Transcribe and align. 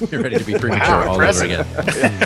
You're 0.10 0.22
ready 0.22 0.38
to 0.38 0.44
be 0.44 0.58
premature 0.58 1.08
all 1.08 1.14
over 1.20 1.44
again. 1.44 1.66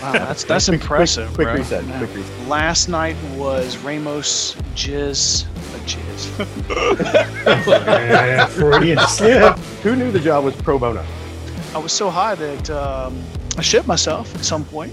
Wow, 0.00 0.12
that's 0.12 0.44
that's 0.44 0.68
impressive, 0.68 1.32
quick 1.34 1.46
bro. 1.48 1.56
reset, 1.56 1.84
Yeah. 1.84 1.98
quick 1.98 2.14
reset. 2.14 2.48
Last 2.48 2.88
night 2.88 3.16
was 3.36 3.76
Ramos 3.78 4.54
Jizz, 4.74 5.44
a 5.74 5.78
Jizz. 5.86 6.28
Freudian 8.50 8.98
slip. 9.08 9.56
Who 9.82 9.96
knew 9.96 10.10
the 10.10 10.20
job 10.20 10.44
was 10.44 10.54
pro 10.56 10.78
bono? 10.78 11.04
I 11.74 11.78
was 11.78 11.92
so 11.92 12.08
high 12.10 12.34
that 12.36 12.70
um, 12.70 13.22
I 13.58 13.62
shit 13.62 13.86
myself 13.86 14.34
at 14.34 14.44
some 14.44 14.64
point. 14.64 14.92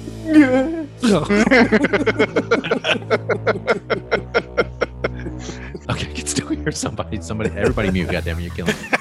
Okay, 5.88 6.08
get 6.08 6.16
can 6.16 6.26
still 6.28 6.48
hear 6.48 6.72
somebody. 6.72 7.22
Somebody, 7.22 7.52
everybody 7.52 7.92
mute. 7.92 8.10
Goddamn, 8.12 8.40
it, 8.40 8.44
you're 8.44 8.54
killing 8.56 8.76
me. 8.76 8.95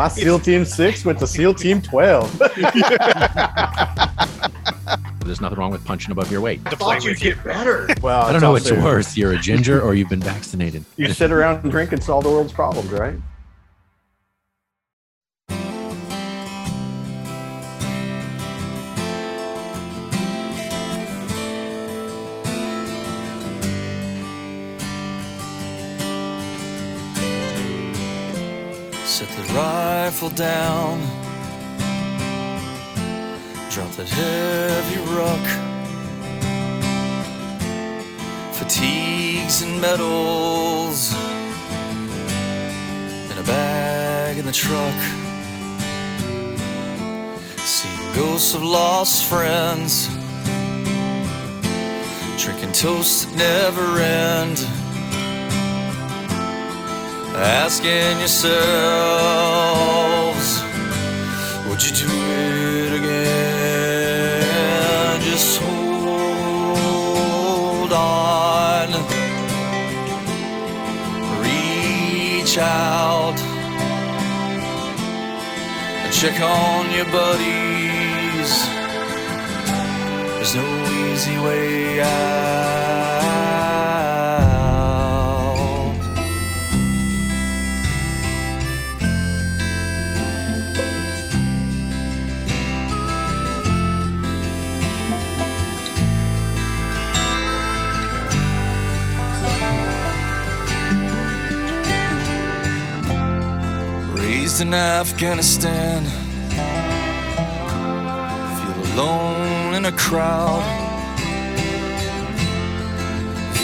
My 0.00 0.08
SEAL 0.08 0.38
Team 0.38 0.64
6 0.64 1.04
went 1.04 1.18
to 1.18 1.26
SEAL 1.26 1.52
Team 1.52 1.82
12. 1.82 2.38
There's 5.26 5.42
nothing 5.42 5.58
wrong 5.58 5.70
with 5.70 5.84
punching 5.84 6.10
above 6.10 6.32
your 6.32 6.40
weight. 6.40 6.62
I 6.64 6.70
thought 6.70 7.04
you'd 7.04 7.20
get 7.20 7.44
better. 7.44 7.86
Well, 8.00 8.22
I 8.22 8.32
don't 8.32 8.40
know 8.40 8.52
what's 8.52 8.70
also- 8.70 8.82
worse. 8.82 9.14
You're 9.14 9.32
a 9.32 9.38
ginger 9.38 9.78
or 9.78 9.94
you've 9.94 10.08
been 10.08 10.22
vaccinated. 10.22 10.86
You 10.96 11.12
sit 11.12 11.30
around 11.30 11.64
and 11.64 11.70
drink 11.70 11.92
and 11.92 12.02
solve 12.02 12.24
the 12.24 12.30
world's 12.30 12.54
problems, 12.54 12.88
right? 12.90 13.12
Rifle 30.10 30.30
down. 30.30 30.98
Drop 33.70 33.92
that 33.92 34.08
heavy 34.08 34.98
ruck. 35.14 35.46
Fatigues 38.54 39.62
and 39.62 39.80
medals. 39.80 41.14
In 43.30 43.38
a 43.38 43.44
bag 43.44 44.38
in 44.38 44.46
the 44.46 44.52
truck. 44.52 45.00
See 47.58 47.88
ghosts 48.16 48.54
of 48.54 48.64
lost 48.64 49.26
friends. 49.26 50.08
Drinking 52.36 52.72
toast 52.72 53.28
that 53.28 53.36
never 53.36 54.00
end 54.00 54.58
asking 57.42 58.18
yourselves, 58.18 58.60
would 61.66 61.82
you 61.82 61.92
do 61.96 62.08
it 62.84 62.92
again? 63.00 64.40
Just 65.22 65.60
hold 65.62 66.72
on, 67.92 68.88
reach 71.42 72.58
out, 72.58 73.38
and 76.02 76.12
check 76.12 76.40
on 76.40 76.90
your 76.92 77.06
buddies. 77.06 78.50
There's 80.36 80.54
no 80.54 80.66
easy 81.10 81.36
way 81.38 82.00
out. 82.02 83.19
In 104.60 104.74
Afghanistan, 104.74 106.04
feel 108.58 108.80
alone 108.92 109.74
in 109.74 109.86
a 109.86 109.92
crowd. 109.92 110.62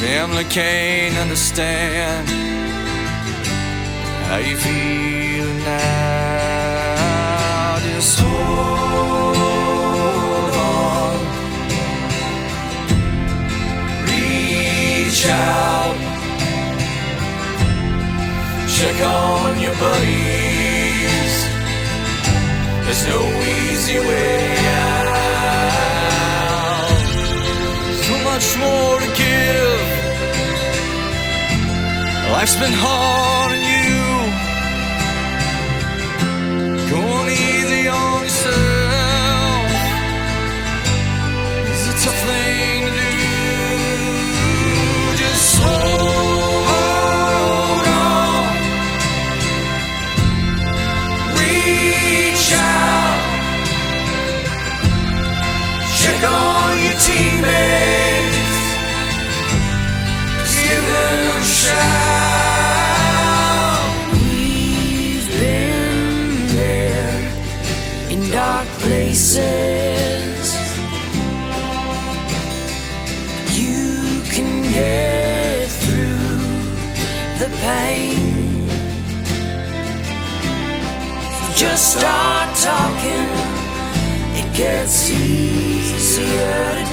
Family 0.01 0.45
can't 0.45 1.17
understand 1.19 2.27
how 4.29 4.39
you 4.39 4.57
feel 4.57 5.47
now. 5.65 6.09
Just 7.81 8.19
hold 8.21 9.37
on, 10.57 11.19
reach 14.07 15.27
out. 15.27 15.97
Check 18.67 18.99
on 19.03 19.61
your 19.61 19.75
buddies. 19.75 20.56
There's 22.87 23.05
no 23.09 23.21
easy 23.43 23.99
way 23.99 24.57
out. 24.79 25.07
So 28.07 28.15
much 28.31 28.47
more 28.59 29.01
to 29.01 29.09
give. 29.23 29.81
Life's 32.33 32.57
been 32.57 32.73
hard 32.73 33.53
Just 81.57 81.99
start 81.99 82.55
talking, 82.57 83.29
it 84.37 84.55
gets 84.55 85.11
easier 85.11 86.86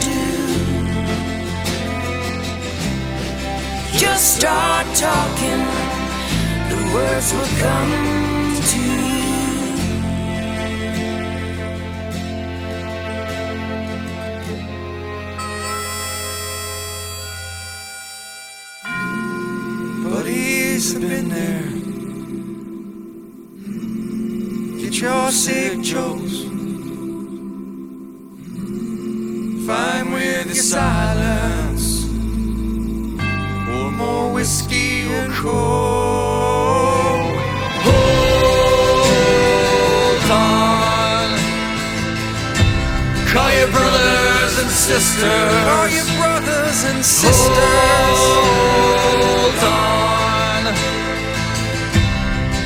Just 4.13 4.37
start 4.37 4.85
talking, 4.95 5.61
the 6.69 6.77
words 6.93 7.33
will 7.33 7.53
come 7.65 7.91
to 8.69 8.79
you. 9.09 9.23
Buddies 20.11 20.93
have 20.93 21.01
been 21.01 21.29
there. 21.29 21.69
Get 24.79 24.93
your 25.01 25.31
sick 25.31 25.81
jokes. 25.81 26.35
Fine 29.65 30.11
with 30.11 30.45
your 30.45 30.63
silence. 30.63 31.72
Whiskey 34.43 35.07
or 35.07 35.27
coke. 35.39 35.53
Hold 37.85 39.39
on. 40.31 41.29
Call 43.31 43.51
your 43.55 43.71
brothers 43.71 44.53
and 44.59 44.69
sisters. 44.69 45.63
Call 45.63 45.87
your 45.87 46.09
brothers 46.19 46.83
and 46.83 46.99
sisters. 47.05 48.19
Hold 49.15 49.63
on. 49.63 50.75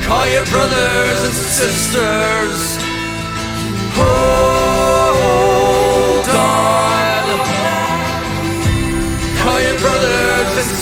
Call 0.02 0.26
your 0.26 0.46
brothers 0.46 1.20
and 1.28 1.38
sisters. 1.62 2.60
Hold 3.94 4.57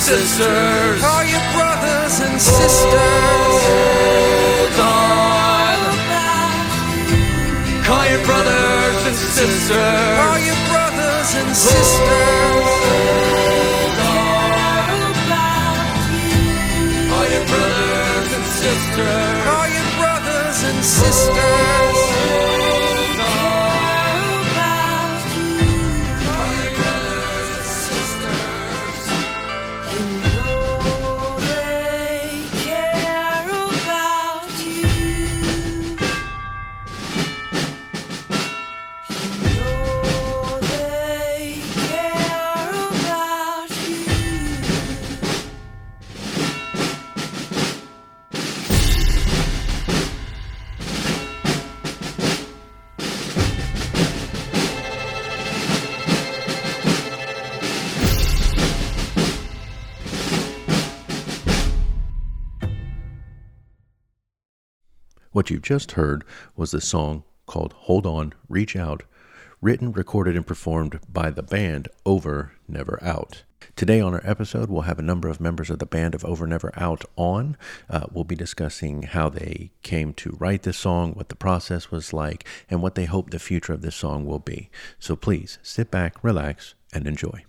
sisters. 0.06 1.02
Call 1.02 1.24
your 1.24 1.42
brothers 1.50 2.20
and 2.20 2.40
sisters. 2.40 3.58
Hold 4.78 4.78
on. 4.78 5.74
Call 7.82 8.06
your 8.06 8.22
sisters, 9.18 9.70
all 10.22 10.38
your 10.38 10.60
brothers 10.70 11.30
and 11.34 11.50
sisters. 11.56 12.06
All 17.10 17.26
your 17.34 17.44
brothers 17.50 18.30
and 18.36 18.46
sisters, 18.62 19.46
all 19.54 19.68
your 19.74 19.88
brothers 19.98 20.58
and 20.70 20.84
sisters. 20.84 22.55
What 65.36 65.50
you 65.50 65.58
just 65.58 65.92
heard 65.92 66.24
was 66.56 66.70
the 66.70 66.80
song 66.80 67.22
called 67.44 67.74
Hold 67.74 68.06
On, 68.06 68.32
Reach 68.48 68.74
Out, 68.74 69.02
written, 69.60 69.92
recorded, 69.92 70.34
and 70.34 70.46
performed 70.46 70.98
by 71.12 71.28
the 71.28 71.42
band 71.42 71.88
Over 72.06 72.52
Never 72.66 72.98
Out. 73.02 73.42
Today 73.76 74.00
on 74.00 74.14
our 74.14 74.22
episode, 74.24 74.70
we'll 74.70 74.88
have 74.88 74.98
a 74.98 75.02
number 75.02 75.28
of 75.28 75.38
members 75.38 75.68
of 75.68 75.78
the 75.78 75.84
band 75.84 76.14
of 76.14 76.24
Over 76.24 76.46
Never 76.46 76.72
Out 76.74 77.04
on. 77.16 77.58
Uh, 77.90 78.06
we'll 78.10 78.24
be 78.24 78.34
discussing 78.34 79.02
how 79.02 79.28
they 79.28 79.72
came 79.82 80.14
to 80.14 80.38
write 80.40 80.62
this 80.62 80.78
song, 80.78 81.12
what 81.12 81.28
the 81.28 81.36
process 81.36 81.90
was 81.90 82.14
like, 82.14 82.48
and 82.70 82.80
what 82.80 82.94
they 82.94 83.04
hope 83.04 83.28
the 83.28 83.38
future 83.38 83.74
of 83.74 83.82
this 83.82 83.94
song 83.94 84.24
will 84.24 84.38
be. 84.38 84.70
So 84.98 85.16
please 85.16 85.58
sit 85.62 85.90
back, 85.90 86.24
relax, 86.24 86.74
and 86.94 87.06
enjoy. 87.06 87.44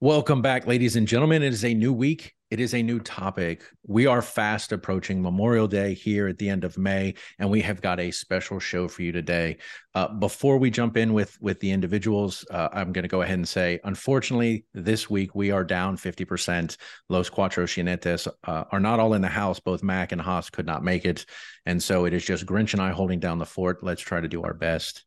Welcome 0.00 0.40
back, 0.40 0.66
ladies 0.66 0.96
and 0.96 1.06
gentlemen. 1.06 1.42
It 1.42 1.52
is 1.52 1.62
a 1.62 1.74
new 1.74 1.92
week. 1.92 2.35
It 2.48 2.60
is 2.60 2.74
a 2.74 2.82
new 2.82 3.00
topic. 3.00 3.64
We 3.88 4.06
are 4.06 4.22
fast 4.22 4.70
approaching 4.70 5.20
Memorial 5.20 5.66
Day 5.66 5.94
here 5.94 6.28
at 6.28 6.38
the 6.38 6.48
end 6.48 6.62
of 6.62 6.78
May, 6.78 7.14
and 7.40 7.50
we 7.50 7.60
have 7.62 7.80
got 7.80 7.98
a 7.98 8.12
special 8.12 8.60
show 8.60 8.86
for 8.86 9.02
you 9.02 9.10
today. 9.10 9.56
Uh, 9.96 10.06
before 10.06 10.56
we 10.56 10.70
jump 10.70 10.96
in 10.96 11.12
with 11.12 11.36
with 11.40 11.58
the 11.58 11.72
individuals, 11.72 12.46
uh, 12.52 12.68
I'm 12.72 12.92
going 12.92 13.02
to 13.02 13.08
go 13.08 13.22
ahead 13.22 13.38
and 13.38 13.48
say, 13.48 13.80
unfortunately, 13.82 14.64
this 14.74 15.10
week 15.10 15.34
we 15.34 15.50
are 15.50 15.64
down 15.64 15.96
50%. 15.96 16.76
Los 17.08 17.28
Cuatro 17.28 17.64
Jinetes 17.66 18.28
uh, 18.44 18.64
are 18.70 18.80
not 18.80 19.00
all 19.00 19.14
in 19.14 19.22
the 19.22 19.28
house. 19.28 19.58
Both 19.58 19.82
Mac 19.82 20.12
and 20.12 20.20
Hoss 20.20 20.48
could 20.48 20.66
not 20.66 20.84
make 20.84 21.04
it, 21.04 21.26
and 21.64 21.82
so 21.82 22.04
it 22.04 22.14
is 22.14 22.24
just 22.24 22.46
Grinch 22.46 22.74
and 22.74 22.80
I 22.82 22.92
holding 22.92 23.18
down 23.18 23.38
the 23.38 23.46
fort. 23.46 23.82
Let's 23.82 24.02
try 24.02 24.20
to 24.20 24.28
do 24.28 24.44
our 24.44 24.54
best. 24.54 25.04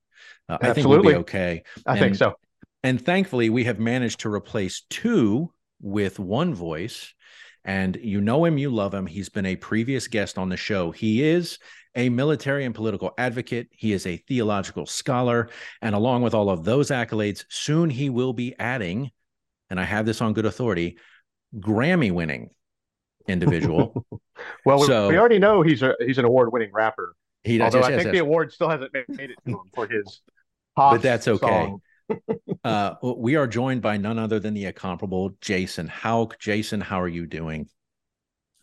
Uh, 0.50 0.58
I 0.60 0.74
think 0.74 0.88
we'll 0.88 1.02
be 1.02 1.16
okay. 1.16 1.64
I 1.86 1.98
think 1.98 2.16
so. 2.16 2.36
and 2.84 3.00
thankfully, 3.00 3.50
we 3.50 3.64
have 3.64 3.80
managed 3.80 4.20
to 4.22 4.34
replace 4.34 4.82
two 4.90 5.54
with 5.80 6.20
one 6.20 6.54
voice. 6.54 7.14
And 7.66 7.96
you 8.02 8.22
know 8.22 8.46
him, 8.46 8.58
you 8.58 8.70
love 8.70 8.94
him. 8.94 9.06
He's 9.06 9.30
been 9.30 9.46
a 9.46 9.56
previous 9.56 10.08
guest 10.08 10.38
on 10.38 10.50
the 10.50 10.58
show. 10.58 10.92
He 10.92 11.24
is 11.24 11.60
a 11.96 12.10
military 12.10 12.66
and 12.66 12.74
political 12.74 13.12
advocate. 13.18 13.68
He 13.72 13.92
is 13.94 14.06
a 14.06 14.18
theological 14.18 14.86
scholar. 14.86 15.50
And 15.82 15.94
along 15.96 16.22
with 16.22 16.34
all 16.34 16.50
of 16.50 16.64
those 16.64 16.90
accolades, 16.90 17.46
soon 17.50 17.90
he 17.90 18.10
will 18.10 18.34
be 18.34 18.56
adding, 18.58 19.12
and 19.70 19.80
I 19.80 19.84
have 19.84 20.06
this 20.06 20.22
on 20.22 20.34
good 20.34 20.46
authority, 20.46 20.98
Grammy 21.60 22.12
winning 22.12 22.50
individual. 23.28 24.06
Well, 24.66 24.80
we- 24.80 24.88
So- 24.88 25.10
we 25.10 25.18
already 25.18 25.38
know 25.38 25.62
he's 25.64 25.82
a 25.82 25.96
he's 26.00 26.18
an 26.18 26.24
award 26.24 26.54
winning 26.54 26.72
rapper. 26.72 27.14
He 27.44 27.58
does, 27.58 27.76
Although 27.76 27.80
yes, 27.80 27.88
I 27.88 27.90
yes, 27.92 28.04
think 28.04 28.14
yes. 28.14 28.22
the 28.22 28.26
award 28.26 28.54
still 28.54 28.70
hasn't 28.70 28.94
made 28.94 29.04
made 29.10 29.32
it 29.32 29.38
to 29.46 29.52
him 29.52 29.60
for 29.76 29.86
his. 29.86 30.22
But 30.78 31.02
that's 31.02 31.28
okay. 31.28 31.46
song. 31.46 31.82
Uh, 32.64 32.96
we 33.02 33.36
are 33.38 33.48
joined 33.48 33.82
by 33.82 33.96
none 33.96 34.20
other 34.20 34.40
than 34.40 34.54
the 34.54 34.66
incomparable 34.66 35.32
Jason 35.40 35.88
Hauk. 35.88 36.38
Jason, 36.40 36.82
how 36.82 37.00
are 37.00 37.08
you 37.08 37.26
doing? 37.26 37.70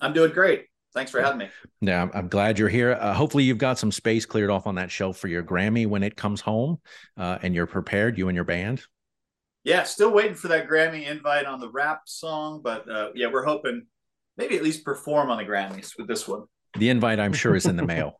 I'm 0.00 0.12
doing 0.12 0.32
great. 0.32 0.66
Thanks 0.94 1.10
for 1.10 1.20
having 1.20 1.38
me. 1.38 1.48
Yeah, 1.80 2.02
I'm, 2.02 2.10
I'm 2.14 2.28
glad 2.28 2.58
you're 2.58 2.68
here. 2.68 2.92
Uh, 2.92 3.12
hopefully, 3.12 3.44
you've 3.44 3.58
got 3.58 3.78
some 3.78 3.92
space 3.92 4.26
cleared 4.26 4.50
off 4.50 4.66
on 4.66 4.76
that 4.76 4.90
shelf 4.90 5.18
for 5.18 5.28
your 5.28 5.42
Grammy 5.42 5.86
when 5.86 6.02
it 6.02 6.16
comes 6.16 6.40
home, 6.40 6.78
uh, 7.16 7.38
and 7.42 7.54
you're 7.54 7.66
prepared. 7.66 8.18
You 8.18 8.28
and 8.28 8.34
your 8.34 8.44
band. 8.44 8.82
Yeah, 9.64 9.82
still 9.82 10.12
waiting 10.12 10.34
for 10.34 10.48
that 10.48 10.68
Grammy 10.68 11.06
invite 11.06 11.44
on 11.44 11.60
the 11.60 11.68
rap 11.68 12.02
song, 12.06 12.60
but 12.62 12.88
uh, 12.88 13.10
yeah, 13.14 13.26
we're 13.32 13.44
hoping 13.44 13.86
maybe 14.36 14.56
at 14.56 14.62
least 14.62 14.84
perform 14.84 15.30
on 15.30 15.38
the 15.38 15.44
Grammys 15.44 15.98
with 15.98 16.06
this 16.06 16.28
one. 16.28 16.44
The 16.78 16.88
invite, 16.88 17.18
I'm 17.18 17.32
sure, 17.32 17.56
is 17.56 17.66
in 17.66 17.76
the 17.76 17.86
mail. 17.86 18.18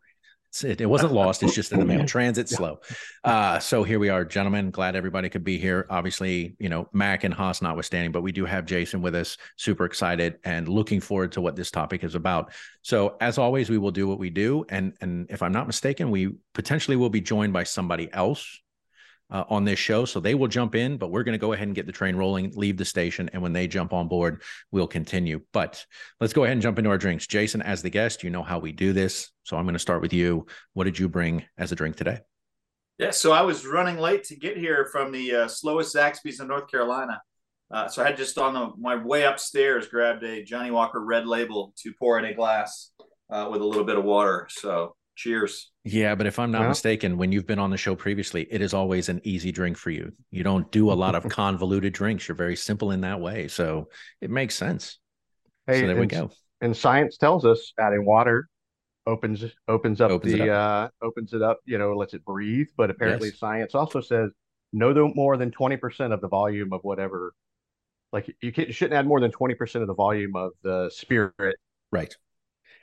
It, 0.65 0.81
it 0.81 0.87
wasn't 0.87 1.13
lost. 1.13 1.43
It's 1.43 1.55
just 1.55 1.73
in 1.73 1.79
the 1.79 1.85
mail. 1.85 2.05
Transit 2.07 2.49
slow. 2.49 2.81
Uh, 3.25 3.59
so 3.59 3.83
here 3.83 3.99
we 3.99 4.09
are, 4.09 4.25
gentlemen. 4.25 4.71
Glad 4.71 4.97
everybody 4.97 5.29
could 5.29 5.45
be 5.45 5.59
here. 5.59 5.87
Obviously, 5.91 6.57
you 6.59 6.69
know, 6.69 6.89
Mac 6.93 7.25
and 7.25 7.35
Hoss 7.35 7.63
notwithstanding, 7.63 8.13
but 8.13 8.23
we 8.23 8.33
do 8.33 8.45
have 8.45 8.65
Jason 8.67 9.03
with 9.03 9.15
us. 9.15 9.37
Super 9.57 9.85
excited 9.85 10.39
and 10.45 10.69
looking 10.69 11.01
forward 11.01 11.33
to 11.33 11.41
what 11.41 11.57
this 11.57 11.71
topic 11.71 12.05
is 12.05 12.15
about. 12.15 12.53
So 12.83 13.17
as 13.21 13.39
always, 13.39 13.71
we 13.71 13.79
will 13.79 13.91
do 13.91 14.07
what 14.07 14.19
we 14.19 14.31
do, 14.31 14.65
and 14.69 14.95
and 15.01 15.27
if 15.31 15.43
I'm 15.43 15.53
not 15.53 15.67
mistaken, 15.67 16.11
we 16.11 16.35
potentially 16.55 16.97
will 16.97 17.11
be 17.11 17.21
joined 17.21 17.53
by 17.53 17.65
somebody 17.65 18.13
else 18.13 18.61
uh, 19.31 19.45
on 19.49 19.65
this 19.65 19.79
show. 19.79 20.05
So 20.05 20.21
they 20.21 20.35
will 20.35 20.49
jump 20.49 20.75
in, 20.75 20.97
but 20.97 21.11
we're 21.11 21.25
going 21.25 21.33
to 21.33 21.39
go 21.39 21.53
ahead 21.53 21.67
and 21.67 21.75
get 21.75 21.87
the 21.87 21.93
train 21.93 22.17
rolling, 22.17 22.53
leave 22.55 22.77
the 22.77 22.85
station. 22.85 23.29
And 23.33 23.43
when 23.43 23.53
they 23.53 23.67
jump 23.67 23.93
on 23.93 24.09
board, 24.09 24.43
we'll 24.71 24.87
continue. 24.87 25.41
But 25.53 25.85
let's 26.21 26.33
go 26.33 26.45
ahead 26.45 26.53
and 26.53 26.63
jump 26.63 26.79
into 26.79 26.91
our 26.91 26.99
drinks. 26.99 27.27
Jason, 27.27 27.63
as 27.63 27.83
the 27.83 27.91
guest, 27.91 28.23
you 28.23 28.31
know 28.31 28.43
how 28.43 28.59
we 28.59 28.73
do 28.73 28.93
this. 28.93 29.31
So 29.45 29.57
I'm 29.57 29.65
going 29.65 29.75
to 29.75 29.79
start 29.79 30.03
with 30.03 30.13
you. 30.13 30.47
What 30.75 30.85
did 30.85 30.99
you 30.99 31.09
bring 31.09 31.45
as 31.59 31.73
a 31.73 31.77
drink 31.77 31.97
today? 31.97 32.21
Yeah, 32.99 33.11
so 33.11 33.33
I 33.33 33.43
was 33.43 33.67
running 33.67 33.99
late 33.99 34.25
to 34.25 34.37
get 34.37 34.57
here 34.57 34.89
from 34.91 35.13
the 35.13 35.35
uh, 35.35 35.49
slowest 35.49 35.95
Zaxby's 35.95 36.41
in 36.41 36.49
North 36.49 36.71
Carolina. 36.71 37.21
Uh, 37.71 37.89
so 37.89 38.03
I 38.03 38.07
had 38.07 38.17
just 38.17 38.39
on 38.39 38.55
the, 38.55 38.71
my 38.79 38.97
way 38.97 39.25
upstairs 39.25 39.89
grabbed 39.89 40.23
a 40.23 40.45
Johnnie 40.45 40.71
Walker 40.71 41.05
Red 41.05 41.27
Label 41.27 41.75
to 41.83 41.93
pour 41.99 42.19
in 42.19 42.25
a 42.25 42.33
glass 42.33 42.93
uh, 43.29 43.49
with 43.51 43.61
a 43.61 43.65
little 43.65 43.85
bit 43.85 43.99
of 43.99 44.05
water. 44.05 44.47
So 44.51 44.95
cheers. 45.17 45.71
Yeah, 45.85 46.15
but 46.15 46.27
if 46.27 46.39
I'm 46.39 46.51
not 46.51 46.63
Yeah. 46.63 46.69
mistaken, 46.71 47.17
when 47.17 47.31
you've 47.33 47.47
been 47.47 47.59
on 47.61 47.71
the 47.71 47.77
show 47.77 47.95
previously, 47.95 48.47
it 48.51 48.61
is 48.61 48.75
always 48.75 49.09
an 49.09 49.21
easy 49.25 49.53
drink 49.53 49.77
for 49.77 49.91
you. 49.91 50.13
You 50.31 50.43
don't 50.43 50.71
do 50.73 50.91
a 50.91 50.95
lot 50.95 51.15
of 51.15 51.23
convoluted 51.29 51.93
drinks. 51.93 52.27
You're 52.29 52.35
very 52.35 52.57
simple 52.57 52.91
in 52.91 53.03
that 53.03 53.21
way. 53.21 53.49
So 53.49 53.89
it 54.21 54.31
makes 54.31 54.55
sense. 54.55 54.99
Hey, 55.67 55.81
so 55.81 55.87
there 55.87 55.97
we 55.97 56.07
go. 56.07 56.31
and 56.61 56.77
science 56.77 57.17
tells 57.17 57.45
us 57.45 57.73
adding 57.79 58.05
water 58.05 58.49
opens 59.07 59.45
opens 59.69 60.01
up 60.01 60.11
Opens 60.11 60.33
it 60.35 60.41
the 60.41 60.51
uh 60.51 60.89
opens 61.03 61.33
it 61.33 61.43
up, 61.43 61.61
you 61.65 61.79
know, 61.79 61.95
lets 61.97 62.15
it 62.15 62.25
breathe. 62.25 62.69
But 62.77 62.91
apparently 62.91 63.29
Yes. 63.31 63.39
science 63.39 63.75
also 63.75 64.01
says 64.01 64.31
no 64.73 64.93
no 64.93 65.13
more 65.15 65.37
than 65.37 65.51
20% 65.53 66.13
of 66.13 66.21
the 66.21 66.29
volume 66.29 66.73
of 66.73 66.81
whatever 66.83 67.33
like 68.13 68.29
you 68.41 68.53
can't 68.53 68.69
you 68.69 68.75
shouldn't 68.75 68.99
add 68.99 69.07
more 69.07 69.21
than 69.21 69.33
20% 69.33 69.83
of 69.83 69.89
the 69.89 69.95
volume 69.95 70.37
of 70.37 70.53
the 70.63 70.91
spirit 70.91 71.57
Right. 71.93 72.15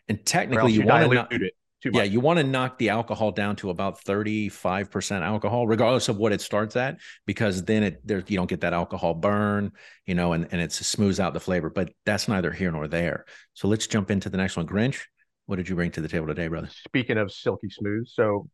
And 0.08 0.26
technically, 0.26 0.72
you, 0.72 0.82
you 0.82 0.86
want 0.88 1.04
to 1.04 1.08
dilute 1.10 1.20
not. 1.32 1.34
it 1.44 1.54
too 1.84 1.92
Yeah, 1.94 2.04
you 2.04 2.20
want 2.22 2.40
to 2.40 2.44
knock 2.44 2.78
the 2.78 2.90
alcohol 2.90 3.32
down 3.32 3.58
to 3.58 3.70
about 3.70 4.04
35% 4.04 5.22
alcohol, 5.22 5.68
regardless 5.68 6.08
of 6.08 6.18
what 6.18 6.32
it 6.32 6.42
starts 6.42 6.76
at, 6.76 6.98
because 7.26 7.64
then 7.64 7.84
it 7.84 8.08
there 8.08 8.24
you 8.26 8.38
don't 8.38 8.50
get 8.50 8.62
that 8.62 8.74
alcohol 8.74 9.14
burn, 9.14 9.72
you 10.06 10.16
know, 10.16 10.34
and, 10.34 10.48
and 10.52 10.62
it 10.62 10.72
smooths 10.72 11.20
out 11.20 11.34
the 11.34 11.40
flavor. 11.40 11.70
But 11.70 11.92
that's 12.06 12.28
neither 12.28 12.52
here 12.52 12.72
nor 12.72 12.88
there. 12.88 13.26
So 13.54 13.68
let's 13.68 13.86
jump 13.86 14.10
into 14.10 14.30
the 14.30 14.38
next 14.38 14.56
one. 14.56 14.66
Grinch, 14.66 15.02
what 15.46 15.58
did 15.58 15.68
you 15.68 15.76
bring 15.76 15.92
to 15.92 16.02
the 16.02 16.08
table 16.08 16.28
today, 16.28 16.48
brother? 16.48 16.70
Speaking 16.88 17.18
of 17.18 17.32
silky 17.32 17.70
smooth, 17.70 18.08
so 18.08 18.48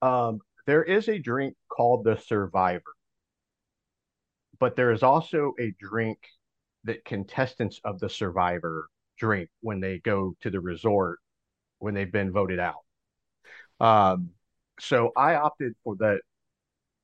um, 0.00 0.38
there 0.66 0.84
is 0.84 1.08
a 1.08 1.18
drink 1.18 1.54
called 1.68 2.04
the 2.04 2.16
Survivor, 2.16 2.94
but 4.60 4.76
there 4.76 4.92
is 4.92 5.02
also 5.02 5.52
a 5.58 5.74
drink 5.80 6.18
that 6.84 7.04
contestants 7.04 7.80
of 7.84 7.98
the 7.98 8.08
Survivor 8.08 8.88
drink 9.18 9.50
when 9.62 9.80
they 9.80 9.98
go 9.98 10.36
to 10.40 10.50
the 10.50 10.60
resort 10.60 11.18
when 11.78 11.94
they've 11.94 12.10
been 12.10 12.32
voted 12.32 12.58
out. 12.58 12.84
Um, 13.80 14.30
so 14.80 15.12
I 15.16 15.34
opted 15.36 15.74
for 15.84 15.96
the. 15.96 16.18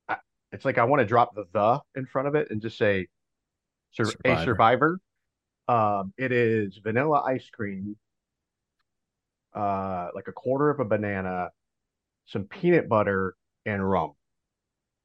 I- 0.09 0.17
It's 0.51 0.65
like 0.65 0.77
I 0.77 0.83
want 0.85 1.01
to 1.01 1.05
drop 1.05 1.35
the 1.35 1.45
the 1.53 1.81
in 1.95 2.05
front 2.05 2.27
of 2.27 2.35
it 2.35 2.49
and 2.51 2.61
just 2.61 2.77
say 2.77 3.07
sur- 3.91 4.05
Survivor. 4.05 4.41
a 4.41 4.45
survivor. 4.45 4.99
Um, 5.67 6.13
it 6.17 6.31
is 6.31 6.77
vanilla 6.83 7.23
ice 7.25 7.49
cream, 7.49 7.97
uh, 9.53 10.09
like 10.13 10.27
a 10.27 10.31
quarter 10.31 10.69
of 10.69 10.79
a 10.79 10.85
banana, 10.85 11.49
some 12.25 12.43
peanut 12.45 12.87
butter, 12.89 13.35
and 13.65 13.87
rum. 13.87 14.11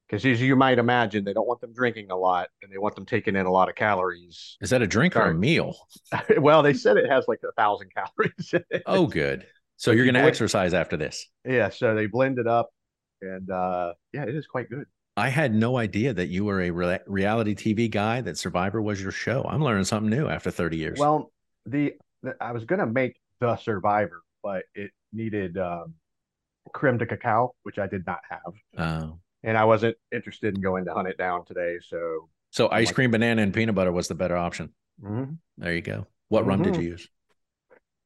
Because 0.07 0.27
as 0.27 0.43
you 0.43 0.57
might 0.57 0.79
imagine, 0.79 1.25
they 1.25 1.33
don't 1.33 1.47
want 1.47 1.61
them 1.61 1.73
drinking 1.73 2.11
a 2.11 2.17
lot 2.17 2.49
and 2.62 2.73
they 2.73 2.79
want 2.79 2.97
them 2.97 3.07
taking 3.07 3.37
in 3.37 3.47
a 3.47 3.50
lot 3.50 3.69
of 3.69 3.77
calories. 3.77 4.57
Is 4.61 4.71
that 4.71 4.83
a 4.83 4.87
drink 4.87 5.15
or 5.15 5.31
a 5.31 5.35
meal? 5.35 5.77
well, 6.39 6.62
they 6.65 6.75
said 6.75 6.97
it 6.97 7.09
has 7.09 7.27
like 7.29 7.39
a 7.49 7.53
thousand 7.53 7.91
calories 7.95 8.53
in 8.53 8.65
it. 8.71 8.83
Oh, 8.87 9.07
good. 9.07 9.47
So 9.81 9.93
you're 9.93 10.05
going 10.05 10.15
to 10.15 10.21
exercise 10.21 10.75
after 10.75 10.99
this. 10.99 11.27
Yeah, 11.49 11.71
so 11.71 11.95
they 11.95 12.05
blend 12.07 12.39
it 12.39 12.47
up 12.47 12.69
and 13.23 13.51
uh, 13.51 13.95
yeah, 14.13 14.25
it 14.25 14.35
is 14.35 14.47
quite 14.47 14.69
good. 14.69 14.85
I 15.17 15.31
had 15.31 15.55
no 15.55 15.79
idea 15.79 16.13
that 16.13 16.29
you 16.29 16.45
were 16.45 16.61
a 16.61 16.71
re- 16.71 16.99
reality 17.07 17.55
TV 17.55 17.91
guy. 17.91 18.21
That 18.21 18.37
Survivor 18.37 18.83
was 18.83 19.01
your 19.01 19.11
show. 19.11 19.43
I'm 19.49 19.63
learning 19.65 19.85
something 19.85 20.11
new 20.11 20.29
after 20.29 20.51
30 20.51 20.77
years. 20.77 20.99
Well, 20.99 21.33
the, 21.65 21.95
the 22.23 22.35
I 22.43 22.53
was 22.53 22.65
gonna 22.67 22.87
make 22.87 23.19
the 23.41 23.57
Survivor, 23.57 24.21
but 24.43 24.65
it 24.75 24.91
needed 25.15 25.57
um, 25.57 25.95
creme 26.75 26.99
de 26.99 27.07
cacao, 27.07 27.55
which 27.63 27.79
I 27.79 27.87
did 27.87 28.07
not 28.07 28.21
have, 28.29 28.53
Oh. 28.79 29.19
and 29.43 29.57
I 29.57 29.65
wasn't 29.65 29.97
interested 30.13 30.55
in 30.57 30.61
going 30.61 30.85
to 30.85 30.93
hunt 30.93 31.09
it 31.09 31.17
down 31.17 31.47
today. 31.47 31.79
So, 31.87 32.29
so 32.51 32.69
ice 32.71 32.93
cream, 32.93 33.11
banana, 33.11 33.41
and 33.43 33.53
peanut 33.55 33.75
butter 33.75 33.93
was 33.93 34.09
the 34.09 34.15
better 34.15 34.37
option. 34.37 34.75
mhm. 35.03 35.39
There 35.57 35.75
you 35.75 35.81
go. 35.83 36.07
What 36.29 36.45
rum 36.45 36.63
did 36.63 36.75
Mhm. 36.75 36.83
you 36.83 36.89
use? 36.91 37.09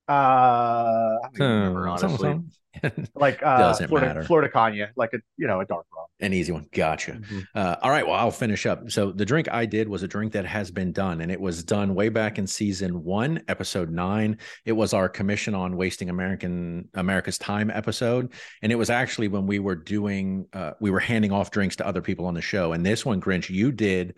Uh, 0.08 0.12
I 0.12 1.28
don't 1.34 1.48
remember, 1.48 1.84
Hmm, 1.84 1.88
honestly, 1.88 2.40
like 3.14 3.42
uh, 3.42 3.58
Doesn't 3.58 3.88
Florida, 3.88 4.06
matter. 4.08 4.24
Flor 4.24 4.42
de 4.42 4.48
Caña, 4.48 4.88
like 4.96 5.12
a 5.14 5.18
you 5.36 5.46
know 5.46 5.60
a 5.60 5.64
dark 5.64 5.86
rum. 5.96 6.06
An 6.20 6.32
easy 6.32 6.52
one. 6.52 6.66
Gotcha. 6.72 7.12
Mhm. 7.12 7.46
Uh, 7.54 7.76
all 7.82 7.90
right. 7.90 8.06
Well, 8.06 8.16
I'll 8.16 8.30
finish 8.30 8.66
up. 8.66 8.90
So 8.90 9.12
the 9.12 9.24
drink 9.24 9.48
I 9.50 9.64
did 9.66 9.88
was 9.88 10.02
a 10.02 10.08
drink 10.08 10.32
that 10.34 10.44
has 10.44 10.70
been 10.70 10.92
done, 10.92 11.20
and 11.20 11.30
it 11.32 11.40
was 11.40 11.64
done 11.64 11.94
way 11.94 12.08
back 12.10 12.38
in 12.38 12.46
season 12.46 13.02
one, 13.02 13.42
episode 13.48 13.90
nine. 13.90 14.38
It 14.64 14.72
was 14.72 14.92
our 14.92 15.08
commission 15.08 15.54
on 15.54 15.76
wasting 15.76 16.10
American 16.10 16.88
America's 16.94 17.38
time 17.38 17.70
episode, 17.70 18.32
and 18.60 18.70
it 18.72 18.76
was 18.76 18.90
actually 18.90 19.28
when 19.28 19.46
we 19.46 19.58
were 19.58 19.76
doing, 19.76 20.46
uh, 20.52 20.72
we 20.80 20.90
were 20.90 21.00
handing 21.00 21.32
off 21.32 21.50
drinks 21.50 21.76
to 21.76 21.86
other 21.86 22.02
people 22.02 22.26
on 22.26 22.34
the 22.34 22.42
show. 22.42 22.72
And 22.72 22.84
this 22.84 23.06
one, 23.06 23.20
Grinch, 23.20 23.48
you 23.48 23.72
did 23.72 24.14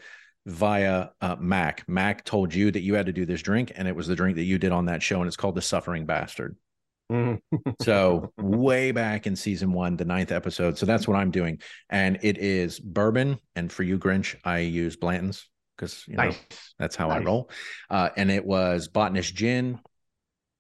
via 0.47 1.09
uh, 1.21 1.37
Mac. 1.38 1.85
Mac 1.88 2.25
told 2.25 2.55
you 2.55 2.71
that 2.71 2.81
you 2.81 2.95
had 2.95 3.07
to 3.07 3.12
do 3.12 3.26
this 3.26 3.43
drink, 3.43 3.73
and 3.75 3.87
it 3.88 3.95
was 3.97 4.07
the 4.07 4.15
drink 4.17 4.37
that 4.37 4.45
you 4.45 4.59
did 4.59 4.73
on 4.73 4.87
that 4.87 5.03
show, 5.03 5.19
and 5.21 5.26
it's 5.26 5.37
called 5.37 5.57
the 5.57 5.62
Suffering 5.62 6.07
Bastard. 6.07 6.57
Mhm. 7.11 7.41
So 7.83 8.33
way 8.38 8.93
back 8.93 9.26
in 9.26 9.37
season 9.37 9.73
one, 9.73 9.97
the 9.97 10.05
ninth 10.05 10.33
episode. 10.33 10.79
So 10.79 10.87
that's 10.87 11.07
what 11.07 11.17
I'm 11.17 11.31
doing. 11.31 11.61
And 11.91 12.19
it 12.23 12.38
is 12.38 12.81
bourbon. 12.81 13.38
And 13.55 13.71
for 13.71 13.83
you, 13.83 13.99
Grinch, 13.99 14.37
I 14.45 14.59
use 14.59 14.97
Blanton's 14.97 15.49
because 15.76 16.05
you 16.09 16.17
know 16.17 16.25
Nice. 16.25 16.38
that's 16.79 16.97
how 16.97 17.11
I 17.11 17.19
roll. 17.19 17.50
Uh, 17.91 18.09
and 18.17 18.31
it 18.31 18.45
was 18.45 18.88
botanist 18.88 19.35
gin, 19.35 19.79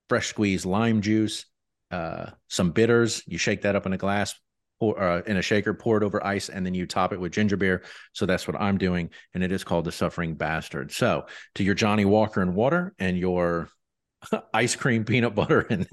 fresh 0.08 0.28
squeezed 0.28 0.66
lime 0.66 1.00
juice, 1.00 1.46
uh, 1.90 2.26
some 2.48 2.70
bitters. 2.70 3.22
You 3.26 3.38
shake 3.38 3.62
that 3.62 3.74
up 3.76 3.86
in 3.86 3.92
a 3.92 3.98
glass, 3.98 4.34
pour 4.78 5.00
uh, 5.00 5.22
in 5.26 5.36
a 5.36 5.42
shaker, 5.42 5.74
pour 5.74 5.96
it 5.96 6.02
over 6.02 6.24
ice, 6.24 6.48
and 6.48 6.64
then 6.64 6.74
you 6.74 6.86
top 6.86 7.12
it 7.12 7.20
with 7.20 7.32
ginger 7.32 7.56
beer. 7.56 7.82
So 8.12 8.26
that's 8.26 8.46
what 8.46 8.60
I'm 8.60 8.78
doing. 8.78 9.10
And 9.34 9.42
it 9.42 9.52
is 9.52 9.64
called 9.64 9.84
the 9.84 9.92
Suffering 9.92 10.34
Bastard. 10.34 10.92
So 10.92 11.26
to 11.54 11.64
your 11.64 11.74
Johnnie 11.74 12.04
Walker 12.04 12.42
and 12.42 12.54
water 12.54 12.94
and 12.98 13.18
your 13.18 13.68
ice 14.54 14.76
cream, 14.76 15.04
peanut 15.04 15.34
butter, 15.34 15.60
and 15.60 15.86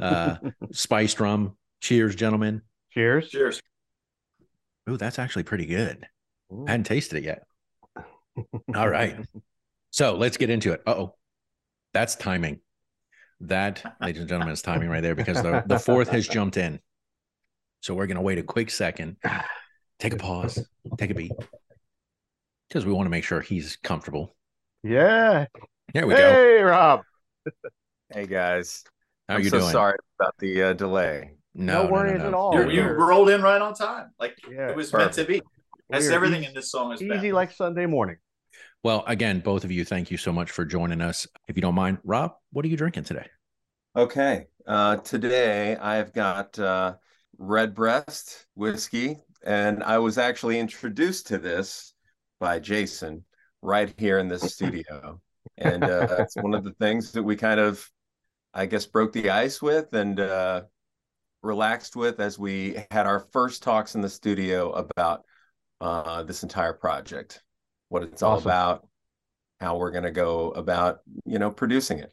uh, 0.00 0.36
spiced 0.72 1.20
rum. 1.20 1.56
Cheers, 1.80 2.14
gentlemen. 2.14 2.62
Cheers. 2.92 3.28
Cheers. 3.28 3.60
Ooh, 4.88 4.96
that's 4.96 5.18
actually 5.18 5.44
pretty 5.44 5.66
good. 5.66 6.06
Ooh. 6.52 6.64
I 6.66 6.72
hadn't 6.72 6.84
tasted 6.84 7.18
it 7.18 7.24
yet. 7.24 7.44
All 8.74 8.88
right. 8.88 9.16
So 9.90 10.16
let's 10.16 10.36
get 10.36 10.50
into 10.50 10.72
it. 10.72 10.82
Uh 10.86 10.90
oh. 10.92 11.14
That's 11.92 12.16
timing. 12.16 12.60
That, 13.40 13.96
ladies 14.00 14.20
and 14.20 14.28
gentlemen, 14.28 14.52
is 14.52 14.62
timing 14.62 14.88
right 14.88 15.02
there 15.02 15.14
because 15.14 15.42
the, 15.42 15.62
the 15.66 15.78
fourth 15.78 16.08
has 16.08 16.26
jumped 16.26 16.56
in. 16.56 16.80
So 17.84 17.92
we're 17.92 18.06
going 18.06 18.16
to 18.16 18.22
wait 18.22 18.38
a 18.38 18.42
quick 18.42 18.70
second, 18.70 19.18
take 19.98 20.14
a 20.14 20.16
pause, 20.16 20.58
take 20.96 21.10
a 21.10 21.14
beat, 21.14 21.32
because 22.66 22.86
we 22.86 22.94
want 22.94 23.04
to 23.04 23.10
make 23.10 23.24
sure 23.24 23.42
he's 23.42 23.76
comfortable. 23.76 24.34
Yeah. 24.82 25.44
There 25.92 26.06
we 26.06 26.14
go. 26.14 26.32
Hey, 26.32 26.62
Rob. 26.62 27.02
Hey 28.12 28.26
guys, 28.26 28.84
How 29.28 29.34
I'm 29.34 29.42
you 29.42 29.50
so 29.50 29.58
doing? 29.58 29.70
sorry 29.72 29.96
about 30.18 30.34
the 30.38 30.62
uh, 30.62 30.72
delay. 30.72 31.32
No, 31.54 31.86
worries 31.86 32.22
at 32.22 32.32
all. 32.32 32.54
You, 32.54 32.62
Oh, 32.62 32.68
you 32.68 32.82
rolled 32.84 33.28
in 33.28 33.42
right 33.42 33.60
on 33.60 33.74
time. 33.74 34.12
Like 34.20 34.36
Yeah. 34.50 34.70
it 34.70 34.76
was 34.76 34.90
meant 34.92 35.12
to 35.14 35.24
be. 35.24 35.42
That's 35.90 36.06
We're 36.08 36.14
everything 36.14 36.40
easy- 36.40 36.48
in 36.48 36.54
this 36.54 36.70
song 36.70 36.92
is 36.92 37.02
Easy 37.02 37.08
bad. 37.10 37.32
like 37.32 37.50
Sunday 37.52 37.84
morning. 37.84 38.16
Well, 38.82 39.04
again, 39.06 39.40
both 39.40 39.64
of 39.64 39.72
you, 39.72 39.84
thank 39.84 40.10
you 40.10 40.16
so 40.16 40.32
much 40.32 40.50
for 40.52 40.64
joining 40.64 41.02
us. 41.02 41.26
If 41.48 41.56
you 41.56 41.60
don't 41.62 41.74
mind, 41.74 41.98
Rob, 42.02 42.32
what 42.52 42.64
are 42.64 42.68
you 42.68 42.78
drinking 42.78 43.04
today? 43.04 43.26
Okay, 43.94 44.46
uh, 44.66 44.96
today 44.96 45.76
I've 45.76 46.12
got 46.14 46.58
uh, 46.58 46.94
Redbreast 47.38 48.46
whiskey, 48.54 49.18
and 49.44 49.82
I 49.82 49.98
was 49.98 50.18
actually 50.18 50.58
introduced 50.58 51.28
to 51.28 51.38
this 51.38 51.94
by 52.40 52.58
Jason 52.58 53.24
right 53.62 53.92
here 53.98 54.18
in 54.18 54.28
this 54.28 54.42
studio, 54.54 55.20
and 55.58 55.84
uh, 55.84 56.16
it's 56.20 56.36
one 56.36 56.54
of 56.54 56.64
the 56.64 56.72
things 56.72 57.12
that 57.12 57.22
we 57.22 57.36
kind 57.36 57.60
of, 57.60 57.88
I 58.52 58.66
guess, 58.66 58.86
broke 58.86 59.12
the 59.12 59.30
ice 59.30 59.60
with 59.60 59.92
and 59.94 60.18
uh, 60.20 60.62
relaxed 61.42 61.96
with 61.96 62.20
as 62.20 62.38
we 62.38 62.82
had 62.90 63.06
our 63.06 63.20
first 63.20 63.62
talks 63.62 63.94
in 63.94 64.00
the 64.00 64.08
studio 64.08 64.70
about 64.72 65.24
uh, 65.80 66.22
this 66.22 66.42
entire 66.42 66.72
project, 66.72 67.42
what 67.88 68.02
it's 68.02 68.22
all 68.22 68.38
about, 68.38 68.86
how 69.60 69.76
we're 69.76 69.90
going 69.90 70.04
to 70.04 70.10
go 70.10 70.50
about, 70.52 70.98
you 71.24 71.38
know, 71.38 71.50
producing 71.50 71.98
it. 71.98 72.12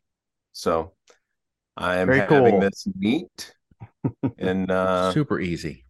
So 0.51 0.93
I'm 1.77 2.07
Very 2.07 2.19
having 2.19 2.51
cool. 2.51 2.59
this 2.59 2.87
neat 2.97 3.53
and 4.37 4.69
uh, 4.69 5.11
Super 5.11 5.39
easy. 5.39 5.85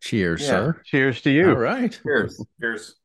Cheers, 0.00 0.40
yeah. 0.42 0.48
sir. 0.48 0.82
Cheers 0.84 1.20
to 1.22 1.30
you. 1.30 1.50
All 1.50 1.56
right. 1.56 1.98
cheers. 2.02 2.42
Cheers. 2.60 2.96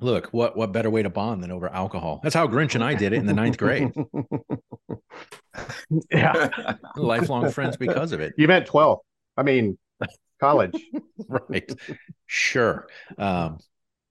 Look, 0.00 0.28
what 0.28 0.56
what 0.56 0.72
better 0.72 0.90
way 0.90 1.02
to 1.02 1.10
bond 1.10 1.42
than 1.42 1.52
over 1.52 1.68
alcohol? 1.68 2.20
That's 2.22 2.34
how 2.34 2.48
Grinch 2.48 2.74
and 2.74 2.82
I 2.82 2.94
did 2.94 3.12
it 3.12 3.16
in 3.16 3.26
the 3.26 3.32
ninth 3.32 3.58
grade. 3.58 3.92
yeah. 6.10 6.74
Lifelong 6.96 7.50
friends 7.50 7.76
because 7.76 8.12
of 8.12 8.20
it. 8.20 8.34
You 8.36 8.48
meant 8.48 8.66
12. 8.66 8.98
I 9.36 9.42
mean, 9.42 9.78
college. 10.40 10.74
Right. 11.28 11.70
Sure. 12.26 12.86
Um, 13.18 13.58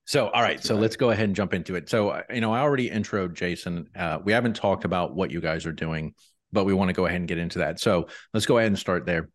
so, 0.06 0.30
all 0.30 0.42
right. 0.42 0.64
So 0.64 0.76
let's 0.76 0.96
go 0.96 1.12
ahead 1.12 1.26
and 1.26 1.36
jump 1.36 1.54
into 1.54 1.76
it. 1.76 1.90
So, 1.90 2.10
uh, 2.10 2.24
you 2.34 2.42
know, 2.42 2.54
I 2.54 2.60
already 2.60 2.90
introed 2.90 3.34
Jason. 3.34 3.90
Uh, 3.96 4.20
we 4.24 4.32
haven't 4.32 4.56
talked 4.56 4.86
about 4.86 5.16
what 5.16 5.32
you 5.32 5.42
guys 5.42 5.66
are 5.66 5.72
doing, 5.74 6.14
but 6.54 6.66
we 6.66 6.74
want 6.74 6.90
to 6.90 6.94
go 6.94 7.06
ahead 7.06 7.20
and 7.20 7.28
get 7.28 7.38
into 7.38 7.60
that. 7.60 7.80
So 7.80 8.08
let's 8.34 8.46
go 8.46 8.58
ahead 8.58 8.68
and 8.68 8.80
start 8.80 9.06
there. 9.06 9.30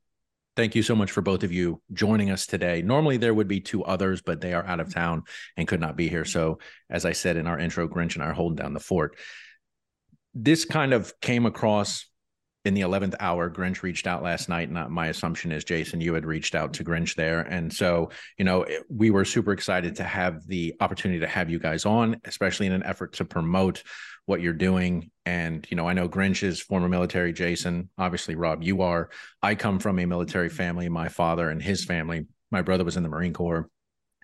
Thank 0.56 0.74
you 0.74 0.82
so 0.82 0.96
much 0.96 1.12
for 1.12 1.20
both 1.20 1.44
of 1.44 1.52
you 1.52 1.80
joining 1.92 2.30
us 2.30 2.46
today. 2.46 2.82
Normally 2.82 3.16
there 3.16 3.34
would 3.34 3.46
be 3.46 3.60
two 3.60 3.84
others, 3.84 4.22
but 4.22 4.40
they 4.40 4.54
are 4.54 4.66
out 4.66 4.80
of 4.80 4.92
town 4.92 5.22
and 5.56 5.68
could 5.68 5.80
not 5.80 5.96
be 5.96 6.08
here. 6.08 6.24
So, 6.24 6.58
as 6.90 7.04
I 7.04 7.12
said 7.12 7.36
in 7.36 7.46
our 7.46 7.58
intro, 7.58 7.86
Grinch 7.86 8.14
and 8.14 8.24
I 8.24 8.28
are 8.28 8.32
holding 8.32 8.56
down 8.56 8.72
the 8.72 8.80
fort. 8.80 9.16
This 10.34 10.64
kind 10.64 10.92
of 10.92 11.12
came 11.20 11.46
across 11.46 12.06
in 12.64 12.74
the 12.74 12.80
11th 12.82 13.14
hour. 13.20 13.50
Grinch 13.50 13.82
reached 13.82 14.06
out 14.06 14.22
last 14.22 14.48
night. 14.48 14.68
And 14.68 14.90
my 14.90 15.06
assumption 15.06 15.52
is, 15.52 15.64
Jason, 15.64 16.00
you 16.00 16.14
had 16.14 16.26
reached 16.26 16.54
out 16.54 16.72
to 16.74 16.84
Grinch 16.84 17.14
there. 17.14 17.40
And 17.40 17.72
so, 17.72 18.10
you 18.36 18.44
know, 18.44 18.66
we 18.88 19.10
were 19.10 19.24
super 19.24 19.52
excited 19.52 19.96
to 19.96 20.04
have 20.04 20.46
the 20.46 20.74
opportunity 20.80 21.20
to 21.20 21.26
have 21.26 21.50
you 21.50 21.58
guys 21.58 21.86
on, 21.86 22.20
especially 22.24 22.66
in 22.66 22.72
an 22.72 22.82
effort 22.82 23.14
to 23.14 23.24
promote 23.24 23.82
what 24.26 24.40
you're 24.42 24.52
doing. 24.52 25.10
And, 25.24 25.66
you 25.70 25.76
know, 25.76 25.88
I 25.88 25.94
know 25.94 26.08
Grinch 26.08 26.42
is 26.42 26.60
former 26.60 26.88
military, 26.88 27.32
Jason. 27.32 27.88
Obviously, 27.96 28.34
Rob, 28.34 28.62
you 28.62 28.82
are. 28.82 29.08
I 29.42 29.54
come 29.54 29.78
from 29.78 29.98
a 29.98 30.04
military 30.06 30.48
family. 30.50 30.88
My 30.88 31.08
father 31.08 31.48
and 31.48 31.62
his 31.62 31.84
family, 31.84 32.26
my 32.50 32.62
brother 32.62 32.84
was 32.84 32.96
in 32.96 33.02
the 33.02 33.08
Marine 33.08 33.32
Corps. 33.32 33.70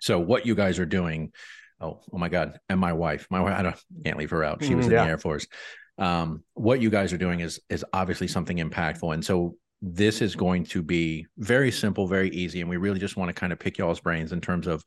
So, 0.01 0.19
what 0.19 0.45
you 0.45 0.53
guys 0.55 0.77
are 0.77 0.85
doing, 0.85 1.31
oh, 1.79 2.01
oh 2.11 2.17
my 2.17 2.29
God, 2.29 2.59
and 2.69 2.79
my 2.79 2.93
wife, 2.93 3.27
my 3.31 3.39
wife, 3.39 3.57
I 3.57 3.63
don't, 3.63 3.75
can't 4.03 4.17
leave 4.17 4.29
her 4.31 4.43
out. 4.43 4.63
She 4.63 4.75
was 4.75 4.85
Mm, 4.85 4.89
in 4.89 4.93
yeah. 4.93 5.03
the 5.05 5.09
Air 5.09 5.17
Force. 5.17 5.47
Um, 5.97 6.43
what 6.53 6.81
you 6.81 6.89
guys 6.89 7.13
are 7.13 7.17
doing 7.17 7.39
is 7.39 7.59
is 7.69 7.85
obviously 7.93 8.27
something 8.27 8.57
impactful. 8.57 9.13
And 9.13 9.23
so 9.23 9.55
this 9.81 10.21
is 10.21 10.35
going 10.35 10.65
to 10.65 10.81
be 10.81 11.25
very 11.37 11.71
simple, 11.71 12.07
very 12.07 12.29
easy. 12.29 12.61
And 12.61 12.69
we 12.69 12.77
really 12.77 12.99
just 12.99 13.17
want 13.17 13.29
to 13.29 13.33
kind 13.33 13.53
of 13.53 13.59
pick 13.59 13.77
y'all's 13.77 13.99
brains 13.99 14.31
in 14.31 14.41
terms 14.41 14.67
of 14.67 14.83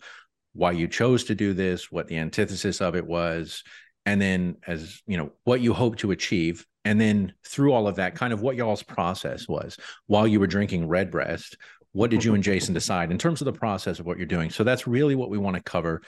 why 0.55 0.73
you 0.73 0.89
chose 0.89 1.25
to 1.25 1.35
do 1.35 1.55
this, 1.55 1.91
what 1.93 2.09
the 2.09 2.19
antithesis 2.19 2.81
of 2.81 2.97
it 2.97 3.07
was, 3.07 3.63
and 4.07 4.21
then 4.21 4.57
as 4.67 5.03
you 5.07 5.17
know, 5.17 5.31
what 5.45 5.61
you 5.61 5.73
hope 5.73 5.97
to 5.97 6.11
achieve. 6.11 6.67
And 6.85 7.01
then 7.01 7.35
through 7.47 7.73
all 7.73 7.87
of 7.87 7.97
that, 7.97 8.15
kind 8.15 8.33
of 8.33 8.41
what 8.41 8.57
y'all's 8.57 8.83
process 8.83 9.47
was 9.47 9.77
while 10.07 10.27
you 10.27 10.41
were 10.41 10.47
drinking 10.47 10.89
Redbreast. 10.89 11.57
What 11.93 12.11
did 12.11 12.25
you 12.25 12.35
and 12.35 12.43
Jason 12.43 12.75
decide 12.75 13.11
in 13.11 13.19
terms 13.19 13.41
of 13.41 13.47
the 13.47 13.53
process 13.53 13.99
of 13.99 14.07
what 14.07 14.19
you're 14.19 14.27
doing? 14.27 14.51
So 14.51 14.65
that's 14.65 14.87
really 14.87 15.15
what 15.15 15.31
we 15.31 15.39
want 15.39 15.57
to 15.57 15.63
cover. 15.63 16.03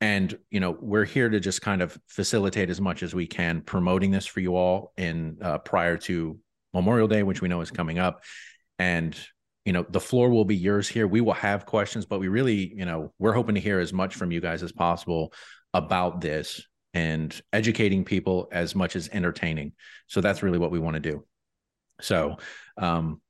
And 0.00 0.38
you 0.50 0.60
know, 0.60 0.76
we're 0.78 1.04
here 1.04 1.28
to 1.28 1.40
just 1.40 1.62
kind 1.62 1.82
of 1.82 1.98
facilitate 2.06 2.70
as 2.70 2.80
much 2.80 3.02
as 3.02 3.14
we 3.14 3.26
can 3.26 3.62
promoting 3.62 4.10
this 4.10 4.26
for 4.26 4.40
you 4.40 4.56
all 4.56 4.92
in 4.96 5.38
uh, 5.40 5.58
prior 5.58 5.96
to 5.98 6.38
Memorial 6.74 7.08
Day, 7.08 7.22
which 7.22 7.40
we 7.40 7.48
know 7.48 7.60
is 7.62 7.70
coming 7.70 7.98
up. 7.98 8.22
And 8.78 9.16
you 9.64 9.72
know, 9.72 9.84
the 9.88 10.00
floor 10.00 10.30
will 10.30 10.44
be 10.44 10.56
yours 10.56 10.86
here. 10.86 11.08
We 11.08 11.20
will 11.20 11.32
have 11.32 11.66
questions, 11.66 12.06
but 12.06 12.20
we 12.20 12.28
really, 12.28 12.72
you 12.76 12.84
know, 12.84 13.12
we're 13.18 13.32
hoping 13.32 13.56
to 13.56 13.60
hear 13.60 13.80
as 13.80 13.92
much 13.92 14.14
from 14.14 14.30
you 14.30 14.40
guys 14.40 14.62
as 14.62 14.70
possible 14.70 15.32
about 15.74 16.20
this 16.20 16.62
and 16.94 17.38
educating 17.52 18.04
people 18.04 18.48
as 18.52 18.76
much 18.76 18.94
as 18.94 19.08
entertaining. 19.12 19.72
So 20.06 20.20
that's 20.20 20.42
really 20.42 20.58
what 20.58 20.70
we 20.70 20.78
want 20.78 20.94
to 20.94 21.00
do. 21.00 21.24
So, 22.00 22.36
um, 22.78 23.20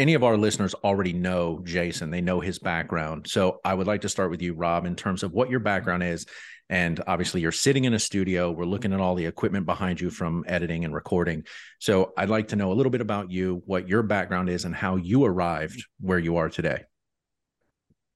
any 0.00 0.14
of 0.14 0.24
our 0.24 0.38
listeners 0.38 0.72
already 0.82 1.12
know 1.12 1.60
Jason, 1.62 2.10
they 2.10 2.22
know 2.22 2.40
his 2.40 2.58
background. 2.58 3.26
So 3.28 3.60
I 3.66 3.74
would 3.74 3.86
like 3.86 4.00
to 4.00 4.08
start 4.08 4.30
with 4.30 4.40
you, 4.40 4.54
Rob, 4.54 4.86
in 4.86 4.96
terms 4.96 5.22
of 5.22 5.32
what 5.32 5.50
your 5.50 5.60
background 5.60 6.02
is. 6.02 6.24
And 6.70 7.02
obviously, 7.06 7.42
you're 7.42 7.52
sitting 7.52 7.84
in 7.84 7.92
a 7.92 7.98
studio. 7.98 8.50
We're 8.50 8.64
looking 8.64 8.94
at 8.94 9.00
all 9.00 9.14
the 9.14 9.26
equipment 9.26 9.66
behind 9.66 10.00
you 10.00 10.08
from 10.08 10.42
editing 10.46 10.86
and 10.86 10.94
recording. 10.94 11.44
So 11.80 12.14
I'd 12.16 12.30
like 12.30 12.48
to 12.48 12.56
know 12.56 12.72
a 12.72 12.74
little 12.74 12.90
bit 12.90 13.02
about 13.02 13.30
you, 13.30 13.62
what 13.66 13.88
your 13.88 14.02
background 14.02 14.48
is, 14.48 14.64
and 14.64 14.74
how 14.74 14.96
you 14.96 15.24
arrived 15.26 15.84
where 16.00 16.18
you 16.18 16.36
are 16.36 16.48
today. 16.48 16.84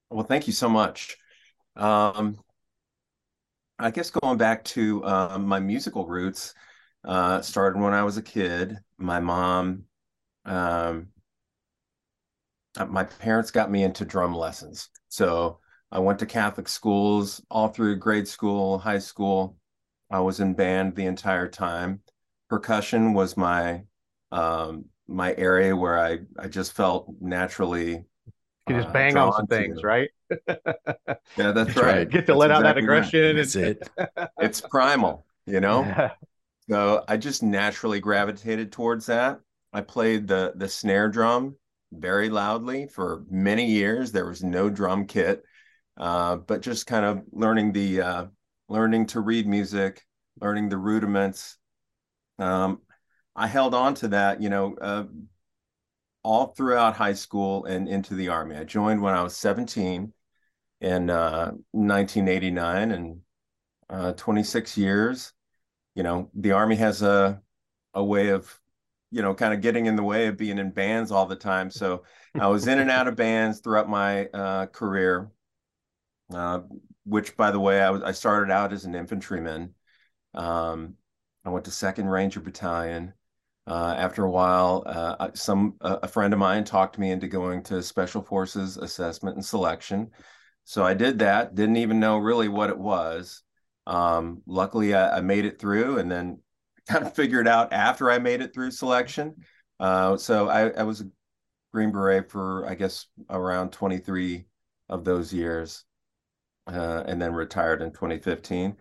Well, 0.08 0.24
thank 0.24 0.46
you 0.46 0.54
so 0.54 0.70
much. 0.70 1.16
Um, 1.76 2.38
I 3.78 3.90
guess 3.90 4.08
going 4.08 4.38
back 4.38 4.64
to 4.64 5.04
uh, 5.04 5.38
my 5.38 5.60
musical 5.60 6.06
roots, 6.06 6.54
uh, 7.04 7.42
started 7.42 7.78
when 7.82 7.92
I 7.92 8.04
was 8.04 8.16
a 8.16 8.22
kid. 8.22 8.78
My 8.96 9.20
mom, 9.20 9.82
um, 10.46 11.08
my 12.88 13.04
parents 13.04 13.50
got 13.50 13.70
me 13.70 13.82
into 13.84 14.04
drum 14.04 14.34
lessons. 14.34 14.88
So 15.08 15.60
I 15.92 15.98
went 16.00 16.18
to 16.20 16.26
Catholic 16.26 16.68
schools 16.68 17.42
all 17.50 17.68
through 17.68 17.96
grade 17.96 18.26
school, 18.28 18.78
high 18.78 18.98
school. 18.98 19.56
I 20.10 20.20
was 20.20 20.40
in 20.40 20.54
band 20.54 20.94
the 20.94 21.06
entire 21.06 21.48
time. 21.48 22.00
Percussion 22.48 23.14
was 23.14 23.36
my 23.36 23.84
um, 24.32 24.86
my 25.06 25.34
area 25.36 25.76
where 25.76 25.98
I 25.98 26.20
I 26.38 26.48
just 26.48 26.72
felt 26.72 27.08
naturally. 27.20 28.04
You 28.68 28.76
just 28.76 28.88
uh, 28.88 28.92
bang 28.92 29.16
on 29.16 29.32
some 29.32 29.46
things, 29.46 29.80
to- 29.80 29.86
right? 29.86 30.10
Yeah, 31.36 31.52
that's, 31.52 31.74
That's 31.74 31.82
right. 31.82 31.96
right. 31.98 32.10
Get 32.10 32.26
to 32.26 32.32
That's 32.32 32.38
let 32.38 32.50
out 32.50 32.62
that 32.64 32.78
exactly 32.78 32.86
right. 32.86 33.12
aggression. 33.12 33.36
That's 33.36 33.56
it. 33.56 33.88
It's 34.38 34.60
primal, 34.60 35.26
you 35.46 35.60
know. 35.60 35.82
Yeah. 35.86 36.10
So 36.70 37.04
I 37.08 37.16
just 37.16 37.42
naturally 37.42 38.00
gravitated 38.00 38.72
towards 38.72 39.06
that. 39.06 39.40
I 39.72 39.80
played 39.82 40.28
the 40.28 40.52
the 40.56 40.68
snare 40.68 41.08
drum 41.08 41.56
very 41.98 42.28
loudly 42.30 42.86
for 42.86 43.24
many 43.30 43.66
years. 43.66 44.12
There 44.12 44.26
was 44.26 44.42
no 44.42 44.70
drum 44.70 45.06
kit, 45.06 45.42
uh, 45.96 46.36
but 46.36 46.62
just 46.62 46.86
kind 46.86 47.04
of 47.04 47.22
learning 47.32 47.72
the 47.72 48.00
uh, 48.00 48.26
learning 48.68 49.06
to 49.06 49.20
read 49.20 49.46
music, 49.46 50.02
learning 50.40 50.68
the 50.68 50.78
rudiments. 50.78 51.58
Um, 52.38 52.80
I 53.36 53.46
held 53.46 53.74
on 53.74 53.94
to 53.96 54.08
that, 54.08 54.40
you 54.42 54.48
know, 54.48 54.76
uh, 54.80 55.04
all 56.22 56.48
throughout 56.48 56.96
high 56.96 57.12
school 57.12 57.64
and 57.66 57.88
into 57.88 58.14
the 58.14 58.28
army. 58.28 58.56
I 58.56 58.64
joined 58.64 59.02
when 59.02 59.14
I 59.14 59.22
was 59.22 59.36
17 59.36 60.12
in 60.80 61.10
uh, 61.10 61.52
1989 61.72 62.90
and 62.92 63.20
uh, 63.90 64.12
26 64.12 64.76
years. 64.78 65.32
You 65.94 66.02
know, 66.02 66.30
the 66.34 66.52
army 66.52 66.76
has 66.76 67.02
a 67.02 67.40
a 67.94 68.04
way 68.04 68.28
of, 68.28 68.60
you 69.14 69.22
know, 69.22 69.34
kind 69.34 69.54
of 69.54 69.60
getting 69.60 69.86
in 69.86 69.96
the 69.96 70.02
way 70.02 70.26
of 70.26 70.36
being 70.36 70.58
in 70.58 70.72
bands 70.72 71.12
all 71.12 71.26
the 71.26 71.36
time. 71.36 71.70
So 71.70 72.02
I 72.38 72.48
was 72.48 72.66
in 72.66 72.80
and 72.80 72.90
out 72.90 73.06
of 73.06 73.14
bands 73.14 73.60
throughout 73.60 73.88
my 73.88 74.26
uh, 74.26 74.66
career. 74.66 75.30
Uh, 76.32 76.60
which, 77.04 77.36
by 77.36 77.50
the 77.50 77.60
way, 77.60 77.80
I 77.80 77.90
was 77.90 78.02
I 78.02 78.12
started 78.12 78.50
out 78.50 78.72
as 78.72 78.86
an 78.86 78.94
infantryman. 78.94 79.74
Um, 80.32 80.94
I 81.44 81.50
went 81.50 81.66
to 81.66 81.70
Second 81.70 82.08
Ranger 82.08 82.40
Battalion. 82.40 83.12
Uh, 83.66 83.94
after 83.96 84.24
a 84.24 84.30
while, 84.30 84.82
uh, 84.86 85.30
some 85.34 85.76
a 85.80 86.08
friend 86.08 86.32
of 86.32 86.38
mine 86.38 86.64
talked 86.64 86.98
me 86.98 87.10
into 87.10 87.28
going 87.28 87.62
to 87.64 87.82
Special 87.82 88.22
Forces 88.22 88.76
Assessment 88.76 89.36
and 89.36 89.44
Selection. 89.44 90.10
So 90.64 90.84
I 90.84 90.94
did 90.94 91.20
that. 91.20 91.54
Didn't 91.54 91.76
even 91.76 92.00
know 92.00 92.18
really 92.18 92.48
what 92.48 92.70
it 92.70 92.78
was. 92.78 93.42
Um, 93.86 94.42
luckily, 94.46 94.94
I, 94.94 95.18
I 95.18 95.20
made 95.20 95.44
it 95.44 95.58
through, 95.58 95.98
and 95.98 96.10
then 96.10 96.40
kind 96.88 97.04
of 97.04 97.14
figured 97.14 97.48
out 97.48 97.72
after 97.72 98.10
I 98.10 98.18
made 98.18 98.40
it 98.40 98.54
through 98.54 98.70
selection. 98.70 99.34
Uh, 99.80 100.16
so 100.16 100.48
I, 100.48 100.68
I 100.70 100.82
was 100.84 101.00
a 101.00 101.08
Green 101.72 101.90
Beret 101.90 102.30
for 102.30 102.66
I 102.68 102.74
guess 102.74 103.06
around 103.28 103.72
23 103.72 104.46
of 104.88 105.04
those 105.04 105.32
years, 105.32 105.84
uh, 106.68 107.02
and 107.06 107.20
then 107.20 107.34
retired 107.34 107.82
in 107.82 107.90
2015. 107.90 108.76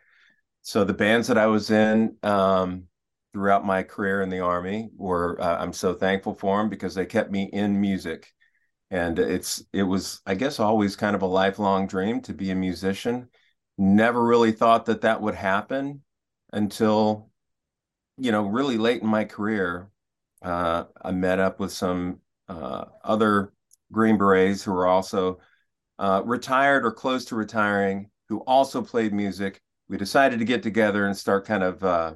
So 0.61 0.83
the 0.83 0.93
bands 0.93 1.27
that 1.27 1.37
I 1.37 1.47
was 1.47 1.71
in 1.71 2.15
um, 2.21 2.83
throughout 3.33 3.65
my 3.65 3.83
career 3.83 4.21
in 4.21 4.29
the 4.29 4.41
Army 4.41 4.89
were 4.95 5.41
uh, 5.41 5.57
I'm 5.57 5.73
so 5.73 5.93
thankful 5.93 6.35
for 6.35 6.59
them 6.59 6.69
because 6.69 6.93
they 6.93 7.05
kept 7.05 7.31
me 7.31 7.49
in 7.51 7.81
music, 7.81 8.31
and 8.91 9.17
it's 9.17 9.63
it 9.73 9.83
was 9.83 10.21
I 10.25 10.35
guess 10.35 10.59
always 10.59 10.95
kind 10.95 11.15
of 11.15 11.23
a 11.23 11.27
lifelong 11.27 11.87
dream 11.87 12.21
to 12.21 12.33
be 12.33 12.51
a 12.51 12.55
musician. 12.55 13.29
Never 13.77 14.23
really 14.23 14.51
thought 14.51 14.85
that 14.85 15.01
that 15.01 15.19
would 15.19 15.35
happen 15.35 16.03
until 16.51 17.31
you 18.17 18.31
know 18.31 18.43
really 18.43 18.77
late 18.77 19.01
in 19.01 19.07
my 19.07 19.25
career. 19.25 19.89
Uh, 20.41 20.85
I 21.01 21.11
met 21.11 21.39
up 21.39 21.59
with 21.59 21.71
some 21.71 22.19
uh, 22.49 22.85
other 23.03 23.53
Green 23.91 24.17
Berets 24.17 24.63
who 24.63 24.73
were 24.73 24.87
also 24.87 25.39
uh, 25.99 26.21
retired 26.25 26.85
or 26.85 26.91
close 26.91 27.25
to 27.25 27.35
retiring, 27.35 28.09
who 28.27 28.39
also 28.39 28.81
played 28.81 29.13
music. 29.13 29.61
We 29.87 29.97
decided 29.97 30.39
to 30.39 30.45
get 30.45 30.63
together 30.63 31.05
and 31.05 31.15
start 31.15 31.45
kind 31.45 31.63
of, 31.63 31.83
uh, 31.83 32.13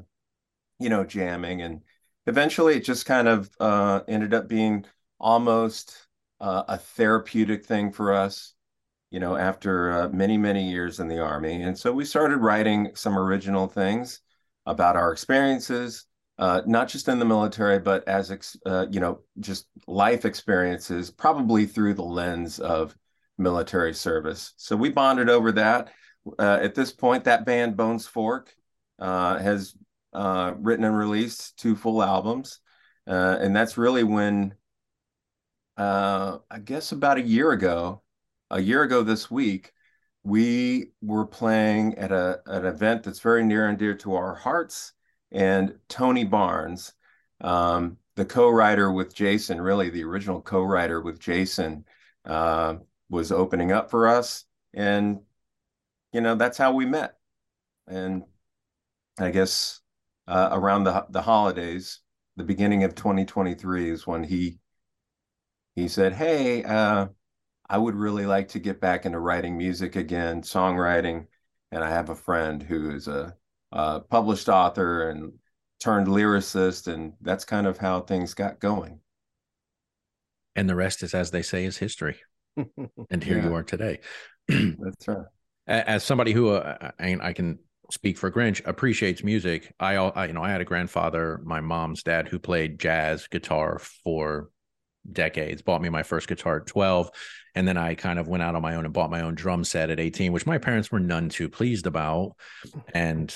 you 0.80 0.90
know, 0.90 1.06
jamming. 1.06 1.62
And 1.62 1.84
eventually 2.26 2.76
it 2.76 2.84
just 2.84 3.06
kind 3.06 3.28
of 3.28 3.50
uh, 3.60 4.02
ended 4.08 4.34
up 4.34 4.48
being 4.50 4.86
almost 5.20 6.08
uh, 6.42 6.64
a 6.68 6.78
therapeutic 6.78 7.66
thing 7.66 7.92
for 7.92 8.14
us, 8.14 8.56
you 9.10 9.20
know, 9.20 9.36
after 9.38 10.10
many, 10.12 10.38
many 10.38 10.70
years 10.70 11.00
in 11.00 11.08
the 11.08 11.20
Army. 11.20 11.62
And 11.62 11.78
so 11.78 11.94
we 11.94 12.04
started 12.04 12.38
writing 12.38 12.92
some 12.94 13.18
original 13.18 13.68
things 13.68 14.22
about 14.68 14.96
our 14.98 15.12
experiences, 15.12 16.06
uh, 16.38 16.62
not 16.68 16.88
just 16.88 17.08
in 17.08 17.18
the 17.18 17.26
military, 17.26 17.80
but 17.80 18.08
as 18.08 18.30
ex- 18.30 18.58
uh, 18.66 18.86
you 18.92 19.00
know, 19.00 19.22
just 19.40 19.66
life 19.88 20.26
experiences, 20.26 21.10
probably 21.10 21.66
through 21.66 21.96
the 21.96 22.04
lens 22.04 22.60
of 22.60 22.96
military 23.38 23.94
service. 23.94 24.54
So 24.58 24.76
we 24.76 24.90
bonded 24.90 25.30
over 25.30 25.54
that. 25.54 25.90
Uh, 26.38 26.60
at 26.62 26.76
this 26.76 26.92
point, 26.92 27.24
that 27.24 27.46
band 27.46 27.78
Bones 27.78 28.06
Fork 28.06 28.54
uh, 29.00 29.40
has 29.40 29.74
uh, 30.14 30.54
written 30.58 30.84
and 30.84 30.98
released 30.98 31.58
two 31.58 31.76
full 31.76 32.04
albums, 32.04 32.60
uh, 33.08 33.38
and 33.40 33.56
that's 33.56 33.78
really 33.78 34.04
when, 34.04 34.54
I 35.78 36.60
guess, 36.64 36.92
about 36.92 37.18
a 37.18 37.22
year 37.22 37.52
ago, 37.52 38.04
a 38.52 38.60
year 38.60 38.84
ago 38.84 39.02
this 39.02 39.32
week, 39.32 39.72
we 40.28 40.92
were 41.02 41.26
playing 41.26 41.98
at 41.98 42.12
a 42.12 42.42
an 42.48 42.66
event 42.66 43.02
that's 43.04 43.22
very 43.22 43.46
near 43.46 43.70
and 43.70 43.78
dear 43.78 43.96
to 43.96 44.14
our 44.14 44.36
hearts 44.36 44.92
and 45.32 45.74
Tony 45.88 46.26
Barnes, 46.26 46.92
um, 47.40 47.98
the 48.18 48.26
co-writer 48.26 48.92
with 48.92 49.16
Jason, 49.16 49.62
really 49.62 49.90
the 49.90 50.04
original 50.04 50.42
co-writer 50.42 51.02
with 51.02 51.18
Jason, 51.18 51.86
uh, 52.26 52.76
was 53.10 53.32
opening 53.32 53.72
up 53.72 53.90
for 53.90 54.06
us, 54.10 54.44
and 54.74 55.20
you 56.12 56.20
know 56.20 56.36
that's 56.36 56.58
how 56.58 56.74
we 56.74 56.86
met. 56.86 57.16
And 57.88 58.24
I 59.18 59.32
guess 59.32 59.80
uh, 60.28 60.50
around 60.52 60.84
the 60.84 61.06
the 61.10 61.22
holidays, 61.22 62.02
the 62.36 62.44
beginning 62.44 62.84
of 62.84 62.96
2023 62.96 63.92
is 63.92 64.06
when 64.06 64.24
he 64.24 64.60
he 65.76 65.88
said, 65.88 66.14
"Hey, 66.14 66.66
uh, 66.66 67.08
I 67.70 67.78
would 67.78 67.96
really 67.96 68.26
like 68.26 68.50
to 68.50 68.60
get 68.60 68.80
back 68.80 69.06
into 69.06 69.20
writing 69.20 69.58
music 69.58 69.96
again, 69.96 70.42
songwriting, 70.42 71.28
and 71.72 71.84
I 71.84 71.90
have 71.90 72.10
a 72.10 72.16
friend 72.16 72.64
who 72.64 72.92
is 72.92 73.08
a 73.08 73.36
uh, 73.72 74.00
published 74.02 74.48
author 74.48 75.10
and 75.10 75.34
turned 75.80 76.08
lyricist, 76.08 76.92
and 76.92 77.14
that's 77.22 77.46
kind 77.46 77.68
of 77.68 77.78
how 77.78 78.02
things 78.02 78.34
got 78.34 78.60
going. 78.60 79.00
And 80.56 80.70
the 80.70 80.76
rest 80.76 81.04
is, 81.04 81.14
as 81.14 81.32
they 81.32 81.42
say, 81.42 81.66
is 81.66 81.78
history. 81.78 82.18
And 83.12 83.24
here 83.24 83.40
you 83.40 83.54
are 83.54 83.62
today. 83.62 84.00
That's 84.48 85.08
right. 85.08 85.26
As 85.68 86.04
somebody 86.04 86.34
who 86.34 86.50
uh, 86.50 86.92
I, 87.00 87.16
I 87.22 87.34
can 87.34 87.60
speak 87.92 88.18
for 88.18 88.32
Grinch 88.32 88.66
appreciates 88.66 89.24
music. 89.24 89.74
I, 89.80 89.96
I, 89.96 90.26
you 90.26 90.34
know, 90.34 90.44
I 90.44 90.50
had 90.50 90.62
a 90.62 90.66
grandfather, 90.66 91.40
my 91.44 91.62
mom's 91.62 92.04
dad, 92.04 92.28
who 92.28 92.40
played 92.40 92.80
jazz 92.80 93.28
guitar 93.28 93.80
for 93.80 94.50
decades. 95.12 95.62
Bought 95.62 95.82
me 95.82 95.90
my 95.90 96.04
first 96.04 96.28
guitar 96.28 96.58
at 96.58 96.68
twelve, 96.68 97.12
and 97.58 97.68
then 97.68 97.76
I 97.76 97.96
kind 97.96 98.20
of 98.20 98.28
went 98.28 98.44
out 98.44 98.54
on 98.54 98.62
my 98.62 98.76
own 98.76 98.86
and 98.86 98.94
bought 98.94 99.10
my 99.10 99.22
own 99.22 99.34
drum 99.34 99.64
set 99.64 99.90
at 99.90 100.00
eighteen, 100.00 100.32
which 100.32 100.46
my 100.46 100.60
parents 100.60 100.92
were 100.92 101.00
none 101.00 101.28
too 101.30 101.50
pleased 101.50 101.88
about. 101.88 102.36
And 102.94 103.34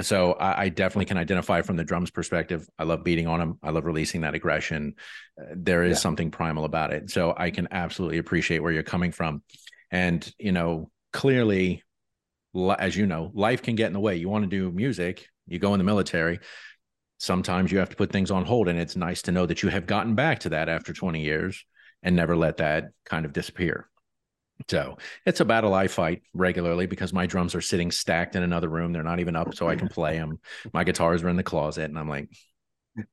so 0.00 0.32
I, 0.32 0.62
I 0.62 0.68
definitely 0.70 1.04
can 1.04 1.18
identify 1.18 1.62
from 1.62 1.76
the 1.76 1.84
drums 1.84 2.10
perspective. 2.10 2.66
I 2.78 2.82
love 2.84 3.04
beating 3.04 3.28
on 3.28 3.38
them. 3.38 3.58
I 3.62 3.70
love 3.70 3.84
releasing 3.84 4.22
that 4.22 4.34
aggression. 4.34 4.94
Uh, 5.40 5.54
there 5.54 5.84
is 5.84 5.90
Yeah. 5.98 6.00
something 6.00 6.30
primal 6.32 6.64
about 6.64 6.92
it. 6.92 7.10
So 7.10 7.32
I 7.36 7.50
can 7.50 7.68
absolutely 7.70 8.18
appreciate 8.18 8.58
where 8.58 8.72
you're 8.72 8.82
coming 8.82 9.12
from. 9.12 9.42
And 9.92 10.20
you 10.38 10.50
know, 10.50 10.90
clearly, 11.12 11.84
as 12.78 12.96
you 12.96 13.06
know, 13.06 13.30
life 13.34 13.62
can 13.62 13.76
get 13.76 13.86
in 13.86 13.92
the 13.92 14.00
way. 14.00 14.16
You 14.16 14.28
want 14.28 14.42
to 14.44 14.50
do 14.50 14.72
music, 14.72 15.28
you 15.46 15.60
go 15.60 15.74
in 15.74 15.78
the 15.78 15.84
military. 15.84 16.40
Sometimes 17.18 17.70
you 17.70 17.78
have 17.78 17.90
to 17.90 17.96
put 17.96 18.10
things 18.10 18.32
on 18.32 18.44
hold, 18.44 18.66
and 18.66 18.78
it's 18.80 18.96
nice 18.96 19.22
to 19.22 19.32
know 19.32 19.46
that 19.46 19.62
you 19.62 19.68
have 19.68 19.86
gotten 19.86 20.16
back 20.16 20.40
to 20.40 20.48
that 20.48 20.68
after 20.68 20.92
20 20.92 21.22
years 21.22 21.64
and 22.02 22.16
never 22.16 22.36
let 22.36 22.58
that 22.58 22.90
kind 23.04 23.24
of 23.24 23.32
disappear. 23.32 23.88
So 24.68 24.98
it's 25.24 25.40
a 25.40 25.44
battle 25.44 25.72
I 25.72 25.88
fight 25.88 26.22
regularly 26.34 26.86
because 26.86 27.12
my 27.14 27.26
drums 27.26 27.54
are 27.54 27.60
sitting 27.62 27.90
stacked 27.90 28.36
in 28.36 28.42
another 28.42 28.68
room. 28.68 28.92
They're 28.92 29.02
not 29.02 29.20
even 29.20 29.34
up 29.34 29.54
so 29.54 29.68
I 29.68 29.76
can 29.76 29.88
play 29.88 30.18
them. 30.18 30.38
My 30.74 30.84
guitars 30.84 31.22
are 31.22 31.30
in 31.30 31.36
the 31.36 31.42
closet, 31.42 31.84
and 31.84 31.98
I'm 31.98 32.08
like, 32.08 32.28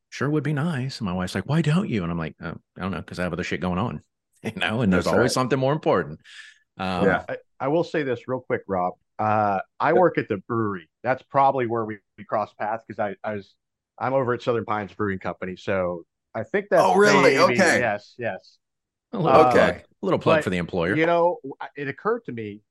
sure 0.09 0.29
would 0.29 0.43
be 0.43 0.51
nice. 0.53 0.99
And 0.99 1.05
my 1.05 1.13
wife's 1.13 1.35
like, 1.35 1.45
why 1.45 1.61
don't 1.61 1.87
you? 1.89 2.03
And 2.03 2.11
I'm 2.11 2.17
like, 2.17 2.35
oh, 2.41 2.55
I 2.77 2.81
don't 2.81 2.91
know, 2.91 2.97
because 2.97 3.19
I 3.19 3.23
have 3.23 3.31
other 3.33 3.43
shit 3.45 3.61
going 3.61 3.79
on, 3.79 4.01
you 4.43 4.51
know, 4.57 4.81
and 4.81 4.91
there's 4.91 5.05
That's 5.05 5.13
always 5.13 5.29
right. 5.29 5.31
something 5.31 5.57
more 5.59 5.73
important. 5.73 6.19
Um, 6.77 7.05
Yeah. 7.05 7.23
I, 7.29 7.37
I 7.59 7.67
will 7.69 7.83
say 7.85 8.03
this 8.03 8.27
real 8.27 8.41
quick, 8.41 8.61
Rob. 8.67 8.93
Uh, 9.17 9.59
I 9.79 9.93
work 9.93 10.17
at 10.17 10.27
the 10.27 10.37
brewery. 10.47 10.89
That's 11.01 11.23
probably 11.23 11.65
where 11.65 11.85
we, 11.85 11.97
we 12.17 12.23
crossed 12.23 12.55
paths 12.57 12.83
because 12.87 12.99
I, 12.99 13.15
I 13.27 13.35
was 13.35 13.55
I'm 13.97 14.13
over 14.13 14.33
at 14.33 14.43
Southern 14.43 14.65
Pines 14.65 14.93
Brewing 14.93 15.17
Company. 15.17 15.55
So 15.55 16.03
I 16.35 16.43
think 16.43 16.67
that's 16.69 16.83
Oh, 16.83 16.95
really? 16.95 17.35
maybe- 17.37 17.53
Okay. 17.53 17.79
Yes, 17.79 18.13
yes. 18.19 18.57
A 19.13 19.17
little 19.17 19.39
Uh, 19.41 19.47
Okay. 19.49 19.59
plug, 19.59 19.75
a 19.75 20.05
little 20.05 20.19
plug 20.19 20.35
but, 20.37 20.43
for 20.43 20.49
the 20.49 20.57
employer. 20.57 20.95
You 20.95 21.05
know, 21.05 21.37
it 21.75 21.87
occurred 21.87 22.25
to 22.25 22.31
me 22.31 22.61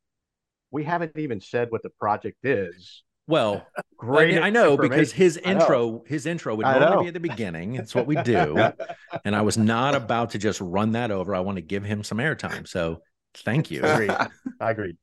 we 0.70 0.84
haven't 0.84 1.12
even 1.16 1.40
said 1.40 1.70
what 1.70 1.82
the 1.82 1.90
project 1.90 2.44
is. 2.44 3.02
well, 3.26 3.66
I, 3.76 3.82
Great. 3.96 4.34
mean, 4.34 4.42
I 4.42 4.50
know 4.50 4.76
because 4.76 5.12
his 5.12 5.40
I 5.44 5.54
know. 5.54 5.60
intro, 5.60 6.04
his 6.06 6.26
intro 6.26 6.54
would 6.54 6.66
normally 6.66 7.04
be 7.04 7.08
at 7.08 7.14
the 7.14 7.20
beginning. 7.20 7.74
It's 7.76 7.94
what 7.94 8.06
we 8.06 8.16
do. 8.16 8.72
and 9.24 9.34
I 9.34 9.40
was 9.42 9.56
not 9.56 9.94
about 9.94 10.30
to 10.30 10.38
just 10.38 10.60
run 10.60 10.92
that 10.92 11.10
over. 11.10 11.34
I 11.34 11.40
want 11.40 11.56
to 11.56 11.62
give 11.62 11.82
him 11.84 12.04
some 12.04 12.18
airtime. 12.18 12.68
So 12.68 13.00
thank 13.34 13.70
you. 13.70 13.84
Agreed. 13.84 14.14
I 14.60 14.70
agree. 14.70 14.96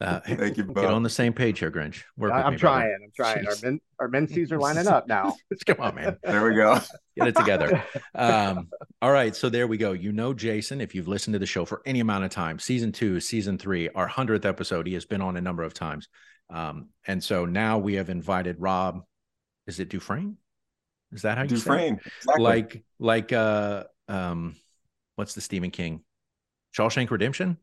Uh, 0.00 0.20
Thank 0.26 0.56
you 0.56 0.64
get 0.64 0.84
on 0.84 1.02
the 1.02 1.10
same 1.10 1.32
page 1.32 1.58
here, 1.58 1.70
Grinch. 1.70 2.04
Work 2.16 2.32
with 2.32 2.44
I'm 2.44 2.52
me, 2.52 2.58
brother. 2.58 2.80
trying. 2.80 2.98
I'm 3.04 3.10
trying. 3.16 3.46
Our 3.46 3.52
Jeez. 3.52 3.62
men, 3.64 3.80
our 3.98 4.08
mensees 4.08 4.52
are 4.52 4.58
lining 4.58 4.86
up 4.86 5.08
now. 5.08 5.34
Come 5.66 5.76
on, 5.80 5.94
man. 5.96 6.16
There 6.22 6.44
we 6.48 6.54
go. 6.54 6.78
Get 7.16 7.28
it 7.28 7.36
together. 7.36 7.82
Um, 8.14 8.68
all 9.02 9.10
right. 9.10 9.34
So 9.34 9.48
there 9.48 9.66
we 9.66 9.76
go. 9.76 9.92
You 9.92 10.12
know, 10.12 10.32
Jason, 10.32 10.80
if 10.80 10.94
you've 10.94 11.08
listened 11.08 11.32
to 11.32 11.40
the 11.40 11.46
show 11.46 11.64
for 11.64 11.82
any 11.84 11.98
amount 12.00 12.24
of 12.24 12.30
time, 12.30 12.60
season 12.60 12.92
two, 12.92 13.18
season 13.18 13.58
three, 13.58 13.88
our 13.90 14.08
100th 14.08 14.44
episode, 14.44 14.86
he 14.86 14.94
has 14.94 15.04
been 15.04 15.20
on 15.20 15.36
a 15.36 15.40
number 15.40 15.64
of 15.64 15.74
times. 15.74 16.08
Um, 16.48 16.90
and 17.06 17.22
so 17.22 17.44
now 17.44 17.78
we 17.78 17.94
have 17.94 18.08
invited 18.08 18.56
Rob. 18.60 19.02
Is 19.66 19.80
it 19.80 19.88
Dufresne? 19.88 20.36
Is 21.12 21.22
that 21.22 21.38
how 21.38 21.42
you 21.42 21.50
say 21.50 21.54
it? 21.54 21.58
Dufresne. 21.58 22.00
Exactly. 22.20 22.44
Like, 22.44 22.84
like, 23.00 23.32
uh, 23.32 23.84
um, 24.08 24.54
what's 25.16 25.34
the 25.34 25.40
Stephen 25.40 25.70
King? 25.70 26.02
Shawshank 26.76 27.10
Redemption? 27.10 27.58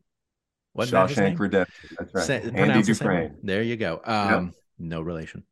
Wasn't 0.76 1.10
Shawshank? 1.10 1.40
Redemption. 1.40 1.90
That's 1.98 2.14
right. 2.14 2.24
Say- 2.26 2.42
Andy 2.42 2.52
pronounce 2.52 2.88
the 2.88 2.96
same 2.96 3.08
way. 3.08 3.14
Dufresne. 3.24 3.38
There 3.44 3.64
you 3.64 3.78
go. 3.78 4.02
Um, 4.04 4.54
no 4.78 5.02
relation. 5.02 5.44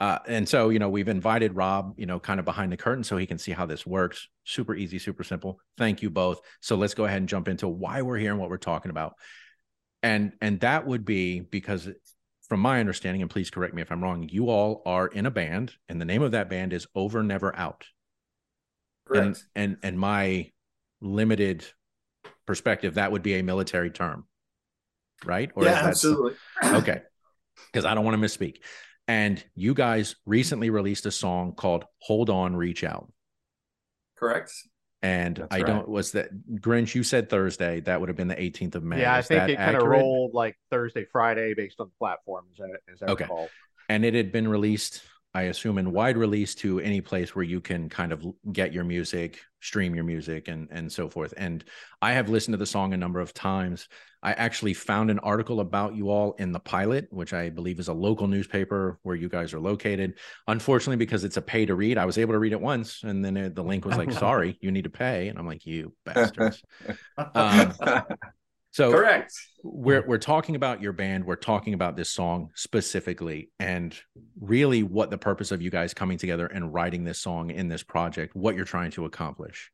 Uh, 0.00 0.18
and 0.26 0.48
so, 0.48 0.70
you 0.70 0.78
know, 0.78 0.88
we've 0.88 1.08
invited 1.08 1.54
Rob, 1.54 1.94
you 1.98 2.06
know, 2.06 2.18
kind 2.18 2.40
of 2.40 2.46
behind 2.46 2.72
the 2.72 2.78
curtain 2.78 3.04
so 3.04 3.18
he 3.18 3.26
can 3.26 3.36
see 3.36 3.52
how 3.52 3.66
this 3.66 3.86
works. 3.86 4.28
Super 4.44 4.74
easy, 4.74 4.98
super 4.98 5.22
simple. 5.22 5.60
Thank 5.76 6.00
you 6.00 6.08
both. 6.08 6.40
So 6.60 6.76
let's 6.76 6.94
go 6.94 7.04
ahead 7.04 7.18
and 7.18 7.28
jump 7.28 7.46
into 7.46 7.68
why 7.68 8.00
we're 8.00 8.16
here 8.16 8.30
and 8.30 8.40
what 8.40 8.48
we're 8.48 8.56
talking 8.56 8.90
about. 8.90 9.14
And 10.02 10.32
and 10.40 10.58
that 10.60 10.86
would 10.86 11.04
be 11.04 11.40
because 11.40 11.90
from 12.48 12.60
my 12.60 12.80
understanding, 12.80 13.20
and 13.20 13.30
please 13.30 13.50
correct 13.50 13.74
me 13.74 13.82
if 13.82 13.92
I'm 13.92 14.02
wrong, 14.02 14.28
you 14.30 14.48
all 14.48 14.82
are 14.86 15.06
in 15.06 15.26
a 15.26 15.30
band, 15.30 15.72
and 15.90 16.00
the 16.00 16.06
name 16.06 16.22
of 16.22 16.32
that 16.32 16.48
band 16.48 16.72
is 16.72 16.86
Over 16.94 17.22
Never 17.22 17.54
Out. 17.54 17.84
Correct. 19.06 19.26
And 19.26 19.36
and 19.54 19.76
and 19.82 19.98
my 20.00 20.50
limited 21.02 21.66
perspective, 22.46 22.94
that 22.94 23.12
would 23.12 23.22
be 23.22 23.34
a 23.34 23.42
military 23.42 23.90
term. 23.90 24.24
Right? 25.24 25.50
Or 25.54 25.64
yeah, 25.64 25.70
is 25.70 25.76
that- 25.76 25.88
absolutely. 25.88 26.32
okay 26.64 27.02
because 27.72 27.84
i 27.84 27.94
don't 27.94 28.04
want 28.06 28.18
to 28.20 28.26
misspeak 28.26 28.56
and 29.06 29.42
you 29.54 29.74
guys 29.74 30.16
recently 30.24 30.70
released 30.70 31.04
a 31.04 31.10
song 31.10 31.52
called 31.54 31.84
hold 32.00 32.30
on 32.30 32.56
reach 32.56 32.82
out 32.84 33.12
Correct. 34.16 34.52
and 35.02 35.36
That's 35.36 35.54
i 35.54 35.58
right. 35.58 35.66
don't 35.66 35.88
was 35.88 36.12
that 36.12 36.30
grinch 36.56 36.94
you 36.94 37.02
said 37.02 37.28
thursday 37.28 37.80
that 37.80 38.00
would 38.00 38.08
have 38.08 38.16
been 38.16 38.28
the 38.28 38.34
18th 38.36 38.76
of 38.76 38.82
may 38.82 39.00
yeah, 39.00 39.14
I 39.14 39.22
think 39.22 39.40
that 39.40 39.50
it 39.50 39.56
kind 39.56 39.76
of 39.76 39.82
rolled 39.82 40.32
like 40.34 40.56
Thursday, 40.70 41.04
Friday 41.10 41.54
based 41.54 41.80
on 41.80 41.88
the 41.88 41.92
platforms. 41.98 42.58
As 42.92 43.02
I 43.02 43.06
Okay. 43.12 43.24
recall. 43.24 43.48
and 43.88 44.04
it 44.04 44.14
had 44.14 44.32
been 44.32 44.48
released 44.48 45.02
i 45.34 45.42
assume 45.42 45.78
in 45.78 45.92
wide 45.92 46.16
release 46.16 46.54
to 46.56 46.80
any 46.80 47.00
place 47.00 47.34
where 47.34 47.44
you 47.44 47.60
can 47.60 47.88
kind 47.88 48.12
of 48.12 48.24
get 48.52 48.72
your 48.72 48.84
music 48.84 49.40
stream 49.60 49.94
your 49.94 50.04
music 50.04 50.48
and 50.48 50.68
and 50.70 50.90
so 50.90 51.08
forth 51.08 51.32
and 51.36 51.64
i 52.02 52.12
have 52.12 52.28
listened 52.28 52.52
to 52.54 52.58
the 52.58 52.66
song 52.66 52.94
a 52.94 52.96
number 52.96 53.20
of 53.20 53.32
times 53.34 53.88
i 54.22 54.32
actually 54.32 54.74
found 54.74 55.10
an 55.10 55.18
article 55.20 55.60
about 55.60 55.94
you 55.94 56.10
all 56.10 56.32
in 56.38 56.52
the 56.52 56.60
pilot 56.60 57.06
which 57.10 57.32
i 57.32 57.48
believe 57.48 57.78
is 57.78 57.88
a 57.88 57.92
local 57.92 58.26
newspaper 58.26 58.98
where 59.02 59.16
you 59.16 59.28
guys 59.28 59.52
are 59.54 59.60
located. 59.60 60.14
Unfortunately 60.46 60.96
because 60.96 61.24
it's 61.24 61.36
a 61.36 61.42
pay 61.42 61.66
to 61.66 61.74
read 61.74 61.98
i 61.98 62.04
was 62.04 62.18
able 62.18 62.32
to 62.32 62.38
read 62.38 62.52
it 62.52 62.60
once 62.60 63.02
and 63.02 63.24
then 63.24 63.36
it, 63.36 63.54
the 63.54 63.62
link 63.62 63.84
was 63.84 63.96
like 63.96 64.12
sorry 64.26 64.58
you 64.60 64.70
need 64.70 64.84
to 64.84 64.90
pay 64.90 65.28
and 65.28 65.38
i'm 65.38 65.46
like 65.46 65.66
you 65.66 65.92
bastards. 66.04 66.62
Um, 67.34 67.72
so 68.72 68.92
Correct. 68.92 69.32
we're 69.64 70.06
we're 70.06 70.18
talking 70.18 70.54
about 70.54 70.80
your 70.80 70.92
band 70.92 71.24
we're 71.24 71.36
talking 71.36 71.74
about 71.74 71.96
this 71.96 72.10
song 72.10 72.50
specifically 72.54 73.50
and 73.58 73.96
really 74.40 74.82
what 74.82 75.10
the 75.10 75.18
purpose 75.18 75.50
of 75.50 75.60
you 75.60 75.70
guys 75.70 75.92
coming 75.92 76.18
together 76.18 76.46
and 76.46 76.72
writing 76.72 77.04
this 77.04 77.18
song 77.18 77.50
in 77.50 77.68
this 77.68 77.82
project 77.82 78.36
what 78.36 78.54
you're 78.54 78.64
trying 78.64 78.90
to 78.92 79.04
accomplish. 79.04 79.70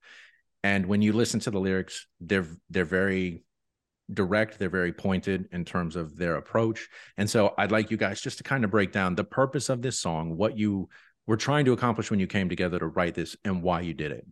And 0.64 0.86
when 0.86 1.02
you 1.02 1.12
listen 1.12 1.40
to 1.40 1.50
the 1.50 1.60
lyrics 1.60 2.06
they're 2.20 2.46
they're 2.70 2.84
very 2.84 3.44
direct 4.14 4.58
they're 4.58 4.68
very 4.68 4.92
pointed 4.92 5.48
in 5.52 5.64
terms 5.64 5.96
of 5.96 6.16
their 6.16 6.36
approach 6.36 6.88
and 7.16 7.28
so 7.28 7.54
i'd 7.58 7.72
like 7.72 7.90
you 7.90 7.96
guys 7.96 8.20
just 8.20 8.38
to 8.38 8.44
kind 8.44 8.64
of 8.64 8.70
break 8.70 8.92
down 8.92 9.14
the 9.14 9.24
purpose 9.24 9.68
of 9.68 9.82
this 9.82 9.98
song 9.98 10.36
what 10.36 10.56
you 10.56 10.88
were 11.26 11.36
trying 11.36 11.64
to 11.64 11.72
accomplish 11.72 12.08
when 12.10 12.20
you 12.20 12.26
came 12.26 12.48
together 12.48 12.78
to 12.78 12.86
write 12.86 13.14
this 13.14 13.36
and 13.44 13.62
why 13.62 13.80
you 13.80 13.92
did 13.92 14.12
it 14.12 14.24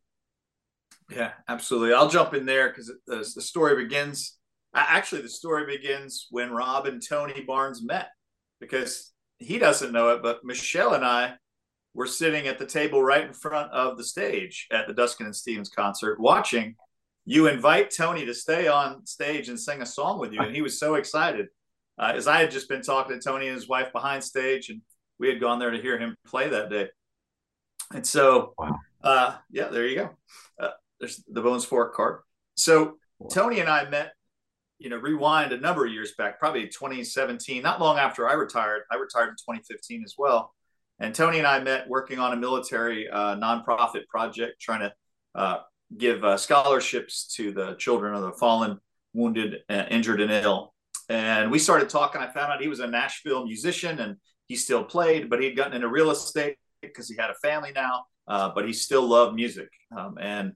Yeah, 1.11 1.33
absolutely. 1.49 1.93
I'll 1.93 2.09
jump 2.09 2.35
in 2.35 2.47
there 2.47 2.69
because 2.69 2.91
the, 3.07 3.43
story 3.43 3.83
begins. 3.83 4.37
Actually, 4.75 5.23
the 5.23 5.29
story 5.29 5.67
begins 5.67 6.27
when 6.31 6.51
Rob 6.51 6.87
and 6.87 7.03
Tony 7.07 7.43
Barnes 7.43 7.83
met 7.85 8.09
because 8.61 9.13
he 9.39 9.59
doesn't 9.59 9.93
know 9.93 10.11
it, 10.11 10.23
but 10.23 10.45
Michelle 10.45 10.95
and 10.95 11.05
I 11.05 11.35
were 11.95 12.07
sitting 12.07 12.49
at 12.49 12.59
the 12.59 12.67
table 12.67 13.03
right 13.03 13.25
in 13.25 13.33
front 13.33 13.71
of 13.71 13.97
the 13.97 14.05
stage 14.05 14.67
at 14.73 14.87
the 14.89 14.95
Duskin 14.95 15.27
and 15.27 15.37
Stevens 15.37 15.69
concert 15.69 16.19
watching 16.19 16.75
you 17.27 17.47
invite 17.49 17.91
Tony 17.91 18.27
to 18.27 18.35
stay 18.35 18.67
on 18.69 19.07
stage 19.07 19.49
and 19.49 19.59
sing 19.59 19.83
a 19.83 19.87
song 19.87 20.19
with 20.19 20.33
you. 20.33 20.41
And 20.41 20.55
he 20.55 20.63
was 20.63 20.79
so 20.79 20.95
excited. 20.97 21.47
Uh, 21.99 22.13
as 22.15 22.27
I 22.27 22.41
had 22.41 22.51
just 22.51 22.69
been 22.69 22.83
talking 22.83 23.19
to 23.19 23.23
Tony 23.23 23.47
and 23.47 23.55
his 23.55 23.69
wife 23.69 23.93
behind 23.93 24.23
stage, 24.25 24.69
and 24.69 24.83
we 25.19 25.29
had 25.29 25.41
gone 25.41 25.59
there 25.59 25.71
to 25.71 25.81
hear 25.81 25.99
him 25.99 26.17
play 26.27 26.49
that 26.49 26.69
day. 26.69 26.89
And 27.95 28.07
so, 28.07 28.55
Wow. 28.59 28.79
uh, 29.03 29.37
yeah, 29.51 29.69
there 29.69 29.87
you 29.87 29.97
go. 29.97 30.11
Uh, 30.59 30.71
there's 30.99 31.23
the 31.29 31.41
Bones 31.41 31.65
Fork 31.65 31.95
card. 31.95 32.21
So 32.57 32.99
Tony 33.31 33.61
and 33.61 33.69
I 33.69 33.89
met, 33.89 34.13
you 34.79 34.91
know, 34.91 34.97
rewind 34.97 35.53
a 35.53 35.57
number 35.57 35.87
of 35.87 35.93
years 35.93 36.13
back, 36.19 36.39
probably 36.41 36.67
2017, 36.67 37.63
not 37.63 37.81
long 37.81 37.99
after 37.99 38.29
I 38.29 38.33
retired. 38.35 38.83
I 38.91 38.97
retired 38.97 39.29
in 39.29 39.37
2015 39.37 40.03
as 40.05 40.15
well. 40.19 40.53
And 40.99 41.15
Tony 41.15 41.39
and 41.39 41.47
I 41.47 41.61
met 41.61 41.89
working 41.89 42.19
on 42.19 42.33
a 42.33 42.37
military 42.37 43.09
uh, 43.09 43.37
nonprofit 43.37 44.07
project 44.09 44.61
trying 44.61 44.81
to 44.81 44.93
uh, 45.35 45.59
give 45.97 46.25
uh, 46.25 46.37
scholarships 46.37 47.33
to 47.37 47.53
the 47.53 47.75
children 47.75 48.15
of 48.15 48.23
the 48.23 48.33
fallen, 48.33 48.79
wounded, 49.13 49.61
uh, 49.69 49.85
injured, 49.91 50.21
and 50.21 50.31
ill. 50.31 50.75
And 51.09 51.51
we 51.51 51.59
started 51.59 51.89
talking. 51.89 52.21
I 52.21 52.29
found 52.29 52.53
out 52.53 52.61
he 52.61 52.69
was 52.69 52.81
a 52.81 52.87
Nashville 52.87 53.45
musician 53.45 53.99
and 54.01 54.17
he 54.47 54.57
still 54.57 54.85
played, 54.85 55.31
but 55.31 55.41
he'd 55.43 55.57
gotten 55.57 55.75
into 55.75 55.89
real 55.89 56.11
estate 56.11 56.57
because 56.81 57.09
he 57.09 57.17
had 57.17 57.31
a 57.31 57.35
family 57.35 57.73
now, 57.75 58.05
uh, 58.29 58.51
but 58.55 58.67
he 58.67 58.73
still 58.73 59.07
loved 59.07 59.35
music. 59.35 59.69
Um, 59.97 60.17
and 60.21 60.53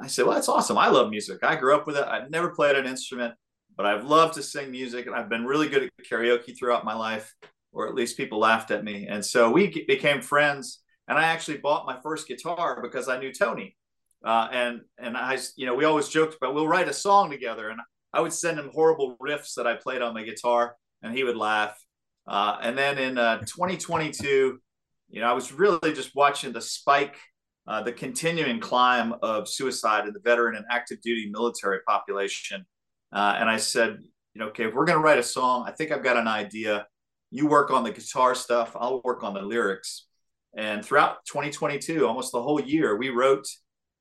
I 0.00 0.06
said, 0.06 0.26
Well, 0.26 0.34
that's 0.34 0.48
awesome. 0.48 0.78
I 0.78 0.88
love 0.88 1.10
music. 1.10 1.38
I 1.42 1.56
grew 1.56 1.74
up 1.74 1.86
with 1.86 1.96
it. 1.96 2.04
I've 2.04 2.30
never 2.30 2.50
played 2.50 2.76
an 2.76 2.86
instrument, 2.86 3.34
but 3.76 3.86
I've 3.86 4.04
loved 4.04 4.34
to 4.34 4.42
sing 4.42 4.70
music 4.70 5.06
and 5.06 5.14
I've 5.14 5.28
been 5.28 5.44
really 5.44 5.68
good 5.68 5.84
at 5.84 5.90
karaoke 6.08 6.56
throughout 6.56 6.84
my 6.84 6.94
life, 6.94 7.32
or 7.72 7.88
at 7.88 7.94
least 7.94 8.16
people 8.16 8.38
laughed 8.38 8.70
at 8.70 8.84
me. 8.84 9.06
And 9.08 9.24
so 9.24 9.50
we 9.50 9.84
became 9.86 10.20
friends. 10.20 10.80
And 11.06 11.18
I 11.18 11.24
actually 11.24 11.58
bought 11.58 11.86
my 11.86 11.98
first 12.02 12.26
guitar 12.26 12.80
because 12.80 13.08
I 13.08 13.18
knew 13.18 13.32
Tony. 13.32 13.76
Uh, 14.24 14.48
and 14.52 14.80
and 14.98 15.16
I, 15.16 15.38
you 15.56 15.66
know, 15.66 15.74
we 15.74 15.84
always 15.84 16.08
joked 16.08 16.36
about 16.36 16.54
we'll 16.54 16.68
write 16.68 16.88
a 16.88 16.92
song 16.92 17.30
together, 17.30 17.68
and 17.68 17.80
I 18.12 18.20
would 18.20 18.32
send 18.32 18.58
him 18.58 18.70
horrible 18.72 19.16
riffs 19.20 19.54
that 19.56 19.66
I 19.66 19.74
played 19.74 20.00
on 20.00 20.14
my 20.14 20.22
guitar, 20.22 20.76
and 21.02 21.14
he 21.16 21.24
would 21.24 21.36
laugh. 21.36 21.78
Uh, 22.26 22.56
and 22.62 22.76
then 22.78 22.96
in 22.96 23.18
uh, 23.18 23.40
2022, 23.40 24.58
you 25.10 25.20
know, 25.20 25.26
I 25.26 25.32
was 25.32 25.52
really 25.52 25.92
just 25.92 26.14
watching 26.14 26.52
the 26.52 26.60
spike, 26.60 27.16
uh, 27.66 27.82
the 27.82 27.92
continuing 27.92 28.60
climb 28.60 29.14
of 29.22 29.46
suicide 29.46 30.06
in 30.06 30.14
the 30.14 30.20
veteran 30.20 30.56
and 30.56 30.64
active 30.70 31.02
duty 31.02 31.28
military 31.30 31.80
population. 31.86 32.64
Uh, 33.12 33.36
and 33.38 33.50
I 33.50 33.58
said, 33.58 33.98
you 34.34 34.40
know, 34.40 34.46
okay, 34.48 34.64
if 34.64 34.74
we're 34.74 34.86
to 34.86 34.98
write 34.98 35.18
a 35.18 35.22
song, 35.22 35.64
I 35.68 35.72
think 35.72 35.92
I've 35.92 36.02
got 36.02 36.16
an 36.16 36.26
idea. 36.26 36.86
You 37.30 37.46
work 37.46 37.70
on 37.70 37.84
the 37.84 37.92
guitar 37.92 38.34
stuff, 38.34 38.74
I'll 38.74 39.02
work 39.04 39.22
on 39.22 39.34
the 39.34 39.42
lyrics. 39.42 40.06
And 40.56 40.84
throughout 40.84 41.24
2022, 41.26 42.06
almost 42.06 42.32
the 42.32 42.42
whole 42.42 42.60
year, 42.60 42.96
we 42.96 43.10
wrote 43.10 43.46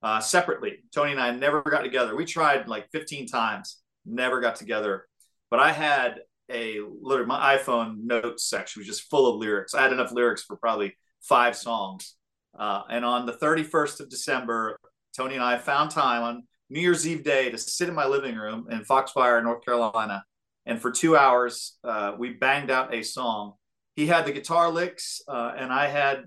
uh, 0.03 0.19
separately. 0.19 0.79
Tony 0.93 1.13
and 1.13 1.21
I 1.21 1.31
never 1.31 1.61
got 1.61 1.81
together. 1.81 2.15
We 2.15 2.25
tried 2.25 2.67
like 2.67 2.91
15 2.91 3.27
times, 3.27 3.77
never 4.05 4.41
got 4.41 4.57
together. 4.57 5.07
But 5.49 5.61
I 5.61 5.71
had 5.71 6.19
a 6.51 6.79
literally 7.01 7.27
my 7.27 7.57
iPhone 7.57 8.03
notes 8.03 8.49
section 8.49 8.81
was 8.81 8.87
just 8.87 9.09
full 9.09 9.33
of 9.33 9.39
lyrics. 9.39 9.73
I 9.73 9.81
had 9.81 9.93
enough 9.93 10.11
lyrics 10.11 10.43
for 10.43 10.57
probably 10.57 10.95
five 11.21 11.55
songs. 11.55 12.15
Uh, 12.57 12.81
and 12.89 13.05
on 13.05 13.25
the 13.25 13.33
31st 13.33 14.01
of 14.01 14.09
December, 14.09 14.77
Tony 15.15 15.35
and 15.35 15.43
I 15.43 15.57
found 15.57 15.89
time 15.89 16.21
on 16.21 16.43
New 16.69 16.81
Year's 16.81 17.07
Eve 17.07 17.23
day 17.23 17.49
to 17.49 17.57
sit 17.57 17.87
in 17.87 17.95
my 17.95 18.05
living 18.05 18.35
room 18.35 18.67
in 18.69 18.83
Foxfire, 18.83 19.41
North 19.41 19.63
Carolina. 19.63 20.23
And 20.65 20.81
for 20.81 20.91
two 20.91 21.15
hours, 21.15 21.77
uh, 21.83 22.13
we 22.17 22.31
banged 22.31 22.69
out 22.69 22.93
a 22.93 23.03
song. 23.03 23.53
He 23.95 24.07
had 24.07 24.25
the 24.25 24.31
guitar 24.31 24.69
licks, 24.69 25.21
uh, 25.27 25.53
and 25.57 25.71
I 25.71 25.87
had 25.87 26.23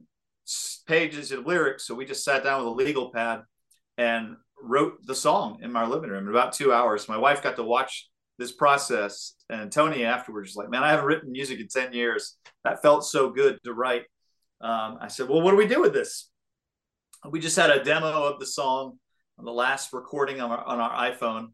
pages 0.86 1.32
of 1.32 1.46
lyrics. 1.46 1.86
So 1.86 1.94
we 1.94 2.04
just 2.04 2.24
sat 2.24 2.44
down 2.44 2.60
with 2.60 2.68
a 2.68 2.76
legal 2.76 3.10
pad 3.12 3.42
and 3.98 4.36
wrote 4.60 5.04
the 5.06 5.14
song 5.14 5.58
in 5.62 5.72
my 5.72 5.86
living 5.86 6.10
room 6.10 6.24
in 6.24 6.30
about 6.30 6.52
two 6.52 6.72
hours. 6.72 7.08
My 7.08 7.16
wife 7.16 7.42
got 7.42 7.56
to 7.56 7.62
watch 7.64 8.08
this 8.38 8.52
process, 8.52 9.34
and 9.48 9.72
Tony 9.72 10.04
afterwards 10.04 10.50
was 10.50 10.56
like, 10.56 10.70
"Man, 10.70 10.84
I 10.84 10.90
haven't 10.90 11.06
written 11.06 11.32
music 11.32 11.60
in 11.60 11.68
ten 11.68 11.92
years. 11.92 12.36
That 12.64 12.82
felt 12.82 13.04
so 13.04 13.30
good 13.30 13.58
to 13.64 13.72
write." 13.72 14.04
Um, 14.60 14.98
I 15.00 15.08
said, 15.08 15.28
"Well, 15.28 15.42
what 15.42 15.52
do 15.52 15.56
we 15.56 15.66
do 15.66 15.80
with 15.80 15.92
this?" 15.92 16.30
We 17.28 17.40
just 17.40 17.56
had 17.56 17.70
a 17.70 17.82
demo 17.82 18.24
of 18.24 18.38
the 18.38 18.46
song 18.46 18.98
on 19.38 19.44
the 19.44 19.52
last 19.52 19.92
recording 19.92 20.40
on 20.40 20.50
our, 20.50 20.64
on 20.64 20.80
our 20.80 21.10
iPhone. 21.10 21.48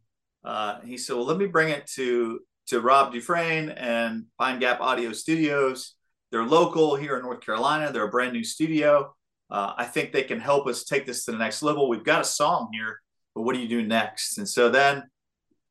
Uh, 0.44 0.80
he 0.80 0.98
said, 0.98 1.16
"Well, 1.16 1.26
let 1.26 1.38
me 1.38 1.46
bring 1.46 1.68
it 1.68 1.86
to 1.94 2.40
to 2.68 2.80
Rob 2.80 3.12
Dufresne 3.12 3.70
and 3.70 4.26
Pine 4.38 4.58
Gap 4.58 4.80
Audio 4.80 5.12
Studios. 5.12 5.94
They're 6.30 6.44
local 6.44 6.96
here 6.96 7.16
in 7.16 7.22
North 7.22 7.40
Carolina. 7.40 7.92
They're 7.92 8.04
a 8.04 8.10
brand 8.10 8.32
new 8.32 8.44
studio. 8.44 9.14
Uh, 9.52 9.74
I 9.76 9.84
think 9.84 10.12
they 10.12 10.22
can 10.22 10.40
help 10.40 10.66
us 10.66 10.84
take 10.84 11.04
this 11.04 11.26
to 11.26 11.32
the 11.32 11.38
next 11.38 11.62
level. 11.62 11.88
We've 11.88 12.02
got 12.02 12.22
a 12.22 12.24
song 12.24 12.70
here, 12.72 13.00
but 13.34 13.42
what 13.42 13.54
do 13.54 13.60
you 13.60 13.68
do 13.68 13.86
next?" 13.86 14.38
And 14.38 14.48
so 14.48 14.70
then 14.70 15.04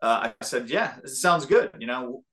uh, 0.02 0.30
I 0.40 0.46
said, 0.46 0.70
"Yeah, 0.70 0.94
this 1.02 1.20
sounds 1.20 1.48
good. 1.48 1.72
You 1.80 1.88
know, 1.88 2.24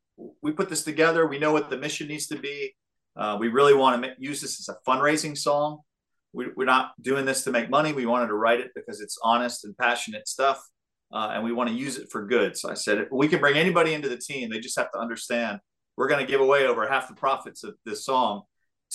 we 0.43 0.53
put 0.53 0.69
this 0.69 0.85
together. 0.85 1.27
We 1.27 1.39
know 1.39 1.53
what 1.53 1.71
the 1.71 1.79
mission 1.79 2.07
needs 2.07 2.27
to 2.27 2.37
be. 2.37 2.75
Uh, 3.17 3.39
we 3.41 3.49
really 3.49 3.75
want 3.75 4.03
to 4.03 4.15
use 4.19 4.43
this 4.43 4.61
as 4.61 4.69
a 4.69 4.79
fundraising 4.89 5.37
song. 5.37 5.81
We, 6.35 6.47
are 6.47 6.65
not 6.67 6.93
doing 7.01 7.25
this 7.25 7.45
to 7.45 7.51
make 7.51 7.71
money. 7.71 7.93
We 7.95 8.05
wanted 8.05 8.27
to 8.29 8.35
write 8.35 8.61
it 8.61 8.71
because 8.75 9.01
it's 9.01 9.19
honest 9.25 9.65
and 9.65 9.77
passionate 9.77 10.29
stuff, 10.29 10.63
uh, 11.13 11.31
and 11.33 11.43
we 11.43 11.53
want 11.53 11.71
to 11.71 11.75
use 11.75 11.97
it 11.97 12.11
for 12.13 12.27
good. 12.27 12.59
So 12.59 12.71
I 12.71 12.75
said, 12.75 13.09
we 13.11 13.27
can 13.27 13.41
bring 13.41 13.57
anybody 13.57 13.95
into 13.95 14.11
the 14.11 14.19
team. 14.19 14.51
They 14.51 14.61
just 14.61 14.79
have 14.79 14.93
to 14.93 14.99
understand 14.99 15.61
we're 15.97 16.09
going 16.09 16.25
to 16.25 16.31
give 16.31 16.41
away 16.41 16.67
over 16.67 16.87
half 16.87 17.09
the 17.09 17.15
profits 17.15 17.65
of 17.65 17.75
this 17.85 18.05
song 18.05 18.43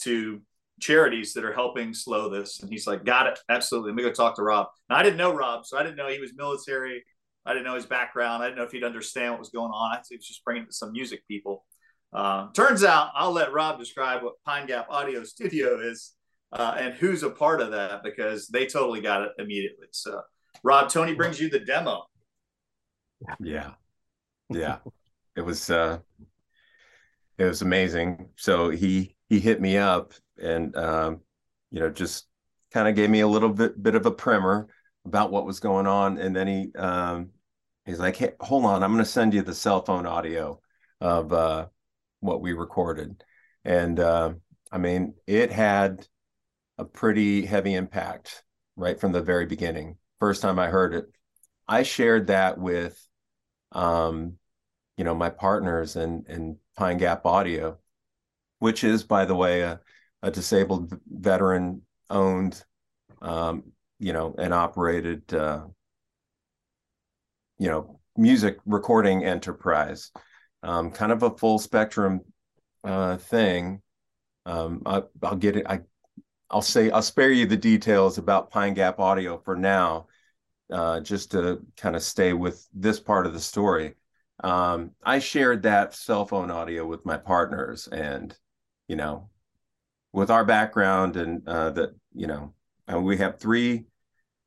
to 0.03 0.41
charities 0.83 1.33
that 1.33 1.45
are 1.45 1.53
helping 1.53 1.93
slow 1.93 2.29
this. 2.29 2.61
And 2.61 2.69
he's 2.69 2.85
like, 2.85 3.05
got 3.05 3.27
it. 3.27 3.39
Absolutely. 3.49 3.91
Let 3.91 3.95
me 3.95 4.03
go 4.03 4.11
talk 4.11 4.35
to 4.35 4.43
Rob. 4.43 4.67
Now, 4.89 4.97
I 4.97 5.03
didn't 5.03 5.17
know 5.17 5.33
Rob, 5.33 5.65
so 5.65 5.77
I 5.77 5.83
didn't 5.83 5.95
know 5.95 6.09
he 6.09 6.19
was 6.19 6.33
military. 6.35 7.03
I 7.45 7.53
didn't 7.53 7.65
know 7.65 7.75
his 7.75 7.85
background. 7.85 8.43
I 8.43 8.47
didn't 8.47 8.57
know 8.57 8.63
if 8.63 8.71
he'd 8.71 8.83
understand 8.83 9.31
what 9.31 9.39
was 9.39 9.49
going 9.49 9.71
on. 9.71 9.95
I 9.95 9.97
was 9.97 10.27
just 10.27 10.43
bringing 10.43 10.67
some 10.69 10.91
music 10.91 11.27
people. 11.27 11.65
Uh, 12.11 12.51
turns 12.53 12.83
out 12.83 13.11
I'll 13.15 13.31
let 13.31 13.53
Rob 13.53 13.79
describe 13.79 14.23
what 14.23 14.33
Pine 14.45 14.67
Gap 14.67 14.87
Audio 14.89 15.23
Studio 15.23 15.79
is 15.79 16.13
uh, 16.51 16.75
and 16.77 16.93
who's 16.93 17.23
a 17.23 17.29
part 17.29 17.61
of 17.61 17.71
that 17.71 18.03
because 18.03 18.47
they 18.47 18.65
totally 18.65 19.01
got 19.01 19.23
it 19.23 19.31
immediately. 19.39 19.87
So, 19.91 20.21
Rob, 20.63 20.89
Tony 20.89 21.15
brings 21.15 21.39
you 21.39 21.49
the 21.49 21.59
demo. 21.59 22.03
Yeah, 23.39 23.71
yeah, 24.49 24.77
it 25.35 25.41
was 25.41 25.69
uh, 25.69 25.99
it 27.37 27.45
was 27.45 27.61
amazing. 27.61 28.29
So 28.35 28.69
he 28.69 29.15
he 29.33 29.39
hit 29.39 29.59
me 29.59 29.77
up 29.77 30.13
and 30.41 30.75
um, 30.75 31.21
you 31.71 31.79
know 31.79 31.89
just 31.89 32.27
kind 32.71 32.87
of 32.87 32.95
gave 32.95 33.09
me 33.09 33.21
a 33.21 33.27
little 33.27 33.49
bit 33.49 33.81
bit 33.81 33.95
of 33.95 34.05
a 34.05 34.11
primer 34.11 34.67
about 35.05 35.31
what 35.31 35.45
was 35.45 35.59
going 35.59 35.87
on, 35.87 36.19
and 36.19 36.35
then 36.35 36.47
he 36.47 36.71
um, 36.75 37.31
he's 37.85 37.99
like, 37.99 38.15
"Hey, 38.15 38.33
hold 38.39 38.65
on, 38.65 38.83
I'm 38.83 38.91
going 38.91 39.03
to 39.03 39.09
send 39.09 39.33
you 39.33 39.41
the 39.41 39.55
cell 39.55 39.83
phone 39.83 40.05
audio 40.05 40.61
of 41.01 41.33
uh, 41.33 41.67
what 42.19 42.41
we 42.41 42.53
recorded," 42.53 43.23
and 43.65 43.99
uh, 43.99 44.33
I 44.71 44.77
mean, 44.77 45.15
it 45.25 45.51
had 45.51 46.07
a 46.77 46.85
pretty 46.85 47.45
heavy 47.45 47.73
impact 47.73 48.43
right 48.75 48.99
from 48.99 49.13
the 49.13 49.21
very 49.21 49.47
beginning. 49.47 49.97
First 50.19 50.43
time 50.43 50.59
I 50.59 50.67
heard 50.67 50.93
it, 50.93 51.05
I 51.67 51.83
shared 51.83 52.27
that 52.27 52.57
with, 52.59 52.99
um, 53.71 54.37
you 54.97 55.03
know, 55.03 55.15
my 55.15 55.29
partners 55.29 55.95
and 55.95 56.27
in 56.27 56.57
Pine 56.77 56.97
Gap 56.97 57.25
Audio, 57.25 57.79
which 58.63 58.83
is, 58.83 59.03
by 59.03 59.25
the 59.25 59.35
way, 59.35 59.61
a, 59.61 59.79
a 60.21 60.31
disabled 60.31 60.97
veteran 61.07 61.81
owned 62.09 62.63
um, 63.23 63.63
you 63.99 64.13
know, 64.13 64.35
and 64.37 64.53
operated, 64.53 65.33
uh, 65.33 65.65
you 67.57 67.69
know, 67.69 67.99
music 68.17 68.57
recording 68.65 69.23
enterprise, 69.23 70.11
um, 70.61 70.91
kind 70.91 71.11
of 71.11 71.23
a 71.23 71.35
full 71.37 71.57
spectrum 71.57 72.21
uh, 72.83 73.17
thing. 73.17 73.81
Um, 74.45 74.81
I, 74.85 75.03
will 75.21 75.37
get 75.37 75.55
it. 75.55 75.65
I, 75.67 75.79
I'll 76.49 76.61
say 76.61 76.91
I'll 76.91 77.01
spare 77.01 77.31
you 77.31 77.45
the 77.45 77.57
details 77.57 78.17
about 78.17 78.51
Pine 78.51 78.73
Gap 78.73 78.99
Audio 78.99 79.37
for 79.37 79.55
now, 79.55 80.07
uh, 80.71 80.99
just 80.99 81.31
to 81.31 81.65
kind 81.77 81.95
of 81.95 82.03
stay 82.03 82.33
with 82.33 82.67
this 82.73 82.99
part 82.99 83.25
of 83.25 83.33
the 83.33 83.39
story. 83.39 83.95
Um, 84.43 84.91
I 85.01 85.19
shared 85.19 85.63
that 85.63 85.95
cell 85.95 86.25
phone 86.25 86.51
audio 86.51 86.85
with 86.85 87.05
my 87.05 87.15
partners, 87.15 87.87
and 87.87 88.37
you 88.87 88.95
know, 88.95 89.29
with 90.11 90.29
our 90.29 90.45
background 90.45 91.15
and 91.17 91.47
uh, 91.47 91.71
that 91.71 91.95
you 92.13 92.27
know, 92.27 92.53
and 92.87 93.03
we 93.03 93.17
have 93.17 93.39
three 93.39 93.85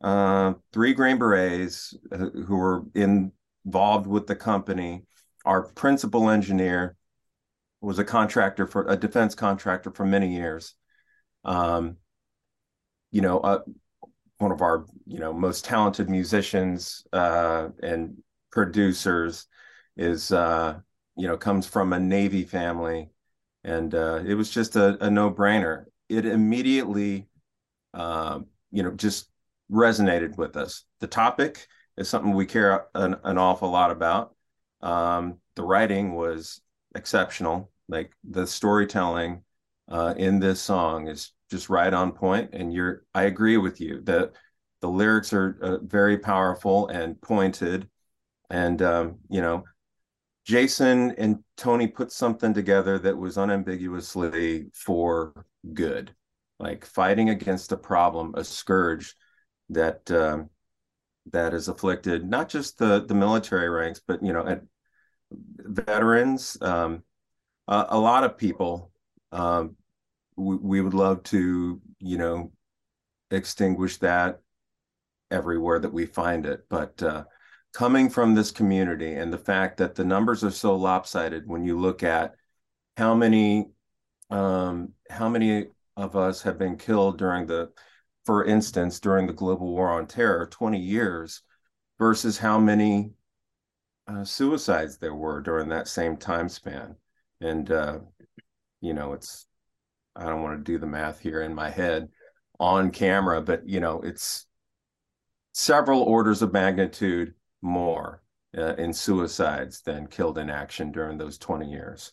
uh, 0.02 0.54
three 0.72 0.92
Green 0.94 1.18
Berets 1.18 1.94
uh, 2.12 2.16
who 2.16 2.56
were 2.56 2.82
involved 2.94 4.06
with 4.06 4.26
the 4.26 4.36
company. 4.36 5.04
Our 5.44 5.62
principal 5.62 6.28
engineer 6.28 6.96
was 7.80 7.98
a 7.98 8.04
contractor 8.04 8.66
for 8.66 8.86
a 8.88 8.96
defense 8.96 9.34
contractor 9.34 9.90
for 9.90 10.04
many 10.04 10.34
years. 10.34 10.74
Um, 11.44 11.96
you 13.10 13.20
know, 13.20 13.40
uh, 13.40 13.60
one 14.38 14.52
of 14.52 14.60
our 14.60 14.86
you 15.06 15.18
know 15.18 15.32
most 15.32 15.64
talented 15.64 16.10
musicians 16.10 17.06
uh, 17.12 17.68
and 17.82 18.16
producers 18.50 19.46
is 19.96 20.32
uh, 20.32 20.78
you 21.16 21.26
know 21.26 21.36
comes 21.36 21.66
from 21.66 21.92
a 21.92 22.00
Navy 22.00 22.44
family, 22.44 23.10
and 23.66 23.94
uh, 23.96 24.22
it 24.24 24.34
was 24.34 24.48
just 24.48 24.76
a, 24.76 24.96
a 25.04 25.10
no 25.10 25.28
brainer. 25.30 25.86
It 26.08 26.24
immediately, 26.24 27.26
uh, 27.92 28.38
you 28.70 28.84
know, 28.84 28.92
just 28.92 29.28
resonated 29.70 30.38
with 30.38 30.56
us. 30.56 30.84
The 31.00 31.08
topic 31.08 31.66
is 31.96 32.08
something 32.08 32.32
we 32.32 32.46
care 32.46 32.86
an, 32.94 33.16
an 33.24 33.38
awful 33.38 33.68
lot 33.68 33.90
about. 33.90 34.36
Um, 34.82 35.38
the 35.56 35.64
writing 35.64 36.14
was 36.14 36.60
exceptional. 36.94 37.72
Like 37.88 38.12
the 38.22 38.46
storytelling 38.46 39.42
uh, 39.90 40.14
in 40.16 40.38
this 40.38 40.60
song 40.60 41.08
is 41.08 41.32
just 41.50 41.68
right 41.68 41.92
on 41.92 42.12
point. 42.12 42.50
And 42.52 42.72
you're, 42.72 43.02
I 43.14 43.24
agree 43.24 43.56
with 43.56 43.80
you 43.80 44.00
that 44.02 44.32
the 44.80 44.88
lyrics 44.88 45.32
are 45.32 45.58
uh, 45.60 45.78
very 45.78 46.18
powerful 46.18 46.86
and 46.86 47.20
pointed. 47.20 47.88
And, 48.48 48.80
um, 48.80 49.16
you 49.28 49.40
know, 49.40 49.64
Jason 50.46 51.10
and 51.18 51.42
Tony 51.56 51.88
put 51.88 52.12
something 52.12 52.54
together 52.54 53.00
that 53.00 53.18
was 53.18 53.36
unambiguously 53.36 54.66
for 54.72 55.44
good, 55.74 56.14
like 56.60 56.84
fighting 56.84 57.30
against 57.30 57.72
a 57.72 57.76
problem, 57.76 58.32
a 58.36 58.44
scourge 58.44 59.16
that 59.70 60.08
um, 60.12 60.48
that 61.32 61.52
is 61.52 61.66
afflicted 61.66 62.24
not 62.24 62.48
just 62.48 62.78
the 62.78 63.04
the 63.06 63.14
military 63.14 63.68
ranks, 63.68 64.00
but 64.06 64.22
you 64.22 64.32
know, 64.32 64.46
at 64.46 64.62
veterans, 65.32 66.56
um, 66.60 67.02
a, 67.66 67.86
a, 67.90 67.98
lot 67.98 68.22
of 68.22 68.38
people. 68.38 68.92
Um, 69.32 69.74
we, 70.36 70.56
we 70.56 70.80
would 70.80 70.94
love 70.94 71.24
to, 71.24 71.80
you 71.98 72.18
know, 72.18 72.52
extinguish 73.32 73.96
that 73.98 74.40
everywhere 75.32 75.80
that 75.80 75.92
we 75.92 76.06
find 76.06 76.46
it, 76.46 76.66
but 76.68 77.02
uh, 77.02 77.24
coming 77.72 78.08
from 78.08 78.34
this 78.34 78.50
community 78.50 79.14
and 79.14 79.32
the 79.32 79.38
fact 79.38 79.76
that 79.78 79.94
the 79.94 80.04
numbers 80.04 80.42
are 80.42 80.50
so 80.50 80.76
lopsided 80.76 81.46
when 81.46 81.64
you 81.64 81.78
look 81.78 82.02
at 82.02 82.34
how 82.96 83.14
many 83.14 83.66
um, 84.30 84.92
how 85.10 85.28
many 85.28 85.66
of 85.96 86.16
us 86.16 86.42
have 86.42 86.58
been 86.58 86.76
killed 86.76 87.18
during 87.18 87.46
the 87.46 87.70
for 88.26 88.44
instance, 88.44 88.98
during 88.98 89.28
the 89.28 89.32
global 89.32 89.68
war 89.68 89.92
on 89.92 90.06
terror, 90.06 90.46
20 90.46 90.78
years, 90.78 91.42
versus 91.96 92.36
how 92.36 92.58
many 92.58 93.12
uh, 94.08 94.24
suicides 94.24 94.98
there 94.98 95.14
were 95.14 95.40
during 95.40 95.68
that 95.68 95.86
same 95.86 96.16
time 96.16 96.48
span. 96.48 96.96
And, 97.40 97.70
uh, 97.70 98.00
you 98.80 98.94
know, 98.94 99.12
it's, 99.12 99.46
I 100.16 100.26
don't 100.26 100.42
want 100.42 100.58
to 100.58 100.72
do 100.72 100.78
the 100.78 100.86
math 100.86 101.20
here 101.20 101.42
in 101.42 101.54
my 101.54 101.70
head 101.70 102.08
on 102.58 102.90
camera, 102.90 103.40
but, 103.40 103.68
you 103.68 103.78
know, 103.78 104.00
it's 104.00 104.46
several 105.52 106.02
orders 106.02 106.42
of 106.42 106.52
magnitude 106.52 107.32
more 107.62 108.22
uh, 108.56 108.74
in 108.76 108.92
suicides 108.92 109.82
than 109.82 110.06
killed 110.06 110.38
in 110.38 110.50
action 110.50 110.92
during 110.92 111.18
those 111.18 111.38
20 111.38 111.70
years. 111.70 112.12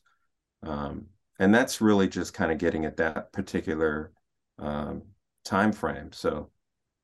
Um, 0.64 1.08
and 1.40 1.54
that's 1.54 1.82
really 1.82 2.08
just 2.08 2.34
kind 2.34 2.52
of 2.52 2.58
getting 2.58 2.86
at 2.86 2.98
that 2.98 3.32
particular 3.32 4.12
um, 4.60 5.04
time 5.44 5.72
frame. 5.72 6.12
So 6.12 6.50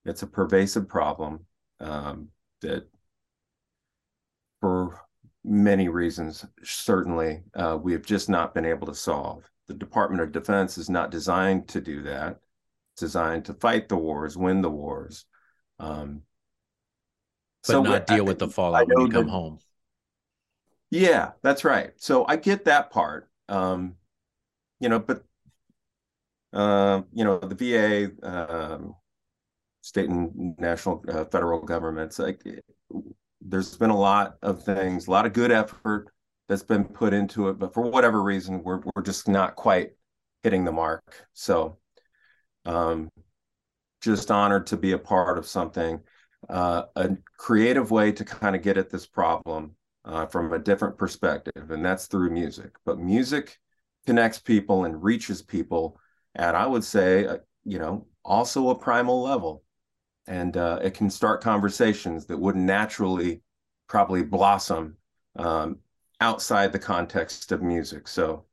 it's 0.05 0.23
a 0.23 0.27
pervasive 0.27 0.87
problem 0.87 1.45
um, 1.79 2.29
that, 2.61 2.87
for 4.61 5.01
many 5.43 5.87
reasons, 5.87 6.45
certainly 6.63 7.43
uh, 7.55 7.77
we 7.81 7.93
have 7.93 8.05
just 8.05 8.29
not 8.29 8.53
been 8.53 8.65
able 8.65 8.87
to 8.87 8.95
solve. 8.95 9.49
The 9.67 9.73
Department 9.73 10.21
of 10.21 10.31
Defense 10.31 10.77
is 10.77 10.89
not 10.89 11.11
designed 11.11 11.67
to 11.69 11.81
do 11.81 12.01
that. 12.03 12.39
It's 12.93 13.01
designed 13.01 13.45
to 13.45 13.53
fight 13.53 13.87
the 13.87 13.97
wars, 13.97 14.37
win 14.37 14.61
the 14.61 14.69
wars, 14.69 15.25
um, 15.79 16.23
but 17.69 17.73
so 17.73 17.83
not 17.83 18.07
deal 18.07 18.19
I, 18.19 18.21
with 18.21 18.39
the 18.39 18.47
fallout 18.47 18.87
when 18.87 19.05
you 19.05 19.11
come 19.11 19.25
that, 19.25 19.31
home. 19.31 19.59
Yeah, 20.91 21.31
that's 21.43 21.63
right. 21.63 21.91
So 21.97 22.25
I 22.27 22.35
get 22.35 22.65
that 22.65 22.89
part. 22.89 23.29
Um, 23.47 23.95
you 24.79 24.89
know, 24.89 24.99
but 24.99 25.23
uh, 26.51 27.01
you 27.13 27.23
know, 27.23 27.37
the 27.37 27.55
VA, 27.55 28.27
um, 28.27 28.95
state 29.81 30.09
and 30.09 30.57
national, 30.57 31.03
uh, 31.07 31.25
federal 31.25 31.61
governments, 31.61 32.17
like 32.17 32.41
there's 33.41 33.77
been 33.77 33.91
a 33.91 33.97
lot 33.97 34.37
of 34.41 34.63
things, 34.63 35.07
a 35.07 35.11
lot 35.11 35.25
of 35.25 35.33
good 35.33 35.51
effort 35.51 36.07
that's 36.47 36.63
been 36.63 36.85
put 36.85 37.13
into 37.13 37.49
it, 37.49 37.59
but 37.59 37.73
for 37.73 37.83
whatever 37.83 38.23
reason, 38.23 38.63
we're 38.63 38.81
we're 38.95 39.03
just 39.03 39.27
not 39.27 39.55
quite 39.55 39.91
hitting 40.41 40.65
the 40.65 40.71
mark. 40.71 41.03
So, 41.33 41.77
um, 42.65 43.11
just 44.01 44.31
honored 44.31 44.65
to 44.67 44.77
be 44.77 44.93
a 44.93 44.97
part 44.97 45.37
of 45.37 45.45
something 45.45 45.99
uh, 46.47 46.83
a 46.95 47.17
creative 47.37 47.91
way 47.91 48.11
to 48.11 48.23
kind 48.23 48.55
of 48.55 48.61
get 48.61 48.77
at 48.77 48.89
this 48.89 49.05
problem 49.05 49.75
uh, 50.05 50.25
from 50.25 50.53
a 50.53 50.59
different 50.59 50.97
perspective, 50.97 51.71
and 51.71 51.83
that's 51.83 52.07
through 52.07 52.29
music. 52.29 52.71
But 52.85 52.99
music 52.99 53.57
connects 54.05 54.39
people 54.39 54.85
and 54.85 55.03
reaches 55.03 55.41
people 55.41 55.99
at, 56.35 56.55
I 56.55 56.65
would 56.65 56.83
say, 56.83 57.25
uh, 57.25 57.37
you 57.63 57.79
know, 57.79 58.07
also 58.23 58.69
a 58.69 58.75
primal 58.75 59.21
level. 59.21 59.63
And 60.27 60.55
uh, 60.57 60.79
it 60.81 60.93
can 60.93 61.09
start 61.09 61.41
conversations 61.41 62.27
that 62.27 62.37
wouldn't 62.37 62.63
naturally 62.65 63.41
probably 63.87 64.23
blossom 64.23 64.95
um, 65.35 65.79
outside 66.21 66.71
the 66.71 66.79
context 66.79 67.51
of 67.51 67.61
music. 67.61 68.07
So, 68.07 68.45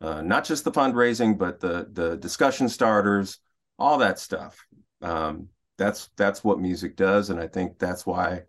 uh, 0.00 0.20
not 0.20 0.44
just 0.44 0.64
the 0.64 0.72
fundraising, 0.72 1.38
but 1.38 1.60
the 1.60 1.88
the 1.92 2.16
discussion 2.16 2.68
starters, 2.68 3.38
all 3.78 3.98
that 3.98 4.18
stuff. 4.18 4.66
Um, 5.00 5.48
that's 5.78 6.10
that's 6.16 6.44
what 6.44 6.60
music 6.60 6.96
does, 6.96 7.30
and 7.30 7.40
I 7.40 7.48
think 7.48 7.78
that's 7.78 8.06
why 8.06 8.42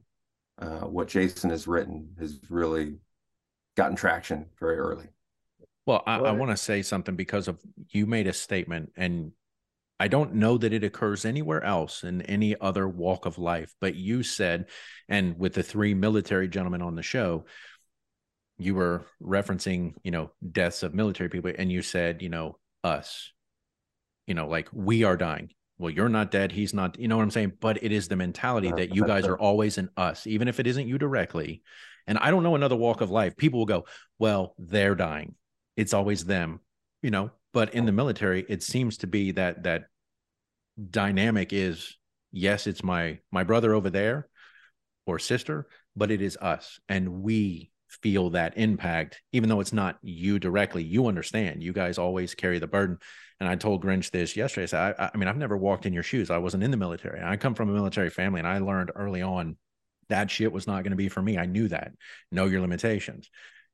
uh, 0.60 0.82
what 0.82 1.08
Jason 1.08 1.50
has 1.50 1.68
written 1.68 2.16
has 2.20 2.40
really 2.50 2.98
gotten 3.76 3.96
traction 3.96 4.48
very 4.60 4.78
early. 4.78 5.08
Well, 5.86 6.04
I, 6.06 6.18
I 6.18 6.32
want 6.32 6.52
to 6.52 6.58
say 6.58 6.82
something 6.82 7.16
because 7.16 7.48
of 7.48 7.60
you 7.90 8.06
made 8.06 8.28
a 8.28 8.34
statement, 8.34 8.94
and 8.96 9.34
I 10.00 10.08
don't 10.08 10.36
know 10.36 10.58
that 10.58 10.74
it 10.74 10.84
occurs 10.84 11.26
anywhere 11.26 11.64
else 11.64 12.04
in 12.04 12.22
any 12.24 12.60
other 12.60 12.88
walk 12.88 13.26
of 13.26 13.38
life. 13.38 13.74
But 13.82 13.96
you 13.96 14.24
said, 14.24 14.68
and 15.10 15.38
with 15.38 15.54
the 15.54 15.64
three 15.64 15.94
military 15.94 16.48
gentlemen 16.48 16.82
on 16.82 16.96
the 16.96 17.04
show, 17.04 17.46
you 18.58 18.76
were 18.76 19.06
referencing, 19.22 19.96
you 20.04 20.12
know, 20.12 20.32
deaths 20.52 20.84
of 20.84 20.94
military 20.94 21.30
people, 21.30 21.52
and 21.58 21.72
you 21.72 21.82
said, 21.82 22.22
you 22.22 22.30
know, 22.30 22.58
us, 22.84 23.32
you 24.26 24.36
know, 24.36 24.48
like 24.48 24.70
we 24.72 25.04
are 25.04 25.18
dying. 25.18 25.50
Well, 25.78 25.90
you're 25.90 26.10
not 26.10 26.32
dead. 26.32 26.52
He's 26.52 26.74
not, 26.74 27.00
you 27.00 27.08
know 27.08 27.18
what 27.18 27.24
I'm 27.24 27.32
saying? 27.32 27.54
But 27.60 27.84
it 27.84 27.92
is 27.92 28.08
the 28.08 28.16
mentality 28.16 28.72
that 28.72 28.96
you 28.96 29.06
guys 29.06 29.26
are 29.26 29.38
always 29.38 29.78
in 29.78 29.90
us, 29.98 30.28
even 30.28 30.48
if 30.48 30.60
it 30.60 30.68
isn't 30.68 30.88
you 30.88 30.98
directly. 30.98 31.64
And 32.06 32.18
I 32.18 32.32
don't 32.32 32.44
know 32.44 32.56
another 32.56 32.76
walk 32.76 33.02
of 33.02 33.10
life. 33.10 33.36
People 33.38 33.60
will 33.60 33.66
go, 33.66 33.86
well, 34.20 34.56
they're 34.58 34.96
dying. 34.96 35.36
It's 35.76 35.94
always 35.94 36.26
them, 36.26 36.60
you 37.02 37.10
know. 37.10 37.32
But 37.54 37.74
in 37.74 37.86
the 37.86 37.92
military, 37.92 38.46
it 38.48 38.64
seems 38.64 38.98
to 39.00 39.08
be 39.08 39.32
that 39.32 39.64
that 39.64 39.86
dynamic 40.90 41.54
is 41.54 41.98
yes, 42.32 42.68
it's 42.68 42.84
my 42.84 43.20
my 43.32 43.44
brother 43.44 43.74
over 43.74 43.90
there 43.90 44.28
or 45.06 45.20
sister, 45.20 45.68
but 45.96 46.12
it 46.12 46.22
is 46.22 46.38
us, 46.38 46.80
and 46.90 47.22
we 47.22 47.72
feel 48.02 48.32
that 48.32 48.58
impact, 48.58 49.22
even 49.32 49.50
though 49.50 49.60
it's 49.60 49.74
not 49.74 49.98
you 50.02 50.40
directly. 50.40 50.84
You 50.84 51.08
understand. 51.08 51.62
You 51.62 51.74
guys 51.74 51.98
always 51.98 52.34
carry 52.34 52.60
the 52.60 52.68
burden. 52.68 52.98
And 53.40 53.50
I 53.50 53.56
told 53.56 53.84
Grinch 53.84 54.12
this 54.12 54.36
yesterday. 54.36 54.64
I 54.64 54.68
said, 54.68 54.96
I, 54.98 55.12
I 55.14 55.18
mean, 55.18 55.28
I've 55.28 55.38
never 55.38 55.58
walked 55.58 55.86
in 55.86 55.94
your 55.94 56.04
shoes. 56.04 56.30
I 56.30 56.38
wasn't 56.38 56.64
in 56.64 56.72
the 56.72 56.78
military. 56.78 57.22
I 57.22 57.38
come 57.38 57.56
from 57.56 57.70
a 57.70 57.74
military 57.74 58.10
family, 58.10 58.40
and 58.40 58.48
I 58.48 58.60
learned 58.60 58.92
early 58.96 59.22
on 59.22 59.58
that 60.10 60.30
shit 60.30 60.52
was 60.52 60.68
not 60.68 60.84
going 60.84 60.92
to 60.92 60.98
be 60.98 61.10
for 61.10 61.22
me. 61.22 61.38
I 61.38 61.46
knew 61.46 61.68
that. 61.70 61.94
Know 62.32 62.46
your 62.46 62.62
limitations. 62.62 63.30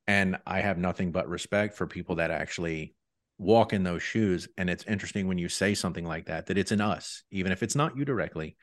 And 0.08 0.38
I 0.46 0.62
have 0.62 0.78
nothing 0.78 1.12
but 1.12 1.30
respect 1.30 1.76
for 1.76 1.86
people 1.88 2.16
that 2.16 2.32
actually 2.32 2.96
walk 3.38 3.74
in 3.74 3.84
those 3.84 4.04
shoes. 4.04 4.48
And 4.58 4.70
it's 4.70 4.86
interesting 4.86 5.28
when 5.28 5.38
you 5.38 5.50
say 5.50 5.74
something 5.74 6.06
like 6.06 6.26
that, 6.26 6.48
that 6.48 6.58
it's 6.58 6.72
in 6.72 6.82
us, 6.82 7.24
even 7.32 7.52
if 7.52 7.64
it's 7.64 7.76
not 7.76 7.96
you 7.96 8.06
directly, 8.06 8.58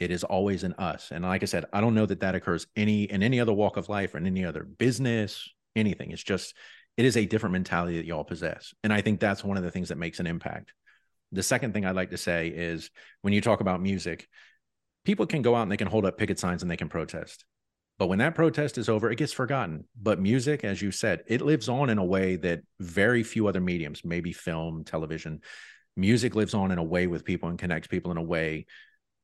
it 0.00 0.10
is 0.10 0.24
always 0.24 0.64
in 0.64 0.72
us. 0.72 1.10
And 1.12 1.24
like 1.24 1.42
I 1.42 1.46
said, 1.46 1.66
I 1.72 1.80
don't 1.82 1.94
know 1.94 2.06
that 2.06 2.20
that 2.20 2.34
occurs 2.34 2.66
any 2.74 3.04
in 3.04 3.22
any 3.22 3.38
other 3.38 3.52
walk 3.52 3.76
of 3.76 3.90
life 3.90 4.14
or 4.14 4.18
in 4.18 4.26
any 4.26 4.44
other 4.44 4.64
business, 4.64 5.48
anything. 5.76 6.10
It's 6.10 6.22
just, 6.22 6.56
it 6.96 7.04
is 7.04 7.16
a 7.16 7.26
different 7.26 7.52
mentality 7.52 7.98
that 7.98 8.06
y'all 8.06 8.24
possess. 8.24 8.72
And 8.82 8.92
I 8.92 9.02
think 9.02 9.20
that's 9.20 9.44
one 9.44 9.58
of 9.58 9.62
the 9.62 9.70
things 9.70 9.90
that 9.90 9.98
makes 9.98 10.18
an 10.18 10.26
impact. 10.26 10.72
The 11.32 11.42
second 11.42 11.74
thing 11.74 11.84
I'd 11.84 11.94
like 11.94 12.10
to 12.10 12.16
say 12.16 12.48
is 12.48 12.90
when 13.20 13.34
you 13.34 13.42
talk 13.42 13.60
about 13.60 13.82
music, 13.82 14.26
people 15.04 15.26
can 15.26 15.42
go 15.42 15.54
out 15.54 15.62
and 15.62 15.70
they 15.70 15.76
can 15.76 15.86
hold 15.86 16.06
up 16.06 16.18
picket 16.18 16.38
signs 16.38 16.62
and 16.62 16.70
they 16.70 16.76
can 16.76 16.88
protest. 16.88 17.44
But 17.98 18.08
when 18.08 18.18
that 18.20 18.34
protest 18.34 18.78
is 18.78 18.88
over, 18.88 19.10
it 19.10 19.16
gets 19.16 19.34
forgotten. 19.34 19.84
But 20.00 20.18
music, 20.18 20.64
as 20.64 20.80
you 20.80 20.90
said, 20.90 21.22
it 21.26 21.42
lives 21.42 21.68
on 21.68 21.90
in 21.90 21.98
a 21.98 22.04
way 22.04 22.36
that 22.36 22.62
very 22.80 23.22
few 23.22 23.46
other 23.46 23.60
mediums, 23.60 24.02
maybe 24.02 24.32
film, 24.32 24.84
television, 24.84 25.42
music 25.96 26.34
lives 26.34 26.54
on 26.54 26.70
in 26.70 26.78
a 26.78 26.82
way 26.82 27.06
with 27.06 27.26
people 27.26 27.50
and 27.50 27.58
connects 27.58 27.88
people 27.88 28.10
in 28.10 28.16
a 28.16 28.22
way 28.22 28.64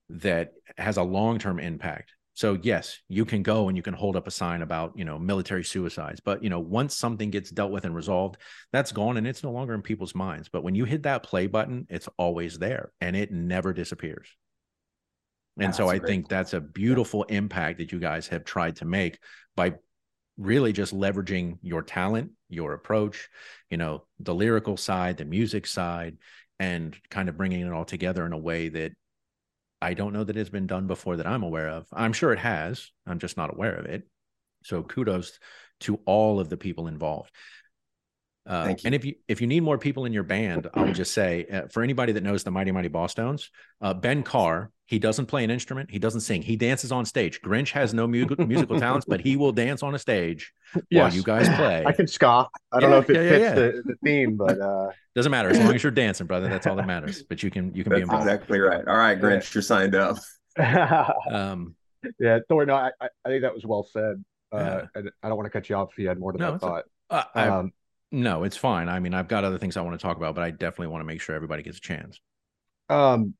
that 0.09 0.53
has 0.79 0.97
a 0.97 1.03
long-term 1.03 1.59
impact. 1.59 2.13
So 2.35 2.59
yes, 2.61 2.99
you 3.09 3.25
can 3.25 3.43
go 3.43 3.69
and 3.69 3.77
you 3.79 3.83
can 3.83 3.95
hold 3.95 4.15
up 4.15 4.27
a 4.27 4.31
sign 4.31 4.61
about, 4.61 4.93
you 4.95 5.07
know, 5.07 5.19
military 5.19 5.65
suicides, 5.65 6.21
but 6.21 6.45
you 6.45 6.51
know, 6.51 6.61
once 6.61 6.95
something 6.95 7.31
gets 7.31 7.51
dealt 7.51 7.71
with 7.71 7.87
and 7.87 7.95
resolved, 7.95 8.37
that's 8.73 8.93
gone 8.93 9.17
and 9.17 9.27
it's 9.27 9.43
no 9.43 9.51
longer 9.51 9.73
in 9.73 9.81
people's 9.81 10.15
minds. 10.15 10.51
But 10.51 10.63
when 10.63 10.75
you 10.75 10.85
hit 10.85 11.05
that 11.05 11.23
play 11.23 11.47
button, 11.47 11.87
it's 11.89 12.11
always 12.19 12.59
there 12.59 12.93
and 13.01 13.17
it 13.17 13.33
never 13.33 13.73
disappears. 13.73 14.29
And 15.59 15.75
so 15.75 15.89
I 15.89 15.99
think 15.99 16.29
that's 16.29 16.53
a 16.53 16.61
beautiful 16.61 17.23
impact 17.25 17.79
that 17.79 17.91
you 17.91 17.99
guys 17.99 18.29
have 18.29 18.45
tried 18.45 18.77
to 18.77 18.85
make 18.85 19.19
by 19.57 19.73
really 20.37 20.75
just 20.75 20.95
leveraging 20.95 21.57
your 21.63 21.83
talent, 21.83 22.33
your 22.51 22.75
approach, 22.75 23.31
you 23.71 23.79
know, 23.79 24.05
the 24.21 24.35
lyrical 24.35 24.77
side, 24.77 25.17
the 25.17 25.25
music 25.25 25.67
side, 25.67 26.19
and 26.59 26.95
kind 27.09 27.31
of 27.31 27.39
bringing 27.39 27.67
it 27.67 27.73
all 27.73 27.87
together 27.87 28.27
in 28.27 28.35
a 28.35 28.39
way 28.39 28.69
that 28.69 28.93
I 29.87 29.95
don't 29.95 30.13
know 30.13 30.25
that 30.25 30.37
it's 30.37 30.51
been 30.51 30.67
done 30.67 30.89
before 30.89 31.17
that 31.17 31.29
I'm 31.29 31.45
aware 31.45 31.69
of. 31.69 31.87
I'm 31.93 32.13
sure 32.13 32.33
it 32.33 32.41
has. 32.41 32.91
I'm 33.07 33.21
just 33.21 33.37
not 33.37 33.55
aware 33.55 33.77
of 33.77 33.87
it. 33.87 34.03
So 34.65 34.83
kudos 34.83 35.39
to 35.83 36.01
all 36.07 36.41
of 36.41 36.49
the 36.49 36.57
people 36.57 36.89
involved. 36.89 37.31
Uh, 38.47 38.65
Thank 38.65 38.85
you. 38.85 38.89
And 38.89 38.95
if 38.95 39.05
you 39.05 39.15
if 39.27 39.41
you 39.41 39.47
need 39.47 39.63
more 39.63 39.77
people 39.77 40.05
in 40.05 40.13
your 40.13 40.23
band, 40.23 40.69
I'll 40.75 40.93
just 40.93 41.13
say 41.13 41.47
uh, 41.53 41.63
for 41.69 41.83
anybody 41.83 42.13
that 42.13 42.23
knows 42.23 42.45
the 42.45 42.51
Mighty 42.53 42.71
Mighty 42.71 42.89
Bosstones, 42.89 43.49
uh, 43.81 43.93
Ben 43.93 44.23
Carr, 44.23 44.71
he 44.87 45.01
doesn't 45.01 45.27
play 45.27 45.43
an 45.43 45.51
instrument, 45.51 45.91
he 45.91 45.99
doesn't 45.99 46.21
sing, 46.21 46.43
he 46.43 46.55
dances 46.55 46.93
on 46.93 47.05
stage. 47.05 47.41
Grinch 47.43 47.71
has 47.73 47.93
no 47.93 48.07
mu- 48.07 48.27
musical 48.39 48.79
talents, 48.79 49.05
but 49.09 49.21
he 49.21 49.35
will 49.37 49.51
dance 49.51 49.83
on 49.83 49.97
a 49.97 49.99
stage 49.99 50.53
while 50.93 51.13
you 51.13 51.25
guys 51.25 51.49
play. 51.57 51.85
I 51.85 51.91
can 51.91 52.07
ska. 52.07 52.47
I 52.71 52.79
don't 52.81 52.91
know 52.91 52.99
if 52.99 53.11
it 53.11 53.17
yeah, 53.17 53.23
yeah, 53.23 53.31
fits 53.31 53.43
yeah. 53.43 53.55
The, 53.55 53.83
the 53.85 53.95
theme, 54.05 54.37
but 54.37 54.61
uh, 54.61 54.91
Doesn't 55.17 55.33
matter 55.33 55.49
as 55.49 55.59
long 55.59 55.75
as 55.75 55.83
you're 55.83 55.91
dancing, 56.05 56.29
brother. 56.29 56.49
That's 56.49 56.69
all 56.69 56.77
that 56.77 56.87
matters. 56.87 57.25
But 57.25 57.43
you 57.43 57.51
can 57.51 57.75
you 57.75 57.83
can 57.83 57.95
be 57.95 58.01
involved. 58.03 58.27
exactly 58.29 58.61
right. 58.61 58.87
All 58.87 58.97
right, 58.97 59.21
Grinch, 59.21 59.53
you're 59.55 59.63
signed 59.63 59.95
up. 59.97 60.19
Um, 61.31 61.75
yeah, 62.21 62.39
Thor. 62.49 62.65
No, 62.67 62.75
I, 62.77 62.91
I 63.01 63.09
I 63.25 63.29
think 63.29 63.43
that 63.43 63.53
was 63.55 63.67
well 63.67 63.83
said. 63.83 64.25
Uh, 64.53 64.59
Yeah. 64.59 64.87
and 64.95 65.11
I 65.25 65.29
don't 65.29 65.37
want 65.37 65.47
to 65.47 65.51
cut 65.51 65.69
you 65.69 65.75
off 65.75 65.91
if 65.93 65.99
you 65.99 66.07
had 66.07 66.21
more 66.21 66.31
to 66.33 66.39
No, 66.39 66.51
that 66.53 66.57
a- 66.57 66.59
thought. 66.61 66.85
uh, 67.11 67.23
I, 67.35 67.49
Um, 67.49 67.73
no, 68.11 68.45
it's 68.45 68.57
fine. 68.57 68.89
I 68.89 68.99
mean, 69.01 69.15
I've 69.15 69.29
got 69.29 69.45
other 69.45 69.59
things 69.59 69.77
I 69.77 69.81
want 69.83 69.99
to 69.99 70.03
talk 70.05 70.17
about, 70.17 70.35
but 70.35 70.45
I 70.45 70.51
definitely 70.51 70.89
want 70.89 71.01
to 71.03 71.07
make 71.07 71.21
sure 71.21 71.35
everybody 71.35 71.63
gets 71.63 71.79
a 71.79 71.81
chance. 71.81 72.21
um, 72.89 73.35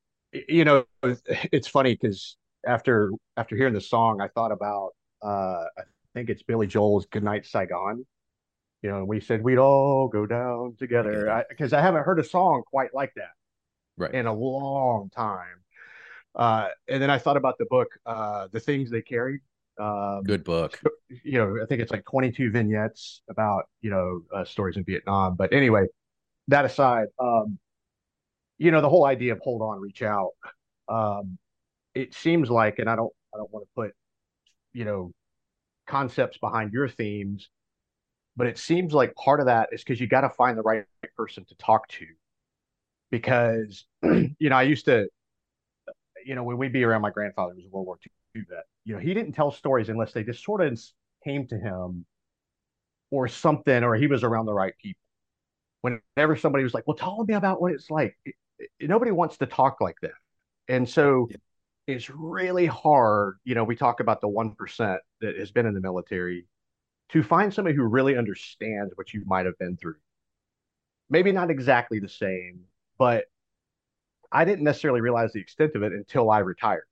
you 0.49 0.65
know, 0.65 0.85
it's- 1.03 1.67
funny 1.67 1.95
because 1.95 2.35
after 2.65 3.11
after 3.37 3.55
hearing 3.55 3.73
the 3.73 3.81
song, 3.81 4.19
I 4.21 4.27
thought 4.27 4.51
about 4.51 4.91
uh, 5.23 5.63
I 5.77 5.83
think 6.13 6.29
it's 6.29 6.43
Billy 6.43 6.67
Joel's 6.67 7.05
"Goodnight 7.07 7.45
Saigon." 7.45 8.05
You 8.83 8.91
know, 8.91 9.05
we 9.05 9.19
said 9.21 9.41
we'd 9.43 9.57
all 9.57 10.07
go 10.09 10.25
down 10.25 10.75
together 10.77 11.11
Together. 11.21 11.45
because 11.49 11.73
I, 11.73 11.81
haven't 11.81 12.03
heard 12.03 12.19
a 12.19 12.23
song 12.23 12.63
quite 12.69 12.93
like 12.93 13.13
that 13.15 13.31
Right. 13.97 14.13
in 14.13 14.27
a 14.27 14.33
long 14.33 15.09
time. 15.09 15.63
Uh, 16.35 16.69
and 16.87 17.01
then 17.01 17.09
I 17.09 17.17
thought 17.17 17.37
about 17.37 17.57
the 17.57 17.65
book, 17.65 17.87
uh, 18.05 18.47
"The 18.51 18.59
Things 18.59 18.91
They 18.91 19.01
Carried." 19.01 19.39
Um, 19.79 20.23
Good 20.23 20.43
book. 20.43 20.81
you 21.23 21.37
know, 21.37 21.57
I 21.61 21.65
think 21.65 21.81
it's 21.81 21.91
like 21.91 22.05
22 22.05 22.51
vignettes 22.51 23.21
about, 23.29 23.65
you 23.81 23.89
know, 23.89 24.21
uh, 24.33 24.45
stories 24.45 24.77
in 24.77 24.83
Vietnam. 24.83 25.35
But 25.35 25.53
anyway, 25.53 25.85
that 26.47 26.65
aside, 26.65 27.07
um, 27.19 27.59
you 28.57 28.71
know, 28.71 28.81
the 28.81 28.89
whole 28.89 29.05
idea 29.05 29.33
of 29.33 29.39
hold 29.39 29.61
on, 29.61 29.79
reach 29.79 30.01
out. 30.01 30.31
Um, 30.89 31.37
it 31.93 32.13
seems 32.13 32.49
like, 32.49 32.79
and 32.79 32.89
I 32.89 32.95
don't, 32.95 33.13
I 33.33 33.37
don't 33.37 33.51
want 33.51 33.65
to 33.65 33.69
put, 33.75 33.91
you 34.73 34.85
know, 34.85 35.11
concepts 35.85 36.37
behind 36.37 36.73
your 36.73 36.87
themes, 36.87 37.49
but 38.35 38.47
it 38.47 38.57
seems 38.57 38.93
like 38.93 39.15
part 39.15 39.39
of 39.39 39.47
that 39.47 39.69
is 39.71 39.83
because 39.83 39.99
you 39.99 40.07
got 40.07 40.21
to 40.21 40.29
find 40.29 40.57
the 40.57 40.63
right 40.63 40.83
person 41.15 41.45
to 41.45 41.55
talk 41.55 41.87
to. 41.89 42.05
Because, 43.09 43.85
you 44.03 44.49
know, 44.49 44.55
I 44.55 44.63
used 44.63 44.85
to, 44.85 45.07
you 46.25 46.35
know, 46.35 46.43
when 46.43 46.57
we'd 46.57 46.73
be 46.73 46.83
around 46.83 47.01
my 47.01 47.09
grandfather, 47.09 47.53
who 47.53 47.57
was 47.57 47.65
a 47.65 47.69
World 47.69 47.87
War 47.87 47.97
II 48.05 48.11
vet, 48.49 48.65
you 48.85 48.93
know, 48.93 48.99
he 48.99 49.13
didn't 49.13 49.33
tell 49.33 49.51
stories 49.51 49.89
unless 49.89 50.13
they 50.13 50.23
just 50.23 50.43
sort 50.43 50.61
of 50.61 50.79
came 51.23 51.47
to 51.47 51.57
him 51.57 52.05
or 53.11 53.27
something, 53.27 53.83
or 53.83 53.95
he 53.95 54.07
was 54.07 54.23
around 54.23 54.45
the 54.45 54.53
right 54.53 54.73
people. 54.81 55.01
Whenever 55.81 56.35
somebody 56.35 56.63
was 56.63 56.73
like, 56.73 56.87
well, 56.87 56.97
tell 56.97 57.23
me 57.25 57.35
about 57.35 57.61
what 57.61 57.71
it's 57.73 57.89
like, 57.89 58.17
it- 58.25 58.35
it- 58.59 58.89
nobody 58.89 59.11
wants 59.11 59.37
to 59.37 59.45
talk 59.45 59.81
like 59.81 59.99
that. 60.01 60.13
And 60.67 60.89
so 60.89 61.29
it's 61.87 62.09
really 62.09 62.67
hard. 62.67 63.39
You 63.45 63.55
know, 63.55 63.63
we 63.65 63.75
talk 63.75 63.99
about 64.01 64.21
the 64.21 64.27
1% 64.29 65.01
that 65.21 65.37
has 65.37 65.51
been 65.51 65.65
in 65.65 65.73
the 65.75 65.81
military 65.81 66.47
to 67.11 67.23
find 67.23 67.53
somebody 67.53 67.75
who 67.75 67.83
really 67.83 68.17
understands 68.17 68.93
what 68.97 69.13
you 69.13 69.23
might 69.25 69.45
have 69.47 69.57
been 69.59 69.77
through. 69.77 69.97
Maybe 71.09 71.31
not 71.31 71.49
exactly 71.51 71.99
the 71.99 72.09
same, 72.09 72.65
but 72.97 73.25
I 74.31 74.45
didn't 74.45 74.63
necessarily 74.63 75.01
realize 75.01 75.33
the 75.33 75.39
extent 75.41 75.75
of 75.75 75.83
it 75.83 75.91
until 75.93 76.29
I 76.31 76.39
retired. 76.39 76.87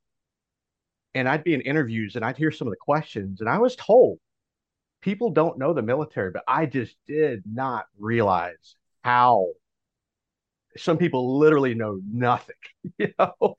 And 1.15 1.27
I'd 1.29 1.43
be 1.43 1.55
in 1.55 1.61
interviews 1.61 2.15
and 2.15 2.23
I'd 2.25 2.37
hear 2.37 2.51
some 2.51 2.67
of 2.67 2.71
the 2.73 2.77
questions, 2.77 3.41
and 3.41 3.49
I 3.49 3.57
was 3.59 3.75
told 3.75 4.19
people 5.01 5.31
don't 5.31 5.57
know 5.59 5.73
the 5.73 5.81
military, 5.83 6.31
but 6.31 6.43
I 6.47 6.65
just 6.65 6.97
did 7.07 7.43
not 7.45 7.87
realize 7.99 8.75
how 9.03 9.49
some 10.77 10.97
people 10.97 11.39
literally 11.39 11.73
know 11.73 11.99
nothing, 12.11 12.55
you 12.97 13.13
know? 13.17 13.55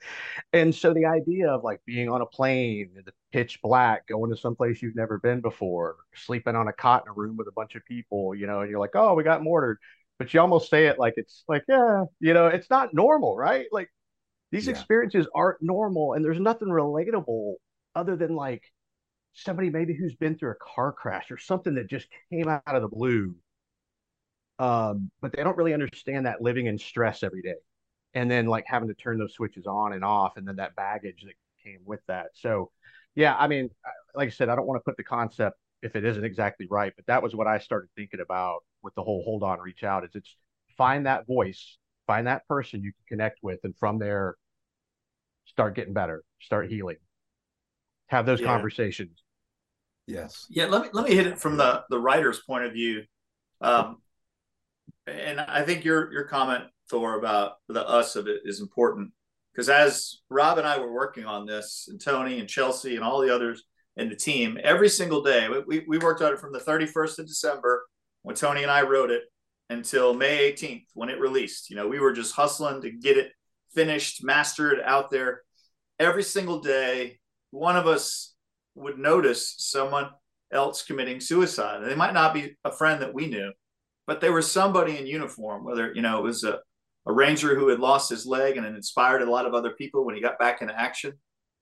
And 0.52 0.74
so 0.74 0.92
the 0.92 1.06
idea 1.06 1.50
of 1.50 1.64
like 1.64 1.80
being 1.86 2.08
on 2.10 2.20
a 2.20 2.26
plane 2.26 2.90
in 2.96 3.04
the 3.04 3.12
pitch 3.32 3.60
black, 3.62 4.06
going 4.06 4.30
to 4.30 4.36
someplace 4.36 4.82
you've 4.82 4.96
never 4.96 5.18
been 5.18 5.40
before, 5.40 5.96
sleeping 6.14 6.56
on 6.56 6.68
a 6.68 6.72
cot 6.72 7.04
in 7.06 7.10
a 7.10 7.14
room 7.14 7.36
with 7.36 7.48
a 7.48 7.52
bunch 7.52 7.74
of 7.74 7.84
people, 7.86 8.34
you 8.34 8.46
know, 8.46 8.60
and 8.60 8.70
you're 8.70 8.80
like, 8.80 8.94
oh, 8.94 9.14
we 9.14 9.22
got 9.24 9.42
mortared. 9.42 9.78
But 10.18 10.32
you 10.32 10.40
almost 10.40 10.70
say 10.70 10.86
it 10.86 10.98
like 10.98 11.14
it's 11.16 11.44
like, 11.48 11.64
yeah, 11.68 12.04
you 12.20 12.34
know, 12.34 12.46
it's 12.48 12.70
not 12.70 12.94
normal, 12.94 13.36
right? 13.36 13.66
Like 13.72 13.90
these 14.52 14.66
Yeah. 14.66 14.72
experiences 14.72 15.26
aren't 15.34 15.62
normal 15.62 16.14
and 16.14 16.24
there's 16.24 16.40
nothing 16.40 16.68
relatable 16.68 17.54
other 17.94 18.16
than 18.16 18.34
like 18.34 18.62
somebody 19.34 19.70
maybe 19.70 19.94
who's 19.94 20.14
been 20.16 20.36
through 20.38 20.52
a 20.52 20.74
car 20.74 20.92
crash 20.92 21.30
or 21.30 21.38
something 21.38 21.74
that 21.74 21.88
just 21.88 22.08
came 22.30 22.48
out 22.48 22.62
of 22.66 22.82
the 22.82 22.88
blue 22.88 23.34
um, 24.58 25.10
but 25.20 25.32
they 25.32 25.42
don't 25.42 25.56
really 25.56 25.74
understand 25.74 26.26
that 26.26 26.40
living 26.40 26.66
in 26.66 26.78
stress 26.78 27.22
every 27.22 27.42
day 27.42 27.54
and 28.14 28.30
then 28.30 28.46
like 28.46 28.64
having 28.66 28.88
to 28.88 28.94
turn 28.94 29.18
those 29.18 29.34
switches 29.34 29.66
on 29.66 29.92
and 29.92 30.04
off 30.04 30.36
and 30.36 30.46
then 30.46 30.56
that 30.56 30.74
baggage 30.76 31.24
that 31.24 31.34
came 31.64 31.80
with 31.84 32.00
that 32.08 32.28
so 32.34 32.70
yeah 33.14 33.36
i 33.38 33.46
mean 33.48 33.68
like 34.14 34.28
i 34.28 34.30
said 34.30 34.48
i 34.48 34.56
don't 34.56 34.66
want 34.66 34.78
to 34.80 34.84
put 34.84 34.96
the 34.96 35.04
concept 35.04 35.58
if 35.82 35.96
it 35.96 36.04
isn't 36.04 36.24
exactly 36.24 36.66
right 36.70 36.92
but 36.96 37.06
that 37.06 37.22
was 37.22 37.34
what 37.34 37.46
i 37.46 37.58
started 37.58 37.88
thinking 37.96 38.20
about 38.20 38.60
with 38.82 38.94
the 38.94 39.02
whole 39.02 39.22
hold 39.24 39.42
on 39.42 39.60
reach 39.60 39.84
out 39.84 40.04
is 40.04 40.10
it's 40.14 40.36
find 40.78 41.06
that 41.06 41.26
voice 41.26 41.76
find 42.06 42.26
that 42.26 42.46
person 42.48 42.82
you 42.82 42.92
can 42.92 43.04
connect 43.16 43.38
with 43.42 43.60
and 43.64 43.76
from 43.76 43.98
there 43.98 44.36
start 45.46 45.74
getting 45.74 45.94
better 45.94 46.22
start 46.40 46.70
healing 46.70 46.96
have 48.08 48.26
those 48.26 48.40
Yeah. 48.40 48.46
conversations 48.46 49.22
Yes. 50.08 50.46
Yeah, 50.48 50.66
let 50.66 50.82
me 50.82 50.88
let 50.92 51.08
me 51.08 51.16
hit 51.16 51.26
it 51.26 51.38
from 51.40 51.56
the 51.56 51.82
the 51.90 51.98
writer's 51.98 52.38
point 52.40 52.64
of 52.64 52.72
view. 52.72 53.02
Um, 53.60 53.96
and 55.06 55.40
I 55.40 55.64
think 55.64 55.84
your 55.84 56.12
your 56.12 56.24
comment, 56.24 56.64
Thor, 56.88 57.18
about 57.18 57.54
the 57.68 57.84
us 57.84 58.14
of 58.14 58.28
it 58.28 58.42
is 58.44 58.60
important 58.60 59.10
because 59.52 59.68
as 59.68 60.18
Rob 60.30 60.58
and 60.58 60.66
I 60.66 60.78
were 60.78 60.92
working 60.92 61.24
on 61.24 61.44
this, 61.44 61.88
and 61.90 62.00
Tony 62.00 62.38
and 62.38 62.48
Chelsea 62.48 62.94
and 62.94 63.04
all 63.04 63.20
the 63.20 63.34
others 63.34 63.64
in 63.96 64.08
the 64.08 64.14
team, 64.14 64.58
every 64.62 64.88
single 64.88 65.22
day 65.24 65.48
we 65.66 65.84
we 65.88 65.98
worked 65.98 66.22
on 66.22 66.32
it 66.32 66.38
from 66.38 66.52
the 66.52 66.60
31st 66.60 67.18
of 67.18 67.26
December 67.26 67.84
when 68.22 68.36
Tony 68.36 68.62
and 68.62 68.70
I 68.70 68.82
wrote 68.82 69.10
it 69.10 69.22
until 69.70 70.14
May 70.14 70.52
18th 70.52 70.86
when 70.94 71.08
it 71.08 71.20
released. 71.20 71.70
You 71.70 71.76
know, 71.76 71.88
we 71.88 72.00
were 72.00 72.12
just 72.12 72.34
hustling 72.34 72.82
to 72.82 72.90
get 72.90 73.16
it 73.16 73.32
finished, 73.74 74.24
mastered 74.24 74.80
out 74.84 75.10
there 75.10 75.42
every 75.98 76.22
single 76.22 76.60
day. 76.60 77.18
One 77.50 77.76
of 77.76 77.86
us 77.86 78.34
would 78.74 78.98
notice 78.98 79.54
someone 79.58 80.10
else 80.52 80.82
committing 80.82 81.20
suicide. 81.20 81.82
And 81.82 81.90
they 81.90 81.96
might 81.96 82.14
not 82.14 82.34
be 82.34 82.56
a 82.64 82.70
friend 82.70 83.02
that 83.02 83.14
we 83.14 83.26
knew, 83.26 83.52
but 84.06 84.20
they 84.20 84.30
were 84.30 84.42
somebody 84.42 84.98
in 84.98 85.06
uniform, 85.06 85.64
whether, 85.64 85.92
you 85.94 86.02
know, 86.02 86.18
it 86.18 86.22
was 86.22 86.44
a, 86.44 86.60
a 87.06 87.12
ranger 87.12 87.58
who 87.58 87.68
had 87.68 87.80
lost 87.80 88.10
his 88.10 88.26
leg 88.26 88.56
and 88.56 88.66
inspired 88.66 89.22
a 89.22 89.30
lot 89.30 89.46
of 89.46 89.54
other 89.54 89.70
people 89.70 90.04
when 90.04 90.14
he 90.14 90.20
got 90.20 90.38
back 90.38 90.62
into 90.62 90.78
action. 90.78 91.12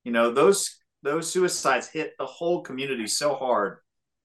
You 0.05 0.13
know, 0.13 0.31
those 0.33 0.77
those 1.03 1.31
suicides 1.31 1.87
hit 1.87 2.15
the 2.19 2.25
whole 2.27 2.63
community 2.63 3.07
so 3.07 3.35
hard 3.35 3.79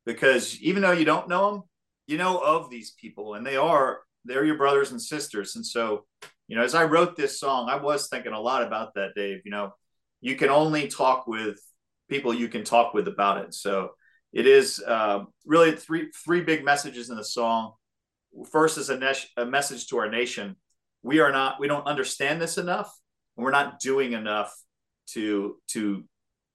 because 0.05 0.59
even 0.61 0.81
though 0.81 0.93
you 0.93 1.03
don't 1.03 1.27
know 1.27 1.51
them, 1.51 1.63
you 2.09 2.17
know 2.17 2.39
of 2.39 2.69
these 2.69 2.91
people 2.91 3.35
and 3.35 3.45
they 3.45 3.55
are 3.55 3.99
they're 4.25 4.45
your 4.45 4.57
brothers 4.57 4.91
and 4.91 5.01
sisters. 5.01 5.55
And 5.55 5.65
so, 5.65 6.05
you 6.47 6.55
know, 6.55 6.63
as 6.63 6.75
I 6.75 6.83
wrote 6.85 7.15
this 7.15 7.39
song, 7.39 7.69
I 7.69 7.77
was 7.77 8.09
thinking 8.09 8.33
a 8.33 8.39
lot 8.39 8.63
about 8.63 8.93
that, 8.95 9.11
Dave. 9.15 9.41
You 9.45 9.51
know, 9.51 9.73
you 10.21 10.35
can 10.35 10.49
only 10.49 10.87
talk 10.87 11.27
with 11.27 11.59
people 12.09 12.33
you 12.33 12.49
can 12.49 12.63
talk 12.63 12.93
with 12.93 13.07
about 13.07 13.43
it. 13.45 13.53
So 13.53 13.91
it 14.33 14.45
is 14.45 14.83
uh, 14.85 15.25
really 15.45 15.75
three 15.75 16.11
three 16.25 16.41
big 16.41 16.63
messages 16.63 17.09
in 17.09 17.17
the 17.17 17.23
song. 17.23 17.73
First 18.51 18.77
is 18.77 18.89
a, 18.89 18.97
ne- 18.97 19.27
a 19.37 19.45
message 19.45 19.87
to 19.87 19.97
our 19.97 20.09
nation. 20.09 20.55
We 21.01 21.19
are 21.19 21.31
not 21.31 21.59
we 21.59 21.67
don't 21.67 21.87
understand 21.87 22.41
this 22.41 22.57
enough, 22.57 22.91
and 23.37 23.43
we're 23.43 23.51
not 23.51 23.79
doing 23.79 24.13
enough 24.13 24.53
to 25.13 25.57
to 25.69 26.03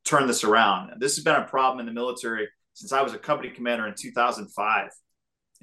turn 0.05 0.27
this 0.27 0.45
around. 0.45 0.93
This 1.01 1.17
has 1.17 1.25
been 1.25 1.37
a 1.37 1.45
problem 1.45 1.81
in 1.81 1.87
the 1.87 1.93
military 1.93 2.49
since 2.75 2.93
I 2.93 3.03
was 3.03 3.15
a 3.15 3.19
company 3.19 3.51
commander 3.51 3.87
in 3.87 3.95
2005. 3.95 4.91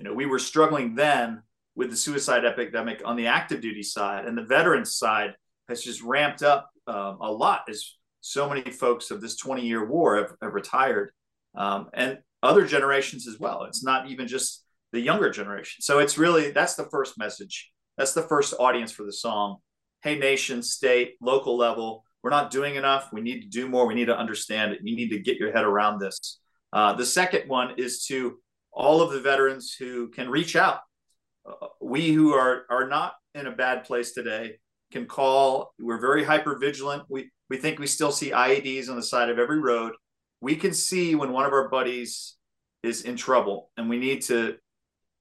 You 0.01 0.09
know, 0.09 0.15
we 0.15 0.25
were 0.25 0.39
struggling 0.39 0.95
then 0.95 1.43
with 1.75 1.91
the 1.91 1.95
suicide 1.95 2.43
epidemic 2.43 3.03
on 3.05 3.15
the 3.15 3.27
active 3.27 3.61
duty 3.61 3.83
side, 3.83 4.25
and 4.25 4.35
the 4.35 4.43
veterans 4.43 4.95
side 4.95 5.35
has 5.69 5.83
just 5.83 6.01
ramped 6.01 6.41
up 6.41 6.71
um, 6.87 7.19
a 7.21 7.31
lot 7.31 7.65
as 7.69 7.97
so 8.19 8.49
many 8.49 8.63
folks 8.71 9.11
of 9.11 9.21
this 9.21 9.37
20 9.37 9.61
year 9.61 9.85
war 9.85 10.17
have, 10.17 10.33
have 10.41 10.55
retired 10.55 11.11
um, 11.53 11.87
and 11.93 12.17
other 12.41 12.65
generations 12.65 13.27
as 13.27 13.39
well. 13.39 13.65
It's 13.65 13.83
not 13.83 14.09
even 14.09 14.27
just 14.27 14.65
the 14.91 14.99
younger 14.99 15.29
generation. 15.29 15.83
So 15.83 15.99
it's 15.99 16.17
really 16.17 16.49
that's 16.49 16.73
the 16.73 16.89
first 16.89 17.19
message. 17.19 17.69
That's 17.95 18.13
the 18.13 18.23
first 18.23 18.55
audience 18.59 18.91
for 18.91 19.03
the 19.03 19.13
song. 19.13 19.57
Hey, 20.01 20.17
nation, 20.17 20.63
state, 20.63 21.13
local 21.21 21.55
level, 21.55 22.03
we're 22.23 22.31
not 22.31 22.49
doing 22.49 22.73
enough. 22.73 23.13
We 23.13 23.21
need 23.21 23.41
to 23.41 23.47
do 23.47 23.69
more. 23.69 23.85
We 23.85 23.93
need 23.93 24.05
to 24.05 24.17
understand 24.17 24.73
it. 24.73 24.79
You 24.81 24.95
need 24.95 25.09
to 25.09 25.19
get 25.19 25.37
your 25.37 25.51
head 25.51 25.63
around 25.63 25.99
this. 25.99 26.39
Uh, 26.73 26.93
the 26.93 27.05
second 27.05 27.47
one 27.47 27.75
is 27.77 28.03
to 28.05 28.39
all 28.71 29.01
of 29.01 29.11
the 29.11 29.19
veterans 29.19 29.73
who 29.77 30.09
can 30.09 30.29
reach 30.29 30.55
out. 30.55 30.79
Uh, 31.45 31.67
we 31.81 32.11
who 32.11 32.33
are 32.33 32.65
are 32.69 32.87
not 32.87 33.13
in 33.35 33.47
a 33.47 33.51
bad 33.51 33.83
place 33.83 34.11
today 34.11 34.57
can 34.91 35.05
call. 35.05 35.73
We're 35.79 35.99
very 35.99 36.23
hyper 36.23 36.57
vigilant. 36.57 37.03
We 37.09 37.31
we 37.49 37.57
think 37.57 37.79
we 37.79 37.87
still 37.87 38.11
see 38.11 38.31
IEDs 38.31 38.89
on 38.89 38.95
the 38.95 39.03
side 39.03 39.29
of 39.29 39.39
every 39.39 39.59
road. 39.59 39.93
We 40.39 40.55
can 40.55 40.73
see 40.73 41.15
when 41.15 41.31
one 41.31 41.45
of 41.45 41.53
our 41.53 41.69
buddies 41.69 42.35
is 42.83 43.03
in 43.03 43.15
trouble, 43.15 43.69
and 43.77 43.89
we 43.89 43.97
need 43.97 44.23
to 44.23 44.57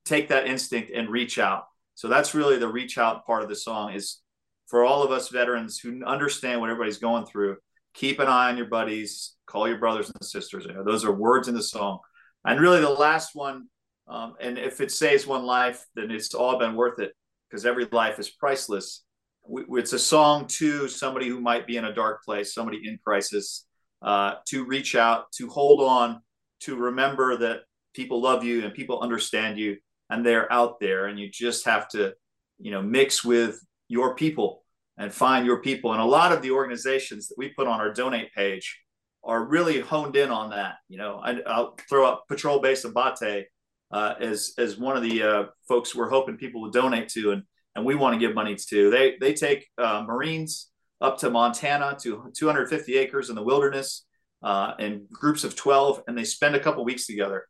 take 0.04 0.28
that 0.28 0.46
instinct 0.46 0.90
and 0.94 1.08
reach 1.08 1.38
out. 1.38 1.64
So 1.94 2.08
that's 2.08 2.34
really 2.34 2.58
the 2.58 2.68
reach 2.68 2.98
out 2.98 3.26
part 3.26 3.42
of 3.42 3.48
the 3.48 3.56
song 3.56 3.92
is 3.92 4.20
for 4.66 4.84
all 4.84 5.02
of 5.02 5.10
us 5.10 5.28
veterans 5.28 5.78
who 5.78 6.04
understand 6.04 6.60
what 6.60 6.70
everybody's 6.70 6.98
going 6.98 7.26
through. 7.26 7.56
Keep 7.92 8.20
an 8.20 8.28
eye 8.28 8.48
on 8.48 8.56
your 8.56 8.66
buddies. 8.66 9.34
Call 9.46 9.68
your 9.68 9.78
brothers 9.78 10.08
and 10.08 10.24
sisters. 10.24 10.66
Those 10.84 11.04
are 11.04 11.12
words 11.12 11.48
in 11.48 11.54
the 11.54 11.62
song. 11.62 11.98
And 12.44 12.60
really, 12.60 12.80
the 12.80 12.90
last 12.90 13.34
one, 13.34 13.66
um, 14.08 14.34
and 14.40 14.58
if 14.58 14.80
it 14.80 14.90
saves 14.90 15.26
one 15.26 15.44
life, 15.44 15.84
then 15.94 16.10
it's 16.10 16.34
all 16.34 16.58
been 16.58 16.74
worth 16.74 16.98
it 16.98 17.12
because 17.48 17.66
every 17.66 17.86
life 17.92 18.18
is 18.18 18.30
priceless 18.30 19.04
we, 19.46 19.64
it's 19.70 19.92
a 19.92 19.98
song 19.98 20.46
to 20.46 20.88
somebody 20.88 21.28
who 21.28 21.40
might 21.40 21.66
be 21.66 21.76
in 21.76 21.84
a 21.84 21.94
dark 21.94 22.24
place, 22.24 22.54
somebody 22.54 22.80
in 22.84 22.98
crisis, 23.04 23.66
uh, 24.02 24.34
to 24.46 24.64
reach 24.64 24.94
out, 24.94 25.30
to 25.32 25.48
hold 25.48 25.80
on, 25.80 26.22
to 26.60 26.76
remember 26.76 27.36
that 27.38 27.60
people 27.94 28.20
love 28.20 28.44
you 28.44 28.64
and 28.64 28.74
people 28.74 29.00
understand 29.00 29.58
you 29.58 29.76
and 30.08 30.24
they're 30.24 30.50
out 30.52 30.80
there. 30.80 31.06
And 31.06 31.18
you 31.18 31.28
just 31.30 31.64
have 31.64 31.88
to, 31.90 32.14
you 32.58 32.70
know, 32.70 32.82
mix 32.82 33.24
with 33.24 33.60
your 33.88 34.14
people 34.14 34.62
and 34.96 35.12
find 35.12 35.46
your 35.46 35.60
people. 35.60 35.92
And 35.92 36.00
a 36.00 36.06
lot 36.06 36.32
of 36.32 36.42
the 36.42 36.50
organizations 36.50 37.28
that 37.28 37.38
we 37.38 37.48
put 37.48 37.66
on 37.66 37.80
our 37.80 37.92
donate 37.92 38.32
page 38.34 38.78
are 39.22 39.44
really 39.44 39.80
honed 39.80 40.16
in 40.16 40.30
on 40.30 40.50
that. 40.50 40.76
You 40.88 40.98
know, 40.98 41.20
I, 41.22 41.34
will 41.34 41.76
throw 41.88 42.06
up 42.06 42.24
Patrol 42.28 42.60
Base 42.60 42.84
Abbate 42.84 43.44
uh, 43.90 44.14
as 44.20 44.52
as 44.58 44.78
one 44.78 44.96
of 44.96 45.02
the 45.02 45.22
uh, 45.22 45.44
folks 45.68 45.94
we're 45.94 46.08
hoping 46.08 46.36
people 46.36 46.62
will 46.62 46.70
donate 46.70 47.08
to, 47.10 47.32
and 47.32 47.42
and 47.74 47.84
we 47.84 47.94
want 47.94 48.14
to 48.14 48.18
give 48.18 48.34
money 48.34 48.56
to. 48.68 48.90
They 48.90 49.16
they 49.20 49.34
take 49.34 49.68
uh, 49.78 50.04
Marines 50.06 50.70
up 51.00 51.18
to 51.18 51.30
Montana 51.30 51.96
to 52.02 52.30
250 52.36 52.96
acres 52.98 53.30
in 53.30 53.36
the 53.36 53.42
wilderness 53.42 54.06
uh, 54.42 54.74
in 54.78 55.06
groups 55.10 55.44
of 55.44 55.56
12, 55.56 56.02
and 56.06 56.16
they 56.16 56.24
spend 56.24 56.54
a 56.54 56.60
couple 56.60 56.84
weeks 56.84 57.06
together 57.06 57.46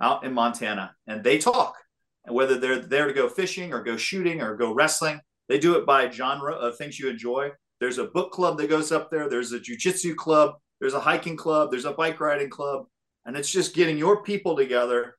out 0.00 0.24
in 0.24 0.32
Montana, 0.32 0.94
and 1.06 1.22
they 1.22 1.38
talk. 1.38 1.76
And 2.24 2.34
whether 2.34 2.58
they're 2.58 2.78
there 2.78 3.06
to 3.06 3.12
go 3.14 3.28
fishing 3.28 3.72
or 3.72 3.82
go 3.82 3.96
shooting 3.96 4.42
or 4.42 4.56
go 4.56 4.72
wrestling, 4.72 5.20
they 5.48 5.58
do 5.58 5.76
it 5.76 5.86
by 5.86 6.10
genre 6.10 6.52
of 6.52 6.76
things 6.76 6.98
you 6.98 7.08
enjoy. 7.08 7.50
There's 7.80 7.98
a 7.98 8.04
book 8.04 8.32
club 8.32 8.58
that 8.58 8.68
goes 8.68 8.92
up 8.92 9.10
there. 9.10 9.28
There's 9.28 9.52
a 9.52 9.58
jujitsu 9.58 10.14
club. 10.14 10.54
There's 10.80 10.94
a 10.94 11.00
hiking 11.00 11.36
club. 11.36 11.70
There's 11.70 11.84
a 11.84 11.92
bike 11.92 12.20
riding 12.20 12.50
club, 12.50 12.86
and 13.26 13.36
it's 13.36 13.50
just 13.50 13.74
getting 13.74 13.98
your 13.98 14.22
people 14.22 14.56
together 14.56 15.16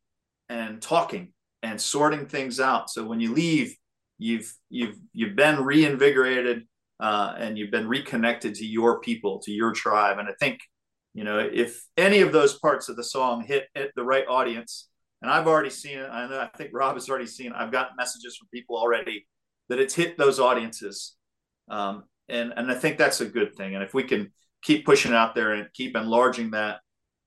and 0.49 0.81
talking 0.81 1.33
and 1.63 1.79
sorting 1.79 2.25
things 2.25 2.59
out. 2.59 2.89
So 2.89 3.05
when 3.05 3.19
you 3.19 3.33
leave, 3.33 3.75
you've 4.17 4.53
you've 4.69 4.97
you've 5.13 5.35
been 5.35 5.63
reinvigorated 5.63 6.63
uh, 6.99 7.35
and 7.37 7.57
you've 7.57 7.71
been 7.71 7.87
reconnected 7.87 8.55
to 8.55 8.65
your 8.65 8.99
people, 9.01 9.39
to 9.39 9.51
your 9.51 9.71
tribe. 9.71 10.19
And 10.19 10.27
I 10.27 10.33
think 10.39 10.59
you 11.13 11.23
know 11.23 11.39
if 11.39 11.83
any 11.97 12.21
of 12.21 12.31
those 12.31 12.57
parts 12.59 12.89
of 12.89 12.95
the 12.95 13.03
song 13.03 13.43
hit, 13.43 13.67
hit 13.75 13.91
the 13.95 14.03
right 14.03 14.25
audience, 14.27 14.89
and 15.21 15.29
I've 15.29 15.47
already 15.47 15.69
seen 15.69 15.99
it. 15.99 16.09
I 16.09 16.27
know 16.27 16.39
I 16.39 16.49
think 16.57 16.71
Rob 16.73 16.95
has 16.95 17.09
already 17.09 17.27
seen. 17.27 17.47
It. 17.47 17.55
I've 17.55 17.71
got 17.71 17.97
messages 17.97 18.35
from 18.35 18.47
people 18.53 18.77
already 18.77 19.27
that 19.69 19.79
it's 19.79 19.93
hit 19.93 20.17
those 20.17 20.39
audiences, 20.39 21.15
um, 21.69 22.05
and 22.29 22.53
and 22.55 22.71
I 22.71 22.75
think 22.75 22.97
that's 22.97 23.21
a 23.21 23.25
good 23.25 23.55
thing. 23.55 23.75
And 23.75 23.83
if 23.83 23.93
we 23.93 24.03
can 24.03 24.31
keep 24.61 24.85
pushing 24.85 25.13
out 25.13 25.35
there 25.35 25.53
and 25.53 25.67
keep 25.73 25.95
enlarging 25.95 26.51
that, 26.51 26.79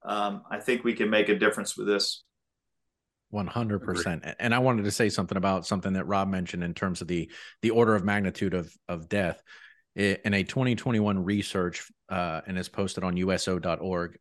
um, 0.04 0.42
I 0.50 0.60
think 0.60 0.84
we 0.84 0.94
can 0.94 1.10
make 1.10 1.28
a 1.28 1.38
difference 1.38 1.76
with 1.76 1.86
this. 1.86 2.22
One 3.30 3.46
hundred 3.46 3.80
percent. 3.80 4.24
And 4.38 4.54
I 4.54 4.60
wanted 4.60 4.84
to 4.84 4.92
say 4.92 5.08
something 5.08 5.36
about 5.36 5.66
something 5.66 5.94
that 5.94 6.06
Rob 6.06 6.28
mentioned 6.28 6.62
in 6.62 6.72
terms 6.72 7.00
of 7.00 7.08
the 7.08 7.30
the 7.62 7.70
order 7.70 7.96
of 7.96 8.04
magnitude 8.04 8.54
of 8.54 8.72
of 8.88 9.08
death. 9.08 9.42
In 9.96 10.34
a 10.34 10.42
2021 10.42 11.24
research, 11.24 11.88
uh, 12.08 12.40
and 12.46 12.58
is 12.58 12.68
posted 12.68 13.04
on 13.04 13.16
USO.org, 13.16 14.18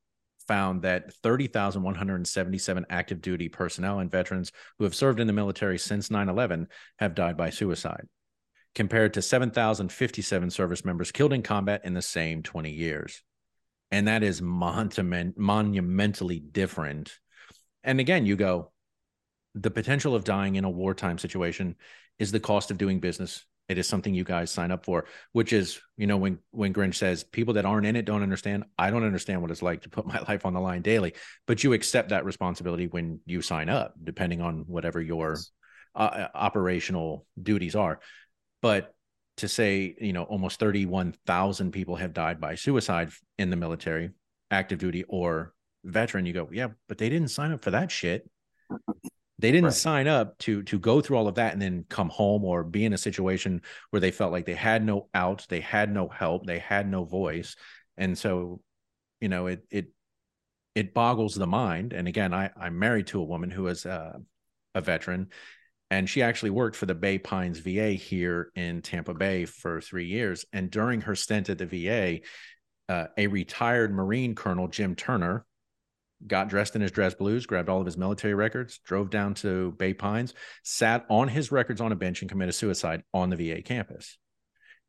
found 0.47 0.84
that 0.84 1.14
30,177 1.14 2.86
active 2.89 3.22
duty 3.22 3.49
personnel 3.49 3.99
and 3.99 4.11
veterans 4.11 4.51
who 4.78 4.84
have 4.84 4.93
served 4.93 5.20
in 5.20 5.28
the 5.28 5.34
military 5.34 5.80
since 5.80 6.09
9/11 6.09 6.68
have 6.99 7.16
died 7.16 7.38
by 7.38 7.49
suicide. 7.49 8.07
Compared 8.76 9.13
to 9.13 9.21
7,057 9.21 10.49
service 10.49 10.84
members 10.86 11.11
killed 11.11 11.34
in 11.34 11.43
combat 11.43 11.82
in 11.84 11.93
the 11.93 12.01
same 12.01 12.43
20 12.43 12.71
years. 12.71 13.24
And 13.91 14.07
that 14.07 14.24
is 14.24 14.41
monument, 14.41 15.38
monumentally 15.38 16.39
different. 16.39 17.19
And 17.84 17.99
again, 17.99 18.26
you 18.26 18.36
go, 18.36 18.71
the 19.55 19.69
potential 19.69 20.15
of 20.15 20.24
dying 20.24 20.55
in 20.55 20.63
a 20.63 20.69
wartime 20.69 21.19
situation 21.19 21.76
is 22.17 22.32
the 22.32 22.39
cost 22.39 22.71
of 22.71 22.78
doing 22.78 22.99
business. 22.99 23.45
It 23.69 23.78
is 23.78 23.88
something 23.88 24.13
you 24.13 24.24
guys 24.24 24.51
sign 24.51 24.71
up 24.71 24.84
for, 24.84 25.05
which 25.32 25.53
is, 25.53 25.80
you 25.95 26.07
know, 26.07 26.17
when 26.17 26.39
when 26.51 26.74
Grinch 26.74 26.95
says 26.95 27.24
people 27.24 27.53
that 27.53 27.65
aren't 27.65 27.86
in 27.86 27.95
it 27.95 28.05
don't 28.05 28.24
understand. 28.24 28.65
I 28.78 28.89
don't 28.89 29.05
understand 29.05 29.41
what 29.41 29.51
it's 29.51 29.61
like 29.61 29.84
to 29.84 29.89
put 29.89 30.05
my 30.13 30.19
life 30.28 30.45
on 30.45 30.53
the 30.53 30.59
line 30.59 30.82
daily, 30.82 31.13
but 31.45 31.63
you 31.63 31.74
accept 31.74 32.09
that 32.09 32.26
responsibility 32.26 32.88
when 32.88 33.19
you 33.26 33.41
sign 33.41 33.69
up, 33.69 33.93
depending 34.03 34.41
on 34.41 34.65
whatever 34.67 35.01
your 35.01 35.38
uh, 35.95 36.28
operational 36.34 37.26
duties 37.41 37.76
are. 37.76 37.99
But 38.64 38.95
to 39.38 39.47
say, 39.49 39.93
you 39.99 40.14
know, 40.14 40.24
almost 40.24 40.57
31,000 40.59 41.72
people 41.72 41.97
have 41.97 42.14
died 42.14 42.39
by 42.39 42.55
suicide 42.55 43.11
in 43.38 43.49
the 43.49 43.57
military, 43.57 44.11
active 44.49 44.80
duty 44.80 45.03
or 45.09 45.53
veteran, 45.84 46.26
you 46.26 46.32
go, 46.32 46.47
yeah, 46.49 46.70
but 46.88 46.97
they 46.97 47.09
didn't 47.09 47.28
sign 47.28 47.51
up 47.51 47.61
for 47.61 47.72
that 47.72 47.91
shit. 47.91 48.28
They 49.38 49.51
didn't 49.51 49.66
right. 49.66 49.74
sign 49.74 50.07
up 50.07 50.38
to 50.39 50.64
to 50.64 50.80
go 50.80 51.01
through 51.01 51.18
all 51.18 51.28
of 51.28 51.36
that 51.36 51.51
and 51.51 51.61
then 51.61 51.86
come 51.89 52.07
home 52.07 52.45
or 52.45 52.64
be 52.64 52.86
in 52.86 52.93
a 52.93 52.97
situation 52.97 53.61
where 53.89 53.99
they 53.99 54.11
felt 54.11 54.32
like 54.32 54.45
they 54.45 54.55
had 54.55 54.86
no 54.86 55.09
out, 55.14 55.45
they 55.49 55.59
had 55.59 55.93
no 55.93 56.07
help, 56.07 56.45
they 56.45 56.59
had 56.59 56.89
no 56.89 57.03
voice. 57.03 57.57
And 57.97 58.18
so, 58.18 58.61
you 59.20 59.28
know, 59.28 59.47
it 59.47 59.66
it 59.70 59.88
it 60.76 60.93
boggles 60.93 61.36
the 61.36 61.47
mind. 61.47 61.91
And 61.91 62.07
again, 62.07 62.34
I 62.34 62.51
I'm 62.55 62.80
married 62.80 63.07
to 63.07 63.20
a 63.20 63.26
woman 63.26 63.51
who 63.51 63.68
is 63.68 63.86
uh, 63.86 64.14
a 64.74 64.82
veteran 64.82 65.32
and 65.94 66.10
she 66.10 66.24
actually 66.24 66.50
worked 66.50 66.76
for 66.76 66.88
the 66.88 66.96
Bay 66.96 67.20
Pines 67.20 67.60
VA 67.60 67.91
here 67.91 68.52
in 68.56 68.82
Tampa 68.82 69.14
Bay 69.14 69.46
for 69.46 69.80
three 69.80 70.08
years. 70.08 70.44
And 70.52 70.72
during 70.72 71.02
her 71.02 71.14
stint 71.14 71.50
at 71.50 71.60
the 71.60 71.68
VA, 71.68 72.22
uh, 72.91 73.10
a 73.16 73.28
retired 73.28 73.94
Marine 73.94 74.34
Colonel, 74.34 74.68
Jim 74.68 74.96
Turner, 74.96 75.46
got 76.26 76.50
dressed 76.50 76.76
in 76.76 76.82
his 76.82 76.89
dress 76.89 77.14
blues, 77.14 77.46
grabbed 77.46 77.70
all 77.70 77.80
of 77.80 77.86
his 77.86 77.96
military 77.96 78.34
records, 78.34 78.80
drove 78.80 79.12
down 79.12 79.36
to 79.36 79.74
Bay 79.74 79.94
Pines, 79.94 80.34
sat 80.64 81.06
on 81.12 81.28
his 81.28 81.52
records 81.52 81.80
on 81.80 81.91
a 81.91 81.96
bench, 81.96 82.22
and 82.22 82.30
committed 82.30 82.56
suicide 82.56 83.04
on 83.14 83.30
the 83.30 83.36
VA 83.36 83.62
campus. 83.62 84.18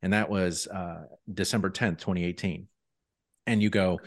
And 0.01 0.11
that 0.13 0.27
was 0.27 0.65
uh, 0.65 1.03
December 1.31 1.69
10th, 1.69 1.99
2018. 1.99 2.67
And 3.45 3.61
you 3.61 3.69
go, 3.69 3.99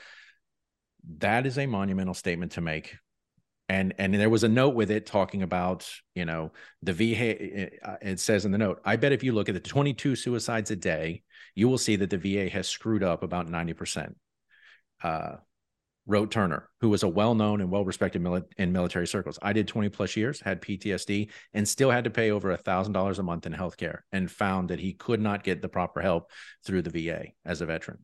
that 1.19 1.47
is 1.47 1.59
a 1.59 1.67
monumental 1.67 2.15
statement 2.15 2.53
to 2.53 2.61
make 2.61 2.97
and 3.69 3.95
and 3.99 4.15
there 4.15 4.31
was 4.31 4.45
a 4.45 4.49
note 4.49 4.75
with 4.75 4.91
it 4.91 5.07
talking 5.07 5.43
about 5.43 5.89
you 6.15 6.25
know 6.25 6.53
the 6.83 6.93
VA. 6.93 7.69
Uh, 7.83 7.97
it 8.01 8.21
says 8.21 8.45
in 8.45 8.53
the 8.53 8.59
note, 8.59 8.81
I 8.85 8.97
bet 8.97 9.13
if 9.13 9.23
you 9.23 9.33
look 9.33 9.49
at 9.49 9.55
the 9.55 9.61
22 9.61 10.17
suicides 10.17 10.71
a 10.71 10.77
day, 10.77 11.23
you 11.55 11.69
will 11.69 11.79
see 11.79 11.97
that 11.97 12.11
the 12.11 12.19
VA 12.19 12.49
has 12.49 12.69
screwed 12.69 13.03
up 13.03 13.23
about 13.23 13.49
90 13.49 13.73
percent. 13.75 14.17
Uh, 15.03 15.37
wrote 16.07 16.31
Turner, 16.31 16.71
who 16.81 16.89
was 16.89 17.03
a 17.03 17.09
well-known 17.09 17.61
and 17.61 17.71
well-respected 17.71 18.23
mili- 18.23 18.51
in 18.57 18.73
military 18.73 19.07
circles. 19.07 19.39
I 19.43 19.53
did 19.53 19.69
20 19.69 19.91
plus 19.91 20.17
years, 20.17 20.41
had 20.41 20.63
PTSD, 20.63 21.29
and 21.53 21.69
still 21.69 21.91
had 21.91 22.05
to 22.05 22.11
pay 22.11 22.31
over 22.31 22.51
a 22.51 22.57
thousand 22.57 22.95
dollars 22.95 23.19
a 23.19 23.23
month 23.23 23.45
in 23.45 23.53
healthcare, 23.53 24.01
and 24.11 24.31
found 24.31 24.71
that 24.71 24.81
he 24.81 24.95
could 24.95 25.21
not 25.21 25.45
get 25.45 25.61
the 25.61 25.69
proper 25.69 26.01
help 26.01 26.31
through 26.65 26.81
the 26.81 26.91
VA 26.91 27.27
as 27.45 27.61
a 27.61 27.67
veteran 27.67 27.99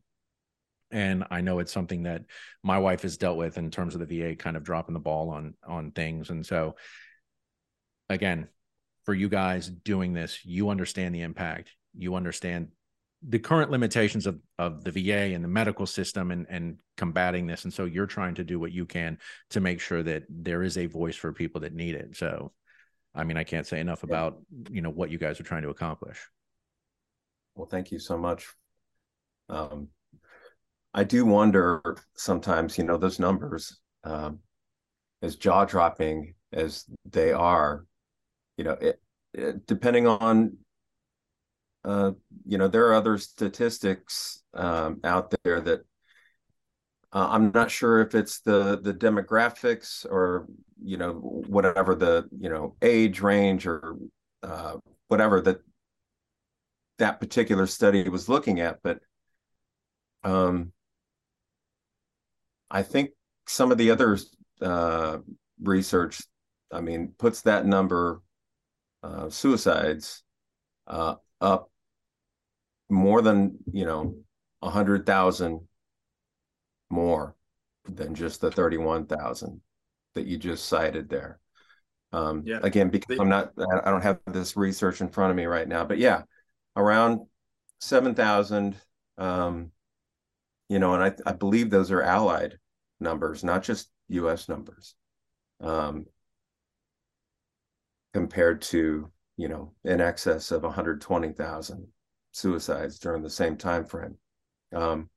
and 0.95 1.25
I 1.29 1.41
know 1.41 1.59
it's 1.59 1.73
something 1.73 2.03
that 2.03 2.23
my 2.63 2.79
wife 2.79 3.01
has 3.01 3.17
dealt 3.17 3.37
with 3.37 3.57
in 3.57 3.69
terms 3.69 3.95
of 3.95 4.07
the 4.07 4.19
VA 4.19 4.33
kind 4.33 4.55
of 4.55 4.63
dropping 4.63 4.93
the 4.93 4.99
ball 5.01 5.29
on 5.29 5.53
on 5.67 5.91
things. 5.91 6.29
And 6.29 6.45
so 6.45 6.77
again, 8.09 8.47
for 9.03 9.13
you 9.13 9.27
guys 9.27 9.67
doing 9.67 10.13
this, 10.13 10.39
you 10.45 10.69
understand 10.69 11.13
the 11.13 11.23
impact. 11.23 11.73
You 11.97 12.15
understand 12.15 12.69
the 13.27 13.39
current 13.39 13.71
limitations 13.71 14.25
of 14.25 14.39
of 14.57 14.85
the 14.85 14.91
VA 14.91 15.35
and 15.35 15.43
the 15.43 15.49
medical 15.49 15.85
system 15.85 16.31
and 16.31 16.47
and 16.49 16.77
combating 16.95 17.45
this. 17.45 17.65
And 17.65 17.73
so 17.73 17.83
you're 17.83 18.05
trying 18.07 18.35
to 18.35 18.45
do 18.45 18.57
what 18.57 18.71
you 18.71 18.85
can 18.85 19.17
to 19.49 19.59
make 19.59 19.81
sure 19.81 20.01
that 20.01 20.23
there 20.29 20.63
is 20.63 20.77
a 20.77 20.85
voice 20.85 21.17
for 21.17 21.33
people 21.33 21.59
that 21.61 21.73
need 21.73 21.95
it. 21.95 22.15
So 22.15 22.53
I 23.13 23.25
mean, 23.25 23.35
I 23.35 23.43
can't 23.43 23.67
say 23.67 23.81
enough 23.81 24.03
about, 24.03 24.39
you 24.69 24.81
know, 24.81 24.91
what 24.91 25.09
you 25.09 25.17
guys 25.17 25.41
are 25.41 25.43
trying 25.43 25.63
to 25.63 25.69
accomplish. 25.69 26.25
Well, 27.53 27.67
thank 27.67 27.91
you 27.91 27.99
so 27.99 28.17
much. 28.17 28.47
Um, 29.49 29.89
I 30.95 31.03
do 31.03 31.25
wonder 31.25 31.97
sometimes, 32.15 32.77
you 32.77 32.85
know, 32.85 32.97
those 32.97 33.19
numbers, 33.19 33.77
um, 34.05 34.39
as 35.21 35.35
jaw 35.35 35.65
dropping 35.65 36.35
as 36.53 36.85
they 37.03 37.33
are, 37.33 37.85
you 38.55 38.63
know, 38.63 38.77
it, 38.79 39.01
it, 39.33 39.67
depending 39.67 40.07
on, 40.07 40.55
uh, 41.83 42.11
you 42.45 42.57
know, 42.57 42.69
there 42.69 42.87
are 42.87 42.93
other 42.93 43.17
statistics 43.17 44.41
um, 44.53 45.01
out 45.03 45.33
there 45.43 45.59
that 45.59 45.81
uh, 47.11 47.27
I'm 47.29 47.51
not 47.53 47.69
sure 47.69 47.99
if 47.99 48.15
it's 48.15 48.39
the 48.39 48.79
the 48.81 48.93
demographics 48.93 50.05
or 50.05 50.47
you 50.83 50.97
know 50.97 51.13
whatever 51.13 51.95
the 51.95 52.27
you 52.37 52.49
know 52.49 52.75
age 52.81 53.21
range 53.21 53.67
or 53.67 53.95
uh, 54.43 54.75
whatever 55.07 55.39
that 55.41 55.59
that 56.97 57.19
particular 57.19 57.67
study 57.67 58.07
was 58.09 58.27
looking 58.27 58.59
at, 58.59 58.79
but 58.83 58.99
um, 60.23 60.73
I 62.75 62.83
think 62.83 63.11
some 63.47 63.71
of 63.71 63.77
the 63.77 63.89
other 63.91 64.17
uh, 64.61 65.19
research, 65.63 66.21
I 66.73 66.81
mean, 66.81 67.13
puts 67.17 67.43
that 67.43 67.65
number 67.65 68.21
uh, 69.01 69.29
suicides 69.29 70.23
uh, 70.85 71.15
up 71.39 71.71
more 72.89 73.21
than 73.21 73.59
you 73.71 73.85
know 73.85 74.15
a 74.61 74.69
hundred 74.69 75.05
thousand 75.05 75.61
more 76.89 77.37
than 77.87 78.13
just 78.13 78.41
the 78.41 78.51
thirty-one 78.51 79.05
thousand 79.05 79.61
that 80.15 80.25
you 80.25 80.37
just 80.37 80.65
cited 80.65 81.07
there. 81.07 81.39
Um, 82.11 82.43
yeah. 82.45 82.59
Again, 82.61 82.89
because 82.89 83.17
I'm 83.17 83.29
not, 83.29 83.53
I 83.85 83.89
don't 83.89 84.03
have 84.03 84.19
this 84.27 84.57
research 84.57 84.99
in 84.99 85.07
front 85.07 85.31
of 85.31 85.37
me 85.37 85.45
right 85.45 85.67
now, 85.67 85.85
but 85.85 85.97
yeah, 85.97 86.23
around 86.75 87.21
seven 87.79 88.15
thousand. 88.15 88.75
Um, 89.17 89.71
you 90.67 90.79
know, 90.79 90.93
and 90.93 91.03
I, 91.03 91.29
I 91.29 91.31
believe 91.31 91.69
those 91.69 91.89
are 91.91 92.01
allied 92.01 92.57
numbers, 93.05 93.43
not 93.43 93.63
just 93.63 93.89
U.S. 94.09 94.49
numbers, 94.49 94.95
um, 95.61 96.05
compared 98.13 98.61
to 98.63 99.09
you 99.37 99.47
know 99.47 99.71
in 99.85 100.01
excess 100.01 100.51
of 100.51 100.63
120,000 100.63 101.87
suicides 102.31 102.99
during 102.99 103.23
the 103.23 103.29
same 103.29 103.55
time 103.55 103.85
frame. 103.85 104.17
Um, 104.73 105.09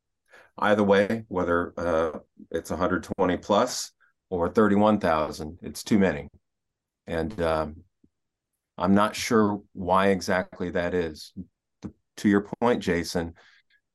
either 0.58 0.84
way, 0.84 1.24
whether 1.26 1.72
uh, 1.76 2.18
it's 2.52 2.70
120 2.70 3.36
plus 3.38 3.90
or 4.30 4.48
31,000, 4.48 5.58
it's 5.62 5.82
too 5.82 5.98
many, 5.98 6.28
and 7.06 7.40
um, 7.40 7.76
I'm 8.76 8.94
not 8.94 9.16
sure 9.16 9.60
why 9.72 10.08
exactly 10.08 10.70
that 10.70 10.94
is. 10.94 11.32
The, 11.82 11.92
to 12.18 12.28
your 12.28 12.46
point, 12.60 12.82
Jason, 12.82 13.34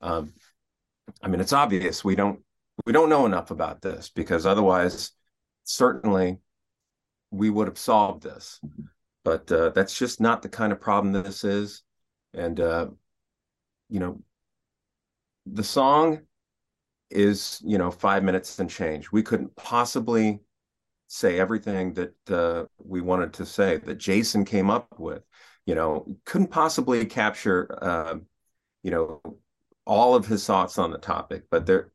um, 0.01 0.33
I 1.21 1.27
mean, 1.27 1.39
it's 1.39 1.53
obvious 1.53 2.03
we 2.03 2.15
don't 2.15 2.39
we 2.85 2.93
don't 2.93 3.09
know 3.09 3.25
enough 3.25 3.51
about 3.51 3.81
this 3.81 4.09
because 4.09 4.45
otherwise, 4.45 5.11
certainly, 5.63 6.39
we 7.31 7.49
would 7.49 7.67
have 7.67 7.77
solved 7.77 8.23
this. 8.23 8.59
But 9.23 9.51
uh, 9.51 9.69
that's 9.69 9.97
just 9.97 10.19
not 10.19 10.41
the 10.41 10.49
kind 10.49 10.73
of 10.73 10.81
problem 10.81 11.13
this 11.13 11.43
is, 11.43 11.83
and 12.33 12.59
uh, 12.59 12.87
you 13.89 13.99
know, 13.99 14.21
the 15.45 15.63
song 15.63 16.21
is 17.09 17.61
you 17.63 17.77
know 17.77 17.89
five 17.89 18.23
minutes 18.23 18.59
and 18.59 18.69
change. 18.69 19.11
We 19.11 19.23
couldn't 19.23 19.55
possibly 19.55 20.41
say 21.07 21.39
everything 21.39 21.93
that 21.93 22.15
uh, 22.29 22.65
we 22.79 22.99
wanted 22.99 23.33
to 23.33 23.45
say 23.45 23.77
that 23.77 23.97
Jason 23.97 24.43
came 24.43 24.69
up 24.69 24.87
with. 24.99 25.23
You 25.65 25.75
know, 25.75 26.17
couldn't 26.25 26.51
possibly 26.51 27.05
capture 27.05 27.79
uh, 27.81 28.15
you 28.83 28.91
know 28.91 29.21
all 29.85 30.15
of 30.15 30.25
his 30.25 30.45
thoughts 30.45 30.77
on 30.77 30.91
the 30.91 30.97
topic, 30.97 31.43
but 31.49 31.65
there, 31.65 31.92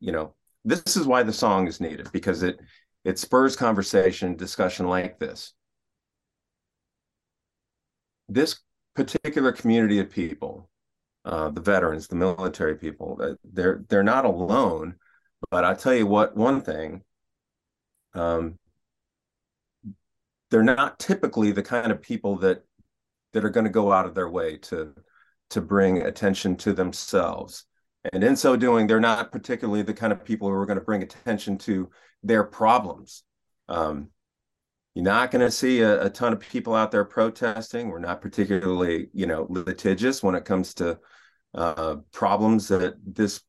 you 0.00 0.12
know, 0.12 0.34
this 0.64 0.96
is 0.96 1.06
why 1.06 1.22
the 1.22 1.32
song 1.32 1.66
is 1.68 1.80
needed 1.80 2.10
because 2.12 2.42
it 2.42 2.60
it 3.04 3.18
spurs 3.18 3.56
conversation, 3.56 4.36
discussion 4.36 4.86
like 4.88 5.18
this. 5.18 5.54
This 8.28 8.60
particular 8.94 9.52
community 9.52 9.98
of 9.98 10.10
people, 10.10 10.68
uh, 11.24 11.50
the 11.50 11.60
veterans, 11.60 12.08
the 12.08 12.16
military 12.16 12.76
people, 12.76 13.18
uh, 13.22 13.34
they're 13.44 13.84
they're 13.88 14.02
not 14.02 14.24
alone. 14.24 14.96
But 15.50 15.64
I 15.64 15.74
tell 15.74 15.94
you 15.94 16.06
what, 16.06 16.36
one 16.36 16.60
thing, 16.60 17.02
um, 18.14 18.58
they're 20.50 20.62
not 20.62 20.98
typically 20.98 21.52
the 21.52 21.62
kind 21.62 21.92
of 21.92 22.02
people 22.02 22.36
that 22.38 22.64
that 23.32 23.44
are 23.44 23.50
going 23.50 23.64
to 23.64 23.70
go 23.70 23.92
out 23.92 24.06
of 24.06 24.14
their 24.14 24.28
way 24.28 24.56
to 24.58 24.94
to 25.50 25.60
bring 25.60 26.02
attention 26.02 26.56
to 26.56 26.72
themselves. 26.72 27.64
And 28.12 28.24
in 28.24 28.36
so 28.36 28.56
doing, 28.56 28.86
they're 28.86 29.00
not 29.00 29.30
particularly 29.30 29.82
the 29.82 29.94
kind 29.94 30.12
of 30.12 30.24
people 30.24 30.48
who 30.48 30.54
are 30.54 30.66
going 30.66 30.78
to 30.78 30.84
bring 30.84 31.02
attention 31.02 31.58
to 31.58 31.90
their 32.22 32.44
problems. 32.44 33.24
Um, 33.68 34.08
You're 34.94 35.04
not 35.04 35.30
going 35.30 35.44
to 35.44 35.50
see 35.50 35.80
a, 35.80 36.06
a, 36.06 36.10
ton 36.10 36.32
of 36.32 36.40
people 36.40 36.74
out 36.74 36.90
there 36.90 37.04
protesting. 37.04 37.88
We're 37.88 37.98
not 37.98 38.22
particularly, 38.22 39.08
you 39.12 39.26
know, 39.26 39.46
litigious 39.48 40.22
when 40.22 40.34
it 40.34 40.44
comes 40.44 40.74
to 40.74 40.98
uh, 41.54 41.96
problems 42.12 42.68
that 42.68 42.94
this 43.04 43.42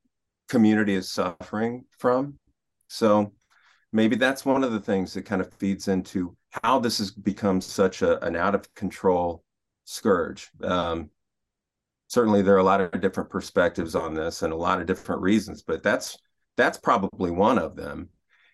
community 0.50 0.96
is 0.96 1.10
suffering 1.10 1.86
from. 1.98 2.38
So 2.88 3.34
maybe 3.94 4.18
that's 4.18 4.46
one 4.46 4.64
of 4.64 4.74
the 4.74 4.80
things 4.82 5.14
that 5.14 5.26
kind 5.26 5.42
of 5.42 5.54
feeds 5.54 5.88
into 5.88 6.36
how 6.64 6.80
this 6.80 6.98
has 6.98 7.12
become 7.12 7.62
such 7.62 8.02
a, 8.02 8.24
an 8.26 8.36
out 8.36 8.54
of 8.54 8.74
control 8.74 9.44
scourge. 9.86 10.50
Um, 10.62 11.10
certainly, 12.12 12.42
there 12.42 12.56
are 12.56 12.58
a 12.58 12.64
lot 12.64 12.82
of 12.82 13.00
different 13.00 13.30
perspectives 13.30 13.96
on 13.96 14.14
this 14.14 14.42
and 14.42 14.52
a 14.52 14.58
lot 14.58 14.82
of 14.82 14.86
different 14.86 15.22
reasons, 15.22 15.62
but 15.62 15.82
that's 15.82 16.18
that's 16.58 16.78
probably 16.78 17.32
one 17.32 17.58
of 17.58 17.78
them. 17.78 18.10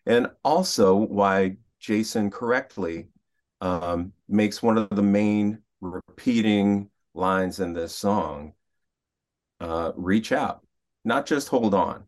And 0.05 0.27
also 0.43 0.95
why 0.95 1.57
Jason 1.79 2.29
correctly 2.29 3.07
um, 3.59 4.13
makes 4.29 4.61
one 4.61 4.77
of 4.77 4.89
the 4.91 5.01
main 5.01 5.63
repeating 5.81 6.91
lines 7.15 7.59
in 7.59 7.73
this 7.73 7.95
song 7.95 8.53
uh, 9.59 9.91
reach 9.95 10.31
out, 10.31 10.61
not 11.03 11.25
just 11.25 11.47
hold 11.47 11.73
on. 11.73 12.03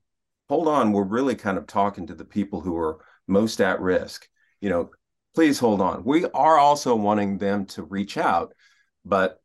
Hold 0.50 0.68
on, 0.68 0.92
we're 0.92 1.04
really 1.04 1.36
kind 1.36 1.58
of 1.58 1.66
talking 1.66 2.06
to 2.08 2.16
the 2.16 2.26
people 2.26 2.62
who 2.62 2.78
are 2.78 3.00
most 3.28 3.60
at 3.60 3.82
risk. 3.82 4.28
You 4.62 4.70
know, 4.70 4.92
please 5.34 5.58
hold 5.58 5.82
on. 5.82 6.04
We 6.04 6.26
are 6.26 6.60
also 6.60 6.96
wanting 6.96 7.40
them 7.40 7.66
to 7.68 7.84
reach 7.84 8.18
out, 8.18 8.54
but 9.04 9.42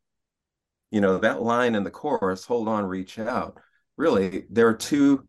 you 0.95 1.01
know, 1.01 1.19
that 1.19 1.43
line 1.43 1.75
in 1.75 1.83
the 1.83 1.91
chorus, 1.91 2.45
hold 2.45 2.69
on, 2.69 2.87
reach 2.87 3.19
out. 3.19 3.59
Really, 3.97 4.45
there 4.49 4.69
are 4.69 4.75
two 4.75 5.27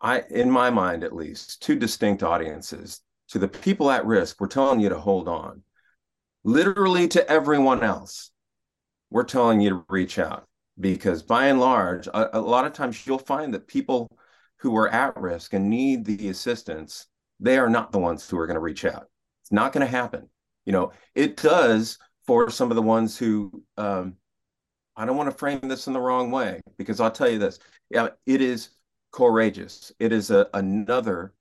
I 0.00 0.24
in 0.28 0.50
my 0.50 0.70
mind 0.70 1.04
at 1.04 1.14
least, 1.14 1.62
two 1.62 1.76
distinct 1.76 2.24
audiences. 2.24 3.00
To 3.28 3.38
the 3.38 3.46
people 3.46 3.92
at 3.92 4.04
risk, 4.06 4.40
we're 4.40 4.48
telling 4.48 4.80
you 4.80 4.88
to 4.88 4.98
hold 4.98 5.28
on. 5.28 5.62
Literally 6.42 7.06
to 7.08 7.30
everyone 7.30 7.84
else, 7.84 8.32
we're 9.08 9.22
telling 9.22 9.60
you 9.60 9.70
to 9.70 9.84
reach 9.88 10.18
out 10.18 10.48
because 10.80 11.22
by 11.22 11.46
and 11.46 11.60
large, 11.60 12.08
a, 12.08 12.36
a 12.36 12.40
lot 12.40 12.66
of 12.66 12.72
times 12.72 13.06
you'll 13.06 13.18
find 13.18 13.54
that 13.54 13.68
people 13.68 14.10
who 14.56 14.76
are 14.76 14.88
at 14.88 15.16
risk 15.16 15.52
and 15.52 15.70
need 15.70 16.04
the 16.04 16.28
assistance, 16.28 17.06
they 17.38 17.56
are 17.56 17.70
not 17.70 17.92
the 17.92 18.00
ones 18.00 18.28
who 18.28 18.36
are 18.36 18.48
going 18.48 18.56
to 18.56 18.60
reach 18.60 18.84
out. 18.84 19.06
It's 19.42 19.52
not 19.52 19.72
going 19.72 19.86
to 19.86 19.90
happen. 19.92 20.28
You 20.66 20.72
know, 20.72 20.90
it 21.14 21.36
does 21.36 21.98
for 22.26 22.50
some 22.50 22.72
of 22.72 22.74
the 22.74 22.82
ones 22.82 23.16
who, 23.16 23.62
um, 23.76 24.14
I 24.98 25.06
don't 25.06 25.16
want 25.16 25.30
to 25.30 25.36
frame 25.36 25.60
this 25.62 25.86
in 25.86 25.92
the 25.92 26.00
wrong 26.00 26.32
way 26.32 26.60
because 26.76 26.98
I'll 26.98 27.10
tell 27.10 27.30
you 27.30 27.38
this. 27.38 27.60
Yeah, 27.88 28.08
it 28.26 28.40
is 28.40 28.70
courageous. 29.12 29.92
It 30.00 30.12
is 30.12 30.32
a, 30.32 30.48
another 30.54 31.34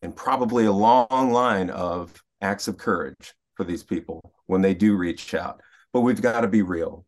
and 0.00 0.14
probably 0.14 0.66
a 0.66 0.72
long 0.72 1.32
line 1.32 1.70
of 1.70 2.22
acts 2.40 2.68
of 2.68 2.78
courage 2.78 3.34
for 3.56 3.64
these 3.64 3.82
people 3.82 4.32
when 4.46 4.62
they 4.62 4.74
do 4.74 4.96
reach 4.96 5.34
out. 5.34 5.60
But 5.92 6.02
we've 6.02 6.22
got 6.22 6.42
to 6.42 6.48
be 6.48 6.62
real. 6.62 7.04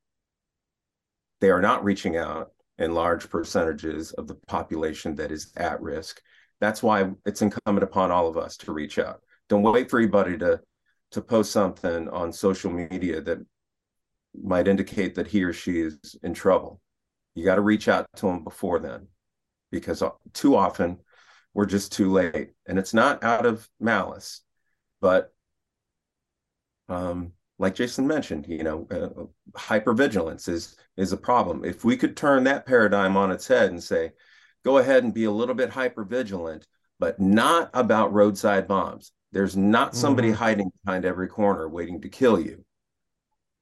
They 1.40 1.50
are 1.50 1.62
not 1.62 1.84
reaching 1.84 2.16
out 2.16 2.50
in 2.78 2.94
large 2.94 3.30
percentages 3.30 4.10
of 4.12 4.26
the 4.26 4.34
population 4.48 5.14
that 5.16 5.30
is 5.30 5.52
at 5.56 5.80
risk. 5.80 6.20
That's 6.60 6.82
why 6.82 7.12
it's 7.24 7.42
incumbent 7.42 7.84
upon 7.84 8.10
all 8.10 8.26
of 8.26 8.36
us 8.36 8.56
to 8.58 8.72
reach 8.72 8.98
out. 8.98 9.22
Don't 9.48 9.62
wait 9.62 9.88
for 9.88 10.00
anybody 10.00 10.36
to 10.38 10.60
to 11.12 11.20
post 11.20 11.52
something 11.52 12.08
on 12.08 12.32
social 12.32 12.72
media 12.72 13.20
that 13.20 13.38
might 14.40 14.68
indicate 14.68 15.14
that 15.14 15.28
he 15.28 15.44
or 15.44 15.52
she 15.52 15.80
is 15.80 16.16
in 16.22 16.34
trouble. 16.34 16.80
You 17.34 17.44
got 17.44 17.56
to 17.56 17.60
reach 17.60 17.88
out 17.88 18.06
to 18.16 18.26
them 18.26 18.44
before 18.44 18.78
then 18.78 19.08
because 19.70 20.02
too 20.32 20.56
often 20.56 20.98
we're 21.54 21.66
just 21.66 21.92
too 21.92 22.10
late. 22.10 22.50
And 22.66 22.78
it's 22.78 22.94
not 22.94 23.24
out 23.24 23.46
of 23.46 23.68
malice, 23.80 24.42
but 25.00 25.32
um, 26.88 27.32
like 27.58 27.74
Jason 27.74 28.06
mentioned, 28.06 28.46
you 28.48 28.62
know, 28.62 28.86
uh, 28.90 29.58
hypervigilance 29.58 30.48
is 30.48 30.76
is 30.96 31.12
a 31.12 31.16
problem. 31.16 31.64
If 31.64 31.84
we 31.84 31.96
could 31.96 32.16
turn 32.16 32.44
that 32.44 32.66
paradigm 32.66 33.16
on 33.16 33.30
its 33.30 33.46
head 33.46 33.70
and 33.70 33.82
say, 33.82 34.12
go 34.64 34.78
ahead 34.78 35.04
and 35.04 35.14
be 35.14 35.24
a 35.24 35.30
little 35.30 35.54
bit 35.54 35.70
hypervigilant, 35.70 36.64
but 36.98 37.20
not 37.20 37.70
about 37.72 38.12
roadside 38.12 38.68
bombs. 38.68 39.12
There's 39.32 39.56
not 39.56 39.96
somebody 39.96 40.28
mm-hmm. 40.28 40.36
hiding 40.36 40.70
behind 40.84 41.04
every 41.04 41.28
corner 41.28 41.68
waiting 41.68 42.00
to 42.02 42.08
kill 42.08 42.38
you. 42.38 42.64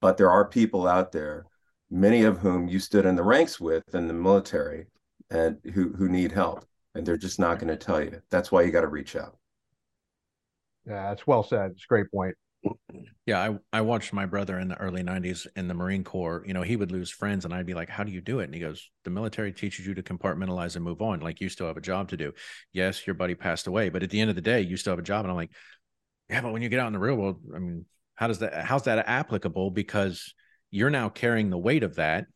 But 0.01 0.17
there 0.17 0.31
are 0.31 0.45
people 0.49 0.87
out 0.87 1.13
there, 1.13 1.47
many 1.91 2.23
of 2.25 2.39
whom 2.39 2.69
you 2.69 2.79
stood 2.79 3.07
in 3.07 3.17
the 3.17 3.23
ranks 3.23 3.61
with 3.61 3.95
in 3.95 4.09
the 4.09 4.15
military 4.15 4.87
and 5.31 5.59
who 5.75 5.93
who 5.93 6.09
need 6.09 6.33
help 6.33 6.65
and 6.95 7.07
they're 7.07 7.17
just 7.17 7.39
not 7.39 7.59
going 7.59 7.69
to 7.69 7.77
tell 7.77 8.03
you. 8.03 8.21
That's 8.31 8.51
why 8.51 8.63
you 8.63 8.71
got 8.71 8.81
to 8.83 8.89
reach 8.89 9.17
out. 9.17 9.37
Yeah, 10.87 11.11
that's 11.11 11.27
well 11.27 11.43
said. 11.43 11.73
It's 11.73 11.85
a 11.85 11.89
great 11.89 12.11
point. 12.11 12.35
Yeah, 13.25 13.59
I, 13.73 13.79
I 13.79 13.81
watched 13.81 14.13
my 14.13 14.27
brother 14.27 14.59
in 14.59 14.69
the 14.69 14.77
early 14.77 15.03
90s 15.03 15.47
in 15.57 15.69
the 15.69 15.75
Marine 15.75 16.05
Corps. 16.05 16.43
You 16.47 16.53
know, 16.53 16.63
he 16.63 16.77
would 16.77 16.93
lose 16.93 17.11
friends, 17.11 17.45
and 17.45 17.55
I'd 17.55 17.67
be 17.67 17.75
like, 17.75 17.89
How 17.89 18.05
do 18.05 18.13
you 18.13 18.21
do 18.21 18.41
it? 18.41 18.45
And 18.45 18.55
he 18.55 18.61
goes, 18.61 18.91
The 19.05 19.11
military 19.11 19.53
teaches 19.53 19.87
you 19.87 19.95
to 19.95 20.03
compartmentalize 20.03 20.77
and 20.77 20.85
move 20.85 21.01
on. 21.01 21.21
Like, 21.21 21.41
you 21.41 21.49
still 21.49 21.69
have 21.69 21.77
a 21.77 21.83
job 21.83 22.09
to 22.11 22.17
do. 22.17 22.33
Yes, 22.73 23.07
your 23.07 23.15
buddy 23.15 23.35
passed 23.35 23.67
away, 23.67 23.89
but 23.89 24.03
at 24.03 24.11
the 24.11 24.21
end 24.21 24.31
of 24.31 24.37
the 24.37 24.43
day, 24.43 24.61
you 24.61 24.77
still 24.77 24.93
have 24.93 24.99
a 24.99 25.03
job. 25.03 25.25
And 25.25 25.31
I'm 25.31 25.37
like, 25.37 25.53
Yeah, 26.29 26.43
but 26.43 26.53
when 26.53 26.63
you 26.63 26.69
get 26.69 26.81
out 26.81 26.89
in 26.89 26.93
the 26.93 26.99
real 26.99 27.17
world, 27.17 27.41
I 27.55 27.59
mean, 27.59 27.87
how 28.21 28.27
does 28.27 28.41
that, 28.41 28.67
how's 28.67 28.83
that 28.83 29.09
applicable? 29.09 29.71
Because 29.71 30.35
you're 30.71 30.91
now 30.91 31.09
carrying 31.09 31.49
the 31.49 31.57
weight 31.57 31.83
of 31.83 31.95
that, 31.95 32.27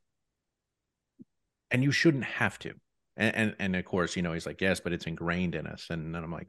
and 1.70 1.84
you 1.84 1.92
shouldn't 1.92 2.24
have 2.24 2.58
to. 2.60 2.72
And, 3.18 3.36
and, 3.36 3.56
and 3.58 3.76
of 3.76 3.84
course, 3.84 4.16
you 4.16 4.22
know, 4.22 4.32
he's 4.32 4.46
like, 4.46 4.62
yes, 4.62 4.80
but 4.80 4.94
it's 4.94 5.06
ingrained 5.06 5.54
in 5.54 5.66
us. 5.66 5.88
And 5.90 6.14
then 6.14 6.24
I'm 6.24 6.32
like, 6.32 6.48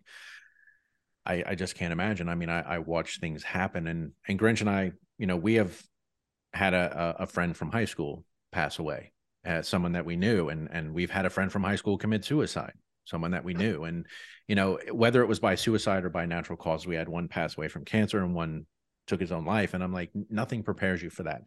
I, 1.26 1.44
I 1.48 1.56
just 1.56 1.76
can't 1.76 1.92
imagine. 1.92 2.30
I 2.30 2.36
mean, 2.36 2.48
I, 2.48 2.62
I 2.62 2.78
watch 2.80 3.20
things 3.20 3.44
happen, 3.44 3.88
and 3.88 4.14
and 4.26 4.40
Grinch 4.40 4.62
and 4.62 4.70
I, 4.70 4.94
you 5.18 5.28
know, 5.28 5.36
we 5.36 5.56
have 5.56 5.78
had 6.54 6.74
a 6.74 7.18
a 7.20 7.26
friend 7.26 7.58
from 7.58 7.72
high 7.72 7.86
school 7.86 8.24
pass 8.54 8.80
away, 8.80 9.12
uh, 9.46 9.64
someone 9.64 9.94
that 9.94 10.06
we 10.06 10.16
knew, 10.16 10.48
and 10.48 10.70
and 10.72 10.94
we've 10.94 11.12
had 11.12 11.26
a 11.26 11.30
friend 11.30 11.52
from 11.52 11.64
high 11.64 11.76
school 11.76 11.98
commit 11.98 12.24
suicide, 12.24 12.74
someone 13.04 13.32
that 13.32 13.44
we 13.44 13.54
knew, 13.54 13.84
and 13.84 14.06
you 14.48 14.56
know, 14.56 14.80
whether 14.94 15.22
it 15.22 15.28
was 15.28 15.42
by 15.42 15.56
suicide 15.56 16.06
or 16.06 16.10
by 16.10 16.26
natural 16.26 16.58
cause, 16.58 16.88
we 16.88 16.96
had 16.96 17.10
one 17.10 17.28
pass 17.28 17.58
away 17.58 17.68
from 17.68 17.84
cancer 17.84 18.24
and 18.24 18.34
one 18.34 18.66
took 19.08 19.20
his 19.20 19.32
own 19.32 19.46
life, 19.46 19.74
and 19.74 19.84
I'm 19.84 19.94
like, 19.94 20.12
nothing 20.30 20.64
prepares 20.64 21.02
you 21.02 21.10
for 21.10 21.24
that. 21.24 21.42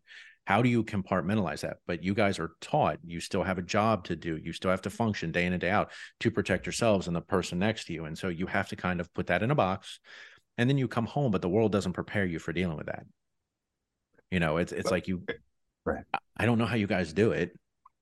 How 0.46 0.62
do 0.62 0.68
you 0.68 0.82
compartmentalize 0.82 1.60
that? 1.60 1.78
But 1.86 2.02
you 2.02 2.14
guys 2.14 2.38
are 2.38 2.52
taught 2.60 2.98
you 3.04 3.20
still 3.20 3.42
have 3.42 3.58
a 3.58 3.62
job 3.62 4.04
to 4.04 4.16
do 4.16 4.38
you 4.38 4.52
still 4.54 4.70
have 4.70 4.80
to 4.82 4.90
function 4.90 5.30
day 5.30 5.44
in 5.44 5.52
and 5.52 5.60
day 5.60 5.70
out 5.70 5.90
to 6.20 6.30
protect 6.30 6.64
yourselves 6.64 7.06
and 7.06 7.14
the 7.14 7.20
person 7.20 7.58
next 7.58 7.84
to 7.86 7.92
you 7.92 8.06
and 8.06 8.16
so 8.16 8.28
you 8.28 8.46
have 8.46 8.68
to 8.68 8.76
kind 8.76 8.98
of 8.98 9.12
put 9.12 9.26
that 9.26 9.42
in 9.42 9.50
a 9.50 9.54
box 9.54 10.00
and 10.56 10.70
then 10.70 10.78
you 10.78 10.88
come 10.88 11.04
home 11.04 11.30
but 11.30 11.42
the 11.42 11.50
world 11.50 11.70
doesn't 11.70 11.92
prepare 11.92 12.24
you 12.24 12.38
for 12.38 12.54
dealing 12.54 12.78
with 12.78 12.86
that. 12.86 13.04
You 14.30 14.40
know 14.40 14.56
it's 14.56 14.72
it's 14.72 14.90
like 14.90 15.06
you 15.06 15.22
right. 15.84 16.04
I 16.38 16.46
don't 16.46 16.56
know 16.56 16.66
how 16.66 16.76
you 16.76 16.86
guys 16.86 17.12
do 17.12 17.32
it. 17.32 17.52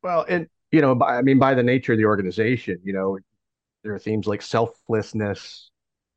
Well 0.04 0.24
and 0.28 0.46
you 0.70 0.80
know 0.80 0.94
by, 0.94 1.16
i 1.16 1.22
mean 1.22 1.38
by 1.38 1.54
the 1.54 1.62
nature 1.62 1.92
of 1.92 1.98
the 1.98 2.04
organization 2.04 2.78
you 2.84 2.92
know 2.92 3.18
there 3.82 3.94
are 3.94 3.98
themes 3.98 4.26
like 4.26 4.42
selflessness 4.42 5.70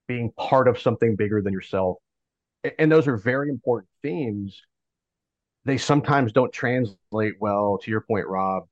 being 0.07 0.31
part 0.37 0.67
of 0.67 0.79
something 0.79 1.15
bigger 1.15 1.41
than 1.41 1.53
yourself 1.53 1.97
and 2.77 2.91
those 2.91 3.07
are 3.07 3.17
very 3.17 3.49
important 3.49 3.89
themes 4.01 4.61
they 5.65 5.77
sometimes 5.77 6.31
don't 6.31 6.51
translate 6.53 7.33
well 7.39 7.77
to 7.81 7.91
your 7.91 8.01
point 8.01 8.27
rob 8.27 8.63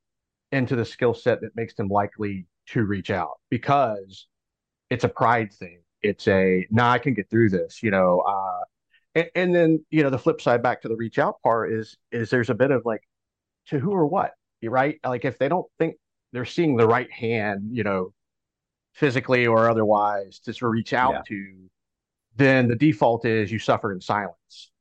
into 0.51 0.75
the 0.75 0.85
skill 0.85 1.13
set 1.13 1.41
that 1.41 1.55
makes 1.55 1.75
them 1.75 1.87
likely 1.87 2.45
to 2.67 2.83
reach 2.83 3.11
out 3.11 3.39
because 3.49 4.27
it's 4.89 5.03
a 5.03 5.09
pride 5.09 5.53
thing 5.53 5.81
it's 6.01 6.27
a 6.27 6.65
nah 6.69 6.91
i 6.91 6.99
can 6.99 7.13
get 7.13 7.29
through 7.29 7.49
this 7.49 7.81
you 7.81 7.91
know 7.91 8.19
uh 8.21 8.59
and, 9.15 9.29
and 9.35 9.55
then 9.55 9.85
you 9.89 10.03
know 10.03 10.09
the 10.09 10.19
flip 10.19 10.41
side 10.41 10.61
back 10.61 10.81
to 10.81 10.87
the 10.87 10.95
reach 10.95 11.19
out 11.19 11.41
part 11.41 11.71
is 11.71 11.97
is 12.11 12.29
there's 12.29 12.49
a 12.49 12.55
bit 12.55 12.71
of 12.71 12.83
like 12.85 13.01
to 13.67 13.79
who 13.79 13.91
or 13.91 14.05
what 14.05 14.31
you 14.61 14.69
right 14.69 14.99
like 15.05 15.25
if 15.25 15.37
they 15.37 15.49
don't 15.49 15.67
think 15.79 15.95
they're 16.33 16.45
seeing 16.45 16.75
the 16.75 16.87
right 16.87 17.11
hand 17.11 17.69
you 17.71 17.83
know 17.83 18.13
physically 18.93 19.45
or 19.45 19.69
otherwise 19.69 20.39
to 20.39 20.53
sort 20.53 20.69
of 20.69 20.73
reach 20.73 20.93
out 20.93 21.13
yeah. 21.13 21.21
to 21.27 21.69
then 22.37 22.67
the 22.67 22.75
default 22.75 23.25
is 23.25 23.51
you 23.51 23.59
suffer 23.59 23.91
in 23.91 24.01
silence. 24.01 24.71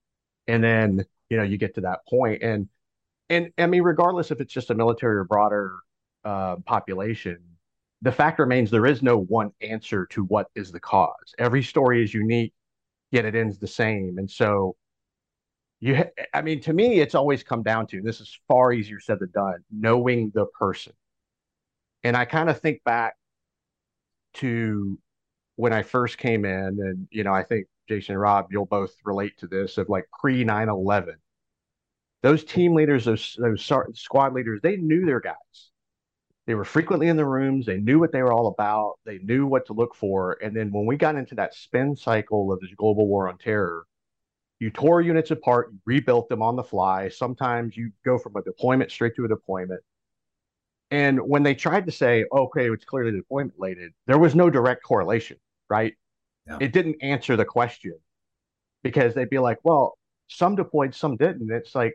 And 0.46 0.62
then 0.62 1.04
you 1.30 1.36
know 1.36 1.42
you 1.42 1.58
get 1.58 1.74
to 1.76 1.82
that 1.82 2.00
point. 2.08 2.42
And 2.42 2.68
and 3.28 3.52
i 3.58 3.66
mean 3.66 3.82
regardless 3.82 4.30
if 4.30 4.40
it's 4.40 4.52
just 4.52 4.70
a 4.70 4.74
military 4.74 5.16
or 5.16 5.24
broader 5.24 5.76
uh, 6.24 6.56
population 6.66 7.38
the 8.02 8.12
fact 8.12 8.38
remains 8.38 8.70
there 8.70 8.86
is 8.86 9.02
no 9.02 9.18
one 9.18 9.52
answer 9.62 10.06
to 10.06 10.24
what 10.24 10.48
is 10.54 10.70
the 10.70 10.80
cause. 10.80 11.34
Every 11.38 11.62
story 11.62 12.04
is 12.04 12.12
unique 12.14 12.52
yet 13.10 13.24
it 13.24 13.34
ends 13.34 13.58
the 13.58 13.66
same. 13.68 14.18
And 14.18 14.30
so 14.30 14.76
you 15.80 15.96
ha- 15.96 16.24
i 16.34 16.40
mean 16.40 16.60
to 16.60 16.72
me 16.72 17.00
it's 17.00 17.14
always 17.14 17.42
come 17.42 17.62
down 17.62 17.86
to 17.86 18.00
this 18.00 18.20
is 18.20 18.38
far 18.48 18.72
easier 18.72 18.98
said 19.00 19.18
than 19.20 19.30
done 19.32 19.64
knowing 19.70 20.30
the 20.34 20.46
person. 20.58 20.92
And 22.04 22.16
i 22.16 22.24
kind 22.24 22.50
of 22.50 22.60
think 22.60 22.82
back 22.84 23.16
to 24.34 24.98
when 25.56 25.72
i 25.72 25.82
first 25.82 26.18
came 26.18 26.44
in 26.44 26.78
and 26.80 27.08
you 27.10 27.24
know 27.24 27.32
i 27.32 27.42
think 27.42 27.66
Jason 27.88 28.14
and 28.14 28.20
Rob, 28.20 28.48
you'll 28.50 28.66
both 28.66 28.94
relate 29.04 29.38
to 29.38 29.46
this 29.46 29.78
of 29.78 29.88
like 29.88 30.06
pre 30.18 30.44
9 30.44 30.68
11. 30.68 31.16
Those 32.22 32.44
team 32.44 32.74
leaders, 32.74 33.04
those, 33.04 33.36
those 33.38 33.70
squad 33.94 34.34
leaders, 34.34 34.60
they 34.62 34.76
knew 34.76 35.06
their 35.06 35.20
guys. 35.20 35.34
They 36.46 36.54
were 36.54 36.64
frequently 36.64 37.08
in 37.08 37.16
the 37.16 37.26
rooms. 37.26 37.66
They 37.66 37.78
knew 37.78 37.98
what 37.98 38.12
they 38.12 38.22
were 38.22 38.32
all 38.32 38.48
about. 38.48 38.94
They 39.04 39.18
knew 39.18 39.46
what 39.46 39.66
to 39.66 39.72
look 39.72 39.94
for. 39.94 40.38
And 40.42 40.56
then 40.56 40.70
when 40.72 40.86
we 40.86 40.96
got 40.96 41.16
into 41.16 41.34
that 41.36 41.54
spin 41.54 41.96
cycle 41.96 42.52
of 42.52 42.60
this 42.60 42.70
global 42.76 43.06
war 43.06 43.28
on 43.28 43.38
terror, 43.38 43.84
you 44.58 44.70
tore 44.70 45.02
units 45.02 45.30
apart, 45.30 45.68
you 45.72 45.78
rebuilt 45.84 46.28
them 46.28 46.42
on 46.42 46.56
the 46.56 46.62
fly. 46.62 47.08
Sometimes 47.08 47.76
you 47.76 47.90
go 48.04 48.16
from 48.16 48.36
a 48.36 48.42
deployment 48.42 48.90
straight 48.90 49.14
to 49.16 49.24
a 49.24 49.28
deployment. 49.28 49.82
And 50.90 51.20
when 51.20 51.42
they 51.42 51.54
tried 51.54 51.86
to 51.86 51.92
say, 51.92 52.24
okay, 52.32 52.70
it's 52.70 52.84
clearly 52.84 53.12
deployment 53.12 53.54
related, 53.58 53.92
there 54.06 54.18
was 54.18 54.34
no 54.34 54.48
direct 54.48 54.84
correlation, 54.84 55.36
right? 55.68 55.94
Yeah. 56.46 56.58
It 56.60 56.72
didn't 56.72 56.96
answer 57.02 57.36
the 57.36 57.44
question 57.44 57.94
because 58.82 59.14
they'd 59.14 59.30
be 59.30 59.38
like, 59.38 59.58
well, 59.64 59.98
some 60.28 60.54
deployed, 60.56 60.94
some 60.94 61.16
didn't. 61.16 61.50
It's 61.50 61.74
like, 61.74 61.94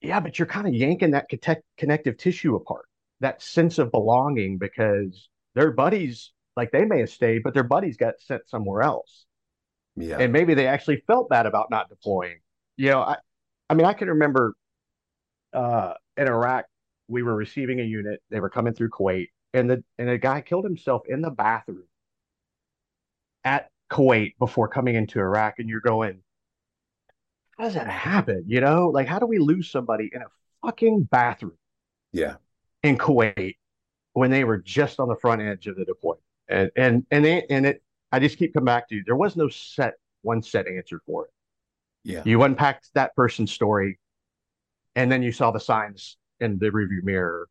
yeah, 0.00 0.20
but 0.20 0.38
you're 0.38 0.46
kind 0.46 0.66
of 0.66 0.74
yanking 0.74 1.12
that 1.12 1.28
connect- 1.28 1.64
connective 1.78 2.16
tissue 2.16 2.56
apart, 2.56 2.86
that 3.20 3.42
sense 3.42 3.78
of 3.78 3.90
belonging 3.90 4.58
because 4.58 5.28
their 5.54 5.70
buddies, 5.70 6.32
like 6.56 6.72
they 6.72 6.84
may 6.84 7.00
have 7.00 7.10
stayed, 7.10 7.42
but 7.42 7.54
their 7.54 7.62
buddies 7.62 7.96
got 7.96 8.14
sent 8.20 8.48
somewhere 8.48 8.82
else 8.82 9.26
Yeah. 9.96 10.18
and 10.18 10.32
maybe 10.32 10.54
they 10.54 10.66
actually 10.66 11.02
felt 11.06 11.28
bad 11.28 11.46
about 11.46 11.70
not 11.70 11.88
deploying. 11.88 12.38
You 12.76 12.90
know, 12.90 13.00
I, 13.02 13.16
I 13.70 13.74
mean, 13.74 13.86
I 13.86 13.92
can 13.92 14.08
remember 14.08 14.54
uh, 15.52 15.94
in 16.16 16.26
Iraq, 16.28 16.64
we 17.08 17.22
were 17.22 17.34
receiving 17.34 17.80
a 17.80 17.84
unit. 17.84 18.22
They 18.30 18.40
were 18.40 18.50
coming 18.50 18.72
through 18.72 18.90
Kuwait, 18.90 19.28
and 19.52 19.68
the 19.68 19.84
and 19.98 20.08
a 20.08 20.18
guy 20.18 20.40
killed 20.40 20.64
himself 20.64 21.02
in 21.08 21.20
the 21.20 21.30
bathroom 21.30 21.84
at 23.44 23.70
Kuwait 23.90 24.34
before 24.38 24.68
coming 24.68 24.94
into 24.94 25.18
Iraq. 25.18 25.58
And 25.58 25.68
you're 25.68 25.80
going, 25.80 26.20
how 27.58 27.64
does 27.64 27.74
that 27.74 27.88
happen? 27.88 28.44
You 28.46 28.60
know, 28.60 28.88
like 28.88 29.06
how 29.06 29.18
do 29.18 29.26
we 29.26 29.38
lose 29.38 29.70
somebody 29.70 30.10
in 30.12 30.22
a 30.22 30.26
fucking 30.64 31.04
bathroom 31.04 31.58
yeah. 32.12 32.36
in 32.82 32.96
Kuwait 32.96 33.56
when 34.14 34.30
they 34.30 34.44
were 34.44 34.58
just 34.58 35.00
on 35.00 35.08
the 35.08 35.16
front 35.16 35.42
edge 35.42 35.66
of 35.66 35.76
the 35.76 35.84
deployment? 35.84 36.22
And 36.48 36.70
and 36.76 37.06
and 37.10 37.24
they, 37.24 37.46
and 37.48 37.66
it, 37.66 37.82
I 38.10 38.18
just 38.18 38.36
keep 38.36 38.52
coming 38.52 38.66
back 38.66 38.88
to 38.88 38.96
you. 38.96 39.02
there 39.06 39.16
was 39.16 39.36
no 39.36 39.48
set 39.48 39.94
one 40.22 40.42
set 40.42 40.66
answer 40.66 41.00
for 41.06 41.26
it. 41.26 41.30
Yeah. 42.04 42.22
You 42.24 42.42
unpacked 42.42 42.90
that 42.94 43.14
person's 43.14 43.52
story, 43.52 43.98
and 44.96 45.10
then 45.10 45.22
you 45.22 45.32
saw 45.32 45.50
the 45.50 45.60
signs 45.60 46.16
in 46.40 46.58
the 46.58 46.70
review 46.70 47.00
mirror. 47.04 47.48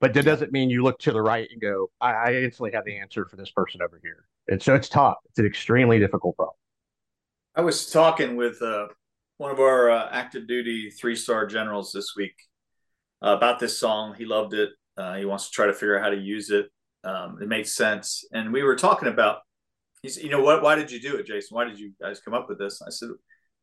But 0.00 0.14
that 0.14 0.24
doesn't 0.24 0.50
mean 0.50 0.70
you 0.70 0.82
look 0.82 0.98
to 1.00 1.12
the 1.12 1.20
right 1.20 1.48
and 1.52 1.60
go, 1.60 1.90
I, 2.00 2.12
I 2.12 2.34
instantly 2.34 2.72
have 2.72 2.86
the 2.86 2.98
answer 2.98 3.26
for 3.26 3.36
this 3.36 3.50
person 3.50 3.82
over 3.82 4.00
here. 4.02 4.24
And 4.48 4.62
so 4.62 4.74
it's 4.74 4.88
tough. 4.88 5.18
It's 5.28 5.38
an 5.38 5.46
extremely 5.46 5.98
difficult 5.98 6.36
problem. 6.36 6.56
I 7.54 7.60
was 7.60 7.90
talking 7.90 8.36
with 8.36 8.62
uh, 8.62 8.88
one 9.36 9.50
of 9.50 9.60
our 9.60 9.90
uh, 9.90 10.08
active 10.10 10.48
duty 10.48 10.90
three 10.90 11.16
star 11.16 11.46
generals 11.46 11.92
this 11.92 12.14
week 12.16 12.34
uh, 13.22 13.36
about 13.36 13.58
this 13.58 13.78
song. 13.78 14.14
He 14.16 14.24
loved 14.24 14.54
it. 14.54 14.70
Uh, 14.96 15.16
he 15.16 15.26
wants 15.26 15.46
to 15.46 15.50
try 15.50 15.66
to 15.66 15.74
figure 15.74 15.98
out 15.98 16.04
how 16.04 16.10
to 16.10 16.16
use 16.16 16.50
it. 16.50 16.66
Um, 17.04 17.38
it 17.40 17.48
makes 17.48 17.72
sense. 17.72 18.24
And 18.32 18.52
we 18.52 18.62
were 18.62 18.76
talking 18.76 19.08
about, 19.08 19.38
he's, 20.02 20.16
you 20.16 20.30
know, 20.30 20.42
what? 20.42 20.62
Why 20.62 20.74
did 20.76 20.90
you 20.90 21.00
do 21.00 21.16
it, 21.16 21.26
Jason? 21.26 21.54
Why 21.54 21.64
did 21.64 21.78
you 21.78 21.92
guys 22.00 22.20
come 22.20 22.34
up 22.34 22.48
with 22.48 22.58
this? 22.58 22.80
I 22.82 22.90
said, 22.90 23.10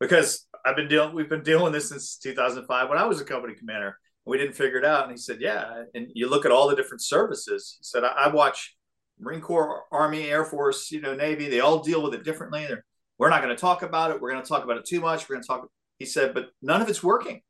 because 0.00 0.46
I've 0.64 0.76
been 0.76 0.88
dealing. 0.88 1.14
We've 1.14 1.28
been 1.28 1.42
dealing 1.42 1.64
with 1.64 1.72
this 1.72 1.88
since 1.88 2.16
2005 2.18 2.88
when 2.88 2.98
I 2.98 3.06
was 3.06 3.20
a 3.20 3.24
company 3.24 3.54
commander. 3.54 3.98
We 4.28 4.38
didn't 4.38 4.54
figure 4.54 4.78
it 4.78 4.84
out. 4.84 5.04
And 5.04 5.12
he 5.12 5.16
said, 5.18 5.40
yeah. 5.40 5.84
And 5.94 6.08
you 6.14 6.28
look 6.28 6.44
at 6.44 6.52
all 6.52 6.68
the 6.68 6.76
different 6.76 7.02
services. 7.02 7.76
He 7.78 7.84
said, 7.84 8.04
I, 8.04 8.26
I 8.26 8.28
watch 8.28 8.76
Marine 9.18 9.40
Corps, 9.40 9.84
Army, 9.90 10.24
Air 10.28 10.44
Force, 10.44 10.90
you 10.90 11.00
know, 11.00 11.14
Navy. 11.14 11.48
They 11.48 11.60
all 11.60 11.82
deal 11.82 12.02
with 12.02 12.14
it 12.14 12.24
differently. 12.24 12.66
They're 12.66 12.84
we're 13.18 13.30
not 13.30 13.42
going 13.42 13.54
to 13.54 13.60
talk 13.60 13.82
about 13.82 14.12
it. 14.12 14.20
We're 14.20 14.30
going 14.30 14.42
to 14.42 14.48
talk 14.48 14.62
about 14.62 14.76
it 14.76 14.84
too 14.84 15.00
much. 15.00 15.28
We're 15.28 15.36
going 15.36 15.42
to 15.42 15.48
talk. 15.48 15.68
He 15.98 16.04
said, 16.04 16.34
but 16.34 16.50
none 16.62 16.80
of 16.80 16.88
it's 16.88 17.02
working. 17.02 17.42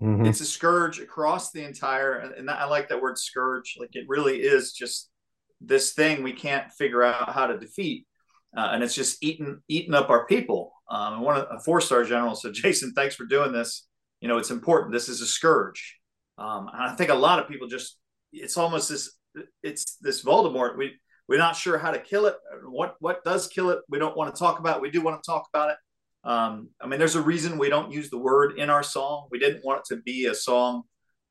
Mhm. 0.00 0.28
It's 0.28 0.40
a 0.40 0.44
scourge 0.44 1.00
across 1.00 1.50
the 1.50 1.64
entire, 1.64 2.14
and, 2.18 2.48
I 2.48 2.66
like 2.66 2.88
that 2.88 3.02
word 3.02 3.18
scourge. 3.18 3.76
Like 3.80 3.90
it 3.94 4.04
really 4.06 4.36
is 4.36 4.72
just 4.72 5.10
this 5.60 5.92
thing 5.92 6.22
we 6.22 6.32
can't 6.32 6.72
figure 6.72 7.02
out 7.02 7.32
how 7.32 7.48
to 7.48 7.58
defeat, 7.58 8.06
uh, 8.56 8.70
and 8.72 8.84
it's 8.84 8.94
just 8.94 9.22
eating 9.24 9.60
eating 9.66 9.94
up 9.94 10.08
our 10.08 10.24
people. 10.26 10.72
Um, 10.88 11.14
and 11.14 11.22
one 11.22 11.36
of 11.36 11.48
a 11.50 11.58
four 11.58 11.80
star 11.80 12.04
general 12.04 12.36
said, 12.36 12.54
"Jason, 12.54 12.92
thanks 12.92 13.16
for 13.16 13.24
doing 13.26 13.50
this. 13.50 13.88
You 14.20 14.28
know, 14.28 14.38
it's 14.38 14.52
important. 14.52 14.92
This 14.92 15.08
is 15.08 15.20
a 15.20 15.26
scourge." 15.26 15.97
Um, 16.38 16.68
and 16.72 16.82
I 16.82 16.94
think 16.94 17.10
a 17.10 17.14
lot 17.14 17.38
of 17.38 17.48
people 17.48 17.68
just 17.68 17.98
it's 18.32 18.56
almost 18.56 18.88
this 18.88 19.16
it's 19.62 19.96
this 20.00 20.24
Voldemort. 20.24 20.78
We 20.78 20.94
we're 21.28 21.38
not 21.38 21.56
sure 21.56 21.78
how 21.78 21.90
to 21.90 21.98
kill 21.98 22.26
it. 22.26 22.36
What 22.64 22.96
what 23.00 23.24
does 23.24 23.48
kill 23.48 23.70
it? 23.70 23.80
We 23.88 23.98
don't 23.98 24.16
want 24.16 24.34
to 24.34 24.38
talk 24.38 24.58
about. 24.58 24.76
It. 24.76 24.82
We 24.82 24.90
do 24.90 25.02
want 25.02 25.22
to 25.22 25.30
talk 25.30 25.48
about 25.52 25.70
it. 25.70 25.76
Um, 26.24 26.70
I 26.80 26.86
mean, 26.86 26.98
there's 26.98 27.16
a 27.16 27.22
reason 27.22 27.58
we 27.58 27.68
don't 27.68 27.92
use 27.92 28.10
the 28.10 28.18
word 28.18 28.58
in 28.58 28.70
our 28.70 28.82
song. 28.82 29.28
We 29.30 29.38
didn't 29.38 29.64
want 29.64 29.80
it 29.80 29.94
to 29.94 30.02
be 30.02 30.26
a 30.26 30.34
song 30.34 30.82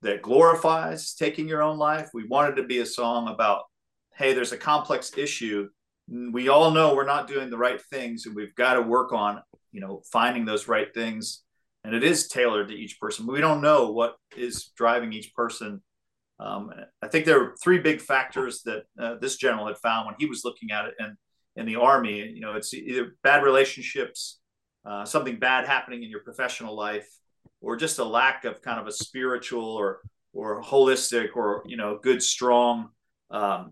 that 0.01 0.21
glorifies 0.21 1.13
taking 1.13 1.47
your 1.47 1.63
own 1.63 1.77
life. 1.77 2.09
We 2.13 2.27
wanted 2.27 2.55
to 2.57 2.63
be 2.63 2.79
a 2.79 2.85
song 2.85 3.27
about, 3.27 3.63
hey, 4.15 4.33
there's 4.33 4.51
a 4.51 4.57
complex 4.57 5.17
issue. 5.17 5.69
We 6.07 6.47
all 6.47 6.71
know 6.71 6.95
we're 6.95 7.05
not 7.05 7.27
doing 7.27 7.49
the 7.49 7.57
right 7.57 7.81
things, 7.91 8.25
and 8.25 8.35
we've 8.35 8.55
got 8.55 8.75
to 8.75 8.81
work 8.81 9.11
on, 9.11 9.41
you 9.71 9.81
know, 9.81 10.03
finding 10.11 10.45
those 10.45 10.67
right 10.67 10.93
things. 10.93 11.43
And 11.87 11.95
it 11.95 12.03
is 12.03 12.27
tailored 12.27 12.67
to 12.67 12.75
each 12.75 12.99
person. 12.99 13.25
But 13.25 13.31
We 13.31 13.39
don't 13.39 13.61
know 13.61 13.91
what 13.91 14.17
is 14.35 14.71
driving 14.75 15.13
each 15.13 15.33
person. 15.33 15.81
Um, 16.37 16.69
I 17.01 17.07
think 17.07 17.23
there 17.23 17.41
are 17.41 17.55
three 17.63 17.79
big 17.79 18.01
factors 18.01 18.61
that 18.63 18.83
uh, 18.99 19.15
this 19.21 19.37
general 19.37 19.67
had 19.67 19.77
found 19.77 20.05
when 20.05 20.15
he 20.19 20.25
was 20.25 20.41
looking 20.43 20.71
at 20.71 20.83
it 20.83 20.95
in, 20.99 21.15
in 21.55 21.65
the 21.65 21.77
army. 21.77 22.27
You 22.27 22.41
know, 22.41 22.55
it's 22.55 22.73
either 22.73 23.15
bad 23.23 23.41
relationships, 23.41 24.41
uh, 24.85 25.05
something 25.05 25.39
bad 25.39 25.65
happening 25.65 26.03
in 26.03 26.09
your 26.09 26.19
professional 26.19 26.75
life, 26.75 27.07
or 27.61 27.77
just 27.77 27.99
a 27.99 28.03
lack 28.03 28.43
of 28.43 28.61
kind 28.61 28.81
of 28.81 28.87
a 28.87 28.91
spiritual 28.91 29.63
or 29.65 30.01
or 30.33 30.61
holistic 30.61 31.37
or 31.37 31.63
you 31.65 31.77
know 31.77 31.99
good 32.03 32.21
strong 32.21 32.89
um, 33.31 33.71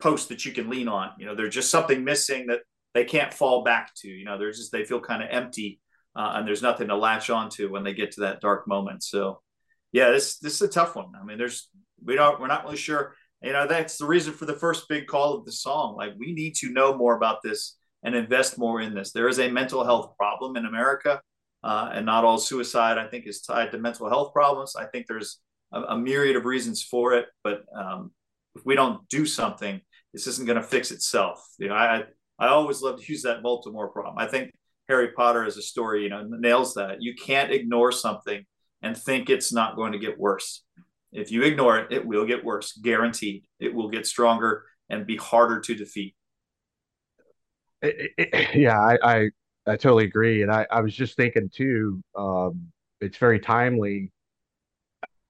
post 0.00 0.28
that 0.28 0.44
you 0.44 0.52
can 0.52 0.70
lean 0.70 0.86
on. 0.86 1.10
You 1.18 1.26
know, 1.26 1.34
there's 1.34 1.52
just 1.52 1.68
something 1.68 2.04
missing 2.04 2.46
that 2.46 2.60
they 2.94 3.04
can't 3.04 3.34
fall 3.34 3.64
back 3.64 3.92
to. 3.96 4.08
You 4.08 4.24
know, 4.24 4.38
they're 4.38 4.52
just 4.52 4.70
they 4.70 4.84
feel 4.84 5.00
kind 5.00 5.20
of 5.20 5.30
empty, 5.32 5.80
uh, 6.18 6.32
and 6.34 6.48
there's 6.48 6.62
nothing 6.62 6.88
to 6.88 6.96
latch 6.96 7.30
onto 7.30 7.70
when 7.70 7.84
they 7.84 7.94
get 7.94 8.10
to 8.12 8.22
that 8.22 8.40
dark 8.40 8.66
moment. 8.66 9.04
So, 9.04 9.40
yeah, 9.92 10.10
this 10.10 10.38
this 10.38 10.54
is 10.54 10.62
a 10.62 10.68
tough 10.68 10.96
one. 10.96 11.12
I 11.18 11.24
mean, 11.24 11.38
there's 11.38 11.68
we 12.04 12.16
don't 12.16 12.40
we're 12.40 12.48
not 12.48 12.64
really 12.64 12.76
sure. 12.76 13.14
You 13.40 13.52
know, 13.52 13.68
that's 13.68 13.98
the 13.98 14.06
reason 14.06 14.32
for 14.32 14.44
the 14.44 14.54
first 14.54 14.88
big 14.88 15.06
call 15.06 15.34
of 15.34 15.44
the 15.44 15.52
song. 15.52 15.94
Like, 15.96 16.14
we 16.18 16.32
need 16.32 16.56
to 16.56 16.72
know 16.72 16.96
more 16.96 17.14
about 17.16 17.38
this 17.44 17.78
and 18.02 18.16
invest 18.16 18.58
more 18.58 18.80
in 18.80 18.94
this. 18.94 19.12
There 19.12 19.28
is 19.28 19.38
a 19.38 19.48
mental 19.48 19.84
health 19.84 20.16
problem 20.16 20.56
in 20.56 20.66
America, 20.66 21.20
uh, 21.62 21.90
and 21.92 22.04
not 22.04 22.24
all 22.24 22.38
suicide, 22.38 22.98
I 22.98 23.06
think, 23.06 23.28
is 23.28 23.42
tied 23.42 23.70
to 23.70 23.78
mental 23.78 24.08
health 24.08 24.32
problems. 24.32 24.74
I 24.74 24.86
think 24.86 25.06
there's 25.06 25.38
a, 25.72 25.82
a 25.82 25.96
myriad 25.96 26.34
of 26.34 26.46
reasons 26.46 26.82
for 26.82 27.14
it, 27.14 27.26
but 27.44 27.62
um, 27.72 28.10
if 28.56 28.66
we 28.66 28.74
don't 28.74 29.08
do 29.08 29.24
something, 29.24 29.80
this 30.12 30.26
isn't 30.26 30.46
going 30.46 30.60
to 30.60 30.64
fix 30.64 30.90
itself. 30.90 31.46
You 31.60 31.68
know, 31.68 31.74
I 31.74 32.02
I 32.40 32.48
always 32.48 32.82
love 32.82 33.00
to 33.00 33.12
use 33.12 33.22
that 33.22 33.42
Voldemort 33.44 33.92
problem. 33.92 34.18
I 34.18 34.26
think 34.26 34.52
Harry 34.88 35.08
Potter 35.12 35.44
as 35.44 35.56
a 35.56 35.62
story, 35.62 36.02
you 36.04 36.08
know, 36.08 36.22
nails 36.28 36.74
that. 36.74 37.02
You 37.02 37.14
can't 37.14 37.52
ignore 37.52 37.92
something 37.92 38.44
and 38.82 38.96
think 38.96 39.28
it's 39.30 39.52
not 39.52 39.76
going 39.76 39.92
to 39.92 39.98
get 39.98 40.18
worse. 40.18 40.62
If 41.12 41.30
you 41.30 41.42
ignore 41.42 41.78
it, 41.78 41.92
it 41.92 42.06
will 42.06 42.26
get 42.26 42.44
worse, 42.44 42.72
guaranteed. 42.72 43.44
It 43.60 43.74
will 43.74 43.88
get 43.90 44.06
stronger 44.06 44.64
and 44.90 45.06
be 45.06 45.16
harder 45.16 45.60
to 45.60 45.74
defeat. 45.74 46.14
It- 47.82 48.12
it- 48.18 48.54
yeah, 48.56 48.78
I, 48.78 48.98
I 49.02 49.30
I 49.66 49.76
totally 49.76 50.04
agree, 50.04 50.42
and 50.42 50.50
I 50.50 50.66
I 50.70 50.80
was 50.80 50.94
just 50.94 51.16
thinking 51.16 51.50
too. 51.52 52.02
Um, 52.16 52.72
it's 53.00 53.18
very 53.18 53.38
timely. 53.38 54.12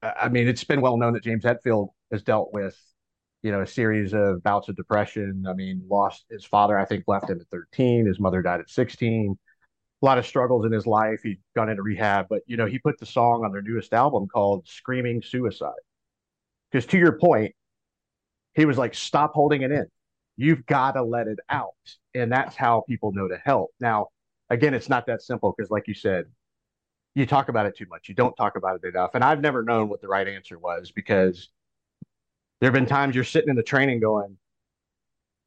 I 0.03 0.13
I 0.23 0.29
mean, 0.29 0.49
it's 0.49 0.65
been 0.65 0.81
well 0.81 0.97
known 0.97 1.13
that 1.15 1.23
James 1.23 1.45
Hetfield 1.45 1.89
has 2.13 2.23
dealt 2.23 2.53
with, 2.53 2.79
you 3.43 3.53
know, 3.53 3.63
a 3.63 3.67
series 3.67 4.15
of 4.15 4.43
bouts 4.43 4.69
of 4.69 4.77
depression. 4.77 5.45
I 5.49 5.55
mean, 5.55 5.83
lost 5.89 6.25
his 6.31 6.45
father, 6.45 6.79
I 6.79 6.85
think, 6.85 7.05
left 7.07 7.31
him 7.31 7.41
at 7.41 7.47
13. 7.49 8.07
His 8.07 8.21
mother 8.21 8.43
died 8.43 8.61
at 8.61 8.71
16. 8.71 9.39
A 10.01 10.07
lot 10.07 10.19
of 10.19 10.27
struggles 10.27 10.65
in 10.65 10.73
his 10.73 10.87
life. 10.87 11.23
He'd 11.23 11.41
gone 11.57 11.69
into 11.69 11.83
rehab, 11.83 12.27
but 12.29 12.43
you 12.47 12.57
know, 12.57 12.67
he 12.67 12.79
put 12.79 12.99
the 12.99 13.07
song 13.07 13.45
on 13.45 13.53
their 13.53 13.63
newest 13.63 13.93
album 13.93 14.29
called 14.29 14.67
"Screaming 14.67 15.23
Suicide." 15.23 15.73
Because 16.71 16.87
to 16.87 16.99
your 16.99 17.19
point, 17.19 17.55
he 18.55 18.65
was 18.65 18.79
like, 18.79 18.95
"Stop 18.95 19.33
holding 19.35 19.63
it 19.63 19.73
in. 19.73 19.87
You've 20.37 20.67
got 20.67 20.93
to 20.93 21.03
let 21.03 21.27
it 21.27 21.39
out." 21.49 21.75
And 22.15 22.31
that's 22.31 22.55
how 22.57 22.85
people 22.89 23.13
know 23.13 23.29
to 23.29 23.39
help. 23.45 23.71
Now, 23.81 24.09
again, 24.51 24.75
it's 24.75 24.89
not 24.89 25.07
that 25.07 25.23
simple 25.23 25.55
because, 25.57 25.71
like 25.71 25.89
you 25.89 25.95
said, 25.95 26.27
you 27.15 27.27
talk 27.27 27.49
about 27.49 27.67
it 27.67 27.77
too 27.77 27.87
much. 27.91 28.09
You 28.09 28.15
don't 28.15 28.37
talk 28.37 28.57
about 28.57 28.81
it 28.83 28.89
enough. 28.89 29.11
And 29.15 29.25
I've 29.25 29.41
never 29.41 29.63
known 29.63 29.89
what 29.89 30.01
the 30.01 30.09
right 30.09 30.29
answer 30.29 30.59
was 30.59 30.93
because 30.93 31.49
there 32.61 32.69
have 32.69 32.75
been 32.75 32.87
times 32.87 33.15
you're 33.15 33.25
sitting 33.25 33.51
in 33.51 33.57
the 33.57 33.63
training 33.63 34.01
going, 34.01 34.37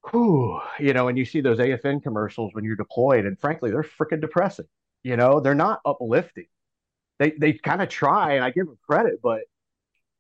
whew, 0.10 0.60
you 0.80 0.94
know, 0.94 1.08
and 1.08 1.18
you 1.18 1.26
see 1.26 1.42
those 1.42 1.60
AFN 1.60 2.00
commercials 2.00 2.54
when 2.54 2.64
you're 2.64 2.76
deployed, 2.76 3.26
and 3.26 3.40
frankly, 3.40 3.72
they're 3.72 3.84
freaking 3.84 4.22
depressing. 4.22 4.68
You 5.04 5.18
know, 5.18 5.40
they're 5.40 5.56
not 5.56 5.82
uplifting. 5.86 6.48
They 7.20 7.32
they 7.32 7.54
kind 7.54 7.82
of 7.82 7.90
try, 7.90 8.34
and 8.34 8.44
I 8.46 8.52
give 8.52 8.68
them 8.68 8.80
credit, 8.88 9.22
but 9.24 9.42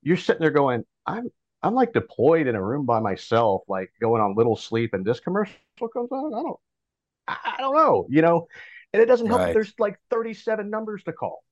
you're 0.03 0.17
sitting 0.17 0.41
there 0.41 0.51
going, 0.51 0.85
I'm 1.05 1.31
I'm 1.63 1.75
like 1.75 1.93
deployed 1.93 2.47
in 2.47 2.55
a 2.55 2.63
room 2.63 2.85
by 2.85 2.99
myself, 2.99 3.63
like 3.69 3.91
going 4.01 4.21
on 4.21 4.35
little 4.35 4.57
sleep, 4.57 4.93
and 4.93 5.05
this 5.05 5.19
commercial 5.21 5.55
comes 5.93 6.11
on. 6.11 6.33
I 6.35 6.43
don't 6.43 6.59
I, 7.27 7.55
I 7.57 7.61
don't 7.61 7.75
know, 7.75 8.07
you 8.09 8.21
know, 8.21 8.47
and 8.93 9.01
it 9.01 9.07
doesn't 9.07 9.27
help 9.27 9.41
Right. 9.41 9.53
there's 9.53 9.73
like 9.79 9.99
37 10.11 10.69
numbers 10.69 11.03
to 11.05 11.13
call. 11.13 11.43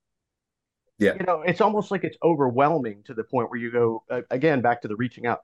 Yeah. 0.99 1.17
You 1.19 1.25
know, 1.25 1.41
it's 1.41 1.61
almost 1.61 1.91
like 1.91 2.03
it's 2.03 2.17
overwhelming 2.23 3.03
to 3.05 3.13
the 3.13 3.23
point 3.23 3.49
where 3.49 3.59
you 3.59 3.71
go 3.71 4.03
uh, 4.09 4.21
again 4.29 4.61
back 4.61 4.81
to 4.83 4.87
the 4.87 4.95
reaching 4.95 5.25
out 5.25 5.39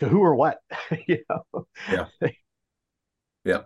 to 0.00 0.08
who 0.08 0.20
or 0.20 0.34
what, 0.34 0.58
you 1.06 1.18
know. 1.28 1.66
Yeah. 1.90 2.06
Yeah. 3.42 3.62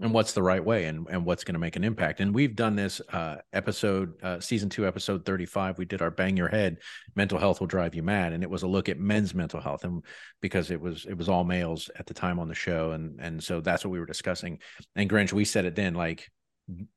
And 0.00 0.12
what's 0.12 0.32
the 0.32 0.44
right 0.44 0.64
way 0.64 0.84
and, 0.84 1.08
and 1.10 1.24
what's 1.24 1.42
going 1.42 1.54
to 1.54 1.58
make 1.58 1.74
an 1.74 1.82
impact 1.82 2.20
and 2.20 2.32
we've 2.32 2.54
done 2.54 2.76
this 2.76 3.00
uh, 3.12 3.38
episode 3.52 4.12
uh, 4.22 4.38
season 4.38 4.68
two 4.68 4.86
episode 4.86 5.24
35 5.24 5.76
we 5.76 5.84
did 5.84 6.02
our 6.02 6.10
bang 6.12 6.36
your 6.36 6.46
head 6.46 6.76
mental 7.16 7.36
health 7.36 7.58
will 7.58 7.66
drive 7.66 7.96
you 7.96 8.02
mad 8.04 8.32
and 8.32 8.44
it 8.44 8.48
was 8.48 8.62
a 8.62 8.66
look 8.68 8.88
at 8.88 9.00
men's 9.00 9.34
mental 9.34 9.60
health 9.60 9.82
and 9.82 10.04
because 10.40 10.70
it 10.70 10.80
was 10.80 11.04
it 11.06 11.18
was 11.18 11.28
all 11.28 11.42
males 11.42 11.90
at 11.98 12.06
the 12.06 12.14
time 12.14 12.38
on 12.38 12.46
the 12.46 12.54
show 12.54 12.92
and 12.92 13.18
and 13.18 13.42
so 13.42 13.60
that's 13.60 13.84
what 13.84 13.90
we 13.90 13.98
were 13.98 14.06
discussing 14.06 14.60
and 14.94 15.10
grinch 15.10 15.32
we 15.32 15.44
said 15.44 15.64
it 15.64 15.74
then 15.74 15.94
like 15.94 16.30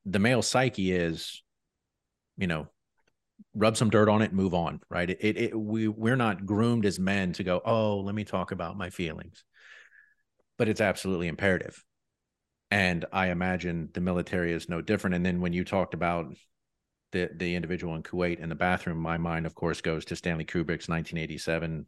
the 0.06 0.20
male 0.20 0.44
psyche 0.44 0.92
is 0.92 1.42
you 2.38 2.46
know 2.46 2.68
rub 3.54 3.76
some 3.76 3.90
dirt 3.90 4.10
on 4.10 4.22
it 4.22 4.34
move 4.34 4.54
on 4.54 4.80
right 4.90 5.10
it, 5.10 5.18
it, 5.22 5.38
it 5.38 5.60
we 5.60 5.88
we're 5.88 6.16
not 6.16 6.46
groomed 6.46 6.86
as 6.86 7.00
men 7.00 7.34
to 7.34 7.44
go 7.44 7.62
oh 7.66 7.98
let 7.98 8.16
me 8.16 8.24
talk 8.24 8.52
about 8.52 8.78
my 8.78 8.90
feelings 8.90 9.44
but 10.58 10.68
it's 10.68 10.82
absolutely 10.82 11.28
imperative 11.28 11.84
and 12.72 13.06
I 13.12 13.30
imagine 13.30 13.90
the 13.94 14.02
military 14.02 14.54
is 14.54 14.70
no 14.70 14.82
different. 14.82 15.16
And 15.16 15.26
then 15.26 15.42
when 15.42 15.54
you 15.54 15.64
talked 15.64 15.94
about 15.94 16.34
the 17.12 17.30
the 17.36 17.56
individual 17.56 17.96
in 17.96 18.04
Kuwait 18.04 18.40
in 18.40 18.50
the 18.50 18.56
bathroom, 18.56 19.00
my 19.00 19.18
mind, 19.18 19.46
of 19.46 19.56
course, 19.56 19.82
goes 19.82 20.06
to 20.06 20.16
Stanley 20.16 20.46
Kubrick's 20.46 20.88
1987, 20.88 21.88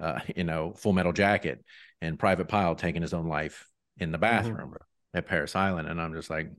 uh, 0.00 0.20
you 0.36 0.44
know, 0.44 0.72
Full 0.74 0.92
Metal 0.92 1.12
Jacket, 1.12 1.64
and 2.00 2.18
Private 2.18 2.48
Pyle 2.48 2.76
taking 2.76 3.02
his 3.02 3.14
own 3.14 3.26
life 3.26 3.66
in 3.98 4.12
the 4.12 4.18
mm-hmm. 4.18 4.36
bathroom 4.36 4.70
mm-hmm. 4.70 5.18
at 5.18 5.26
Parris 5.26 5.56
Island, 5.56 5.88
and 5.88 6.00
I'm 6.00 6.14
just 6.14 6.30
like, 6.30 6.50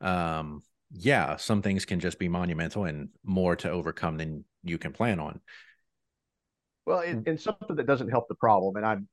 um, 0.00 0.62
yeah, 0.98 1.36
some 1.36 1.62
things 1.62 1.84
can 1.84 2.00
just 2.00 2.18
be 2.18 2.28
monumental 2.28 2.84
and 2.84 3.08
more 3.24 3.56
to 3.56 3.70
overcome 3.70 4.16
than 4.16 4.44
you 4.62 4.78
can 4.78 4.92
plan 4.92 5.20
on. 5.20 5.40
Well, 6.86 7.00
and, 7.00 7.26
and 7.26 7.40
something 7.40 7.76
that 7.76 7.86
doesn't 7.86 8.10
help 8.10 8.28
the 8.28 8.34
problem, 8.34 8.76
and 8.76 8.86
I'm 8.86 9.08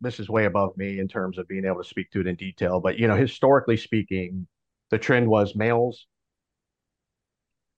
this 0.00 0.18
is 0.18 0.28
way 0.28 0.46
above 0.46 0.76
me 0.76 0.98
in 0.98 1.06
terms 1.06 1.38
of 1.38 1.46
being 1.46 1.64
able 1.64 1.80
to 1.80 1.88
speak 1.88 2.10
to 2.10 2.20
it 2.20 2.26
in 2.26 2.34
detail. 2.34 2.80
But 2.80 2.98
you 2.98 3.06
know, 3.06 3.16
historically 3.16 3.76
speaking, 3.76 4.46
the 4.90 4.98
trend 4.98 5.28
was 5.28 5.54
males 5.54 6.06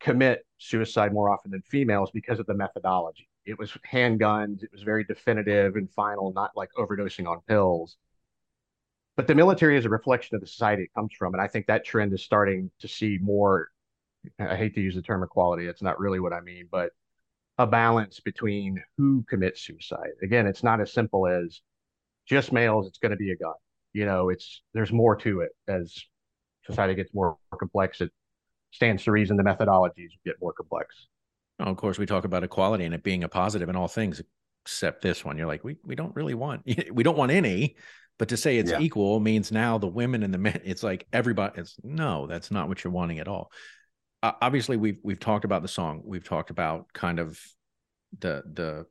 commit 0.00 0.44
suicide 0.58 1.12
more 1.12 1.30
often 1.30 1.50
than 1.50 1.62
females 1.62 2.10
because 2.12 2.38
of 2.38 2.46
the 2.46 2.54
methodology. 2.54 3.28
It 3.46 3.58
was 3.58 3.72
handguns. 3.90 4.62
It 4.62 4.70
was 4.72 4.82
very 4.82 5.04
definitive 5.04 5.76
and 5.76 5.90
final, 5.90 6.32
not 6.34 6.50
like 6.56 6.70
overdosing 6.76 7.26
on 7.26 7.40
pills. 7.48 7.96
But 9.16 9.26
the 9.28 9.34
military 9.34 9.76
is 9.76 9.84
a 9.84 9.90
reflection 9.90 10.34
of 10.34 10.40
the 10.40 10.46
society 10.46 10.84
it 10.84 10.94
comes 10.94 11.12
from, 11.16 11.34
and 11.34 11.40
I 11.40 11.46
think 11.46 11.66
that 11.66 11.84
trend 11.84 12.12
is 12.12 12.24
starting 12.24 12.70
to 12.80 12.88
see 12.88 13.18
more. 13.20 13.68
I 14.38 14.56
hate 14.56 14.74
to 14.74 14.80
use 14.80 14.94
the 14.94 15.02
term 15.02 15.22
equality; 15.22 15.66
it's 15.66 15.82
not 15.82 16.00
really 16.00 16.20
what 16.20 16.32
I 16.32 16.40
mean, 16.40 16.68
but 16.70 16.90
a 17.58 17.66
balance 17.66 18.20
between 18.20 18.82
who 18.96 19.24
commits 19.28 19.60
suicide. 19.62 20.10
Again, 20.22 20.46
it's 20.46 20.64
not 20.64 20.80
as 20.80 20.92
simple 20.92 21.26
as 21.26 21.60
just 22.26 22.52
males, 22.52 22.86
it's 22.86 22.98
going 22.98 23.10
to 23.10 23.16
be 23.16 23.30
a 23.30 23.36
gun. 23.36 23.54
You 23.92 24.06
know, 24.06 24.30
it's 24.30 24.62
there's 24.72 24.92
more 24.92 25.14
to 25.16 25.40
it 25.40 25.52
as 25.68 25.96
society 26.66 26.94
gets 26.94 27.14
more 27.14 27.36
complex. 27.56 28.00
It 28.00 28.10
stands 28.72 29.04
to 29.04 29.12
reason 29.12 29.36
the 29.36 29.44
methodologies 29.44 30.10
get 30.24 30.34
more 30.40 30.52
complex. 30.52 31.06
Oh, 31.60 31.66
of 31.66 31.76
course, 31.76 31.98
we 31.98 32.06
talk 32.06 32.24
about 32.24 32.42
equality 32.42 32.84
and 32.84 32.94
it 32.94 33.04
being 33.04 33.22
a 33.22 33.28
positive 33.28 33.68
in 33.68 33.76
all 33.76 33.86
things 33.86 34.20
except 34.64 35.02
this 35.02 35.24
one. 35.24 35.38
You're 35.38 35.46
like, 35.46 35.62
we 35.62 35.76
we 35.84 35.94
don't 35.94 36.14
really 36.16 36.34
want 36.34 36.62
we 36.92 37.04
don't 37.04 37.16
want 37.16 37.30
any, 37.30 37.76
but 38.18 38.28
to 38.28 38.36
say 38.36 38.58
it's 38.58 38.70
yeah. 38.70 38.80
equal 38.80 39.18
means 39.20 39.50
now 39.50 39.78
the 39.78 39.88
women 39.88 40.22
and 40.22 40.32
the 40.32 40.38
men. 40.38 40.60
It's 40.64 40.82
like 40.82 41.06
everybody. 41.12 41.60
It's 41.60 41.76
no, 41.82 42.26
that's 42.26 42.50
not 42.50 42.68
what 42.68 42.84
you're 42.84 42.92
wanting 42.92 43.18
at 43.18 43.28
all. 43.28 43.50
Uh, 44.22 44.32
obviously, 44.40 44.76
we've 44.76 44.98
we've 45.02 45.20
talked 45.20 45.44
about 45.44 45.62
the 45.62 45.68
song. 45.68 46.02
We've 46.04 46.24
talked 46.24 46.50
about 46.50 46.92
kind 46.92 47.18
of 47.18 47.38
the 48.18 48.42
the 48.52 48.86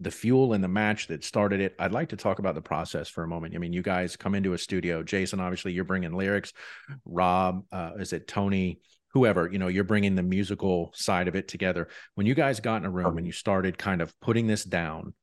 the 0.00 0.10
fuel 0.10 0.52
and 0.52 0.62
the 0.62 0.68
match 0.68 1.06
that 1.06 1.24
started 1.24 1.60
it. 1.60 1.74
I'd 1.78 1.92
like 1.92 2.10
to 2.10 2.16
talk 2.16 2.38
about 2.38 2.54
the 2.54 2.60
process 2.60 3.08
for 3.08 3.24
a 3.24 3.28
moment. 3.28 3.54
I 3.54 3.58
mean, 3.58 3.72
you 3.72 3.80
guys 3.82 4.16
come 4.16 4.34
into 4.34 4.52
a 4.52 4.58
studio. 4.58 5.02
Jason, 5.02 5.40
obviously, 5.40 5.72
you're 5.72 5.84
bringing 5.84 6.12
lyrics. 6.12 6.52
Rob, 7.06 7.64
uh, 7.72 7.92
is 7.98 8.12
it 8.12 8.28
Tony? 8.28 8.80
Whoever, 9.14 9.50
you 9.50 9.58
know, 9.58 9.68
you're 9.68 9.84
bringing 9.84 10.14
the 10.14 10.22
musical 10.22 10.90
side 10.94 11.26
of 11.28 11.36
it 11.36 11.48
together. 11.48 11.88
When 12.16 12.26
you 12.26 12.34
guys 12.34 12.60
got 12.60 12.82
in 12.82 12.84
a 12.84 12.90
room 12.90 13.16
and 13.16 13.26
you 13.26 13.32
started 13.32 13.78
kind 13.78 14.02
of 14.02 14.12
putting 14.20 14.46
this 14.46 14.62
down, 14.62 15.14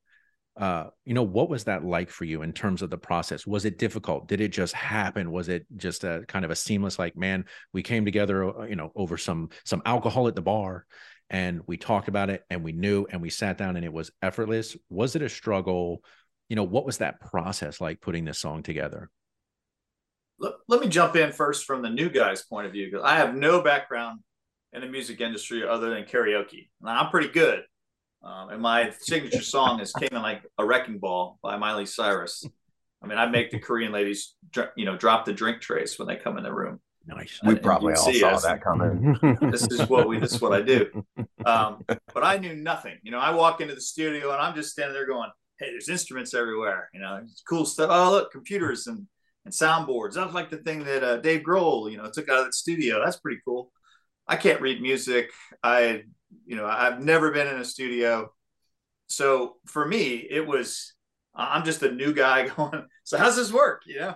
uh, 0.56 0.84
you 1.04 1.14
know, 1.14 1.22
what 1.22 1.48
was 1.48 1.64
that 1.64 1.84
like 1.84 2.10
for 2.10 2.24
you 2.24 2.42
in 2.42 2.52
terms 2.52 2.80
of 2.80 2.90
the 2.90 2.98
process? 2.98 3.46
Was 3.46 3.64
it 3.64 3.76
difficult? 3.76 4.28
Did 4.28 4.40
it 4.40 4.48
just 4.48 4.72
happen? 4.72 5.32
Was 5.32 5.48
it 5.48 5.66
just 5.76 6.04
a 6.04 6.24
kind 6.28 6.44
of 6.44 6.50
a 6.52 6.56
seamless, 6.56 6.98
like, 6.98 7.16
man, 7.16 7.44
we 7.72 7.82
came 7.82 8.04
together, 8.04 8.60
uh, 8.60 8.64
you 8.64 8.76
know, 8.76 8.92
over 8.94 9.16
some 9.16 9.50
some 9.64 9.82
alcohol 9.84 10.28
at 10.28 10.36
the 10.36 10.42
bar 10.42 10.86
and 11.30 11.62
we 11.66 11.76
talked 11.76 12.08
about 12.08 12.30
it 12.30 12.44
and 12.50 12.62
we 12.62 12.72
knew 12.72 13.06
and 13.10 13.20
we 13.20 13.30
sat 13.30 13.58
down 13.58 13.76
and 13.76 13.84
it 13.84 13.92
was 13.92 14.10
effortless 14.22 14.76
was 14.88 15.16
it 15.16 15.22
a 15.22 15.28
struggle 15.28 16.02
you 16.48 16.56
know 16.56 16.64
what 16.64 16.84
was 16.84 16.98
that 16.98 17.20
process 17.20 17.80
like 17.80 18.00
putting 18.00 18.24
this 18.24 18.38
song 18.38 18.62
together 18.62 19.10
let, 20.38 20.52
let 20.68 20.80
me 20.80 20.88
jump 20.88 21.16
in 21.16 21.32
first 21.32 21.64
from 21.64 21.82
the 21.82 21.90
new 21.90 22.10
guy's 22.10 22.42
point 22.42 22.66
of 22.66 22.72
view 22.72 22.90
because 22.90 23.04
i 23.04 23.16
have 23.16 23.34
no 23.34 23.62
background 23.62 24.20
in 24.72 24.80
the 24.80 24.86
music 24.86 25.20
industry 25.20 25.66
other 25.66 25.90
than 25.90 26.04
karaoke 26.04 26.68
now, 26.80 27.02
i'm 27.02 27.10
pretty 27.10 27.28
good 27.28 27.62
um, 28.24 28.50
and 28.50 28.60
my 28.60 28.90
signature 29.00 29.42
song 29.42 29.80
is 29.80 29.92
came 29.92 30.08
in 30.12 30.22
like 30.22 30.42
a 30.58 30.64
wrecking 30.64 30.98
ball 30.98 31.38
by 31.42 31.56
miley 31.56 31.86
cyrus 31.86 32.44
i 33.02 33.06
mean 33.06 33.18
i 33.18 33.26
make 33.26 33.50
the 33.50 33.58
korean 33.58 33.92
ladies 33.92 34.34
you 34.76 34.84
know 34.84 34.96
drop 34.96 35.24
the 35.24 35.32
drink 35.32 35.60
trays 35.60 35.98
when 35.98 36.08
they 36.08 36.16
come 36.16 36.36
in 36.38 36.44
the 36.44 36.52
room 36.52 36.80
Nice. 37.06 37.38
We 37.44 37.56
probably 37.56 37.92
all 37.92 38.12
saw 38.14 38.28
us. 38.28 38.44
that 38.44 38.62
coming. 38.62 39.18
this 39.50 39.66
is 39.70 39.86
what 39.90 40.08
we. 40.08 40.18
This 40.18 40.32
is 40.32 40.40
what 40.40 40.52
I 40.52 40.62
do. 40.62 41.04
Um, 41.44 41.84
but 42.14 42.24
I 42.24 42.38
knew 42.38 42.54
nothing. 42.54 42.96
You 43.02 43.10
know, 43.10 43.18
I 43.18 43.30
walk 43.30 43.60
into 43.60 43.74
the 43.74 43.80
studio 43.82 44.32
and 44.32 44.40
I'm 44.40 44.54
just 44.54 44.70
standing 44.70 44.94
there 44.94 45.06
going, 45.06 45.28
"Hey, 45.58 45.66
there's 45.66 45.90
instruments 45.90 46.32
everywhere. 46.32 46.88
You 46.94 47.00
know, 47.00 47.20
cool 47.46 47.66
stuff. 47.66 47.90
Oh, 47.92 48.12
look, 48.12 48.32
computers 48.32 48.86
and 48.86 49.06
and 49.44 49.52
soundboards. 49.52 50.14
That's 50.14 50.32
like 50.32 50.50
the 50.50 50.58
thing 50.58 50.84
that 50.84 51.04
uh, 51.04 51.16
Dave 51.18 51.42
Grohl, 51.42 51.90
you 51.90 51.98
know, 51.98 52.10
took 52.10 52.28
out 52.28 52.40
of 52.40 52.46
the 52.46 52.52
studio. 52.52 53.02
That's 53.04 53.18
pretty 53.18 53.40
cool. 53.44 53.70
I 54.26 54.36
can't 54.36 54.60
read 54.60 54.80
music. 54.80 55.30
I, 55.62 56.04
you 56.46 56.56
know, 56.56 56.66
I've 56.66 57.00
never 57.00 57.30
been 57.30 57.46
in 57.46 57.60
a 57.60 57.64
studio. 57.64 58.32
So 59.06 59.56
for 59.66 59.86
me, 59.86 60.26
it 60.28 60.46
was. 60.46 60.92
I'm 61.36 61.64
just 61.64 61.82
a 61.82 61.90
new 61.90 62.12
guy 62.14 62.48
going. 62.56 62.86
So 63.04 63.18
how's 63.18 63.36
this 63.36 63.52
work? 63.52 63.82
You 63.86 64.00
know, 64.00 64.08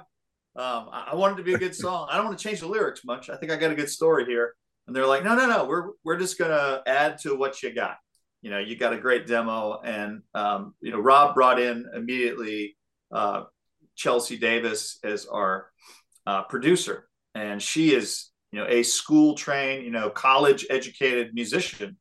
um, 0.56 0.88
I, 0.92 1.08
I 1.12 1.14
wanted 1.14 1.36
to 1.38 1.42
be 1.42 1.54
a 1.54 1.58
good 1.58 1.74
song. 1.74 2.08
I 2.10 2.16
don't 2.16 2.26
want 2.26 2.38
to 2.38 2.42
change 2.42 2.60
the 2.60 2.66
lyrics 2.66 3.04
much. 3.04 3.30
I 3.30 3.36
think 3.36 3.52
I 3.52 3.56
got 3.56 3.70
a 3.70 3.76
good 3.76 3.90
story 3.90 4.24
here. 4.24 4.54
And 4.86 4.96
they're 4.96 5.06
like, 5.06 5.22
no, 5.22 5.34
no, 5.34 5.46
no, 5.46 5.66
we're 5.66 5.90
we're 6.02 6.18
just 6.18 6.38
gonna 6.38 6.82
add 6.86 7.18
to 7.18 7.36
what 7.36 7.62
you 7.62 7.74
got. 7.74 7.96
You 8.40 8.50
know, 8.50 8.58
you 8.58 8.76
got 8.76 8.92
a 8.92 8.98
great 8.98 9.26
demo, 9.26 9.80
and 9.84 10.22
um, 10.34 10.74
you 10.80 10.92
know, 10.92 10.98
Rob 10.98 11.34
brought 11.34 11.60
in 11.60 11.86
immediately 11.94 12.76
uh, 13.12 13.44
Chelsea 13.96 14.38
Davis 14.38 14.98
as 15.04 15.26
our 15.26 15.70
uh, 16.26 16.44
producer, 16.44 17.08
and 17.34 17.60
she 17.62 17.94
is 17.94 18.30
you 18.50 18.58
know 18.58 18.66
a 18.66 18.82
school 18.82 19.34
trained, 19.34 19.84
you 19.84 19.90
know, 19.90 20.08
college 20.08 20.66
educated 20.70 21.34
musician 21.34 21.98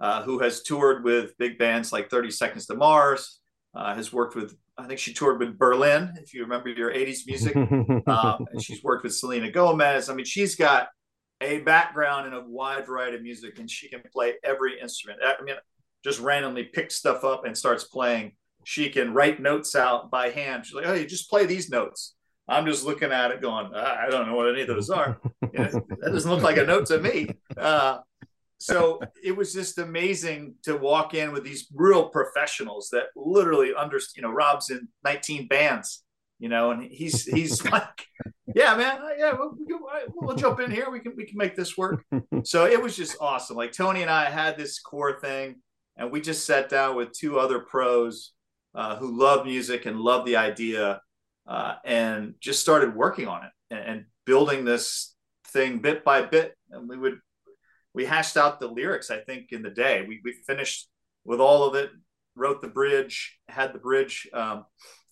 uh, 0.00 0.22
who 0.22 0.38
has 0.40 0.62
toured 0.62 1.04
with 1.04 1.36
big 1.38 1.58
bands 1.58 1.92
like 1.92 2.10
Thirty 2.10 2.30
Seconds 2.30 2.66
to 2.66 2.74
Mars, 2.74 3.40
uh, 3.74 3.94
has 3.94 4.12
worked 4.12 4.36
with 4.36 4.56
I 4.78 4.86
think 4.86 5.00
she 5.00 5.12
toured 5.12 5.40
with 5.40 5.58
Berlin, 5.58 6.14
if 6.22 6.32
you 6.32 6.42
remember 6.42 6.68
your 6.68 6.92
80s 6.92 7.26
music. 7.26 7.56
um, 8.06 8.46
and 8.52 8.62
she's 8.62 8.82
worked 8.84 9.02
with 9.02 9.14
Selena 9.14 9.50
Gomez. 9.50 10.08
I 10.08 10.14
mean, 10.14 10.24
she's 10.24 10.54
got 10.54 10.88
a 11.40 11.58
background 11.60 12.28
in 12.28 12.32
a 12.32 12.46
wide 12.46 12.86
variety 12.86 13.16
of 13.16 13.22
music 13.22 13.58
and 13.58 13.68
she 13.68 13.88
can 13.88 14.02
play 14.12 14.34
every 14.44 14.80
instrument. 14.80 15.20
I 15.22 15.42
mean, 15.42 15.56
just 16.04 16.20
randomly 16.20 16.64
picks 16.64 16.94
stuff 16.94 17.24
up 17.24 17.44
and 17.44 17.58
starts 17.58 17.84
playing. 17.84 18.32
She 18.64 18.88
can 18.88 19.12
write 19.12 19.40
notes 19.40 19.74
out 19.74 20.10
by 20.10 20.30
hand. 20.30 20.64
She's 20.64 20.74
like, 20.74 20.86
oh, 20.86 20.94
you 20.94 21.06
just 21.06 21.28
play 21.28 21.44
these 21.44 21.70
notes. 21.70 22.14
I'm 22.46 22.64
just 22.64 22.84
looking 22.84 23.12
at 23.12 23.30
it 23.30 23.42
going, 23.42 23.74
I 23.74 24.08
don't 24.10 24.26
know 24.26 24.34
what 24.34 24.48
any 24.48 24.62
of 24.62 24.68
those 24.68 24.90
are. 24.90 25.20
You 25.50 25.60
know, 25.60 25.86
that 26.00 26.12
doesn't 26.12 26.30
look 26.30 26.42
like 26.42 26.58
a 26.58 26.66
note 26.66 26.86
to 26.86 27.00
me. 27.00 27.30
Uh, 27.56 28.00
so 28.58 29.00
it 29.22 29.36
was 29.36 29.52
just 29.52 29.78
amazing 29.78 30.54
to 30.64 30.76
walk 30.76 31.14
in 31.14 31.32
with 31.32 31.44
these 31.44 31.68
real 31.74 32.08
professionals 32.08 32.88
that 32.90 33.04
literally 33.14 33.72
understand. 33.74 34.22
You 34.22 34.28
know, 34.28 34.34
Rob's 34.34 34.70
in 34.70 34.88
19 35.04 35.46
bands, 35.46 36.02
you 36.40 36.48
know, 36.48 36.72
and 36.72 36.82
he's 36.82 37.24
he's 37.24 37.64
like, 37.72 38.06
yeah, 38.54 38.74
man, 38.76 39.00
yeah, 39.16 39.32
we'll, 39.38 39.54
we'll, 40.14 40.36
jump 40.36 40.58
in 40.58 40.72
here. 40.72 40.90
We 40.90 40.98
can 41.00 41.14
we 41.16 41.24
can 41.24 41.38
make 41.38 41.56
this 41.56 41.78
work. 41.78 42.04
So 42.44 42.66
it 42.66 42.80
was 42.80 42.96
just 42.96 43.16
awesome. 43.20 43.56
Like 43.56 43.72
Tony 43.72 44.02
and 44.02 44.10
I 44.10 44.30
had 44.30 44.56
this 44.56 44.78
core 44.80 45.18
thing, 45.18 45.56
and 45.96 46.10
we 46.10 46.20
just 46.20 46.46
sat 46.46 46.68
down 46.68 46.96
with 46.96 47.12
two 47.12 47.38
other 47.38 47.60
pros 47.60 48.32
uh, 48.74 48.96
who 48.96 49.18
love 49.18 49.44
music 49.44 49.86
and 49.86 50.00
love 50.00 50.24
the 50.24 50.36
idea, 50.36 51.00
uh, 51.46 51.74
and 51.84 52.34
just 52.40 52.60
started 52.60 52.94
working 52.94 53.28
on 53.28 53.44
it 53.44 53.50
and, 53.70 53.80
and 53.80 54.04
building 54.24 54.64
this 54.64 55.14
thing 55.48 55.78
bit 55.78 56.04
by 56.04 56.22
bit. 56.22 56.56
And 56.70 56.88
we 56.88 56.96
would 56.96 57.18
we 57.98 58.04
hashed 58.04 58.36
out 58.36 58.60
the 58.60 58.68
lyrics, 58.68 59.10
I 59.10 59.18
think, 59.18 59.50
in 59.50 59.60
the 59.60 59.70
day. 59.70 60.04
We, 60.06 60.20
we 60.22 60.32
finished 60.46 60.88
with 61.24 61.40
all 61.40 61.64
of 61.64 61.74
it, 61.74 61.90
wrote 62.36 62.62
the 62.62 62.68
bridge, 62.68 63.36
had 63.48 63.72
the 63.72 63.80
bridge, 63.80 64.28
um, 64.32 64.66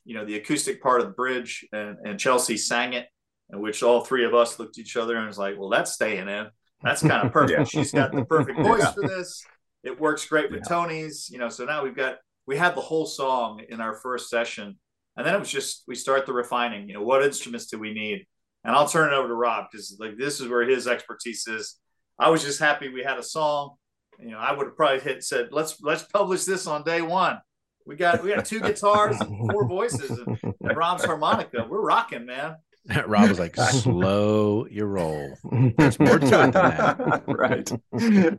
you 0.05 0.15
know, 0.15 0.25
the 0.25 0.37
acoustic 0.37 0.81
part 0.81 1.01
of 1.01 1.09
the 1.09 1.13
bridge, 1.13 1.67
and, 1.73 1.97
and 2.05 2.17
Chelsea 2.17 2.57
sang 2.57 2.93
it, 2.93 3.09
in 3.51 3.61
which 3.61 3.83
all 3.83 4.05
three 4.05 4.25
of 4.25 4.35
us 4.35 4.61
looked 4.61 4.79
at 4.79 4.83
each 4.83 4.97
other 4.97 5.17
and 5.17 5.27
was 5.27 5.37
like, 5.37 5.59
well, 5.59 5.69
that's 5.69 5.95
staying 5.95 6.29
in. 6.29 6.47
That's 6.81 7.03
kind 7.03 7.27
of 7.27 7.33
perfect. 7.33 7.59
yeah. 7.59 7.65
She's 7.65 7.91
got 7.91 8.13
the 8.13 8.25
perfect 8.25 8.61
voice 8.61 8.83
yeah. 8.83 8.93
for 8.93 9.09
this. 9.09 9.45
It 9.83 10.01
works 10.01 10.25
great 10.25 10.53
with 10.53 10.63
yeah. 10.63 10.69
Tony's, 10.69 11.29
you 11.29 11.39
know. 11.39 11.49
So 11.49 11.65
now 11.65 11.83
we've 11.83 11.97
got 11.97 12.19
we 12.47 12.57
had 12.57 12.77
the 12.77 12.83
whole 12.83 13.07
song 13.07 13.63
in 13.69 13.81
our 13.81 13.95
first 13.97 14.31
session, 14.31 14.79
And 15.17 15.27
then 15.27 15.35
it 15.35 15.41
was 15.41 15.51
just 15.51 15.83
we 15.89 15.97
start 15.97 16.25
the 16.25 16.33
refining. 16.33 16.89
You 16.89 16.95
know, 16.95 17.03
what 17.03 17.25
instruments 17.25 17.67
do 17.67 17.81
we 17.81 17.93
need? 17.93 18.27
And 18.63 18.77
I'll 18.77 18.89
turn 18.89 19.13
it 19.13 19.17
over 19.17 19.27
to 19.27 19.35
Rob 19.35 19.67
because 19.73 19.97
like 19.99 20.17
this 20.17 20.41
is 20.41 20.47
where 20.47 20.63
his 20.63 20.87
expertise 20.87 21.49
is. 21.49 21.81
I 22.19 22.31
was 22.31 22.43
just 22.43 22.59
happy 22.59 22.89
we 22.89 23.03
had 23.03 23.19
a 23.19 23.23
song. 23.23 23.77
You 24.19 24.31
know, 24.31 24.39
I 24.39 24.53
would 24.53 24.67
have 24.67 24.77
probably 24.77 25.01
hit 25.01 25.23
said 25.25 25.49
let's 25.53 25.81
let's 25.83 26.03
publish 26.03 26.45
this 26.45 26.67
on 26.67 26.83
day 26.83 27.03
one. 27.03 27.39
We 27.85 27.97
got 27.97 28.23
we 28.23 28.35
got 28.35 28.45
two 28.45 28.61
guitars 28.61 29.21
and 29.21 29.51
four 29.51 29.65
voices 29.69 30.11
and, 30.11 30.39
and 30.43 30.77
Rob's 30.77 31.05
harmonica. 31.05 31.67
We're 31.69 31.83
rocking, 31.83 32.27
man. 32.27 32.57
Rob 33.07 33.29
was 33.29 33.39
like, 33.39 33.57
slow 33.57 34.67
your 34.67 34.87
roll. 34.87 35.37
There's 35.77 35.99
more 35.99 36.19
to 36.19 36.27
it 36.27 36.29
than 36.29 36.51
that. 36.53 37.25
right. 37.27 37.71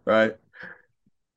Right. 0.05 0.36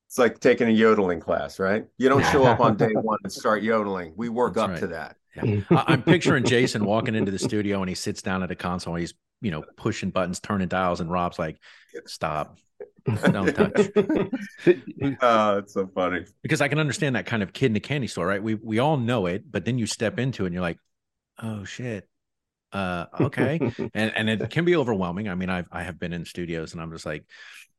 It's 0.06 0.18
like 0.18 0.40
taking 0.40 0.68
a 0.68 0.72
yodeling 0.72 1.20
class, 1.20 1.58
right? 1.58 1.86
You 1.98 2.08
don't 2.08 2.24
show 2.26 2.44
up 2.44 2.60
on 2.60 2.76
day 2.76 2.92
one 2.92 3.18
and 3.22 3.32
start 3.32 3.62
yodeling. 3.62 4.12
We 4.16 4.28
work 4.28 4.54
That's 4.54 4.64
up 4.64 4.70
right. 4.70 4.80
to 4.80 4.86
that. 4.88 5.16
Yeah. 5.36 5.60
I- 5.70 5.84
I'm 5.88 6.02
picturing 6.02 6.44
Jason 6.44 6.84
walking 6.84 7.14
into 7.14 7.30
the 7.30 7.38
studio 7.38 7.80
and 7.80 7.88
he 7.88 7.94
sits 7.94 8.22
down 8.22 8.42
at 8.42 8.50
a 8.50 8.56
console 8.56 8.94
and 8.94 9.00
he's, 9.00 9.14
you 9.40 9.50
know, 9.50 9.64
pushing 9.76 10.10
buttons, 10.10 10.40
turning 10.40 10.68
dials, 10.68 11.00
and 11.00 11.10
Rob's 11.10 11.38
like, 11.38 11.58
stop. 12.06 12.58
Don't 13.06 13.54
touch. 13.54 13.90
oh, 15.22 15.58
it's 15.58 15.72
so 15.74 15.90
funny. 15.94 16.24
Because 16.42 16.60
I 16.60 16.68
can 16.68 16.78
understand 16.78 17.16
that 17.16 17.26
kind 17.26 17.42
of 17.42 17.52
kid 17.52 17.70
in 17.70 17.76
a 17.76 17.80
candy 17.80 18.06
store, 18.06 18.26
right? 18.26 18.42
We 18.42 18.54
we 18.54 18.78
all 18.78 18.96
know 18.98 19.26
it, 19.26 19.50
but 19.50 19.64
then 19.64 19.78
you 19.78 19.86
step 19.86 20.18
into 20.18 20.44
it 20.44 20.48
and 20.48 20.54
you're 20.54 20.62
like, 20.62 20.78
oh 21.42 21.64
shit. 21.64 22.08
Uh 22.72 23.06
okay. 23.20 23.58
and 23.94 24.12
and 24.14 24.28
it 24.28 24.50
can 24.50 24.64
be 24.64 24.76
overwhelming. 24.76 25.28
I 25.28 25.34
mean, 25.34 25.48
I've 25.50 25.66
I 25.72 25.82
have 25.82 25.98
been 25.98 26.12
in 26.12 26.24
studios 26.24 26.72
and 26.72 26.82
I'm 26.82 26.92
just 26.92 27.06
like, 27.06 27.24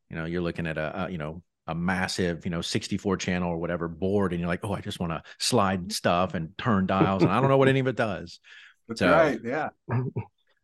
you 0.09 0.15
know, 0.15 0.25
you're 0.25 0.41
looking 0.41 0.65
at 0.67 0.77
a, 0.77 1.05
a 1.05 1.09
you 1.11 1.17
know 1.17 1.43
a 1.67 1.75
massive, 1.75 2.45
you 2.45 2.51
know, 2.51 2.61
64 2.61 3.17
channel 3.17 3.49
or 3.51 3.57
whatever 3.57 3.87
board, 3.87 4.33
and 4.33 4.39
you're 4.39 4.49
like, 4.49 4.61
oh, 4.63 4.73
I 4.73 4.81
just 4.81 4.99
want 4.99 5.11
to 5.11 5.23
slide 5.39 5.91
stuff 5.91 6.33
and 6.33 6.57
turn 6.57 6.85
dials, 6.87 7.23
and 7.23 7.31
I 7.31 7.39
don't 7.39 7.49
know 7.49 7.57
what 7.57 7.67
any 7.69 7.79
of 7.79 7.87
it 7.87 7.95
does. 7.95 8.39
That's 8.87 8.99
So- 8.99 9.11
right. 9.11 9.39
Yeah. 9.43 9.69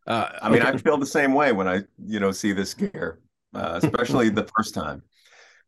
Uh, 0.08 0.30
I 0.41 0.50
mean, 0.50 0.62
okay. 0.62 0.72
I 0.72 0.78
feel 0.78 0.98
the 0.98 1.06
same 1.06 1.34
way 1.34 1.52
when 1.52 1.68
I, 1.68 1.82
you 2.02 2.22
know, 2.22 2.32
see 2.32 2.54
this 2.54 2.74
gear, 2.74 3.20
uh, 3.54 3.78
especially 3.84 4.30
the 4.30 4.48
first 4.56 4.74
time. 4.74 5.02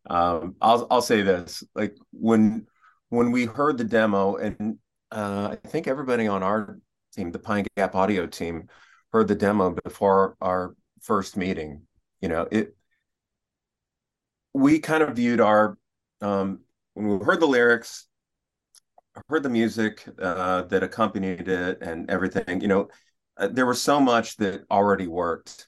Um, 0.09 0.55
I'll 0.61 0.87
I'll 0.89 1.01
say 1.01 1.23
this: 1.23 1.61
like 1.75 1.97
when 2.13 2.65
when 3.09 3.31
we 3.31 3.43
heard 3.43 3.77
the 3.77 3.83
demo, 3.83 4.37
and 4.37 4.77
uh, 5.11 5.49
I 5.61 5.67
think 5.67 5.87
everybody 5.89 6.27
on 6.27 6.41
our 6.41 6.79
team, 7.13 7.31
the 7.33 7.39
Pine 7.39 7.65
Gap 7.75 7.95
Audio 7.95 8.27
team, 8.27 8.69
heard 9.11 9.27
the 9.27 9.35
demo 9.35 9.75
before 9.83 10.37
our 10.39 10.73
first 11.01 11.35
meeting. 11.35 11.81
You 12.21 12.29
know, 12.29 12.47
it. 12.49 12.77
We 14.53 14.79
kind 14.79 15.03
of 15.03 15.15
viewed 15.15 15.41
our 15.41 15.77
um, 16.21 16.61
when 16.93 17.19
we 17.19 17.25
heard 17.25 17.39
the 17.39 17.47
lyrics, 17.47 18.07
heard 19.29 19.43
the 19.43 19.49
music 19.49 20.03
uh, 20.21 20.63
that 20.63 20.83
accompanied 20.83 21.47
it, 21.47 21.79
and 21.81 22.09
everything. 22.09 22.61
You 22.61 22.67
know, 22.67 22.87
uh, 23.37 23.47
there 23.47 23.65
was 23.65 23.81
so 23.81 23.99
much 23.99 24.37
that 24.37 24.63
already 24.69 25.07
worked 25.07 25.67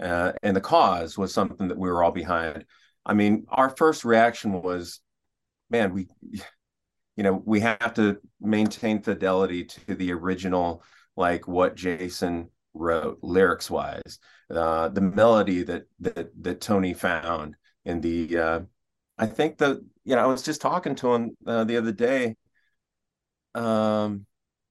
uh, 0.00 0.32
and 0.42 0.56
the 0.56 0.60
cause 0.60 1.18
was 1.18 1.32
something 1.32 1.68
that 1.68 1.78
we 1.78 1.88
were 1.88 2.02
all 2.02 2.12
behind 2.12 2.64
i 3.06 3.12
mean 3.12 3.44
our 3.50 3.70
first 3.76 4.04
reaction 4.04 4.52
was 4.52 5.00
man 5.68 5.92
we 5.92 6.08
you 7.16 7.22
know 7.22 7.42
we 7.44 7.60
have 7.60 7.94
to 7.94 8.16
maintain 8.40 9.02
fidelity 9.02 9.64
to 9.64 9.94
the 9.94 10.12
original 10.12 10.82
like 11.16 11.46
what 11.46 11.76
jason 11.76 12.48
wrote 12.72 13.18
lyrics 13.22 13.70
wise 13.70 14.18
uh, 14.54 14.88
the 14.88 15.00
melody 15.00 15.62
that 15.62 15.84
that 15.98 16.30
that 16.40 16.60
tony 16.60 16.94
found 16.94 17.56
in 17.84 18.00
the 18.00 18.36
uh, 18.36 18.60
i 19.18 19.26
think 19.26 19.58
the 19.58 19.84
you 20.04 20.14
know 20.14 20.22
i 20.22 20.26
was 20.26 20.42
just 20.42 20.60
talking 20.60 20.94
to 20.94 21.14
him 21.14 21.36
uh, 21.46 21.64
the 21.64 21.76
other 21.76 21.92
day 21.92 22.36
um 23.54 24.26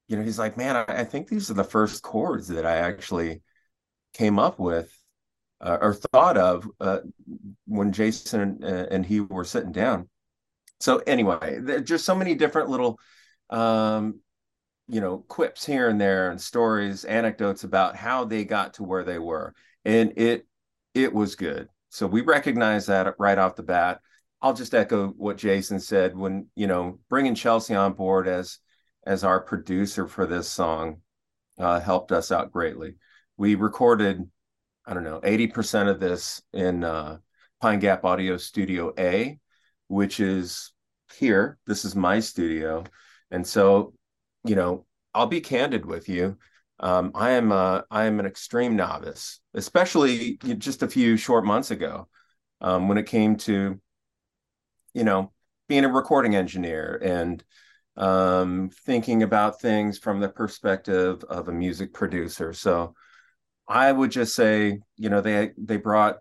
you 0.09 0.17
know, 0.17 0.23
he's 0.23 0.39
like, 0.39 0.57
man, 0.57 0.75
I, 0.75 0.85
I 0.87 1.03
think 1.03 1.29
these 1.29 1.49
are 1.51 1.53
the 1.53 1.63
first 1.63 2.01
chords 2.01 2.47
that 2.47 2.65
I 2.65 2.77
actually 2.77 3.41
came 4.13 4.39
up 4.39 4.59
with 4.59 4.91
uh, 5.61 5.77
or 5.79 5.93
thought 5.93 6.35
of 6.35 6.67
uh, 6.81 6.99
when 7.67 7.91
Jason 7.93 8.41
and, 8.41 8.63
and 8.63 9.05
he 9.05 9.19
were 9.19 9.45
sitting 9.45 9.71
down. 9.71 10.09
So 10.79 10.97
anyway, 11.05 11.59
there's 11.61 11.87
just 11.87 12.05
so 12.05 12.15
many 12.15 12.33
different 12.33 12.69
little, 12.69 12.99
um, 13.51 14.19
you 14.87 14.99
know, 14.99 15.19
quips 15.19 15.63
here 15.63 15.89
and 15.89 16.01
there 16.01 16.31
and 16.31 16.41
stories, 16.41 17.05
anecdotes 17.05 17.63
about 17.63 17.95
how 17.95 18.25
they 18.25 18.45
got 18.45 18.75
to 18.75 18.83
where 18.83 19.03
they 19.03 19.19
were, 19.19 19.53
and 19.85 20.13
it 20.15 20.47
it 20.95 21.13
was 21.13 21.35
good. 21.35 21.69
So 21.89 22.07
we 22.07 22.21
recognize 22.21 22.85
that 22.85 23.15
right 23.19 23.37
off 23.37 23.55
the 23.55 23.63
bat. 23.63 23.99
I'll 24.41 24.53
just 24.53 24.73
echo 24.73 25.09
what 25.09 25.37
Jason 25.37 25.79
said 25.79 26.15
when 26.15 26.47
you 26.55 26.67
know 26.67 26.99
bringing 27.09 27.35
Chelsea 27.35 27.75
on 27.75 27.93
board 27.93 28.27
as 28.27 28.59
as 29.05 29.23
our 29.23 29.41
producer 29.41 30.07
for 30.07 30.25
this 30.25 30.47
song 30.47 31.01
uh, 31.57 31.79
helped 31.79 32.11
us 32.11 32.31
out 32.31 32.51
greatly. 32.51 32.95
We 33.37 33.55
recorded, 33.55 34.29
I 34.85 34.93
don't 34.93 35.03
know, 35.03 35.19
80% 35.21 35.89
of 35.89 35.99
this 35.99 36.41
in 36.53 36.83
uh, 36.83 37.17
Pine 37.61 37.79
Gap 37.79 38.05
Audio 38.05 38.37
Studio 38.37 38.93
A, 38.97 39.39
which 39.87 40.19
is 40.19 40.71
here. 41.17 41.57
This 41.65 41.85
is 41.85 41.95
my 41.95 42.19
studio. 42.19 42.83
And 43.31 43.45
so, 43.45 43.93
you 44.43 44.55
know, 44.55 44.85
I'll 45.13 45.27
be 45.27 45.41
candid 45.41 45.85
with 45.85 46.07
you. 46.07 46.37
Um, 46.79 47.11
I 47.13 47.31
am 47.31 47.51
a, 47.51 47.83
I 47.91 48.05
am 48.05 48.19
an 48.19 48.25
extreme 48.25 48.75
novice, 48.75 49.39
especially 49.53 50.37
just 50.57 50.81
a 50.81 50.87
few 50.87 51.17
short 51.17 51.45
months 51.45 51.71
ago, 51.71 52.07
um, 52.61 52.87
when 52.87 52.97
it 52.97 53.05
came 53.05 53.35
to, 53.37 53.79
you 54.93 55.03
know, 55.03 55.31
being 55.67 55.85
a 55.85 55.89
recording 55.89 56.35
engineer 56.35 56.99
and 57.03 57.43
um, 57.97 58.69
thinking 58.85 59.23
about 59.23 59.59
things 59.59 59.97
from 59.97 60.19
the 60.19 60.29
perspective 60.29 61.23
of 61.25 61.47
a 61.47 61.53
music 61.53 61.93
producer. 61.93 62.53
So 62.53 62.95
I 63.67 63.91
would 63.91 64.11
just 64.11 64.33
say, 64.33 64.79
you 64.95 65.09
know, 65.09 65.21
they 65.21 65.51
they 65.57 65.77
brought 65.77 66.17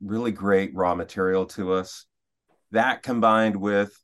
really 0.00 0.30
great 0.30 0.74
raw 0.74 0.94
material 0.94 1.46
to 1.46 1.72
us. 1.72 2.04
That 2.70 3.02
combined 3.02 3.56
with 3.56 3.98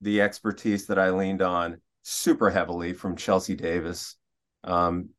the 0.00 0.20
expertise 0.20 0.86
that 0.86 0.98
I 0.98 1.10
leaned 1.10 1.42
on 1.42 1.80
super 2.02 2.50
heavily 2.50 2.92
from 2.92 3.16
Chelsea 3.16 3.56
Davis. 3.56 4.16
Um, 4.62 5.10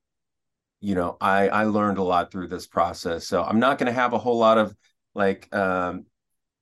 you 0.81 0.95
know, 0.95 1.17
I 1.21 1.49
I 1.49 1.63
learned 1.65 1.97
a 1.97 2.03
lot 2.03 2.31
through 2.31 2.47
this 2.47 2.67
process. 2.67 3.27
So 3.27 3.43
I'm 3.43 3.59
not 3.59 3.77
going 3.77 3.87
to 3.87 3.93
have 3.93 4.13
a 4.13 4.17
whole 4.19 4.37
lot 4.37 4.57
of 4.57 4.75
like 5.15 5.53
um, 5.55 6.05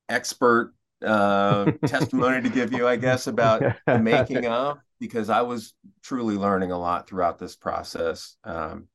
expert 0.10 0.74
uh, 1.06 1.70
testimony 1.86 2.42
to 2.44 2.50
give 2.50 2.74
you, 2.74 2.88
I 2.88 2.98
guess, 2.98 3.28
about 3.28 3.68
the 3.92 4.00
making 4.00 4.46
of 4.48 4.80
because 5.00 5.30
I 5.30 5.42
was 5.44 5.74
truly 6.04 6.36
learning 6.38 6.72
a 6.72 6.80
lot 6.80 7.08
throughout 7.10 7.40
this 7.40 7.56
process. 7.56 8.38
Um, 8.44 8.88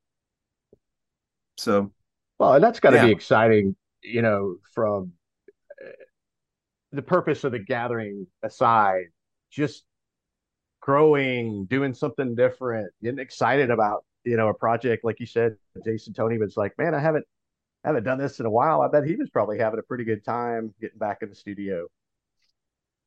so, 1.57 1.91
Well, 2.39 2.53
and 2.55 2.63
that's 2.63 2.79
got 2.79 2.91
to 2.91 2.97
Yeah. 2.97 3.05
be 3.07 3.11
exciting, 3.11 3.75
you 4.01 4.21
know, 4.21 4.57
from 4.73 5.13
uh, 5.85 5.91
the 6.91 7.01
purpose 7.01 7.43
of 7.43 7.51
the 7.51 7.59
gathering 7.59 8.27
aside, 8.43 9.05
just 9.51 9.85
growing, 10.81 11.65
doing 11.65 11.93
something 11.93 12.35
different, 12.35 12.91
getting 13.03 13.19
excited 13.19 13.71
about, 13.71 14.05
you 14.25 14.37
know, 14.37 14.49
a 14.49 14.53
project 14.53 15.03
like 15.03 15.19
you 15.19 15.25
said, 15.25 15.55
Jason 15.85 16.13
Tony 16.13 16.37
was 16.37 16.57
like, 16.57 16.77
man, 16.77 16.95
I 16.95 16.99
haven't 16.99 17.25
haven't 17.83 18.03
done 18.03 18.17
this 18.17 18.39
in 18.39 18.45
a 18.45 18.49
while. 18.49 18.81
I 18.81 18.87
bet 18.87 19.05
he 19.05 19.15
was 19.15 19.29
probably 19.29 19.59
having 19.59 19.79
a 19.79 19.83
pretty 19.83 20.03
good 20.03 20.23
time 20.23 20.73
getting 20.79 20.99
back 20.99 21.19
in 21.21 21.29
the 21.29 21.35
studio. 21.35 21.87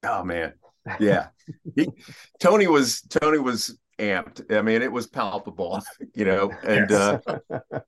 oh 0.04 0.22
man, 0.22 0.52
yeah, 1.00 1.28
he, 1.74 1.88
Tony 2.40 2.66
was 2.66 3.02
Tony 3.02 3.38
was 3.38 3.78
amped. 3.98 4.54
I 4.54 4.62
mean, 4.62 4.82
it 4.82 4.92
was 4.92 5.06
palpable, 5.06 5.82
you 6.14 6.24
know, 6.24 6.52
and 6.62 6.92
uh, 6.92 7.20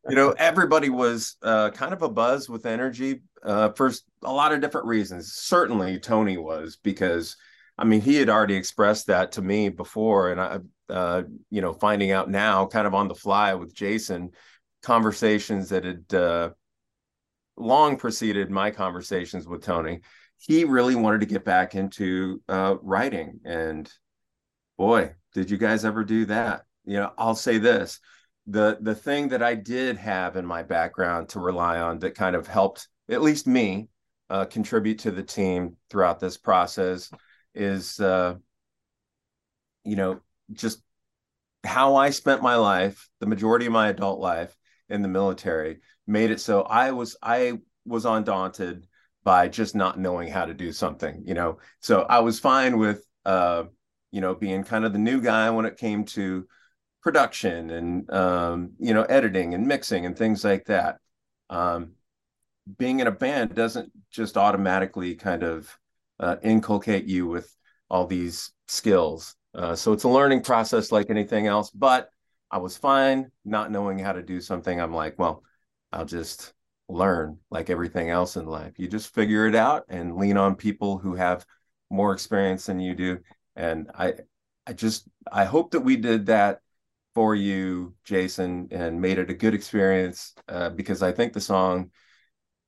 you 0.09 0.17
know 0.17 0.31
everybody 0.33 0.89
was 0.89 1.37
uh, 1.43 1.71
kind 1.71 1.93
of 1.93 2.03
a 2.03 2.09
buzz 2.09 2.49
with 2.49 2.67
energy 2.67 3.23
uh, 3.43 3.71
for 3.71 3.93
a 4.23 4.33
lot 4.33 4.53
of 4.53 4.61
different 4.61 4.87
reasons. 4.87 5.33
Certainly, 5.35 6.01
Tony 6.01 6.37
was 6.37 6.77
because 6.77 7.37
I 7.77 7.85
mean 7.85 8.01
he 8.01 8.17
had 8.17 8.29
already 8.29 8.55
expressed 8.55 9.07
that 9.09 9.33
to 9.33 9.43
me 9.43 9.69
before, 9.69 10.31
and 10.31 10.41
I, 10.41 10.59
uh, 10.89 11.23
you 11.51 11.61
know, 11.61 11.73
finding 11.73 12.11
out 12.11 12.31
now, 12.31 12.67
kind 12.67 12.87
of 12.87 12.95
on 12.95 13.09
the 13.09 13.15
fly 13.15 13.55
with 13.55 13.75
Jason, 13.75 14.31
conversations 14.83 15.69
that 15.71 15.85
had 15.85 16.15
uh, 16.15 16.51
long 17.57 17.97
preceded 17.97 18.51
my 18.51 18.71
conversations 18.71 19.47
with 19.47 19.63
Tony. 19.63 20.01
He 20.39 20.65
really 20.65 20.95
wanted 20.95 21.21
to 21.21 21.27
get 21.27 21.45
back 21.45 21.75
into 21.75 22.41
uh, 22.49 22.77
writing, 22.81 23.41
and 23.45 23.91
boy, 24.77 25.15
did 25.35 25.51
you 25.51 25.59
guys 25.59 25.85
ever 25.85 26.05
do 26.05 26.27
that? 26.27 26.63
You 26.85 26.99
know, 26.99 27.13
I'll 27.19 27.35
say 27.35 27.59
this: 27.59 28.01
the 28.47 28.79
the 28.81 28.95
thing 28.95 29.29
that 29.29 29.43
I 29.43 29.55
did 29.55 29.97
have 29.99 30.37
in 30.37 30.47
my 30.47 30.63
background 30.63 31.31
to 31.31 31.41
rely 31.41 31.81
on 31.81 31.99
that 32.01 32.15
kind 32.15 32.37
of 32.37 32.47
helped 32.47 32.89
at 33.11 33.23
least 33.23 33.47
me 33.47 33.89
uh, 34.31 34.45
contribute 34.45 35.01
to 35.01 35.11
the 35.11 35.23
team 35.23 35.77
throughout 35.91 36.21
this 36.21 36.37
process 36.37 37.11
is, 37.55 37.99
uh, 38.01 38.35
you 39.85 39.97
know, 39.97 40.21
just 40.53 40.83
how 41.65 41.97
I 41.97 42.11
spent 42.11 42.43
my 42.43 42.57
life, 42.57 43.09
the 43.21 43.27
majority 43.27 43.67
of 43.67 43.73
my 43.73 43.89
adult 43.89 44.21
life 44.21 44.57
in 44.89 45.03
the 45.03 45.09
military, 45.09 45.81
made 46.07 46.31
it 46.31 46.41
so 46.41 46.63
I 46.63 46.93
was 46.93 47.17
I 47.23 47.59
was 47.85 48.05
undaunted 48.05 48.87
by 49.25 49.49
just 49.49 49.75
not 49.75 49.99
knowing 49.99 50.29
how 50.29 50.47
to 50.47 50.55
do 50.55 50.73
something, 50.73 51.23
you 51.27 51.35
know. 51.35 51.59
So 51.81 52.03
I 52.03 52.21
was 52.21 52.41
fine 52.41 52.79
with 52.79 53.05
uh, 53.25 53.65
you 54.11 54.21
know, 54.21 54.35
being 54.35 54.65
kind 54.65 54.85
of 54.85 54.93
the 54.93 54.99
new 54.99 55.21
guy 55.21 55.51
when 55.51 55.67
it 55.67 55.77
came 55.77 56.05
to 56.05 56.47
production 57.03 57.71
and 57.71 58.11
um, 58.11 58.73
you 58.79 58.95
know 58.95 59.03
editing 59.03 59.55
and 59.55 59.67
mixing 59.67 60.07
and 60.07 60.17
things 60.17 60.45
like 60.45 60.65
that. 60.67 60.99
Um, 61.51 61.93
being 62.79 63.01
in 63.01 63.07
a 63.07 63.13
band 63.13 63.55
doesn't 63.55 63.93
just 64.11 64.37
automatically 64.37 65.15
kind 65.15 65.43
of 65.43 65.79
uh, 66.21 66.37
inculcate 66.43 67.07
you 67.07 67.27
with 67.27 67.55
all 67.91 68.07
these 68.07 68.53
skills. 68.67 69.35
Uh, 69.59 69.75
so 69.75 69.93
it's 69.93 70.05
a 70.05 70.09
learning 70.09 70.43
process 70.43 70.93
like 70.93 71.11
anything 71.11 71.49
else. 71.49 71.71
But 71.71 72.11
I 72.51 72.59
was 72.59 72.77
fine 72.77 73.31
not 73.45 73.73
knowing 73.73 73.99
how 73.99 74.13
to 74.13 74.23
do 74.23 74.41
something. 74.41 74.81
I'm 74.81 74.95
like, 74.95 75.19
well, 75.19 75.43
I'll 75.93 76.05
just 76.05 76.55
learn 76.89 77.39
like 77.51 77.69
everything 77.69 78.09
else 78.09 78.37
in 78.37 78.47
life. 78.47 78.75
You 78.79 78.87
just 78.87 79.13
figure 79.13 79.47
it 79.47 79.57
out 79.57 79.85
and 79.89 80.17
lean 80.17 80.37
on 80.37 80.55
people 80.55 80.99
who 80.99 81.15
have 81.17 81.45
more 81.91 82.13
experience 82.13 82.67
than 82.67 82.79
you 82.79 82.95
do. 82.95 83.19
And 83.57 83.91
I, 83.99 84.15
I 84.67 84.75
just, 84.75 85.09
I 85.31 85.45
hope 85.45 85.73
that 85.73 85.81
we 85.81 85.97
did 85.97 86.27
that 86.27 86.61
for 87.15 87.35
you, 87.35 87.95
Jason, 88.05 88.69
and 88.71 89.01
made 89.01 89.19
it 89.19 89.31
a 89.31 89.35
good 89.35 89.55
experience 89.55 90.35
uh, 90.49 90.71
because 90.71 91.03
I 91.03 91.11
think 91.11 91.33
the 91.33 91.41
song 91.41 91.91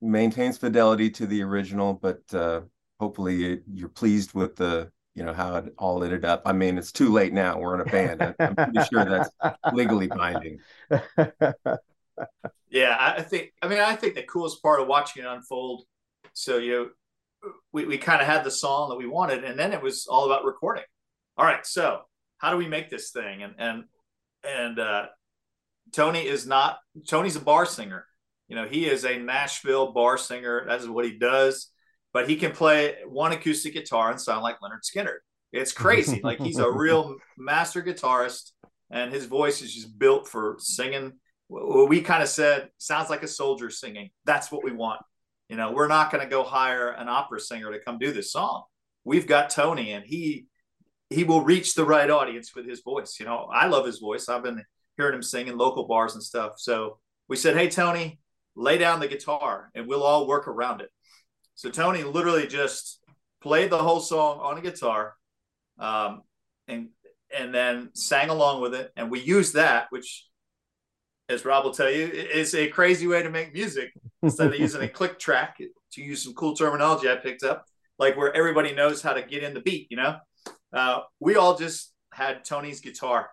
maintains 0.02 0.58
fidelity 0.58 1.08
to 1.10 1.26
the 1.26 1.42
original, 1.42 1.94
but 1.94 2.20
uh, 2.34 2.62
hopefully 2.98 3.60
you're 3.72 3.88
pleased 3.88 4.34
with 4.34 4.56
the 4.56 4.90
you 5.14 5.24
know 5.24 5.32
how 5.32 5.56
it 5.56 5.74
all 5.78 6.02
ended 6.04 6.24
up. 6.24 6.42
I 6.46 6.52
mean, 6.52 6.78
it's 6.78 6.92
too 6.92 7.12
late 7.12 7.32
now. 7.32 7.58
We're 7.58 7.74
in 7.74 7.80
a 7.80 7.90
band. 7.90 8.34
I'm 8.38 8.56
pretty 8.56 8.80
sure 8.90 9.04
that's 9.04 9.30
legally 9.72 10.06
binding. 10.06 10.60
Yeah, 12.70 12.96
I 12.98 13.22
think. 13.22 13.52
I 13.60 13.68
mean, 13.68 13.80
I 13.80 13.96
think 13.96 14.14
the 14.14 14.22
coolest 14.22 14.62
part 14.62 14.80
of 14.80 14.86
watching 14.86 15.24
it 15.24 15.28
unfold. 15.28 15.84
So 16.32 16.58
you, 16.58 16.92
know, 17.42 17.52
we 17.72 17.84
we 17.84 17.98
kind 17.98 18.20
of 18.20 18.28
had 18.28 18.44
the 18.44 18.50
song 18.50 18.90
that 18.90 18.96
we 18.96 19.06
wanted, 19.06 19.44
and 19.44 19.58
then 19.58 19.72
it 19.72 19.82
was 19.82 20.06
all 20.06 20.24
about 20.26 20.44
recording. 20.44 20.84
All 21.36 21.44
right, 21.44 21.66
so 21.66 22.02
how 22.38 22.52
do 22.52 22.56
we 22.56 22.68
make 22.68 22.88
this 22.88 23.10
thing? 23.10 23.42
And 23.42 23.54
and 23.58 23.84
and 24.44 24.78
uh, 24.78 25.06
Tony 25.92 26.24
is 26.24 26.46
not. 26.46 26.78
Tony's 27.08 27.36
a 27.36 27.40
bar 27.40 27.66
singer. 27.66 28.06
You 28.46 28.56
know, 28.56 28.66
he 28.66 28.86
is 28.86 29.04
a 29.04 29.18
Nashville 29.18 29.92
bar 29.92 30.16
singer. 30.16 30.64
That 30.66 30.80
is 30.80 30.88
what 30.88 31.04
he 31.04 31.18
does. 31.18 31.70
But 32.12 32.28
he 32.28 32.36
can 32.36 32.52
play 32.52 32.96
one 33.06 33.32
acoustic 33.32 33.74
guitar 33.74 34.10
and 34.10 34.20
sound 34.20 34.42
like 34.42 34.58
Lynyrd 34.60 34.82
Skynyrd. 34.82 35.18
It's 35.52 35.72
crazy. 35.72 36.20
like 36.24 36.40
he's 36.40 36.58
a 36.58 36.70
real 36.70 37.16
master 37.38 37.82
guitarist, 37.82 38.52
and 38.90 39.12
his 39.12 39.26
voice 39.26 39.62
is 39.62 39.74
just 39.74 39.98
built 39.98 40.28
for 40.28 40.56
singing. 40.58 41.12
We 41.48 42.00
kind 42.00 42.22
of 42.22 42.28
said 42.28 42.68
sounds 42.78 43.10
like 43.10 43.22
a 43.22 43.28
soldier 43.28 43.70
singing. 43.70 44.10
That's 44.24 44.50
what 44.52 44.64
we 44.64 44.72
want. 44.72 45.00
You 45.48 45.56
know 45.56 45.72
we're 45.72 45.88
not 45.88 46.12
going 46.12 46.22
to 46.22 46.30
go 46.30 46.44
hire 46.44 46.90
an 46.90 47.08
opera 47.08 47.40
singer 47.40 47.72
to 47.72 47.80
come 47.80 47.98
do 47.98 48.12
this 48.12 48.32
song. 48.32 48.64
We've 49.04 49.26
got 49.26 49.50
tony 49.50 49.92
and 49.92 50.04
he 50.04 50.46
he 51.08 51.24
will 51.24 51.42
reach 51.42 51.74
the 51.74 51.84
right 51.84 52.08
audience 52.08 52.54
with 52.54 52.68
his 52.68 52.82
voice. 52.82 53.16
You 53.18 53.26
know 53.26 53.48
i 53.52 53.66
love 53.66 53.86
his 53.86 53.98
voice. 53.98 54.28
I've 54.28 54.44
been 54.44 54.62
hearing 54.96 55.14
him 55.14 55.22
sing 55.22 55.48
in 55.48 55.58
local 55.58 55.88
bars 55.88 56.14
and 56.14 56.22
stuff. 56.22 56.52
So 56.58 56.98
we 57.28 57.36
said 57.36 57.56
hey 57.56 57.68
tony 57.68 58.20
lay 58.54 58.78
down 58.78 59.00
the 59.00 59.08
guitar 59.08 59.70
and 59.74 59.86
we'll 59.86 60.02
all 60.02 60.26
work 60.26 60.46
around 60.46 60.80
it 60.80 60.90
so 61.60 61.70
tony 61.70 62.02
literally 62.02 62.46
just 62.46 63.00
played 63.42 63.70
the 63.70 63.78
whole 63.78 64.00
song 64.00 64.38
on 64.40 64.58
a 64.58 64.60
guitar 64.60 65.14
um, 65.78 66.22
and 66.68 66.88
and 67.36 67.54
then 67.54 67.90
sang 67.94 68.28
along 68.28 68.60
with 68.60 68.74
it 68.74 68.90
and 68.96 69.10
we 69.10 69.20
used 69.20 69.54
that 69.54 69.86
which 69.90 70.26
as 71.30 71.44
Rob 71.44 71.64
will 71.64 71.72
tell 71.72 71.90
you, 71.90 72.06
is 72.06 72.54
a 72.54 72.68
crazy 72.68 73.06
way 73.06 73.22
to 73.22 73.30
make 73.30 73.54
music 73.54 73.92
instead 74.22 74.52
of 74.52 74.58
using 74.58 74.82
a 74.82 74.88
click 74.98 75.18
track 75.18 75.58
to 75.92 76.02
use 76.02 76.24
some 76.24 76.34
cool 76.34 76.54
terminology 76.54 77.08
I 77.08 77.16
picked 77.16 77.44
up, 77.44 77.64
like 77.98 78.16
where 78.16 78.34
everybody 78.34 78.74
knows 78.74 79.00
how 79.00 79.12
to 79.12 79.22
get 79.22 79.42
in 79.42 79.54
the 79.54 79.60
beat, 79.60 79.86
you 79.90 79.96
know? 79.96 80.16
Uh, 80.72 81.00
we 81.20 81.36
all 81.36 81.56
just 81.56 81.92
had 82.12 82.44
Tony's 82.44 82.80
guitar. 82.80 83.30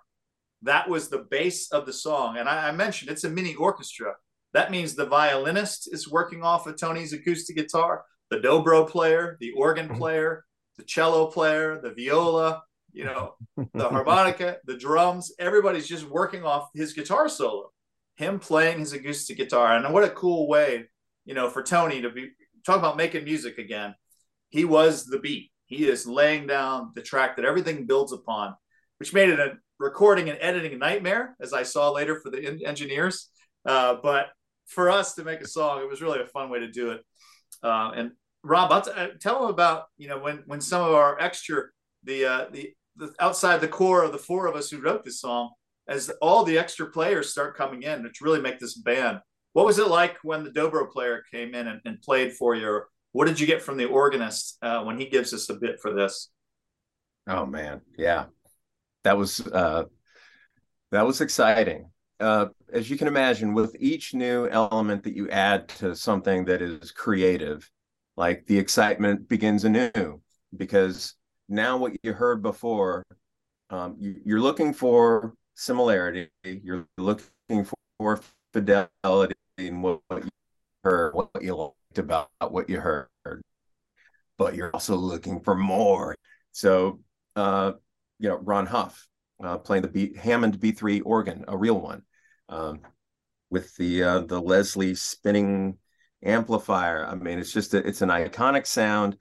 That 0.62 0.90
was 0.90 1.10
the 1.10 1.26
base 1.30 1.72
of 1.72 1.86
the 1.86 1.94
song. 1.94 2.38
And 2.38 2.48
I, 2.48 2.70
I 2.70 2.72
mentioned 2.72 3.12
it's 3.12 3.24
a 3.24 3.30
mini 3.30 3.56
orchestra. 3.56 4.14
That 4.54 4.72
means 4.72 4.94
the 4.94 5.06
violinist 5.06 5.92
is 5.92 6.10
working 6.10 6.44
off 6.44 6.68
of 6.68 6.80
Tony's 6.80 7.14
acoustic 7.14 7.56
guitar, 7.56 8.06
the 8.30 8.38
dobro 8.38 8.88
player, 8.88 9.38
the 9.40 9.52
organ 9.52 9.88
mm-hmm. 9.88 9.98
player, 9.98 10.46
the 10.78 10.84
cello 10.84 11.28
player, 11.28 11.80
the 11.82 11.94
viola, 11.94 12.62
you 12.92 13.06
know, 13.06 13.36
the 13.74 13.90
harmonica, 13.90 14.58
the 14.66 14.78
drums. 14.78 15.32
Everybody's 15.40 15.88
just 15.88 16.10
working 16.10 16.44
off 16.44 16.70
his 16.74 16.94
guitar 16.94 17.30
solo 17.30 17.72
him 18.18 18.40
playing 18.40 18.80
his 18.80 18.94
acoustic 18.94 19.38
guitar. 19.38 19.76
And 19.76 19.94
what 19.94 20.04
a 20.04 20.10
cool 20.10 20.48
way, 20.48 20.86
you 21.26 21.34
know, 21.34 21.50
for 21.50 21.64
Tony 21.64 22.02
to 22.02 22.10
be 22.10 22.32
talk 22.66 22.78
about 22.78 22.98
making 22.98 23.24
music 23.24 23.58
again. 23.58 23.96
He 24.50 24.66
was 24.66 25.06
the 25.06 25.20
beat. 25.20 25.52
He 25.68 25.88
is 25.88 26.08
laying 26.08 26.48
down 26.48 26.92
the 26.96 27.02
track 27.02 27.36
that 27.36 27.46
everything 27.46 27.86
builds 27.86 28.12
upon, 28.12 28.56
which 29.00 29.14
made 29.14 29.30
it 29.30 29.40
a 29.40 29.54
recording 29.80 30.30
and 30.30 30.40
editing 30.42 30.78
nightmare, 30.80 31.36
as 31.40 31.54
I 31.54 31.64
saw 31.64 31.92
later 31.92 32.20
for 32.20 32.32
the 32.32 32.66
engineers. 32.66 33.30
Uh, 33.66 33.98
but 34.02 34.28
for 34.66 34.90
us 34.90 35.14
to 35.16 35.24
make 35.24 35.42
a 35.42 35.48
song, 35.48 35.82
it 35.82 35.90
was 35.90 36.02
really 36.02 36.20
a 36.20 36.26
fun 36.26 36.50
way 36.50 36.60
to 36.60 36.72
do 36.72 36.92
it. 36.92 37.02
Uh, 37.64 37.91
and 37.95 38.12
Rob, 38.43 38.72
I'll 38.72 38.82
t- 38.82 38.91
uh, 38.91 39.08
tell 39.20 39.41
them 39.41 39.49
about 39.49 39.86
you 39.97 40.08
know 40.08 40.20
when 40.20 40.43
when 40.45 40.62
some 40.62 40.82
of 40.82 40.93
our 40.93 41.20
extra 41.20 41.64
the 42.03 42.26
uh, 42.26 42.45
the 42.51 42.74
the 42.95 43.14
outside 43.20 43.62
the 43.62 43.68
core 43.68 44.03
of 44.03 44.12
the 44.12 44.18
four 44.18 44.47
of 44.47 44.55
us 44.55 44.70
who 44.70 44.82
wrote 44.82 45.03
this 45.03 45.22
song 45.22 45.51
as 45.88 46.10
all 46.22 46.43
the 46.43 46.58
extra 46.58 46.88
players 46.88 47.30
start 47.30 47.58
coming 47.58 47.84
in 47.84 48.03
to 48.03 48.10
really 48.22 48.41
make 48.41 48.60
this 48.60 48.76
band. 48.76 49.20
What 49.53 49.66
was 49.66 49.80
it 49.80 49.88
like 49.88 50.18
when 50.24 50.43
the 50.43 50.51
dobro 50.51 50.91
player 50.91 51.24
came 51.32 51.55
in 51.55 51.68
and, 51.68 51.82
and 51.86 52.01
played 52.01 52.34
for 52.34 52.55
you? 52.55 52.82
What 53.14 53.26
did 53.26 53.39
you 53.39 53.47
get 53.47 53.62
from 53.62 53.78
the 53.78 53.86
organist 53.86 54.58
uh, 54.62 54.84
when 54.84 54.99
he 54.99 55.10
gives 55.10 55.34
us 55.34 55.49
a 55.49 55.55
bit 55.55 55.80
for 55.82 55.93
this? 55.93 56.30
Oh 57.28 57.45
man, 57.45 57.82
yeah, 57.97 58.26
that 59.03 59.18
was 59.18 59.45
uh, 59.45 59.86
that 60.91 61.05
was 61.05 61.22
exciting. 61.22 61.89
Uh, 62.20 62.47
as 62.74 62.89
you 62.89 62.97
can 62.97 63.07
imagine, 63.07 63.53
with 63.53 63.76
each 63.80 64.13
new 64.13 64.47
element 64.49 65.03
that 65.03 65.15
you 65.15 65.30
add 65.30 65.68
to 65.70 65.95
something 65.95 66.45
that 66.45 66.61
is 66.61 66.91
creative, 66.91 67.70
like 68.15 68.45
the 68.47 68.57
excitement 68.57 69.30
begins 69.30 69.63
anew 69.63 70.20
because 70.55 71.13
now 71.47 71.78
what 71.78 71.93
you 72.03 72.13
heard 72.13 72.41
before, 72.41 73.05
um, 73.70 73.95
you, 73.99 74.15
you're 74.26 74.41
looking 74.41 74.74
for 74.74 75.34
similarity. 75.53 76.30
You're 76.43 76.88
looking 76.97 77.68
for 77.99 78.22
fidelity 78.53 79.36
in 79.57 79.82
what, 79.82 80.01
what 80.07 80.24
you 80.24 80.30
heard, 80.84 81.13
what 81.13 81.30
you 81.41 81.55
liked 81.55 81.97
about 81.97 82.30
what 82.49 82.70
you 82.70 82.80
heard, 82.80 83.09
but 84.38 84.55
you're 84.55 84.72
also 84.74 84.95
looking 84.95 85.39
for 85.41 85.55
more. 85.55 86.15
So, 86.51 86.99
uh, 87.36 87.74
you 88.20 88.30
know, 88.30 88.38
Ron 88.38 88.65
Huff 88.65 89.07
uh, 89.43 89.57
playing 89.57 89.84
the 89.84 89.89
B- 89.89 90.15
Hammond 90.15 90.59
B3 90.59 91.01
organ, 91.05 91.45
a 91.47 91.57
real 91.57 91.80
one, 91.80 92.03
um, 92.49 92.82
with 93.49 93.76
the 93.78 94.03
uh, 94.03 94.19
the 94.22 94.41
Leslie 94.41 94.95
spinning 94.95 95.78
amplifier. 96.24 97.06
I 97.06 97.15
mean, 97.15 97.40
it's 97.40 97.53
just 97.53 97.74
a, 97.74 97.78
it's 97.86 98.02
an 98.02 98.10
iconic 98.10 98.65
sound 98.65 99.18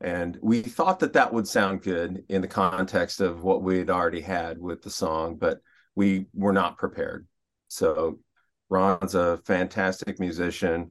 and 0.00 0.38
we 0.42 0.60
thought 0.60 0.98
that 1.00 1.14
that 1.14 1.32
would 1.32 1.48
sound 1.48 1.82
good 1.82 2.24
in 2.28 2.42
the 2.42 2.48
context 2.48 3.20
of 3.20 3.42
what 3.42 3.62
we 3.62 3.78
had 3.78 3.88
already 3.88 4.20
had 4.20 4.58
with 4.58 4.82
the 4.82 4.90
song 4.90 5.36
but 5.36 5.60
we 5.94 6.26
were 6.34 6.52
not 6.52 6.76
prepared. 6.76 7.26
So 7.68 8.18
Ron's 8.68 9.14
a 9.14 9.38
fantastic 9.44 10.18
musician. 10.18 10.90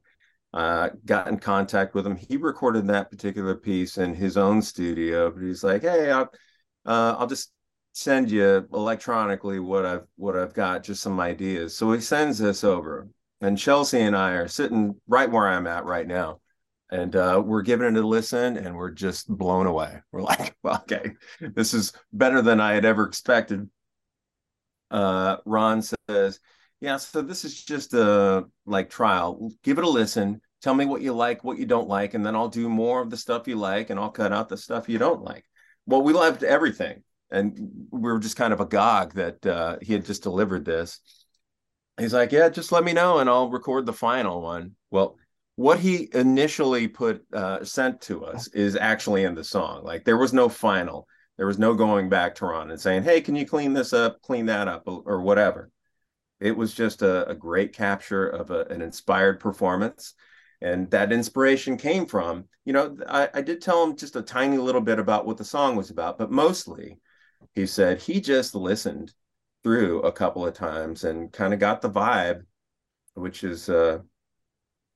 Uh, 0.53 0.89
got 1.05 1.27
in 1.27 1.39
contact 1.39 1.95
with 1.95 2.05
him. 2.05 2.15
He 2.15 2.37
recorded 2.37 2.87
that 2.87 3.09
particular 3.09 3.55
piece 3.55 3.97
in 3.97 4.13
his 4.13 4.37
own 4.37 4.61
studio, 4.61 5.31
but 5.31 5.41
he's 5.41 5.63
like, 5.63 5.81
"Hey, 5.81 6.11
I'll, 6.11 6.29
uh, 6.85 7.15
I'll 7.17 7.27
just 7.27 7.51
send 7.93 8.31
you 8.31 8.67
electronically 8.73 9.59
what 9.59 9.85
I've 9.85 10.05
what 10.17 10.37
I've 10.37 10.53
got, 10.53 10.83
just 10.83 11.01
some 11.03 11.19
ideas." 11.19 11.75
So 11.75 11.91
he 11.93 12.01
sends 12.01 12.37
this 12.39 12.63
over, 12.63 13.07
and 13.41 13.57
Chelsea 13.57 14.01
and 14.01 14.15
I 14.15 14.31
are 14.33 14.47
sitting 14.47 14.95
right 15.07 15.31
where 15.31 15.47
I'm 15.47 15.67
at 15.67 15.85
right 15.85 16.07
now, 16.07 16.41
and 16.91 17.15
uh, 17.15 17.41
we're 17.45 17.61
giving 17.61 17.95
it 17.95 18.03
a 18.03 18.07
listen, 18.07 18.57
and 18.57 18.75
we're 18.75 18.91
just 18.91 19.27
blown 19.29 19.67
away. 19.67 20.01
We're 20.11 20.21
like, 20.23 20.55
well, 20.63 20.77
"Okay, 20.81 21.13
this 21.41 21.73
is 21.73 21.93
better 22.11 22.41
than 22.41 22.59
I 22.59 22.73
had 22.73 22.85
ever 22.85 23.05
expected." 23.05 23.69
uh, 24.91 25.37
Ron 25.45 25.81
says, 25.81 26.39
"Yeah, 26.79 26.97
so 26.97 27.21
this 27.21 27.43
is 27.43 27.63
just 27.63 27.93
a 27.93 28.45
like 28.65 28.89
trial. 28.89 29.51
Give 29.63 29.77
it 29.77 29.83
a 29.83 29.89
listen. 29.89 30.41
Tell 30.61 30.75
me 30.75 30.85
what 30.85 31.01
you 31.01 31.13
like, 31.13 31.43
what 31.43 31.57
you 31.57 31.65
don't 31.65 31.89
like, 31.89 32.13
and 32.13 32.25
then 32.25 32.35
I'll 32.35 32.47
do 32.47 32.69
more 32.69 33.01
of 33.01 33.09
the 33.09 33.17
stuff 33.17 33.47
you 33.47 33.57
like, 33.57 33.89
and 33.89 33.99
I'll 33.99 34.11
cut 34.11 34.31
out 34.31 34.49
the 34.49 34.57
stuff 34.57 34.87
you 34.89 34.99
don't 34.99 35.23
like." 35.23 35.45
Well, 35.85 36.03
we 36.03 36.13
loved 36.13 36.43
everything, 36.43 37.03
and 37.33 37.87
we 37.91 38.11
were 38.11 38.19
just 38.19 38.37
kind 38.37 38.53
of 38.53 38.61
agog 38.61 39.13
that 39.15 39.45
uh, 39.45 39.77
he 39.81 39.93
had 39.93 40.05
just 40.05 40.23
delivered 40.23 40.65
this. 40.65 40.99
He's 41.99 42.13
like, 42.13 42.31
"Yeah, 42.31 42.49
just 42.49 42.71
let 42.71 42.83
me 42.83 42.93
know, 42.93 43.19
and 43.19 43.29
I'll 43.29 43.49
record 43.49 43.85
the 43.85 43.93
final 43.93 44.41
one." 44.41 44.75
Well, 44.91 45.17
what 45.55 45.79
he 45.79 46.09
initially 46.13 46.87
put 46.87 47.25
uh, 47.33 47.63
sent 47.65 48.01
to 48.01 48.25
us 48.25 48.47
is 48.49 48.75
actually 48.75 49.23
in 49.23 49.35
the 49.35 49.43
song. 49.43 49.83
Like 49.83 50.05
there 50.05 50.17
was 50.17 50.33
no 50.33 50.49
final. 50.49 51.07
There 51.37 51.47
was 51.47 51.59
no 51.59 51.73
going 51.73 52.09
back 52.09 52.35
to 52.35 52.45
Ron 52.45 52.71
and 52.71 52.79
saying, 52.79 53.03
"Hey, 53.03 53.21
can 53.21 53.35
you 53.35 53.45
clean 53.45 53.73
this 53.73 53.93
up, 53.93 54.21
clean 54.21 54.45
that 54.47 54.67
up, 54.67 54.83
or 54.85 55.21
whatever." 55.21 55.71
It 56.39 56.55
was 56.55 56.73
just 56.73 57.01
a, 57.01 57.27
a 57.29 57.35
great 57.35 57.73
capture 57.73 58.27
of 58.27 58.51
a, 58.51 58.65
an 58.65 58.81
inspired 58.81 59.39
performance, 59.39 60.13
and 60.61 60.89
that 60.91 61.11
inspiration 61.11 61.77
came 61.77 62.05
from, 62.05 62.45
you 62.65 62.73
know, 62.73 62.97
I, 63.07 63.29
I 63.33 63.41
did 63.41 63.61
tell 63.61 63.83
him 63.83 63.97
just 63.97 64.15
a 64.15 64.21
tiny 64.21 64.57
little 64.57 64.81
bit 64.81 64.99
about 64.99 65.25
what 65.25 65.37
the 65.37 65.43
song 65.43 65.75
was 65.75 65.89
about, 65.89 66.17
but 66.17 66.31
mostly, 66.31 66.99
he 67.53 67.65
said 67.65 68.01
he 68.01 68.21
just 68.21 68.55
listened 68.55 69.13
through 69.63 70.01
a 70.01 70.11
couple 70.11 70.45
of 70.45 70.53
times 70.53 71.03
and 71.03 71.31
kind 71.31 71.53
of 71.53 71.59
got 71.59 71.81
the 71.81 71.89
vibe, 71.89 72.43
which 73.13 73.43
is 73.43 73.69
uh, 73.69 73.99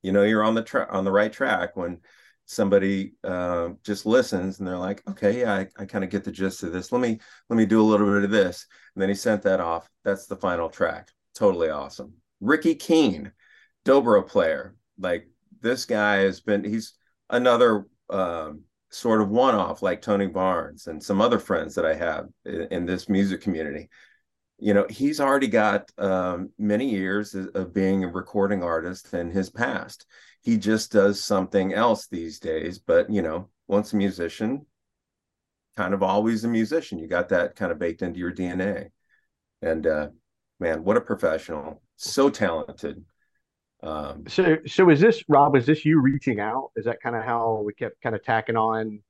you 0.02 0.12
know, 0.12 0.24
you're 0.24 0.44
on 0.44 0.56
the 0.56 0.64
track 0.64 0.90
on 0.92 1.04
the 1.04 1.12
right 1.12 1.32
track 1.32 1.76
when 1.76 2.00
somebody 2.46 3.14
uh, 3.24 3.70
just 3.84 4.06
listens 4.06 4.60
and 4.60 4.68
they're 4.68 4.78
like, 4.78 5.04
okay, 5.10 5.42
yeah, 5.42 5.54
I, 5.54 5.68
I 5.78 5.86
kind 5.86 6.04
of 6.04 6.10
get 6.10 6.24
the 6.24 6.32
gist 6.32 6.64
of 6.64 6.72
this. 6.72 6.92
Let 6.92 7.02
me 7.02 7.20
let 7.50 7.58
me 7.58 7.66
do 7.66 7.82
a 7.82 7.84
little 7.84 8.08
bit 8.08 8.24
of 8.24 8.32
this. 8.32 8.66
And 8.96 9.02
then 9.02 9.10
he 9.10 9.16
sent 9.16 9.44
that 9.44 9.60
off. 9.60 9.90
That's 10.04 10.28
the 10.28 10.38
final 10.38 10.70
track. 10.70 11.10
Totally 11.36 11.70
awesome. 11.70 12.14
Ricky 12.40 12.76
Keene, 12.76 13.32
dobro 13.86 14.26
player. 14.26 14.76
Like 14.98 15.28
this 15.62 15.86
guy 15.86 16.18
has 16.18 16.40
been, 16.40 16.64
he's 16.64 16.94
another 17.30 17.86
um, 18.10 18.64
sort 18.90 19.22
of 19.22 19.30
one 19.30 19.56
off 19.56 19.82
like 19.82 20.02
Tony 20.02 20.28
Barnes 20.28 20.88
and 20.88 21.02
some 21.02 21.22
other 21.22 21.40
friends 21.40 21.76
that 21.76 21.86
I 21.86 21.94
have 21.96 22.28
in, 22.46 22.68
in 22.72 22.86
this 22.86 23.10
music 23.10 23.42
community. 23.42 23.90
You 24.60 24.74
know, 24.74 24.88
he's 24.90 25.20
already 25.20 25.48
got 25.48 25.92
um, 25.98 26.50
many 26.58 26.90
years 26.90 27.36
of 27.36 27.74
being 27.74 28.04
a 28.04 28.08
recording 28.08 28.64
artist 28.64 29.14
in 29.14 29.30
his 29.30 29.50
past. 29.50 30.06
He 30.42 30.58
just 30.58 30.92
does 30.92 31.24
something 31.24 31.74
else 31.74 32.08
these 32.08 32.40
days, 32.40 32.80
but 32.80 33.10
you 33.10 33.22
know, 33.22 33.50
once 33.68 33.94
a 33.94 33.98
musician, 33.98 34.66
kind 35.76 35.94
of 35.94 36.02
always 36.02 36.44
a 36.44 36.48
musician. 36.48 36.98
You 36.98 37.08
got 37.08 37.30
that 37.30 37.56
kind 37.56 37.72
of 37.72 37.78
baked 37.78 38.02
into 38.02 38.20
your 38.20 38.34
DNA. 38.34 38.90
And 39.62 39.86
uh, 39.86 40.10
man, 40.60 40.84
what 40.84 40.98
a 40.98 41.02
professional! 41.02 41.82
So 41.96 42.30
talented. 42.30 43.06
Um, 43.84 44.26
So, 44.28 44.58
so 44.66 44.90
is 44.90 45.00
this 45.00 45.24
Rob? 45.28 45.56
Is 45.56 45.66
this 45.66 45.86
you 45.86 46.02
reaching 46.02 46.40
out? 46.40 46.72
Is 46.76 46.86
that 46.86 47.02
kind 47.02 47.16
of 47.16 47.24
how 47.24 47.62
we 47.66 47.74
kept 47.74 48.02
kind 48.02 48.16
of 48.16 48.24
tacking 48.24 48.58
on 48.58 49.02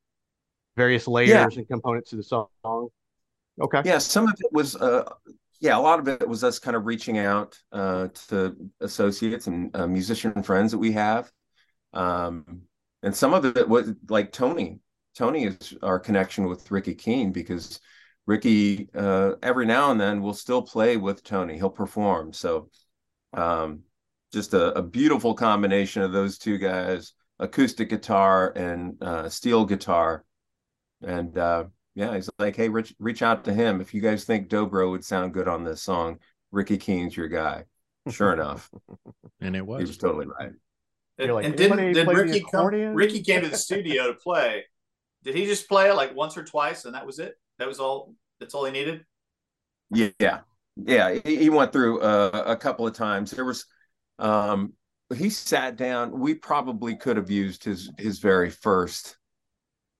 various 0.75 1.07
layers 1.07 1.57
and 1.57 1.67
components 1.67 2.11
to 2.11 2.17
the 2.17 2.23
song? 2.23 2.47
Okay. 3.59 3.81
yeah, 3.85 3.97
some 3.97 4.27
of 4.27 4.35
it 4.39 4.53
was, 4.53 4.75
uh, 4.75 5.09
yeah, 5.59 5.75
a 5.75 5.79
lot 5.79 5.99
of 5.99 6.07
it 6.07 6.27
was 6.27 6.43
us 6.43 6.59
kind 6.59 6.77
of 6.77 6.85
reaching 6.85 7.17
out 7.17 7.57
uh, 7.71 8.07
to 8.27 8.55
associates 8.81 9.47
and 9.47 9.75
uh, 9.75 9.87
musician 9.87 10.43
friends 10.43 10.71
that 10.71 10.77
we 10.77 10.91
have, 10.91 11.31
um, 11.93 12.61
and 13.01 13.15
some 13.15 13.33
of 13.33 13.45
it 13.45 13.67
was 13.67 13.93
like 14.09 14.31
Tony. 14.31 14.79
Tony 15.15 15.45
is 15.45 15.73
our 15.81 15.97
connection 15.97 16.47
with 16.47 16.69
Ricky 16.69 16.93
Keene 16.93 17.31
because 17.31 17.79
Ricky 18.27 18.89
uh, 18.93 19.31
every 19.41 19.65
now 19.65 19.89
and 19.89 19.99
then 19.99 20.21
will 20.21 20.35
still 20.35 20.61
play 20.61 20.97
with 20.97 21.23
Tony. 21.23 21.55
He'll 21.55 21.71
perform. 21.71 22.33
So 22.33 22.69
um, 23.33 23.81
just 24.33 24.53
a, 24.53 24.77
a 24.77 24.81
beautiful 24.81 25.33
combination 25.33 26.01
of 26.01 26.11
those 26.11 26.37
two 26.37 26.57
guys, 26.57 27.13
acoustic 27.39 27.89
guitar 27.89 28.51
and 28.55 29.01
uh, 29.01 29.29
steel 29.29 29.65
guitar. 29.65 30.23
And 31.01 31.37
uh, 31.37 31.65
yeah, 31.95 32.15
he's 32.15 32.29
like, 32.39 32.55
hey, 32.55 32.69
reach, 32.69 32.93
reach 32.99 33.21
out 33.21 33.45
to 33.45 33.53
him. 33.53 33.81
If 33.81 33.93
you 33.93 34.01
guys 34.01 34.23
think 34.23 34.49
Dobro 34.49 34.91
would 34.91 35.05
sound 35.05 35.33
good 35.33 35.47
on 35.47 35.63
this 35.63 35.81
song, 35.81 36.19
Ricky 36.51 36.77
Keene's 36.77 37.15
your 37.15 37.27
guy. 37.27 37.65
Sure 38.09 38.33
enough, 38.33 38.69
And 39.41 39.55
it 39.55 39.65
was 39.65 39.79
he 39.79 39.83
was. 39.83 39.89
was 39.89 39.97
totally 39.97 40.27
right. 40.27 40.51
You're 41.17 41.33
like, 41.33 41.45
and 41.45 41.55
did, 41.55 41.71
"Anybody 41.71 41.93
did 41.93 42.05
play 42.05 42.15
Ricky 42.15 42.45
come? 42.51 42.67
Ricky 42.67 43.23
came 43.23 43.41
to 43.41 43.49
the 43.49 43.57
studio 43.57 44.07
to 44.07 44.13
play. 44.13 44.65
Did 45.23 45.35
he 45.35 45.45
just 45.45 45.67
play 45.67 45.91
like 45.91 46.15
once 46.15 46.37
or 46.37 46.43
twice, 46.43 46.85
and 46.85 46.93
that 46.95 47.05
was 47.05 47.19
it? 47.19 47.35
That 47.59 47.67
was 47.67 47.79
all. 47.79 48.13
That's 48.39 48.53
all 48.53 48.65
he 48.65 48.71
needed. 48.71 49.03
Yeah, 49.89 50.39
yeah. 50.75 51.17
He, 51.25 51.37
he 51.37 51.49
went 51.49 51.73
through 51.73 52.01
uh, 52.01 52.43
a 52.45 52.55
couple 52.55 52.85
of 52.85 52.93
times. 52.93 53.31
There 53.31 53.45
was, 53.45 53.65
um, 54.19 54.73
he 55.15 55.29
sat 55.29 55.75
down. 55.77 56.19
We 56.19 56.33
probably 56.35 56.95
could 56.95 57.17
have 57.17 57.29
used 57.31 57.63
his 57.63 57.91
his 57.97 58.19
very 58.19 58.49
first 58.49 59.17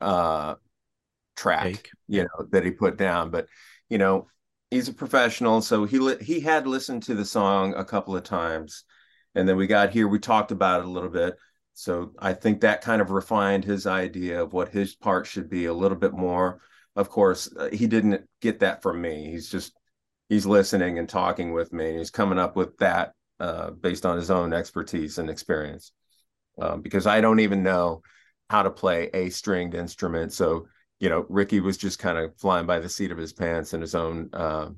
uh 0.02 0.56
track, 1.36 1.64
Take. 1.64 1.90
you 2.08 2.24
know, 2.24 2.48
that 2.52 2.66
he 2.66 2.72
put 2.72 2.98
down. 2.98 3.32
But 3.32 3.48
you 3.90 3.98
know, 3.98 4.28
he's 4.72 4.90
a 4.90 4.94
professional, 4.94 5.62
so 5.62 5.86
he 5.86 6.00
li- 6.00 6.24
he 6.24 6.40
had 6.40 6.68
listened 6.68 7.04
to 7.04 7.16
the 7.16 7.26
song 7.26 7.74
a 7.76 7.86
couple 7.86 8.16
of 8.16 8.24
times, 8.24 8.84
and 9.36 9.48
then 9.48 9.58
we 9.58 9.68
got 9.68 9.92
here. 9.92 10.08
We 10.08 10.20
talked 10.20 10.52
about 10.52 10.82
it 10.82 10.86
a 10.88 10.90
little 10.90 11.10
bit. 11.10 11.36
So 11.74 12.14
I 12.20 12.34
think 12.34 12.62
that 12.62 12.82
kind 12.82 13.02
of 13.02 13.12
refined 13.12 13.64
his 13.64 13.86
idea 13.86 14.42
of 14.42 14.52
what 14.54 14.70
his 14.70 14.96
part 14.96 15.28
should 15.28 15.50
be 15.50 15.66
a 15.66 15.74
little 15.74 15.98
bit 15.98 16.14
more. 16.14 16.60
Of 16.96 17.10
course, 17.10 17.50
uh, 17.56 17.70
he 17.72 17.86
didn't 17.88 18.28
get 18.42 18.60
that 18.62 18.82
from 18.82 19.00
me. 19.02 19.30
He's 19.32 19.50
just 19.50 19.74
he's 20.30 20.46
listening 20.46 21.00
and 21.00 21.08
talking 21.08 21.54
with 21.54 21.72
me, 21.72 21.90
and 21.90 21.98
he's 22.00 22.12
coming 22.12 22.40
up 22.40 22.56
with 22.56 22.78
that 22.80 23.14
uh, 23.40 23.72
based 23.72 24.06
on 24.06 24.18
his 24.18 24.32
own 24.32 24.54
expertise 24.54 25.18
and 25.18 25.30
experience. 25.30 25.92
Um, 26.60 26.82
because 26.82 27.06
I 27.06 27.22
don't 27.22 27.40
even 27.40 27.62
know 27.64 28.02
how 28.50 28.64
to 28.64 28.72
play 28.72 29.10
a 29.14 29.30
stringed 29.30 29.76
instrument, 29.76 30.34
so 30.34 30.68
you 31.00 31.10
know, 31.10 31.26
Ricky 31.30 31.60
was 31.60 31.78
just 31.78 32.00
kind 32.00 32.18
of 32.18 32.36
flying 32.38 32.66
by 32.66 32.80
the 32.80 32.90
seat 32.90 33.12
of 33.12 33.18
his 33.18 33.34
pants 33.34 33.74
and 33.74 33.82
his 33.82 33.94
own, 33.94 34.30
uh, 34.34 34.70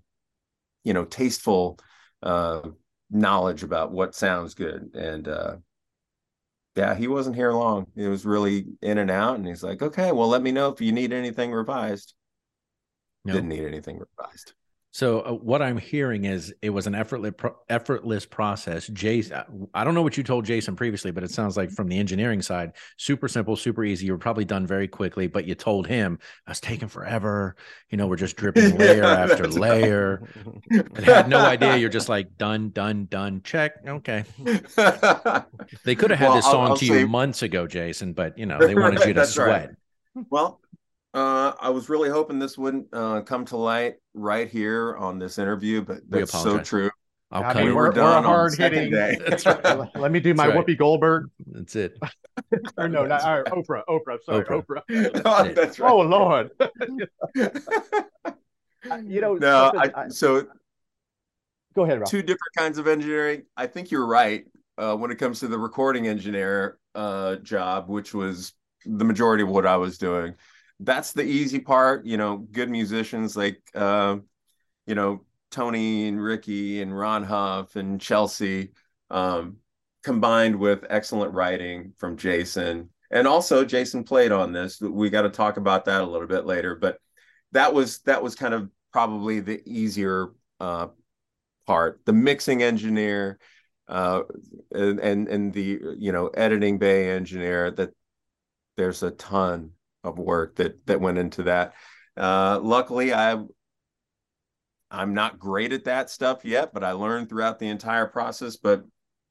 you 0.84 0.94
know, 0.94 1.06
tasteful 1.06 1.80
uh, 2.22 2.61
knowledge 3.10 3.64
about 3.64 3.91
what 3.91 4.15
sounds 4.15 4.53
good. 4.53 4.94
And 4.95 5.27
uh, 5.27 5.56
yeah, 6.76 6.95
he 6.95 7.07
wasn't 7.07 7.36
here 7.36 7.53
long. 7.53 7.88
It 7.95 8.07
was 8.07 8.26
really 8.26 8.65
in 8.81 8.98
and 8.98 9.10
out. 9.10 9.38
And 9.38 9.48
he's 9.48 9.64
like, 9.64 9.81
okay, 9.81 10.11
well, 10.11 10.27
let 10.27 10.41
me 10.41 10.52
know 10.52 10.69
if 10.69 10.81
you 10.81 10.91
need 10.91 11.14
anything 11.14 11.52
revised. 11.52 12.14
No. 13.23 13.34
Didn't 13.34 13.49
need 13.49 13.65
anything 13.65 13.99
revised. 13.99 14.53
So 14.91 15.19
uh, 15.21 15.31
what 15.33 15.61
I'm 15.61 15.77
hearing 15.77 16.25
is 16.25 16.51
it 16.63 16.71
was 16.71 16.87
an 16.87 16.95
effortless 16.95 17.33
pro- 17.37 17.55
effortless 17.69 18.25
process. 18.25 18.87
Jason, 18.87 19.67
I 19.73 19.83
don't 19.83 19.93
know 19.93 20.01
what 20.01 20.17
you 20.17 20.23
told 20.23 20.45
Jason 20.45 20.75
previously, 20.75 21.11
but 21.11 21.23
it 21.23 21.29
sounds 21.29 21.55
like 21.55 21.69
from 21.69 21.87
the 21.89 21.99
engineering 21.99 22.41
side, 22.41 22.71
super 22.97 23.27
simple, 23.27 23.55
super 23.55 23.83
easy. 23.83 24.07
You 24.07 24.13
were 24.13 24.17
probably 24.17 24.45
done 24.45 24.65
very 24.65 24.87
quickly, 24.87 25.27
but 25.27 25.45
you 25.45 25.53
told 25.53 25.85
him 25.85 26.17
I 26.47 26.51
was 26.51 26.59
taking 26.59 26.87
forever. 26.87 27.55
You 27.91 27.97
know, 27.99 28.07
we're 28.07 28.15
just 28.15 28.35
dripping 28.41 28.77
layer 28.79 29.03
Yeah, 29.03 29.09
after 29.25 29.47
layer. 29.47 30.27
And 30.71 30.97
had 31.05 31.29
no 31.29 31.37
idea. 31.39 31.77
You're 31.77 31.89
just 31.89 32.09
like 32.09 32.35
done, 32.37 32.69
done, 32.71 33.05
done. 33.05 33.41
Check. 33.43 33.73
Okay. 33.87 34.23
They 35.85 35.95
could 35.95 36.09
have 36.09 36.19
had 36.19 36.27
Well, 36.29 36.35
this 36.35 36.45
I'll- 36.45 36.51
song 36.51 36.67
I'll 36.69 36.77
to 36.77 36.85
you 36.85 37.07
months 37.07 37.41
ago, 37.43 37.67
Jason, 37.67 38.13
but 38.13 38.37
you 38.37 38.45
know 38.47 38.57
they 38.57 38.73
wanted 38.75 38.99
you 39.01 39.13
to 39.13 39.13
That's 39.13 39.37
right. 39.37 39.69
sweat. 40.13 40.25
well, 40.31 40.59
uh, 41.14 41.53
I 41.60 41.69
was 41.69 41.90
really 41.90 42.10
hoping 42.10 42.40
this 42.40 42.57
wouldn't 42.57 42.88
uh, 42.94 43.22
come 43.22 43.45
to 43.45 43.57
light 43.57 43.95
right 44.14 44.48
here 44.49 44.95
on 44.98 45.18
this 45.19 45.38
interview, 45.40 45.81
but 45.81 45.98
We 46.10 46.19
that's 46.19 46.31
so 46.31 46.60
true. 46.60 46.90
I'll 47.31 47.44
I 47.44 47.53
mean, 47.53 47.65
we 47.65 47.69
it. 47.72 47.73
were, 47.73 47.81
we're- 47.84 47.90
we're 47.90 47.95
done 47.95 48.15
on 48.18 48.23
the 48.23 48.30
hard-hitting- 48.30 48.91
second 48.91 49.19
day. 49.19 49.30
That's 49.30 49.45
right. 49.45 49.64
Let- 49.77 49.95
Let 49.95 50.11
me 50.11 50.19
do 50.19 50.34
my 50.34 50.48
right. 50.48 50.57
Whoopi 50.65 50.77
Goldberg. 50.77 51.30
That's 51.48 51.76
it. 51.76 51.98
Or 52.77 52.88
no, 52.88 53.06
not 53.06 53.22
all 53.23 53.41
right, 53.41 53.52
Oprah. 53.52 53.84
Oprah. 53.90 54.18
Sorry, 54.23 54.45
Oprah. 54.45 54.81
Oprah. 54.90 55.22
Oh, 55.26 55.44
that's 55.53 55.77
right. 55.77 55.91
Oh 55.91 55.99
Lord. 55.99 56.52
you 59.06 59.22
know, 59.22 59.36
no, 59.36 59.72
something 59.73 59.91
I, 59.95 60.02
I- 60.03 60.07
so 60.10 60.48
go 61.76 61.84
ahead, 61.84 61.99
Rob. 61.99 62.10
two 62.10 62.22
different 62.22 62.56
kinds 62.57 62.77
of 62.77 62.88
engineering. 62.88 63.44
I 63.57 63.68
think 63.68 63.91
you're 63.91 64.06
right 64.07 64.45
uh, 64.77 64.95
when 64.95 65.11
it 65.11 65.15
comes 65.18 65.40
to 65.41 65.48
the 65.48 65.57
recording 65.60 66.07
engineer 66.07 66.77
uh, 66.95 67.36
job, 67.38 67.90
which 67.90 68.14
was 68.14 68.53
the 68.86 69.06
majority 69.06 69.44
of 69.44 69.49
what 69.49 69.65
I 69.65 69.77
was 69.77 69.98
doing. 69.98 70.36
That's 70.80 71.14
the 71.14 71.23
easy 71.23 71.60
part. 71.60 72.06
You 72.06 72.18
know, 72.18 72.38
good 72.38 72.69
musicians 72.69 73.35
like, 73.35 73.61
uh, 73.76 74.18
you 74.85 74.95
know, 74.95 75.26
Tony 75.51 76.07
and 76.07 76.22
Ricky 76.22 76.81
and 76.81 76.97
Ron 76.97 77.23
Huff 77.23 77.76
and 77.76 77.99
Chelsea, 77.99 78.72
um, 79.10 79.57
combined 80.03 80.56
with 80.56 80.85
excellent 80.89 81.34
writing 81.34 81.93
from 81.97 82.18
Jason. 82.18 82.89
And 83.11 83.27
also, 83.27 83.65
Jason 83.65 84.03
played 84.03 84.31
on 84.31 84.53
this. 84.53 84.80
We 84.80 85.10
got 85.10 85.23
to 85.23 85.30
talk 85.30 85.57
about 85.57 85.85
that 85.85 86.01
a 86.01 86.06
little 86.06 86.27
bit 86.27 86.45
later. 86.45 86.76
But 86.76 86.99
that 87.51 87.73
was 87.73 87.99
that 87.99 88.22
was 88.22 88.35
kind 88.35 88.53
of 88.53 88.69
probably 88.93 89.39
the 89.39 89.61
easier 89.65 90.30
uh, 90.60 90.88
part. 91.65 92.01
The 92.06 92.14
mixing 92.14 92.61
engineer 92.61 93.39
uh, 93.88 94.22
and, 94.72 94.99
and 94.99 95.27
and 95.27 95.53
the 95.53 95.80
you 95.97 96.11
know 96.11 96.27
editing 96.27 96.77
bay 96.77 97.10
engineer. 97.10 97.72
That 97.72 97.91
there's 98.77 99.03
a 99.03 99.11
ton 99.11 99.72
of 100.03 100.17
work 100.19 100.55
that 100.57 100.85
that 100.88 101.01
went 101.01 101.17
into 101.17 101.43
that. 101.43 101.73
Uh, 102.17 102.59
luckily, 102.61 103.13
I 103.13 103.38
I'm 104.91 105.13
not 105.13 105.38
great 105.39 105.71
at 105.73 105.84
that 105.85 106.09
stuff 106.09 106.43
yet, 106.43 106.73
but 106.73 106.84
I 106.84 106.93
learned 106.93 107.30
throughout 107.30 107.59
the 107.59 107.67
entire 107.67 108.07
process. 108.07 108.55
But 108.57 108.84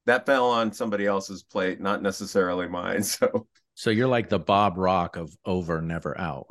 that 0.07 0.25
fell 0.27 0.51
on 0.51 0.73
somebody 0.73 1.05
else's 1.07 1.43
plate, 1.43 1.81
not 1.81 2.03
necessarily 2.03 2.69
mine. 2.69 3.03
So 3.03 3.47
So 3.75 3.91
you're 3.91 4.09
like 4.09 4.29
the 4.29 4.39
Bob 4.39 4.79
Rock 4.79 5.17
of 5.17 5.35
over, 5.45 5.81
never 5.83 6.19
out. 6.19 6.47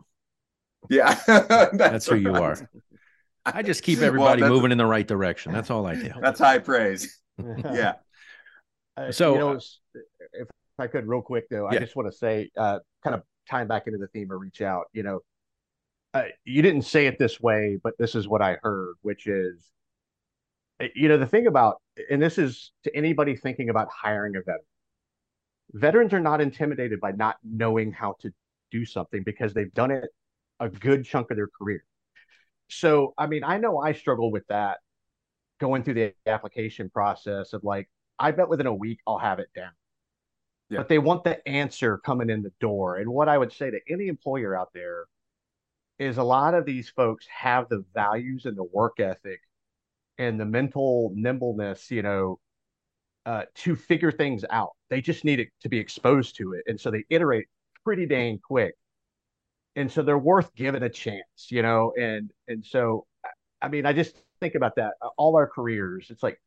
yeah, 0.89 1.19
That's 1.73 2.07
who 2.07 2.15
you 2.15 2.31
right. 2.31 2.41
are. 2.61 2.69
I 3.45 3.61
just 3.63 3.81
keep 3.83 3.99
everybody 3.99 4.41
that's- 4.41 4.53
moving 4.53 4.71
in 4.73 4.77
the 4.77 4.85
right 4.85 5.07
direction. 5.07 5.53
That's 5.53 5.71
all 5.71 5.85
I 5.85 5.95
do. 5.95 6.11
That's 6.21 6.39
high 6.39 6.59
praise. 6.59 7.21
Yeah. 7.73 7.93
So, 9.11 9.33
you 9.33 9.39
know, 9.39 9.51
uh, 9.53 9.59
if 10.33 10.47
I 10.79 10.87
could, 10.87 11.05
real 11.07 11.21
quick 11.21 11.47
though, 11.49 11.67
I 11.67 11.77
just 11.77 11.95
want 11.95 12.11
to 12.11 12.17
say, 12.17 12.49
uh, 12.57 12.79
kind 13.03 13.13
of 13.15 13.21
tying 13.49 13.67
back 13.67 13.87
into 13.87 13.99
the 13.99 14.07
theme 14.07 14.31
of 14.31 14.39
reach 14.39 14.61
out. 14.61 14.85
You 14.93 15.03
know, 15.03 15.19
uh, 16.13 16.23
you 16.45 16.61
didn't 16.61 16.83
say 16.83 17.07
it 17.07 17.19
this 17.19 17.39
way, 17.39 17.77
but 17.81 17.93
this 17.97 18.15
is 18.15 18.27
what 18.27 18.41
I 18.41 18.57
heard, 18.61 18.95
which 19.01 19.27
is, 19.27 19.71
uh, 20.81 20.87
you 20.95 21.07
know, 21.07 21.17
the 21.17 21.27
thing 21.27 21.47
about, 21.47 21.81
and 22.09 22.21
this 22.21 22.37
is 22.37 22.71
to 22.83 22.95
anybody 22.95 23.35
thinking 23.35 23.69
about 23.69 23.87
hiring 23.89 24.35
a 24.35 24.39
veteran. 24.39 24.61
Veterans 25.73 26.13
are 26.13 26.19
not 26.19 26.39
intimidated 26.39 26.99
by 26.99 27.11
not 27.11 27.35
knowing 27.43 27.91
how 27.91 28.15
to 28.21 28.31
do 28.71 28.85
something 28.85 29.23
because 29.23 29.53
they've 29.53 29.73
done 29.73 29.91
it 29.91 30.05
a 30.59 30.69
good 30.69 31.05
chunk 31.05 31.29
of 31.29 31.37
their 31.37 31.47
career. 31.47 31.83
So, 32.69 33.13
I 33.17 33.27
mean, 33.27 33.43
I 33.43 33.57
know 33.57 33.77
I 33.79 33.93
struggle 33.93 34.31
with 34.31 34.47
that 34.47 34.79
going 35.59 35.83
through 35.83 35.95
the 35.95 36.13
application 36.25 36.89
process 36.89 37.53
of 37.53 37.63
like, 37.63 37.89
I 38.19 38.31
bet 38.31 38.49
within 38.49 38.67
a 38.67 38.73
week 38.73 38.99
I'll 39.05 39.17
have 39.17 39.39
it 39.39 39.49
down. 39.55 39.71
Yeah. 40.69 40.79
But 40.79 40.89
they 40.89 40.99
want 40.99 41.23
the 41.23 41.45
answer 41.47 41.97
coming 41.99 42.29
in 42.29 42.41
the 42.43 42.51
door. 42.59 42.97
And 42.97 43.09
what 43.09 43.29
I 43.29 43.37
would 43.37 43.53
say 43.53 43.71
to 43.71 43.79
any 43.89 44.07
employer 44.07 44.55
out 44.55 44.69
there 44.73 45.05
is 45.99 46.17
a 46.17 46.23
lot 46.23 46.53
of 46.53 46.65
these 46.65 46.89
folks 46.89 47.25
have 47.27 47.69
the 47.69 47.83
values 47.93 48.45
and 48.45 48.57
the 48.57 48.63
work 48.63 48.99
ethic 48.99 49.41
and 50.17 50.39
the 50.39 50.45
mental 50.45 51.11
nimbleness, 51.15 51.91
you 51.91 52.01
know, 52.01 52.39
uh, 53.25 53.43
to 53.55 53.75
figure 53.75 54.11
things 54.11 54.45
out. 54.49 54.71
They 54.89 55.01
just 55.01 55.25
need 55.25 55.39
it 55.39 55.49
to 55.61 55.69
be 55.69 55.79
exposed 55.79 56.35
to 56.37 56.53
it. 56.53 56.63
And 56.67 56.79
so 56.79 56.91
they 56.91 57.05
iterate 57.09 57.47
pretty 57.83 58.05
dang 58.05 58.39
quick. 58.39 58.75
And 59.75 59.91
so 59.91 60.01
they're 60.01 60.17
worth 60.17 60.53
giving 60.55 60.83
a 60.83 60.89
chance, 60.89 61.49
you 61.49 61.61
know, 61.61 61.93
and 61.99 62.31
and 62.47 62.65
so 62.65 63.05
I 63.61 63.69
mean, 63.69 63.85
I 63.85 63.93
just 63.93 64.15
think 64.39 64.55
about 64.55 64.75
that. 64.77 64.93
Uh, 65.01 65.09
all 65.17 65.35
our 65.35 65.47
careers, 65.47 66.07
it's 66.09 66.23
like 66.23 66.39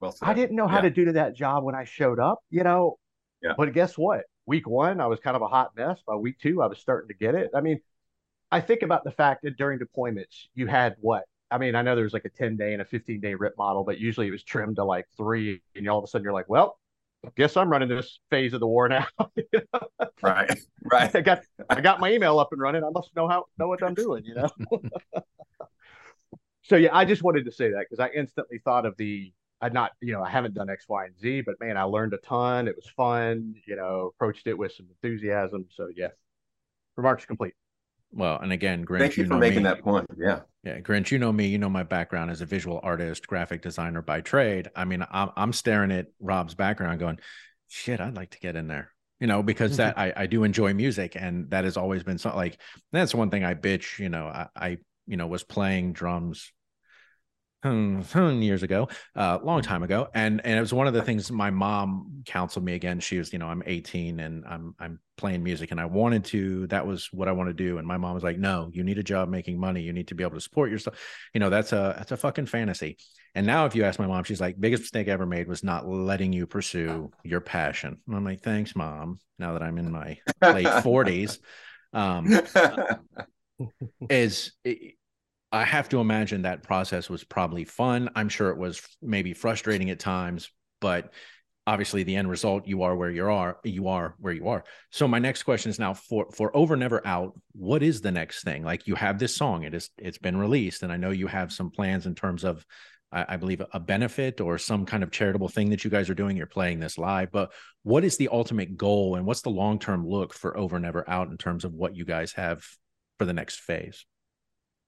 Well 0.00 0.12
said. 0.12 0.28
I 0.28 0.34
didn't 0.34 0.56
know 0.56 0.68
how 0.68 0.76
Yeah. 0.76 0.82
to 0.82 0.90
do 0.90 1.04
to 1.06 1.12
that 1.12 1.34
job 1.34 1.64
when 1.64 1.74
I 1.74 1.84
showed 1.84 2.20
up, 2.20 2.40
you 2.50 2.62
know. 2.64 2.98
Yeah. 3.42 3.52
But 3.56 3.72
guess 3.72 3.96
what? 3.96 4.24
Week 4.46 4.68
one, 4.68 5.00
I 5.00 5.06
was 5.06 5.20
kind 5.20 5.36
of 5.36 5.42
a 5.42 5.48
hot 5.48 5.72
mess. 5.76 6.00
By 6.06 6.14
week 6.14 6.38
two, 6.38 6.62
I 6.62 6.66
was 6.66 6.78
starting 6.78 7.08
to 7.08 7.14
get 7.14 7.34
it. 7.34 7.50
I 7.54 7.60
mean, 7.60 7.80
I 8.50 8.60
think 8.60 8.82
about 8.82 9.04
the 9.04 9.10
fact 9.10 9.42
that 9.42 9.56
during 9.56 9.78
deployments, 9.78 10.46
you 10.54 10.66
had 10.66 10.96
what? 11.00 11.24
I 11.50 11.58
mean, 11.58 11.74
I 11.74 11.82
know 11.82 11.94
there's 11.94 12.12
like 12.12 12.24
a 12.24 12.30
10 12.30 12.56
day 12.56 12.72
and 12.72 12.82
a 12.82 12.84
15 12.84 13.20
day 13.20 13.34
rip 13.34 13.56
model, 13.56 13.84
but 13.84 13.98
usually 13.98 14.28
it 14.28 14.32
was 14.32 14.42
trimmed 14.42 14.76
to 14.76 14.84
like 14.84 15.06
three. 15.16 15.60
And 15.74 15.88
all 15.88 15.98
of 15.98 16.04
a 16.04 16.06
sudden 16.06 16.24
you're 16.24 16.32
like, 16.32 16.48
well, 16.48 16.78
guess 17.36 17.56
I'm 17.56 17.68
running 17.70 17.88
this 17.88 18.20
phase 18.30 18.52
of 18.52 18.60
the 18.60 18.66
war 18.66 18.88
now. 18.88 19.06
Right. 20.22 20.58
Right. 20.88 21.14
I 21.16 21.20
got 21.20 21.40
I 21.68 21.80
got 21.80 21.98
my 21.98 22.12
email 22.12 22.38
up 22.38 22.52
and 22.52 22.60
running. 22.60 22.84
I 22.84 22.90
must 22.90 23.14
know 23.16 23.26
how 23.26 23.46
know 23.58 23.66
what 23.66 23.82
I'm 23.82 23.94
doing, 23.94 24.24
you 24.24 24.36
know. 24.36 24.48
so 26.62 26.76
yeah, 26.76 26.90
I 26.92 27.04
just 27.04 27.24
wanted 27.24 27.44
to 27.46 27.50
say 27.50 27.70
that 27.70 27.86
because 27.90 27.98
I 27.98 28.10
instantly 28.16 28.58
thought 28.64 28.86
of 28.86 28.96
the 28.96 29.32
I 29.60 29.68
not 29.70 29.92
you 30.00 30.12
know 30.12 30.22
I 30.22 30.28
haven't 30.28 30.54
done 30.54 30.68
X, 30.68 30.86
Y, 30.88 31.06
and 31.06 31.18
Z, 31.18 31.42
but 31.42 31.58
man, 31.60 31.76
I 31.76 31.84
learned 31.84 32.12
a 32.14 32.18
ton. 32.18 32.68
It 32.68 32.76
was 32.76 32.86
fun, 32.96 33.54
you 33.66 33.76
know. 33.76 34.12
Approached 34.14 34.46
it 34.46 34.56
with 34.56 34.72
some 34.72 34.86
enthusiasm. 34.90 35.66
So 35.70 35.88
yeah, 35.94 36.08
remarks 36.96 37.24
complete. 37.24 37.54
Well, 38.12 38.38
and 38.38 38.52
again, 38.52 38.84
Grinch, 38.84 39.00
Thank 39.00 39.16
you 39.16 39.24
for 39.26 39.34
know 39.34 39.38
making 39.40 39.58
me. 39.58 39.64
that 39.64 39.82
point. 39.82 40.06
Yeah. 40.16 40.40
Yeah, 40.62 40.80
Grinch, 40.80 41.10
you 41.10 41.18
know 41.18 41.32
me. 41.32 41.46
You 41.46 41.58
know 41.58 41.68
my 41.68 41.82
background 41.82 42.30
as 42.30 42.40
a 42.40 42.46
visual 42.46 42.80
artist, 42.82 43.26
graphic 43.26 43.62
designer 43.62 44.02
by 44.02 44.20
trade. 44.20 44.70
I 44.74 44.84
mean, 44.84 45.04
I'm, 45.10 45.30
I'm 45.36 45.52
staring 45.52 45.92
at 45.92 46.06
Rob's 46.18 46.54
background, 46.54 46.98
going, 46.98 47.20
"Shit, 47.68 48.00
I'd 48.00 48.16
like 48.16 48.30
to 48.30 48.40
get 48.40 48.56
in 48.56 48.68
there." 48.68 48.90
You 49.20 49.26
know, 49.26 49.42
because 49.42 49.76
that 49.76 49.98
I, 49.98 50.12
I 50.16 50.26
do 50.26 50.44
enjoy 50.44 50.74
music, 50.74 51.16
and 51.16 51.50
that 51.50 51.64
has 51.64 51.76
always 51.76 52.02
been 52.02 52.18
something 52.18 52.38
like 52.38 52.60
that's 52.92 53.14
one 53.14 53.30
thing 53.30 53.44
I 53.44 53.54
bitch. 53.54 53.98
You 53.98 54.08
know, 54.08 54.26
I, 54.26 54.48
I 54.56 54.78
you 55.06 55.16
know 55.16 55.26
was 55.26 55.44
playing 55.44 55.92
drums 55.92 56.52
years 57.64 58.62
ago, 58.62 58.88
a 59.14 59.20
uh, 59.20 59.38
long 59.42 59.62
time 59.62 59.82
ago, 59.82 60.08
and 60.14 60.40
and 60.44 60.56
it 60.56 60.60
was 60.60 60.72
one 60.72 60.86
of 60.86 60.94
the 60.94 61.02
things 61.02 61.30
my 61.32 61.50
mom 61.50 62.22
counseled 62.24 62.64
me 62.64 62.74
again. 62.74 63.00
She 63.00 63.18
was, 63.18 63.32
you 63.32 63.38
know, 63.38 63.48
I'm 63.48 63.62
18 63.66 64.20
and 64.20 64.44
I'm 64.46 64.74
I'm 64.78 65.00
playing 65.16 65.42
music, 65.42 65.70
and 65.70 65.80
I 65.80 65.86
wanted 65.86 66.24
to. 66.26 66.66
That 66.68 66.86
was 66.86 67.08
what 67.12 67.28
I 67.28 67.32
want 67.32 67.48
to 67.48 67.54
do, 67.54 67.78
and 67.78 67.86
my 67.86 67.96
mom 67.96 68.14
was 68.14 68.22
like, 68.22 68.38
"No, 68.38 68.70
you 68.72 68.84
need 68.84 68.98
a 68.98 69.02
job 69.02 69.28
making 69.28 69.58
money. 69.58 69.82
You 69.82 69.92
need 69.92 70.08
to 70.08 70.14
be 70.14 70.22
able 70.22 70.34
to 70.34 70.40
support 70.40 70.70
yourself." 70.70 70.98
You 71.34 71.40
know, 71.40 71.50
that's 71.50 71.72
a 71.72 71.94
that's 71.98 72.12
a 72.12 72.16
fucking 72.16 72.46
fantasy. 72.46 72.98
And 73.34 73.46
now, 73.46 73.66
if 73.66 73.74
you 73.74 73.84
ask 73.84 73.98
my 73.98 74.06
mom, 74.06 74.24
she's 74.24 74.40
like, 74.40 74.60
"Biggest 74.60 74.82
mistake 74.82 75.08
I 75.08 75.12
ever 75.12 75.26
made 75.26 75.48
was 75.48 75.64
not 75.64 75.88
letting 75.88 76.32
you 76.32 76.46
pursue 76.46 77.10
your 77.24 77.40
passion." 77.40 77.98
And 78.06 78.16
I'm 78.16 78.24
like, 78.24 78.42
"Thanks, 78.42 78.76
mom." 78.76 79.18
Now 79.38 79.52
that 79.52 79.62
I'm 79.62 79.78
in 79.78 79.90
my 79.90 80.18
late 80.42 80.66
40s, 80.66 81.38
um, 81.92 82.40
is 84.10 84.52
I 85.52 85.64
have 85.64 85.88
to 85.90 86.00
imagine 86.00 86.42
that 86.42 86.62
process 86.62 87.08
was 87.08 87.24
probably 87.24 87.64
fun. 87.64 88.10
I'm 88.14 88.28
sure 88.28 88.50
it 88.50 88.58
was 88.58 88.82
maybe 89.00 89.32
frustrating 89.32 89.90
at 89.90 90.00
times, 90.00 90.50
but 90.80 91.12
obviously 91.66 92.04
the 92.04 92.14
end 92.14 92.30
result 92.30 92.68
you 92.68 92.82
are 92.82 92.94
where 92.94 93.10
you 93.10 93.28
are 93.28 93.58
you 93.64 93.88
are 93.88 94.14
where 94.18 94.32
you 94.32 94.48
are. 94.48 94.64
So 94.90 95.08
my 95.08 95.18
next 95.18 95.42
question 95.42 95.70
is 95.70 95.78
now 95.78 95.94
for 95.94 96.30
for 96.32 96.56
over 96.56 96.76
never 96.76 97.04
out 97.06 97.32
what 97.52 97.82
is 97.82 98.00
the 98.00 98.12
next 98.12 98.44
thing? 98.44 98.62
Like 98.62 98.86
you 98.86 98.94
have 98.94 99.18
this 99.18 99.36
song 99.36 99.64
it 99.64 99.74
is 99.74 99.90
it's 99.98 100.18
been 100.18 100.36
released 100.36 100.82
and 100.82 100.92
i 100.92 100.96
know 100.96 101.10
you 101.10 101.26
have 101.26 101.52
some 101.52 101.70
plans 101.70 102.06
in 102.06 102.14
terms 102.14 102.44
of 102.44 102.64
I, 103.12 103.24
I 103.30 103.36
believe 103.36 103.62
a 103.72 103.80
benefit 103.80 104.40
or 104.40 104.58
some 104.58 104.86
kind 104.86 105.02
of 105.02 105.10
charitable 105.10 105.48
thing 105.48 105.70
that 105.70 105.84
you 105.84 105.90
guys 105.90 106.08
are 106.10 106.14
doing. 106.14 106.36
You're 106.36 106.46
playing 106.46 106.80
this 106.80 106.98
live 106.98 107.32
but 107.32 107.52
what 107.82 108.04
is 108.04 108.16
the 108.16 108.28
ultimate 108.28 108.76
goal 108.76 109.16
and 109.16 109.26
what's 109.26 109.42
the 109.42 109.50
long-term 109.50 110.06
look 110.06 110.34
for 110.34 110.56
over 110.56 110.78
never 110.78 111.08
out 111.08 111.30
in 111.30 111.36
terms 111.36 111.64
of 111.64 111.72
what 111.72 111.96
you 111.96 112.04
guys 112.04 112.32
have 112.32 112.64
for 113.18 113.24
the 113.24 113.32
next 113.32 113.60
phase 113.60 114.04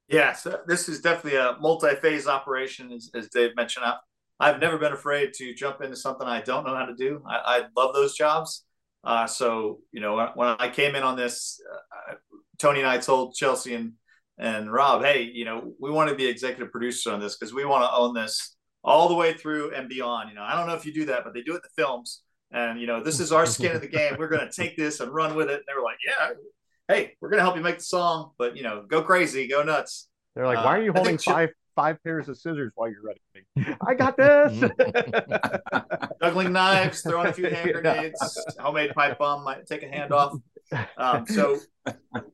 Yeah, 0.09 0.32
so 0.32 0.60
this 0.66 0.89
is 0.89 1.01
definitely 1.01 1.39
a 1.39 1.56
multi-phase 1.60 2.26
operation, 2.26 2.93
as, 2.93 3.10
as 3.14 3.28
Dave 3.28 3.55
mentioned. 3.56 3.85
I, 3.85 3.97
I've 4.40 4.60
never 4.60 4.78
been 4.78 4.93
afraid 4.93 5.32
to 5.35 5.55
jump 5.55 5.82
into 5.82 5.97
something 5.97 6.26
I 6.26 6.40
don't 6.40 6.64
know 6.64 6.74
how 6.74 6.86
to 6.86 6.94
do. 6.94 7.22
I, 7.28 7.36
I 7.44 7.62
love 7.76 7.94
those 7.94 8.16
jobs. 8.16 8.64
Uh, 9.05 9.26
so 9.26 9.80
you 9.93 10.01
know, 10.01 10.30
when, 10.35 10.56
I 10.59 10.70
came 10.70 10.94
in 10.94 11.02
on 11.02 11.16
this, 11.16 11.60
uh, 11.72 12.14
Tony 12.59 12.80
and 12.80 12.89
I 12.89 12.98
told 12.98 13.35
Chelsea 13.35 13.74
and 13.74 13.93
and 14.40 14.72
Rob, 14.72 15.02
hey, 15.02 15.22
you 15.22 15.44
know, 15.44 15.72
we 15.80 15.90
want 15.90 16.10
to 16.10 16.14
be 16.14 16.26
executive 16.26 16.70
producer 16.70 17.10
on 17.10 17.18
this 17.18 17.36
because 17.36 17.52
we 17.52 17.64
want 17.64 17.82
to 17.82 17.93
own 17.93 18.14
this 18.14 18.56
all 18.85 19.09
the 19.09 19.14
way 19.14 19.32
through 19.32 19.74
and 19.74 19.89
beyond. 19.89 20.30
You 20.30 20.36
know, 20.36 20.43
I 20.43 20.55
don't 20.55 20.68
know 20.68 20.74
if 20.74 20.86
you 20.86 20.93
do 20.93 21.06
that, 21.06 21.24
but 21.24 21.35
they 21.35 21.43
do 21.43 21.52
it 21.52 21.56
in 21.56 21.60
the 21.64 21.82
films. 21.82 22.22
And 22.52 22.80
you 22.80 22.86
know, 22.86 23.02
this 23.02 23.18
is 23.18 23.32
our 23.32 23.47
skin 23.47 23.74
of 23.74 23.80
the 23.80 23.89
game. 23.89 24.14
We're 24.18 24.28
going 24.28 24.48
to 24.48 24.52
take 24.52 24.76
this 24.76 25.01
and 25.01 25.12
run 25.12 25.35
with 25.35 25.48
it. 25.48 25.56
And 25.56 25.64
they 25.66 25.74
were 25.74 25.82
like, 25.82 25.98
yeah, 26.06 26.30
hey, 26.89 27.15
we're 27.20 27.28
going 27.28 27.39
to 27.39 27.44
help 27.44 27.56
you 27.56 27.62
make 27.62 27.78
the 27.78 27.85
song, 27.85 28.32
but 28.39 28.56
you 28.56 28.62
know, 28.62 28.85
go 28.89 29.02
crazy, 29.02 29.47
go 29.47 29.62
nuts. 29.62 30.09
They're 30.35 30.47
like, 30.47 30.59
Uh, 30.59 30.62
why 30.62 30.78
are 30.78 30.82
you 30.82 30.93
holding 30.93 31.19
Chip- 31.19 31.32
five 31.32 31.51
five 31.77 32.02
pairs 32.02 32.28
of 32.28 32.36
scissors 32.36 32.73
while 32.74 32.90
you're 32.90 33.02
running? 33.02 33.77
I 33.86 33.94
got 33.94 34.16
this. 34.16 34.70
juggling 36.23 36.52
knives, 36.52 37.02
throwing 37.02 37.28
a 37.28 37.32
few 37.32 37.47
hand 37.51 37.73
grenades, 37.73 38.47
homemade 38.59 38.94
pipe 38.94 39.19
bomb 39.19 39.44
might 39.44 39.66
take 39.66 39.82
a 39.82 39.89
hand 39.89 40.12
off. 40.12 40.35
Um, 40.98 41.27
so 41.27 41.59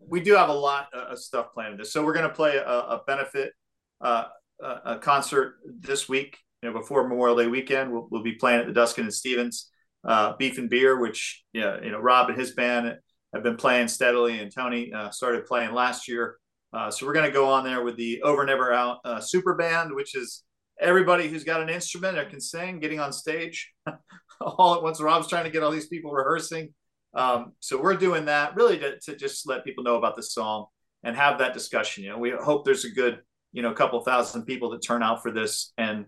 we 0.08 0.20
do 0.20 0.34
have 0.34 0.48
a 0.48 0.52
lot 0.52 0.92
of 0.92 1.20
stuff 1.20 1.54
planned. 1.54 1.78
This, 1.78 1.92
so 1.92 2.04
we're 2.04 2.14
going 2.14 2.28
to 2.28 2.34
play 2.34 2.56
a, 2.56 2.66
a 2.66 3.02
benefit 3.06 3.52
uh, 4.00 4.24
a, 4.60 4.66
a 4.84 4.98
concert 4.98 5.58
this 5.64 6.08
week. 6.08 6.36
You 6.60 6.72
know, 6.72 6.80
before 6.80 7.06
Memorial 7.06 7.36
Day 7.36 7.46
weekend, 7.46 7.92
we'll, 7.92 8.08
we'll 8.10 8.24
be 8.24 8.32
playing 8.32 8.58
at 8.58 8.66
the 8.66 8.72
Duskin 8.72 9.04
and 9.04 9.14
Stevens 9.14 9.70
uh, 10.04 10.34
Beef 10.36 10.58
and 10.58 10.68
Beer, 10.68 10.98
which 10.98 11.44
yeah, 11.52 11.80
you 11.82 11.90
know 11.90 12.00
Rob 12.00 12.28
and 12.28 12.38
his 12.38 12.52
band 12.52 12.96
have 13.34 13.42
been 13.42 13.56
playing 13.56 13.88
steadily, 13.88 14.38
and 14.38 14.54
Tony 14.54 14.92
uh, 14.92 15.10
started 15.10 15.46
playing 15.46 15.74
last 15.74 16.08
year. 16.08 16.38
Uh, 16.72 16.90
so 16.90 17.06
we're 17.06 17.12
going 17.12 17.26
to 17.26 17.32
go 17.32 17.48
on 17.48 17.64
there 17.64 17.82
with 17.82 17.96
the 17.96 18.22
Over 18.22 18.44
Never 18.44 18.72
Out 18.72 18.98
uh, 19.04 19.20
super 19.20 19.54
band, 19.54 19.94
which 19.94 20.16
is 20.16 20.44
everybody 20.80 21.28
who's 21.28 21.44
got 21.44 21.60
an 21.60 21.68
instrument 21.68 22.18
or 22.18 22.24
can 22.24 22.40
sing 22.40 22.80
getting 22.80 23.00
on 23.00 23.12
stage 23.12 23.72
all 24.40 24.74
at 24.74 24.82
once. 24.82 25.00
Rob's 25.00 25.28
trying 25.28 25.44
to 25.44 25.50
get 25.50 25.62
all 25.62 25.70
these 25.70 25.88
people 25.88 26.10
rehearsing. 26.10 26.72
Um, 27.14 27.52
so 27.60 27.80
we're 27.80 27.94
doing 27.94 28.24
that 28.24 28.56
really 28.56 28.78
to, 28.78 28.98
to 29.00 29.16
just 29.16 29.48
let 29.48 29.64
people 29.64 29.84
know 29.84 29.96
about 29.96 30.16
the 30.16 30.22
song 30.22 30.66
and 31.04 31.16
have 31.16 31.38
that 31.38 31.54
discussion. 31.54 32.02
You 32.02 32.10
know, 32.10 32.18
we 32.18 32.30
hope 32.30 32.64
there's 32.64 32.84
a 32.84 32.90
good, 32.90 33.20
you 33.52 33.62
know, 33.62 33.72
couple 33.72 34.00
thousand 34.00 34.44
people 34.44 34.70
that 34.70 34.82
turn 34.82 35.02
out 35.02 35.22
for 35.22 35.30
this 35.30 35.72
and 35.78 36.06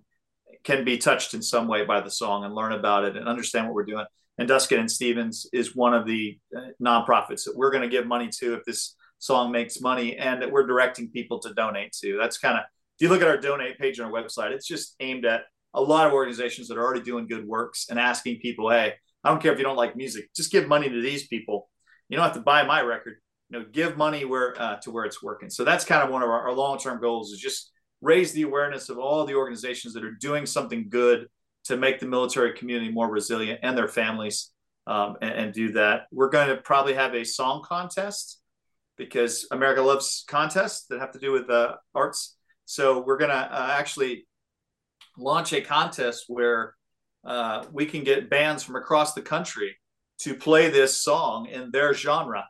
can 0.65 0.85
be 0.85 0.99
touched 0.99 1.35
in 1.35 1.43
some 1.43 1.69
way 1.69 1.85
by 1.85 2.01
the 2.01 2.11
song 2.11 2.45
and 2.45 2.55
learn 2.55 2.73
about 2.73 3.05
it 3.05 3.17
and 3.17 3.29
understand 3.29 3.67
what 3.67 3.75
we're 3.75 3.85
doing. 3.85 4.07
And 4.39 4.49
Duskin 4.49 4.79
and 4.79 4.91
Stevens 4.91 5.47
is 5.53 5.75
one 5.75 5.95
of 5.95 6.07
the 6.07 6.39
uh, 6.57 6.61
nonprofits 6.83 7.45
that 7.45 7.55
we're 7.57 7.71
going 7.71 7.83
to 7.83 7.89
give 7.89 8.07
money 8.07 8.29
to 8.41 8.55
if 8.55 8.65
this 8.65 8.95
song 9.19 9.51
makes 9.51 9.81
money 9.81 10.17
and 10.17 10.43
that 10.43 10.53
we're 10.53 10.67
directing 10.67 11.11
people 11.11 11.39
to 11.41 11.55
donate 11.55 11.93
to. 12.01 12.19
That's 12.19 12.39
kind 12.39 12.59
of, 12.59 12.65
if 12.99 13.03
you 13.03 13.09
look 13.09 13.23
at 13.23 13.29
our 13.29 13.39
donate 13.39 13.79
page 13.79 13.99
on 13.99 14.07
our 14.07 14.13
website, 14.13 14.51
it's 14.51 14.67
just 14.67 14.95
aimed 15.01 15.25
at 15.25 15.43
a 15.73 15.81
lot 15.81 16.07
of 16.07 16.13
organizations 16.13 16.69
that 16.69 16.77
are 16.77 16.85
already 16.85 17.03
doing 17.03 17.27
good 17.27 17.47
works 17.47 17.87
and 17.89 17.99
asking 17.99 18.41
people, 18.41 18.71
hey, 18.71 18.95
I 19.25 19.31
don't 19.31 19.43
care 19.43 19.53
if 19.53 19.59
you 19.59 19.65
don't 19.65 19.77
like 19.77 19.97
music, 19.97 20.29
just 20.35 20.53
give 20.53 20.69
money 20.69 20.89
to 20.89 21.03
these 21.03 21.27
people. 21.27 21.69
You 22.09 22.17
don't 22.17 22.25
have 22.25 22.35
to 22.35 22.41
buy 22.41 22.63
my 22.65 22.83
record. 22.83 23.17
You 23.49 23.59
know, 23.59 23.65
give 23.71 23.97
money 23.97 24.25
where 24.25 24.61
uh, 24.61 24.77
to 24.81 24.91
where 24.91 25.05
it's 25.05 25.23
working. 25.23 25.51
So 25.51 25.65
that's 25.65 25.85
kind 25.85 26.03
of 26.03 26.11
one 26.11 26.23
of 26.23 26.29
our, 26.29 26.49
our 26.49 26.53
long-term 26.53 27.01
goals 27.01 27.33
is 27.33 27.39
just 27.39 27.71
raise 28.01 28.33
the 28.33 28.43
awareness 28.43 28.89
of 28.89 28.99
all 28.99 29.25
the 29.25 29.35
organizations 29.35 29.95
that 29.95 30.05
are 30.05 30.13
doing 30.13 30.47
something 30.47 30.89
good 30.89 31.29
to 31.67 31.77
make 31.77 32.01
the 32.01 32.07
military 32.07 32.53
community 32.53 32.91
more 32.91 33.09
resilient 33.09 33.61
and 33.63 33.77
their 33.77 33.89
families 33.89 34.51
um, 34.87 35.17
and, 35.21 35.33
and 35.33 35.53
do 35.53 35.73
that. 35.73 36.03
We're 36.13 36.31
going 36.31 36.49
to 36.49 36.57
probably 36.57 36.95
have 36.95 37.15
a 37.15 37.25
song 37.25 37.63
contest 37.65 38.41
because 38.97 39.47
America 39.51 39.83
loves 39.83 40.25
contests 40.29 40.87
that 40.87 41.01
have 41.01 41.13
to 41.13 41.19
do 41.19 41.33
with 41.33 41.51
uh, 41.51 41.77
arts. 41.95 42.37
So 42.65 43.03
we're 43.05 43.19
going 43.19 43.31
to 43.31 43.37
uh, 43.37 43.77
actually 43.79 44.27
launch 45.19 45.53
a 45.53 45.61
contest 45.61 46.25
where 46.29 46.75
uh, 47.25 47.65
we 47.73 47.87
can 47.87 48.05
get 48.05 48.31
bands 48.31 48.63
from 48.63 48.77
across 48.77 49.15
the 49.15 49.23
country 49.23 49.77
to 50.21 50.35
play 50.35 50.71
this 50.71 51.01
song 51.01 51.47
in 51.47 51.71
their 51.71 51.93
genre. 51.93 52.47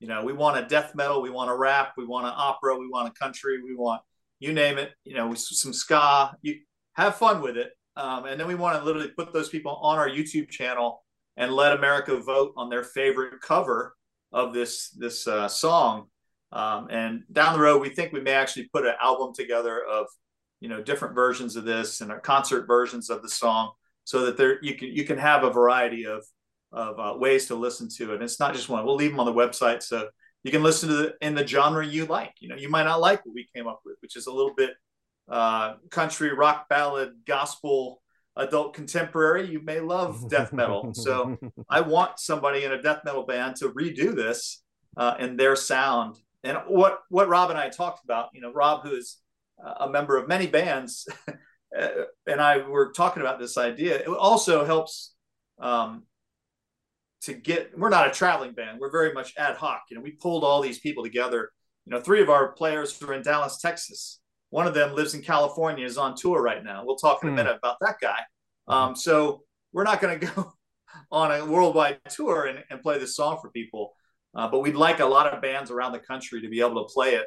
You 0.00 0.08
know, 0.08 0.24
we 0.24 0.32
want 0.32 0.58
a 0.58 0.66
death 0.66 0.94
metal, 0.94 1.22
we 1.22 1.30
want 1.30 1.50
a 1.50 1.54
rap, 1.54 1.92
we 1.96 2.04
want 2.04 2.26
an 2.26 2.32
opera, 2.36 2.76
we 2.76 2.88
want 2.88 3.08
a 3.08 3.18
country, 3.18 3.62
we 3.62 3.74
want 3.74 4.02
you 4.40 4.52
name 4.52 4.78
it. 4.78 4.92
You 5.04 5.14
know, 5.14 5.32
some 5.34 5.72
ska. 5.72 6.36
You 6.42 6.56
have 6.94 7.16
fun 7.16 7.40
with 7.40 7.56
it, 7.56 7.70
um, 7.96 8.26
and 8.26 8.40
then 8.40 8.46
we 8.46 8.54
want 8.54 8.78
to 8.78 8.84
literally 8.84 9.08
put 9.16 9.32
those 9.32 9.48
people 9.48 9.76
on 9.82 9.98
our 9.98 10.08
YouTube 10.08 10.50
channel 10.50 11.04
and 11.36 11.52
let 11.52 11.72
America 11.72 12.16
vote 12.16 12.52
on 12.56 12.68
their 12.68 12.84
favorite 12.84 13.40
cover 13.40 13.94
of 14.32 14.52
this 14.52 14.90
this 14.90 15.26
uh, 15.26 15.48
song. 15.48 16.08
Um, 16.52 16.88
and 16.90 17.22
down 17.32 17.54
the 17.54 17.60
road, 17.60 17.80
we 17.80 17.88
think 17.88 18.12
we 18.12 18.20
may 18.20 18.32
actually 18.32 18.68
put 18.72 18.86
an 18.86 18.94
album 19.00 19.32
together 19.34 19.82
of 19.84 20.06
you 20.60 20.68
know 20.68 20.82
different 20.82 21.14
versions 21.14 21.56
of 21.56 21.64
this 21.64 22.00
and 22.00 22.10
our 22.10 22.20
concert 22.20 22.66
versions 22.66 23.10
of 23.10 23.22
the 23.22 23.28
song 23.28 23.72
so 24.04 24.26
that 24.26 24.36
there 24.36 24.62
you 24.62 24.74
can 24.74 24.88
you 24.88 25.04
can 25.04 25.18
have 25.18 25.44
a 25.44 25.50
variety 25.50 26.06
of 26.06 26.24
of 26.72 26.98
uh, 26.98 27.18
ways 27.18 27.46
to 27.46 27.54
listen 27.54 27.88
to 27.88 28.10
it. 28.10 28.14
And 28.14 28.22
it's 28.24 28.40
not 28.40 28.54
just 28.54 28.68
one. 28.68 28.84
We'll 28.84 28.96
leave 28.96 29.12
them 29.12 29.20
on 29.20 29.26
the 29.26 29.32
website 29.32 29.82
so 29.82 30.08
you 30.42 30.50
can 30.50 30.62
listen 30.62 30.88
to 30.88 30.94
the 30.96 31.14
in 31.20 31.34
the 31.34 31.46
genre 31.46 31.86
you 31.86 32.06
like. 32.06 32.34
You 32.40 32.48
know 32.48 32.56
you 32.56 32.68
might 32.68 32.84
not 32.84 33.00
like 33.00 33.24
what 33.24 33.34
we 33.34 33.48
came 33.54 33.68
up 33.68 33.80
with 33.84 33.96
which 34.00 34.16
is 34.16 34.26
a 34.26 34.32
little 34.32 34.54
bit 34.56 34.70
uh, 35.28 35.74
country 35.90 36.32
rock 36.32 36.68
ballad 36.68 37.12
gospel 37.26 38.02
adult 38.36 38.74
contemporary 38.74 39.48
you 39.48 39.62
may 39.62 39.80
love 39.80 40.28
death 40.28 40.52
metal. 40.52 40.92
So 40.94 41.38
i 41.70 41.80
want 41.80 42.18
somebody 42.18 42.64
in 42.64 42.72
a 42.72 42.82
death 42.82 43.00
metal 43.04 43.24
band 43.24 43.56
to 43.56 43.70
redo 43.70 44.14
this 44.14 44.62
uh, 44.96 45.14
in 45.18 45.36
their 45.36 45.56
sound. 45.56 46.16
And 46.42 46.58
what 46.66 47.00
what 47.08 47.28
rob 47.28 47.50
and 47.50 47.58
i 47.58 47.68
talked 47.68 48.04
about 48.04 48.28
you 48.34 48.40
know 48.40 48.52
rob 48.52 48.82
who 48.82 48.94
is 48.94 49.18
a 49.80 49.88
member 49.88 50.16
of 50.16 50.28
many 50.28 50.46
bands 50.46 51.06
and 52.26 52.40
i 52.40 52.58
were 52.58 52.92
talking 52.92 53.22
about 53.22 53.38
this 53.38 53.56
idea 53.56 53.96
it 53.96 54.08
also 54.08 54.64
helps 54.64 55.14
um, 55.60 56.02
to 57.22 57.32
get 57.32 57.78
we're 57.78 57.88
not 57.88 58.08
a 58.08 58.10
traveling 58.10 58.52
band 58.52 58.78
we're 58.78 58.90
very 58.90 59.12
much 59.12 59.32
ad 59.38 59.56
hoc. 59.56 59.82
You 59.88 59.96
know 59.96 60.02
we 60.02 60.10
pulled 60.10 60.44
all 60.44 60.60
these 60.60 60.80
people 60.80 61.02
together. 61.02 61.50
You 61.86 61.92
know 61.92 62.00
three 62.00 62.20
of 62.20 62.28
our 62.28 62.52
players 62.52 63.00
are 63.02 63.14
in 63.14 63.22
dallas 63.22 63.58
texas 63.58 64.20
one 64.54 64.68
of 64.68 64.74
them 64.74 64.94
lives 64.94 65.14
in 65.14 65.20
California, 65.20 65.84
is 65.84 65.98
on 65.98 66.14
tour 66.14 66.40
right 66.40 66.62
now. 66.62 66.84
We'll 66.84 66.94
talk 66.94 67.24
in 67.24 67.28
a 67.28 67.32
hmm. 67.32 67.36
minute 67.38 67.56
about 67.58 67.76
that 67.80 67.96
guy. 68.00 68.20
Um, 68.68 68.94
so 68.94 69.42
we're 69.72 69.82
not 69.82 70.00
going 70.00 70.20
to 70.20 70.26
go 70.26 70.52
on 71.10 71.32
a 71.32 71.44
worldwide 71.44 71.98
tour 72.08 72.44
and, 72.44 72.62
and 72.70 72.80
play 72.80 73.00
this 73.00 73.16
song 73.16 73.38
for 73.42 73.50
people, 73.50 73.94
uh, 74.32 74.46
but 74.46 74.60
we'd 74.60 74.76
like 74.76 75.00
a 75.00 75.04
lot 75.04 75.26
of 75.26 75.42
bands 75.42 75.72
around 75.72 75.90
the 75.90 75.98
country 75.98 76.40
to 76.40 76.48
be 76.48 76.60
able 76.60 76.86
to 76.86 76.94
play 76.94 77.16
it 77.16 77.26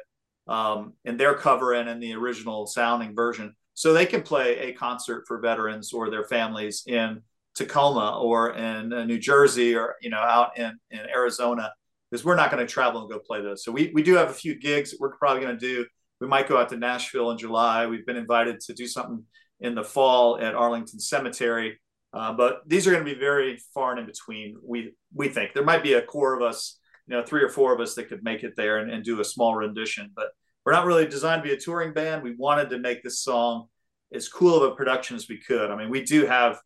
um, 0.50 0.94
in 1.04 1.18
their 1.18 1.34
cover 1.34 1.74
and 1.74 1.86
in 1.90 2.00
the 2.00 2.14
original 2.14 2.66
sounding 2.66 3.14
version, 3.14 3.54
so 3.74 3.92
they 3.92 4.06
can 4.06 4.22
play 4.22 4.60
a 4.60 4.72
concert 4.72 5.24
for 5.28 5.38
veterans 5.38 5.92
or 5.92 6.08
their 6.08 6.24
families 6.24 6.84
in 6.86 7.20
Tacoma 7.54 8.18
or 8.22 8.54
in 8.54 8.90
uh, 8.90 9.04
New 9.04 9.18
Jersey 9.18 9.76
or 9.76 9.96
you 10.00 10.08
know 10.08 10.16
out 10.16 10.56
in 10.56 10.78
in 10.90 11.00
Arizona 11.00 11.74
because 12.10 12.24
we're 12.24 12.36
not 12.36 12.50
going 12.50 12.66
to 12.66 12.72
travel 12.72 13.02
and 13.02 13.10
go 13.10 13.18
play 13.18 13.42
those. 13.42 13.62
So 13.62 13.70
we 13.70 13.90
we 13.92 14.02
do 14.02 14.14
have 14.14 14.30
a 14.30 14.34
few 14.34 14.58
gigs 14.58 14.92
that 14.92 14.98
we're 14.98 15.14
probably 15.14 15.42
going 15.42 15.58
to 15.58 15.60
do 15.60 15.84
we 16.20 16.26
might 16.26 16.48
go 16.48 16.58
out 16.58 16.68
to 16.70 16.76
Nashville 16.76 17.30
in 17.30 17.38
July. 17.38 17.86
We've 17.86 18.06
been 18.06 18.16
invited 18.16 18.60
to 18.60 18.74
do 18.74 18.86
something 18.86 19.24
in 19.60 19.74
the 19.74 19.84
fall 19.84 20.38
at 20.38 20.54
Arlington 20.54 21.00
Cemetery. 21.00 21.78
Uh, 22.12 22.32
but 22.32 22.62
these 22.66 22.86
are 22.86 22.90
going 22.90 23.04
to 23.04 23.14
be 23.14 23.18
very 23.18 23.58
far 23.74 23.90
and 23.90 24.00
in 24.00 24.06
between. 24.06 24.56
We 24.62 24.94
we 25.12 25.28
think 25.28 25.52
there 25.52 25.64
might 25.64 25.82
be 25.82 25.94
a 25.94 26.02
core 26.02 26.34
of 26.34 26.42
us, 26.42 26.78
you 27.06 27.14
know, 27.14 27.22
three 27.22 27.42
or 27.42 27.50
four 27.50 27.74
of 27.74 27.80
us 27.80 27.94
that 27.94 28.08
could 28.08 28.24
make 28.24 28.42
it 28.42 28.54
there 28.56 28.78
and, 28.78 28.90
and 28.90 29.04
do 29.04 29.20
a 29.20 29.24
small 29.24 29.54
rendition. 29.54 30.10
But 30.16 30.28
we're 30.64 30.72
not 30.72 30.86
really 30.86 31.06
designed 31.06 31.42
to 31.42 31.48
be 31.48 31.54
a 31.54 31.58
touring 31.58 31.92
band. 31.92 32.22
We 32.22 32.34
wanted 32.34 32.70
to 32.70 32.78
make 32.78 33.02
this 33.02 33.20
song 33.20 33.66
as 34.12 34.28
cool 34.28 34.56
of 34.56 34.72
a 34.72 34.74
production 34.74 35.16
as 35.16 35.28
we 35.28 35.38
could. 35.38 35.70
I 35.70 35.76
mean, 35.76 35.90
we 35.90 36.02
do 36.02 36.24
have 36.24 36.58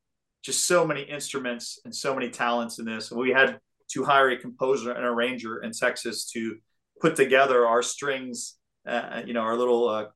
just 0.43 0.67
so 0.67 0.87
many 0.87 1.03
instruments 1.03 1.81
and 1.85 1.95
so 1.95 2.15
many 2.15 2.31
talents 2.31 2.79
in 2.79 2.85
this. 2.85 3.11
And 3.11 3.21
we 3.21 3.31
had 3.31 3.59
to 3.93 4.05
hire 4.05 4.31
a 4.31 4.37
composer 4.37 4.93
and 4.93 5.05
arranger 5.05 5.63
in 5.63 5.73
Texas 5.73 6.31
to 6.33 6.57
put 7.01 7.17
together 7.17 7.67
our 7.67 7.83
strings 7.83 8.57
uh, 8.87 9.23
you 9.27 9.35
know, 9.35 9.41
our 9.41 9.57
little 9.57 9.89
uh, 9.89 10.07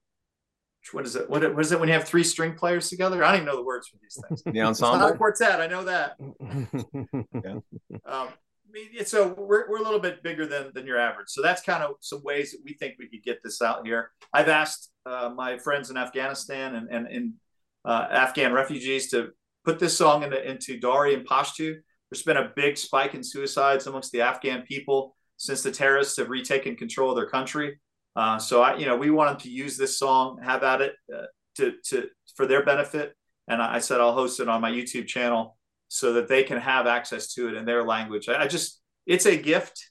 what 0.93 1.07
is 1.07 1.17
it? 1.17 1.29
What, 1.29 1.43
what 1.55 1.65
is 1.65 1.73
it 1.73 1.81
when 1.81 1.89
you 1.89 1.95
have 1.95 2.05
three 2.05 2.25
string 2.25 2.55
players 2.55 2.89
together? 2.89 3.23
I 3.25 3.29
don't 3.29 3.37
even 3.37 3.47
know 3.47 3.57
the 3.57 3.65
words 3.65 3.89
for 3.89 3.97
these 4.01 4.19
things. 4.29 4.43
The 4.53 4.61
ensemble. 4.61 4.95
It's 4.95 5.01
not 5.01 5.15
a 5.15 5.17
quartet. 5.17 5.61
I 5.61 5.67
know 5.67 5.85
that. 5.85 6.17
yeah. 7.45 8.01
um, 8.05 8.29
so 9.05 9.35
we're, 9.39 9.69
we're 9.71 9.79
a 9.79 9.83
little 9.83 10.01
bit 10.01 10.23
bigger 10.23 10.47
than 10.47 10.71
than 10.75 10.87
your 10.87 10.99
average. 10.99 11.29
So 11.29 11.43
that's 11.43 11.63
kind 11.63 11.83
of 11.83 11.97
some 12.01 12.23
ways 12.23 12.53
that 12.53 12.61
we 12.65 12.75
think 12.75 12.95
we 12.99 13.09
could 13.09 13.23
get 13.23 13.43
this 13.43 13.63
out 13.63 13.87
here. 13.87 14.11
I've 14.33 14.49
asked 14.49 14.91
uh, 15.05 15.31
my 15.35 15.59
friends 15.59 15.91
in 15.91 15.97
Afghanistan 15.97 16.75
and 16.77 16.89
and, 16.89 17.07
and 17.07 17.33
uh, 17.85 18.07
Afghan 18.11 18.53
refugees 18.53 19.11
to 19.11 19.31
put 19.65 19.79
this 19.79 19.97
song 19.97 20.23
into 20.23 20.49
into 20.49 20.79
Dari 20.79 21.15
and 21.15 21.27
Pashto. 21.27 21.75
There's 22.11 22.23
been 22.23 22.37
a 22.37 22.53
big 22.55 22.77
spike 22.79 23.15
in 23.15 23.25
suicides 23.25 23.87
amongst 23.87 24.13
the 24.13 24.21
Afghan 24.21 24.63
people 24.63 25.17
since 25.39 25.63
the 25.63 25.73
terrorists 25.73 26.17
have 26.19 26.31
retaken 26.31 26.77
control 26.77 27.11
of 27.11 27.17
their 27.17 27.29
country. 27.29 27.81
Uh, 28.17 28.39
so 28.39 28.63
I, 28.63 28.77
you 28.77 28.87
know, 28.87 28.97
we 28.97 29.11
wanted 29.11 29.41
to 29.41 29.51
use 29.51 29.77
this 29.77 29.99
song, 29.99 30.41
have 30.43 30.63
at 30.63 30.81
it 30.81 30.95
uh, 31.15 31.27
to 31.59 31.75
to 31.89 32.09
for 32.35 32.47
their 32.47 32.65
benefit, 32.65 33.15
and 33.47 33.61
I 33.61 33.79
said 33.79 34.01
I'll 34.01 34.15
host 34.15 34.41
it 34.41 34.49
on 34.49 34.63
my 34.63 34.71
YouTube 34.71 35.07
channel 35.07 35.59
so 35.89 36.15
that 36.15 36.27
they 36.27 36.43
can 36.43 36.59
have 36.59 36.87
access 36.87 37.35
to 37.35 37.49
it 37.49 37.55
in 37.55 37.67
their 37.67 37.85
language. 37.85 38.29
I, 38.29 38.45
I 38.45 38.47
just, 38.49 38.81
it's 39.07 39.27
a 39.27 39.37
gift. 39.37 39.91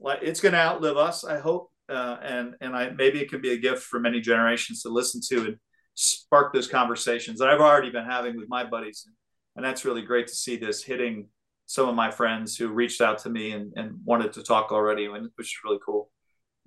Like 0.00 0.20
it's 0.22 0.40
going 0.40 0.52
to 0.52 0.58
outlive 0.58 0.96
us, 0.96 1.24
I 1.24 1.38
hope, 1.38 1.70
uh, 1.90 2.16
and 2.22 2.54
and 2.62 2.74
I 2.74 2.88
maybe 2.90 3.20
it 3.20 3.28
can 3.30 3.42
be 3.42 3.52
a 3.52 3.58
gift 3.58 3.82
for 3.82 4.00
many 4.00 4.22
generations 4.22 4.82
to 4.82 4.88
listen 4.88 5.20
to 5.28 5.44
and 5.44 5.56
spark 5.94 6.54
those 6.54 6.66
conversations 6.66 7.38
that 7.38 7.50
I've 7.50 7.60
already 7.60 7.90
been 7.90 8.06
having 8.06 8.38
with 8.38 8.48
my 8.48 8.64
buddies, 8.64 9.06
and 9.54 9.64
that's 9.64 9.84
really 9.84 10.02
great 10.02 10.28
to 10.28 10.34
see 10.34 10.56
this 10.56 10.82
hitting 10.82 11.28
some 11.66 11.88
of 11.90 11.94
my 11.94 12.10
friends 12.10 12.56
who 12.56 12.68
reached 12.68 13.02
out 13.02 13.18
to 13.18 13.28
me 13.28 13.52
and, 13.52 13.72
and 13.76 13.98
wanted 14.04 14.32
to 14.32 14.42
talk 14.42 14.72
already, 14.72 15.06
which 15.08 15.30
is 15.38 15.58
really 15.62 15.78
cool 15.84 16.10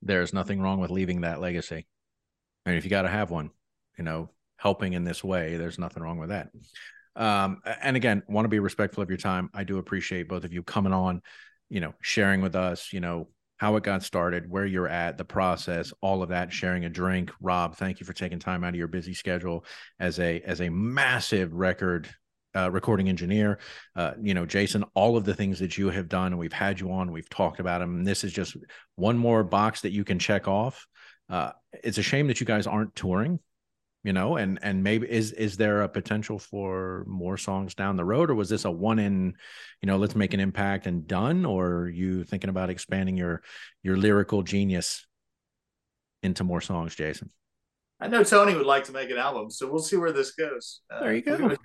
there's 0.03 0.33
nothing 0.33 0.61
wrong 0.61 0.79
with 0.79 0.91
leaving 0.91 1.21
that 1.21 1.41
legacy. 1.41 1.85
Mean, 2.65 2.75
if 2.75 2.83
you 2.83 2.89
got 2.89 3.01
to 3.03 3.09
have 3.09 3.29
one, 3.29 3.51
you 3.97 4.03
know, 4.03 4.29
helping 4.57 4.93
in 4.93 5.03
this 5.03 5.23
way, 5.23 5.57
there's 5.57 5.79
nothing 5.79 6.03
wrong 6.03 6.17
with 6.17 6.29
that. 6.29 6.49
Um, 7.15 7.61
and 7.81 7.95
again, 7.95 8.23
want 8.27 8.45
to 8.45 8.49
be 8.49 8.59
respectful 8.59 9.03
of 9.03 9.09
your 9.09 9.17
time. 9.17 9.49
I 9.53 9.63
do 9.63 9.77
appreciate 9.77 10.29
both 10.29 10.45
of 10.45 10.53
you 10.53 10.63
coming 10.63 10.93
on, 10.93 11.21
you 11.69 11.79
know, 11.79 11.93
sharing 12.01 12.41
with 12.41 12.55
us, 12.55 12.93
you 12.93 12.99
know, 12.99 13.27
how 13.57 13.75
it 13.75 13.83
got 13.83 14.03
started, 14.03 14.49
where 14.49 14.65
you're 14.65 14.87
at, 14.87 15.17
the 15.17 15.25
process, 15.25 15.93
all 16.01 16.23
of 16.23 16.29
that, 16.29 16.51
sharing 16.51 16.85
a 16.85 16.89
drink. 16.89 17.31
Rob, 17.39 17.75
thank 17.75 17.99
you 17.99 18.05
for 18.05 18.13
taking 18.13 18.39
time 18.39 18.63
out 18.63 18.69
of 18.69 18.75
your 18.75 18.87
busy 18.87 19.13
schedule 19.13 19.65
as 19.99 20.19
a 20.19 20.41
as 20.41 20.59
a 20.61 20.69
massive 20.69 21.53
record 21.53 22.09
uh, 22.55 22.69
recording 22.71 23.09
engineer, 23.09 23.59
uh, 23.95 24.11
you 24.21 24.33
know, 24.33 24.45
Jason, 24.45 24.83
all 24.93 25.17
of 25.17 25.25
the 25.25 25.33
things 25.33 25.59
that 25.59 25.77
you 25.77 25.89
have 25.89 26.09
done, 26.09 26.27
and 26.27 26.39
we've 26.39 26.53
had 26.53 26.79
you 26.79 26.91
on, 26.91 27.11
we've 27.11 27.29
talked 27.29 27.59
about 27.59 27.79
them. 27.79 27.97
And 27.97 28.07
this 28.07 28.23
is 28.23 28.31
just 28.31 28.55
one 28.95 29.17
more 29.17 29.43
box 29.43 29.81
that 29.81 29.91
you 29.91 30.03
can 30.03 30.19
check 30.19 30.47
off. 30.47 30.87
Uh, 31.29 31.51
it's 31.83 31.97
a 31.97 32.03
shame 32.03 32.27
that 32.27 32.39
you 32.39 32.45
guys 32.45 32.67
aren't 32.67 32.95
touring, 32.95 33.39
you 34.03 34.13
know, 34.13 34.37
and 34.37 34.59
and 34.61 34.83
maybe 34.83 35.09
is 35.09 35.31
is 35.31 35.57
there 35.57 35.81
a 35.81 35.89
potential 35.89 36.37
for 36.37 37.05
more 37.07 37.37
songs 37.37 37.73
down 37.73 37.95
the 37.95 38.05
road, 38.05 38.29
or 38.29 38.35
was 38.35 38.49
this 38.49 38.65
a 38.65 38.71
one 38.71 38.99
in, 38.99 39.33
you 39.81 39.87
know, 39.87 39.97
let's 39.97 40.15
make 40.15 40.33
an 40.33 40.39
impact 40.39 40.85
and 40.85 41.07
done, 41.07 41.45
or 41.45 41.65
are 41.65 41.89
you 41.89 42.23
thinking 42.23 42.49
about 42.49 42.69
expanding 42.69 43.17
your 43.17 43.41
your 43.81 43.97
lyrical 43.97 44.43
genius 44.43 45.07
into 46.21 46.43
more 46.43 46.61
songs, 46.61 46.93
Jason? 46.93 47.31
I 47.99 48.07
know 48.07 48.23
Tony 48.23 48.53
would 48.53 48.65
like 48.65 48.83
to 48.85 48.91
make 48.91 49.09
an 49.09 49.17
album, 49.17 49.49
so 49.49 49.71
we'll 49.71 49.81
see 49.81 49.95
where 49.95 50.11
this 50.11 50.31
goes. 50.31 50.81
there 50.89 51.15
you 51.15 51.21
go 51.21 51.55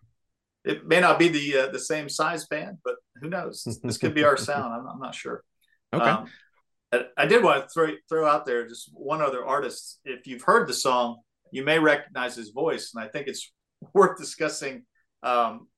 it 0.65 0.87
may 0.87 1.01
not 1.01 1.19
be 1.19 1.29
the 1.29 1.57
uh, 1.57 1.67
the 1.69 1.79
same 1.79 2.09
size 2.09 2.47
band, 2.47 2.79
but 2.85 2.97
who 3.21 3.29
knows? 3.29 3.67
This 3.83 3.99
could 3.99 4.15
be 4.15 4.25
our 4.25 4.37
sound. 4.37 4.75
I'm, 4.75 4.87
I'm 4.87 5.01
not 5.01 5.15
sure. 5.15 5.43
Okay. 5.93 6.05
Um, 6.05 6.27
I 7.17 7.27
did 7.27 7.45
want 7.45 7.65
to 7.65 7.69
throw 7.69 7.89
throw 8.09 8.27
out 8.27 8.47
there 8.47 8.67
just 8.67 8.91
one 8.93 9.21
other 9.21 9.45
artist. 9.45 10.01
If 10.05 10.27
you've 10.27 10.43
heard 10.43 10.69
the 10.69 10.75
song, 10.75 11.19
you 11.53 11.65
may 11.65 11.79
recognize 11.79 12.35
his 12.35 12.51
voice, 12.51 12.93
and 12.95 13.05
I 13.05 13.09
think 13.09 13.29
it's 13.29 13.53
worth 13.95 14.19
discussing. 14.19 14.85
Um, 15.23 15.69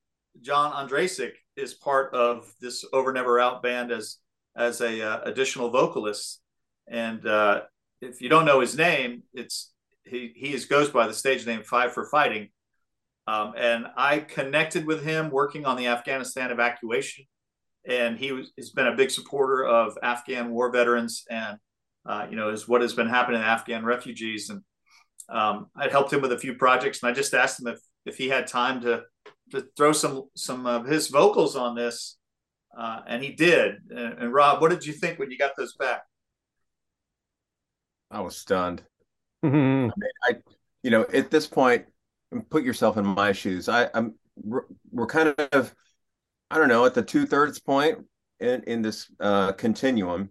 John 0.41 0.73
Ondrasik 0.73 1.33
is 1.57 1.75
part 1.75 2.15
of 2.15 2.53
this 2.61 2.85
Over 2.93 3.13
Never 3.13 3.41
Out 3.41 3.63
band 3.63 3.91
as 3.91 4.17
as 4.57 4.81
a 4.81 5.03
uh, 5.03 5.21
additional 5.25 5.71
vocalist, 5.71 6.41
and 6.89 7.27
uh, 7.27 7.63
if 8.01 8.21
you 8.21 8.29
don't 8.29 8.45
know 8.45 8.61
his 8.61 8.77
name, 8.77 9.25
it's 9.35 9.73
he 10.05 10.33
he 10.35 10.55
is, 10.55 10.65
goes 10.67 10.91
by 10.91 11.07
the 11.07 11.15
stage 11.15 11.47
name 11.47 11.63
Five 11.63 11.93
for 11.93 12.07
Fighting, 12.07 12.49
um, 13.31 13.53
and 13.57 13.87
I 13.97 14.19
connected 14.19 14.85
with 14.85 15.05
him 15.05 15.31
working 15.31 15.65
on 15.65 15.77
the 15.77 15.87
Afghanistan 15.87 16.51
evacuation. 16.51 17.27
And 17.89 18.19
he 18.19 18.33
was, 18.33 18.51
has 18.59 18.71
been 18.71 18.89
a 18.89 18.97
big 18.97 19.13
supporter 19.13 19.65
of 19.65 19.97
Afghan 20.03 20.51
war 20.51 20.73
veterans 20.73 21.25
and, 21.31 21.57
uh, 22.05 22.27
you 22.29 22.35
know, 22.35 22.51
is 22.51 22.67
what 22.67 22.83
has 22.83 22.93
been 22.93 23.09
happening 23.09 23.41
to 23.41 23.47
Afghan 23.47 23.85
refugees. 23.85 24.51
And 24.51 24.63
um, 25.29 25.67
I'd 25.77 25.93
helped 25.93 26.13
him 26.13 26.23
with 26.23 26.33
a 26.33 26.39
few 26.39 26.55
projects. 26.55 27.03
And 27.03 27.11
I 27.11 27.15
just 27.15 27.33
asked 27.33 27.61
him 27.61 27.69
if, 27.69 27.79
if 28.05 28.17
he 28.17 28.29
had 28.29 28.49
time 28.49 28.81
to, 28.81 29.05
to 29.53 29.65
throw 29.77 29.93
some, 29.93 30.25
some 30.35 30.67
of 30.67 30.87
his 30.87 31.07
vocals 31.07 31.55
on 31.55 31.77
this. 31.77 32.19
Uh, 32.77 33.03
and 33.07 33.23
he 33.23 33.31
did. 33.31 33.77
And, 33.91 34.19
and 34.19 34.33
Rob, 34.33 34.61
what 34.61 34.71
did 34.71 34.85
you 34.85 34.93
think 34.93 35.21
when 35.21 35.31
you 35.31 35.39
got 35.39 35.53
those 35.57 35.77
back? 35.77 36.03
I 38.11 38.23
was 38.23 38.37
stunned. 38.37 38.83
I, 39.45 39.49
mean, 39.49 39.93
I, 40.25 40.35
you 40.83 40.91
know, 40.91 41.07
at 41.15 41.31
this 41.31 41.47
point, 41.47 41.87
put 42.51 42.65
yourself 42.65 42.97
in 42.97 43.07
my 43.07 43.33
shoes. 43.33 43.69
I, 43.69 43.89
I'm 43.95 44.15
we're, 44.37 44.65
we're 44.91 45.07
kind 45.07 45.35
of 45.53 45.75
I 46.51 46.59
don't 46.59 46.69
know 46.69 46.85
at 46.85 46.95
the 46.95 47.03
two 47.03 47.27
thirds 47.27 47.61
point 47.61 47.99
in 48.41 48.63
in 48.65 48.83
this 48.83 49.11
uh, 49.21 49.53
continuum, 49.53 50.31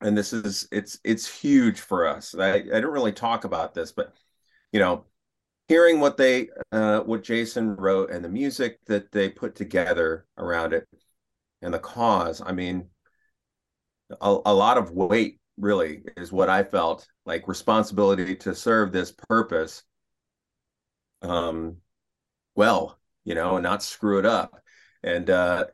and 0.00 0.16
this 0.16 0.32
is 0.32 0.68
it's 0.72 0.98
it's 1.04 1.28
huge 1.28 1.80
for 1.80 2.06
us. 2.06 2.34
I 2.38 2.54
I 2.54 2.80
don't 2.80 2.92
really 2.92 3.12
talk 3.12 3.44
about 3.44 3.74
this, 3.74 3.92
but 3.92 4.12
you 4.72 4.80
know, 4.80 5.04
hearing 5.68 6.00
what 6.00 6.16
they 6.16 6.48
uh, 6.72 7.00
what 7.00 7.22
Jason 7.22 7.76
wrote 7.76 8.10
and 8.10 8.24
the 8.24 8.28
music 8.28 8.78
that 8.86 9.12
they 9.12 9.28
put 9.28 9.54
together 9.54 10.26
around 10.38 10.72
it, 10.72 10.86
and 11.62 11.72
the 11.74 11.78
cause. 11.78 12.42
I 12.44 12.52
mean, 12.52 12.88
a, 14.20 14.38
a 14.46 14.54
lot 14.54 14.78
of 14.78 14.90
weight 14.92 15.40
really 15.58 16.02
is 16.16 16.32
what 16.32 16.48
I 16.48 16.62
felt 16.62 17.06
like 17.24 17.48
responsibility 17.48 18.36
to 18.36 18.54
serve 18.54 18.92
this 18.92 19.12
purpose 19.12 19.82
um, 21.22 21.78
well, 22.54 22.98
you 23.24 23.34
know, 23.34 23.56
and 23.56 23.62
not 23.62 23.82
screw 23.82 24.18
it 24.18 24.26
up. 24.26 24.62
And 25.02 25.28
uh, 25.30 25.66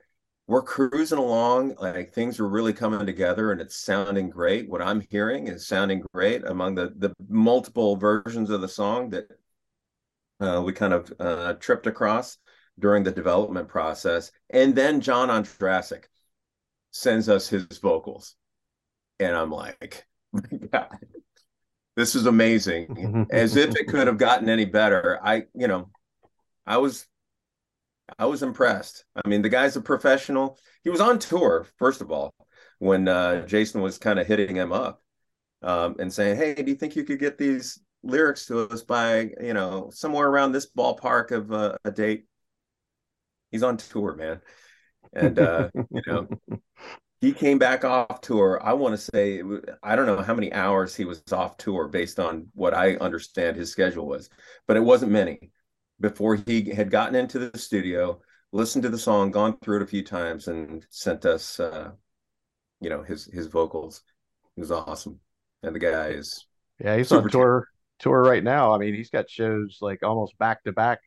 we're 0.46 0.62
cruising 0.62 1.18
along, 1.18 1.76
like 1.80 2.12
things 2.12 2.40
are 2.40 2.48
really 2.48 2.72
coming 2.72 3.06
together, 3.06 3.52
and 3.52 3.60
it's 3.60 3.76
sounding 3.76 4.28
great. 4.30 4.68
What 4.68 4.82
I'm 4.82 5.00
hearing 5.00 5.48
is 5.48 5.66
sounding 5.66 6.02
great 6.12 6.44
among 6.44 6.74
the 6.74 6.92
the 6.96 7.14
multiple 7.28 7.96
versions 7.96 8.50
of 8.50 8.60
the 8.60 8.68
song 8.68 9.10
that 9.10 9.28
uh, 10.40 10.62
we 10.64 10.72
kind 10.72 10.92
of 10.92 11.12
uh, 11.20 11.54
tripped 11.54 11.86
across 11.86 12.38
during 12.78 13.04
the 13.04 13.12
development 13.12 13.68
process. 13.68 14.32
And 14.50 14.74
then 14.74 15.00
John 15.00 15.28
Ondrasik 15.28 16.04
sends 16.90 17.28
us 17.28 17.48
his 17.48 17.66
vocals, 17.78 18.34
and 19.20 19.36
I'm 19.36 19.50
like, 19.50 20.06
God, 20.72 20.88
this 21.96 22.14
is 22.14 22.26
amazing. 22.26 23.26
As 23.30 23.56
if 23.56 23.76
it 23.76 23.88
could 23.88 24.06
have 24.06 24.18
gotten 24.18 24.48
any 24.48 24.64
better. 24.64 25.18
I, 25.22 25.44
you 25.54 25.68
know, 25.68 25.90
I 26.66 26.78
was 26.78 27.06
I 28.18 28.26
was 28.26 28.42
impressed. 28.42 29.04
I 29.16 29.28
mean, 29.28 29.42
the 29.42 29.48
guy's 29.48 29.76
a 29.76 29.80
professional. 29.80 30.58
He 30.84 30.90
was 30.90 31.00
on 31.00 31.18
tour, 31.18 31.66
first 31.78 32.00
of 32.00 32.10
all, 32.10 32.34
when 32.78 33.08
uh, 33.08 33.46
Jason 33.46 33.80
was 33.80 33.98
kind 33.98 34.18
of 34.18 34.26
hitting 34.26 34.56
him 34.56 34.72
up 34.72 35.00
um, 35.62 35.96
and 35.98 36.12
saying, 36.12 36.36
"Hey, 36.36 36.54
do 36.54 36.70
you 36.70 36.76
think 36.76 36.96
you 36.96 37.04
could 37.04 37.18
get 37.18 37.38
these 37.38 37.80
lyrics 38.02 38.46
to 38.46 38.68
us 38.68 38.82
by, 38.82 39.30
you 39.40 39.54
know, 39.54 39.90
somewhere 39.92 40.28
around 40.28 40.52
this 40.52 40.70
ballpark 40.70 41.30
of 41.30 41.52
uh, 41.52 41.76
a 41.84 41.90
date?" 41.90 42.24
He's 43.50 43.62
on 43.62 43.76
tour, 43.76 44.14
man, 44.14 44.40
and 45.12 45.38
uh, 45.38 45.70
you 45.74 46.02
know, 46.06 46.28
he 47.22 47.32
came 47.32 47.58
back 47.58 47.84
off 47.86 48.20
tour. 48.22 48.60
I 48.64 48.74
want 48.74 48.94
to 48.94 48.98
say, 48.98 49.42
I 49.82 49.96
don't 49.96 50.06
know 50.06 50.22
how 50.22 50.34
many 50.34 50.52
hours 50.52 50.96
he 50.96 51.06
was 51.06 51.22
off 51.32 51.56
tour 51.56 51.88
based 51.88 52.20
on 52.20 52.48
what 52.54 52.74
I 52.74 52.96
understand 52.96 53.56
his 53.56 53.72
schedule 53.72 54.06
was, 54.08 54.30
but 54.68 54.76
it 54.76 54.82
wasn't 54.82 55.12
many 55.12 55.52
before 56.00 56.36
he 56.36 56.70
had 56.70 56.90
gotten 56.90 57.16
into 57.16 57.38
the 57.40 57.58
studio, 57.58 58.20
listened 58.52 58.82
to 58.84 58.90
the 58.90 58.98
song, 58.98 59.32
gone 59.32 59.58
through 59.62 59.78
it 59.78 59.82
a 59.84 59.88
few 59.88 60.04
times, 60.04 60.48
and 60.48 60.86
sent 60.90 61.24
us, 61.26 61.60
uh, 61.60 61.92
you 62.80 62.90
know, 62.90 63.02
his 63.02 63.26
his 63.26 63.46
vocals. 63.48 64.02
It 64.56 64.60
was 64.60 64.72
awesome, 64.72 65.20
and 65.62 65.74
the 65.74 65.80
guy 65.80 66.08
is 66.10 66.46
Yeah, 66.80 66.96
he's 66.96 67.12
on 67.12 67.28
tour 67.28 67.68
tour 67.98 68.24
right 68.24 68.42
now. 68.42 68.74
I 68.74 68.78
mean, 68.78 68.94
he's 68.94 69.10
got 69.10 69.30
shows 69.30 69.78
like 69.80 70.02
almost 70.02 70.36
back 70.38 70.64
to 70.64 70.72
back. 70.72 71.00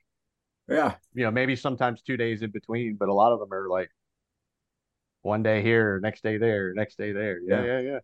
yeah, 0.68 0.96
You 1.14 1.24
know, 1.24 1.32
maybe 1.32 1.56
sometimes 1.56 2.02
two 2.02 2.18
days 2.18 2.42
in 2.42 2.52
between, 2.52 2.98
but 3.00 3.10
a 3.10 3.14
lot 3.14 3.32
of 3.32 3.40
them 3.40 3.54
are 3.54 3.70
like 3.70 3.90
one 5.26 5.42
day 5.44 5.62
here, 5.62 6.00
next 6.02 6.24
day 6.24 6.38
there, 6.38 6.74
next 6.74 6.98
day 6.98 7.12
there. 7.12 7.40
Yeah, 7.42 7.64
Yeah. 7.64 7.66
yeah, 7.66 7.80
yeah. 7.80 8.00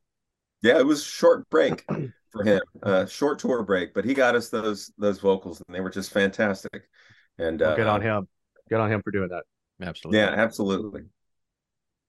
yeah. 0.63 0.79
It 0.79 0.85
was 0.85 1.03
short 1.03 1.47
break 1.49 1.85
for 2.31 2.43
him, 2.43 2.61
uh, 2.81 3.05
short 3.05 3.39
tour 3.39 3.63
break, 3.63 3.93
but 3.93 4.03
he 4.05 4.13
got 4.13 4.35
us 4.35 4.49
those 4.49 4.91
those 4.97 5.19
vocals, 5.19 5.61
and 5.67 5.75
they 5.75 5.81
were 5.81 5.91
just 5.91 6.11
fantastic. 6.11 6.89
And 7.37 7.61
Well, 7.61 7.71
uh, 7.71 7.75
good 7.75 7.87
on 7.87 8.01
him. 8.01 8.27
Good 8.69 8.79
on 8.79 8.91
him 8.91 9.01
for 9.03 9.11
doing 9.11 9.29
that. 9.29 9.43
Absolutely. 9.85 10.19
Yeah, 10.19 10.29
absolutely. 10.29 11.03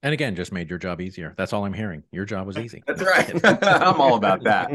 And 0.03 0.11
again, 0.11 0.35
just 0.35 0.51
made 0.51 0.69
your 0.69 0.77
job 0.77 0.99
easier. 0.99 1.33
That's 1.37 1.53
all 1.53 1.63
I'm 1.63 1.73
hearing. 1.73 2.03
Your 2.11 2.25
job 2.25 2.45
was 2.45 2.57
easy. 2.57 2.83
That's 2.85 3.01
right. 3.01 3.63
I'm 3.63 4.01
all 4.01 4.15
about 4.15 4.43
that. 4.43 4.69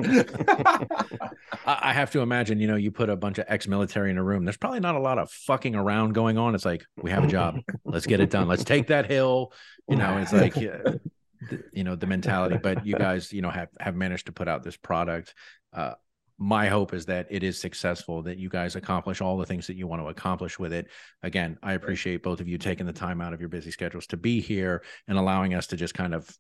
I 1.67 1.93
have 1.93 2.11
to 2.13 2.21
imagine, 2.21 2.61
you 2.61 2.67
know, 2.67 2.77
you 2.77 2.91
put 2.91 3.11
a 3.11 3.17
bunch 3.17 3.37
of 3.37 3.45
ex-military 3.47 4.11
in 4.11 4.17
a 4.17 4.25
room. 4.25 4.47
There's 4.47 4.57
probably 4.57 4.81
not 4.81 4.95
a 4.95 5.01
lot 5.01 5.19
of 5.19 5.31
fucking 5.31 5.75
around 5.75 6.15
going 6.15 6.39
on. 6.39 6.55
It's 6.55 6.65
like 6.65 6.87
we 6.97 7.11
have 7.11 7.25
a 7.25 7.27
job. 7.27 7.59
Let's 7.85 8.07
get 8.07 8.21
it 8.21 8.31
done. 8.31 8.49
Let's 8.49 8.65
take 8.65 8.87
that 8.87 9.05
hill. 9.05 9.53
You 9.87 9.97
know, 9.97 10.17
it's 10.17 10.33
like, 10.33 10.57
you 10.57 11.85
know, 11.85 11.95
the 11.95 12.07
mentality. 12.07 12.57
But 12.57 12.87
you 12.87 12.95
guys, 12.97 13.31
you 13.31 13.43
know, 13.43 13.51
have 13.51 13.69
have 13.79 13.95
managed 13.95 14.27
to 14.27 14.33
put 14.33 14.49
out 14.49 14.63
this 14.63 14.79
product. 14.79 15.35
Uh, 15.75 15.93
my 16.39 16.69
hope 16.69 16.95
is 16.95 17.07
that 17.07 17.27
it 17.31 17.43
is 17.43 17.61
successful. 17.61 18.23
That 18.23 18.39
you 18.39 18.49
guys 18.49 18.77
accomplish 18.77 19.21
all 19.21 19.37
the 19.37 19.47
things 19.47 19.67
that 19.67 19.77
you 19.77 19.87
want 19.87 20.03
to 20.03 20.09
accomplish 20.09 20.59
with 20.59 20.73
it. 20.73 20.87
Again, 21.23 21.59
I 21.63 21.73
appreciate 21.75 22.23
both 22.23 22.41
of 22.41 22.49
you 22.49 22.59
taking 22.59 22.87
the 22.87 22.93
time 22.93 23.21
out 23.21 23.33
of 23.33 23.41
your 23.41 23.49
busy 23.49 23.71
schedules 23.71 24.07
to 24.09 24.17
be 24.17 24.41
here 24.41 24.83
and 25.09 25.19
allowing 25.19 25.55
us 25.55 25.67
to 25.69 25.77
just 25.77 25.95
kind 25.95 26.15
of 26.15 26.31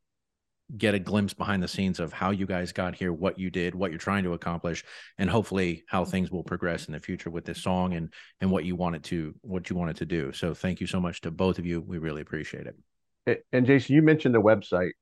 get 0.76 0.94
a 0.94 0.98
glimpse 0.98 1.32
behind 1.32 1.62
the 1.62 1.68
scenes 1.68 1.98
of 1.98 2.12
how 2.12 2.30
you 2.30 2.44
guys 2.44 2.72
got 2.72 2.94
here, 2.94 3.10
what 3.12 3.38
you 3.38 3.50
did, 3.50 3.74
what 3.74 3.90
you're 3.90 3.98
trying 3.98 4.22
to 4.22 4.34
accomplish, 4.34 4.84
and 5.16 5.30
hopefully 5.30 5.82
how 5.88 6.04
things 6.04 6.30
will 6.30 6.44
progress 6.44 6.86
in 6.86 6.92
the 6.92 7.00
future 7.00 7.30
with 7.30 7.44
this 7.44 7.62
song 7.62 7.94
and 7.94 8.12
and 8.40 8.50
what 8.50 8.64
you 8.64 8.76
wanted 8.76 9.02
to 9.04 9.34
what 9.40 9.70
you 9.70 9.76
wanted 9.76 9.96
to 9.96 10.06
do. 10.06 10.30
So 10.32 10.54
thank 10.54 10.80
you 10.80 10.86
so 10.86 11.00
much 11.00 11.22
to 11.22 11.30
both 11.30 11.58
of 11.58 11.66
you. 11.66 11.80
We 11.80 11.98
really 11.98 12.20
appreciate 12.20 12.66
it. 12.66 13.44
And 13.52 13.66
Jason, 13.66 13.94
you 13.94 14.02
mentioned 14.02 14.34
the 14.34 14.42
website. 14.42 14.92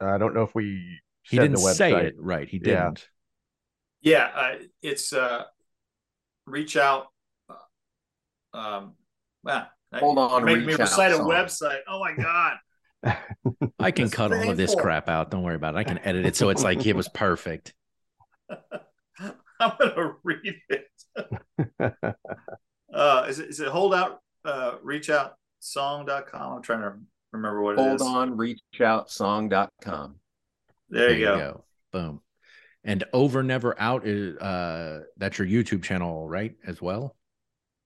I 0.00 0.18
don't 0.18 0.34
know 0.34 0.42
if 0.42 0.54
we 0.54 1.00
He 1.22 1.36
didn't 1.36 1.56
the 1.56 1.60
website. 1.60 1.76
say 1.76 2.06
it 2.06 2.14
right. 2.18 2.48
He 2.48 2.58
didn't. 2.58 3.08
Yeah, 4.00 4.30
uh, 4.34 4.54
it's 4.82 5.12
uh, 5.12 5.44
reach 6.46 6.76
out. 6.76 7.06
uh, 7.48 8.56
Um, 8.56 8.92
wow, 9.44 9.66
Hold 9.94 10.18
on, 10.18 10.44
make 10.44 10.58
me 10.58 10.64
reach 10.66 10.74
out 10.74 10.80
recite 10.80 11.12
a 11.12 11.16
website. 11.16 11.80
Oh 11.88 12.00
my 12.00 12.12
god, 12.14 12.58
I 13.78 13.90
can 13.90 14.06
It's 14.06 14.14
cut 14.14 14.32
all 14.32 14.50
of 14.50 14.56
this 14.56 14.74
crap 14.74 15.08
out. 15.08 15.30
Don't 15.30 15.42
worry 15.42 15.56
about 15.56 15.74
it. 15.74 15.78
I 15.78 15.84
can 15.84 15.98
edit 15.98 16.26
it 16.26 16.36
so 16.36 16.48
it's 16.50 16.62
like 16.62 16.84
it 16.86 16.94
was 16.96 17.08
perfect. 17.08 17.74
I'm 19.60 19.72
gonna 19.80 20.14
read 20.22 20.60
it. 20.68 20.86
uh, 22.94 23.26
is 23.28 23.38
it 23.40 23.48
is 23.50 23.60
it 23.60 23.68
holdout? 23.68 24.20
Uh, 24.44 24.74
reach 24.82 25.10
out 25.10 25.34
song.com. 25.58 26.56
I'm 26.56 26.62
trying 26.62 26.82
to 26.82 26.94
remember 27.32 27.60
what 27.62 27.72
it 27.74 27.78
Hold 27.80 27.96
is. 27.96 28.02
on, 28.02 28.36
reach 28.36 28.60
out 28.80 29.10
song.com. 29.10 30.14
There, 30.88 31.10
you 31.12 31.24
go. 31.24 31.64
Boom. 31.92 32.20
And 32.84 33.04
over 33.12 33.42
never 33.42 33.78
out 33.80 34.06
is 34.06 34.36
uh 34.38 35.00
that's 35.16 35.38
your 35.38 35.48
YouTube 35.48 35.82
channel, 35.82 36.28
right? 36.28 36.54
As 36.66 36.80
well. 36.80 37.16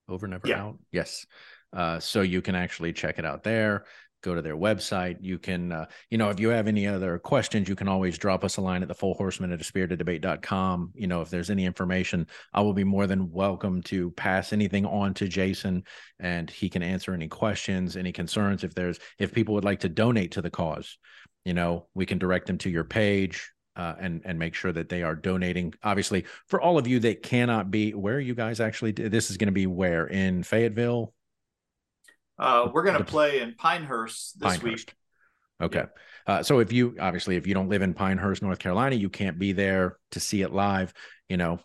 Over 0.09 0.27
never 0.29 0.47
Yeah. 0.49 0.63
out. 0.65 0.79
Yes. 0.91 1.27
Uh 1.73 1.99
so 1.99 2.21
you 2.21 2.43
can 2.43 2.55
actually 2.55 2.93
check 2.93 3.19
it 3.19 3.25
out 3.25 3.43
there. 3.43 3.85
Go 4.23 4.37
to 4.37 4.43
their 4.43 4.57
website. 4.57 5.17
You 5.21 5.39
can 5.39 5.73
uh, 5.73 5.87
you 6.09 6.17
know, 6.17 6.31
if 6.31 6.39
you 6.39 6.51
have 6.51 6.69
any 6.69 6.87
other 6.87 7.19
questions, 7.19 7.69
you 7.69 7.75
can 7.75 7.89
always 7.89 8.17
drop 8.19 8.45
us 8.45 8.57
a 8.57 8.61
line 8.61 8.83
at 8.83 8.87
the 8.89 8.95
full 8.95 9.15
horseman 9.15 9.51
at 9.51 9.61
a 9.61 9.65
spirited 9.65 9.99
debate.com. 9.99 10.93
You 10.95 11.09
know, 11.09 11.23
if 11.23 11.31
there's 11.31 11.51
any 11.51 11.65
information, 11.65 12.29
I 12.53 12.61
will 12.61 12.75
be 12.75 12.85
more 12.85 13.09
than 13.09 13.33
welcome 13.33 13.83
to 13.85 14.13
pass 14.13 14.53
anything 14.53 14.87
on 14.87 15.15
to 15.15 15.27
Jason 15.27 15.83
and 16.21 16.49
he 16.49 16.69
can 16.69 16.85
answer 16.85 17.13
any 17.15 17.27
questions, 17.27 17.97
any 17.97 18.13
concerns. 18.13 18.63
If 18.63 18.75
there's 18.75 19.01
if 19.19 19.33
people 19.33 19.55
would 19.55 19.65
like 19.65 19.81
to 19.81 19.89
donate 19.89 20.33
to 20.33 20.43
the 20.43 20.51
cause, 20.51 20.99
you 21.45 21.55
know, 21.55 21.89
we 21.95 22.07
can 22.07 22.19
direct 22.19 22.47
them 22.47 22.59
to 22.59 22.71
your 22.71 22.85
page 22.85 23.52
uh, 23.77 23.95
and 23.99 24.23
and 24.25 24.39
make 24.39 24.55
sure 24.55 24.73
that 24.73 24.89
they 24.89 25.03
are 25.03 25.15
donating. 25.15 25.75
Obviously, 25.83 26.25
for 26.47 26.61
all 26.61 26.79
of 26.79 26.87
you 26.87 27.01
that 27.01 27.23
cannot 27.23 27.71
be, 27.71 27.93
where 27.95 28.17
are 28.17 28.21
you 28.21 28.35
guys 28.35 28.61
actually? 28.61 28.93
This 28.93 29.31
is 29.31 29.37
going 29.37 29.49
to 29.49 29.53
be 29.53 29.67
where 29.67 30.07
in 30.07 30.43
Fayetteville, 30.43 31.13
Uh, 32.39 32.69
we're 32.73 32.83
gonna 32.85 33.05
play 33.05 33.41
in 33.41 33.55
Pinehurst 33.55 34.39
this 34.41 34.59
Pinehurst. 34.59 34.89
week. 34.89 34.95
Okay. 35.61 35.85
Uh, 36.27 36.43
so 36.43 36.59
if 36.61 36.73
you 36.73 36.97
obviously 37.01 37.37
if 37.37 37.47
you 37.47 37.55
don't 37.55 37.69
live 37.69 37.83
in 37.83 37.95
Pinehurst, 37.95 38.43
North 38.43 38.59
Carolina, 38.59 38.97
you 38.97 39.09
can't 39.09 39.39
be 39.39 39.53
there 39.53 39.97
to 40.13 40.21
see 40.21 40.43
it 40.43 40.53
live. 40.53 40.93
You 41.29 41.37
know, 41.37 41.61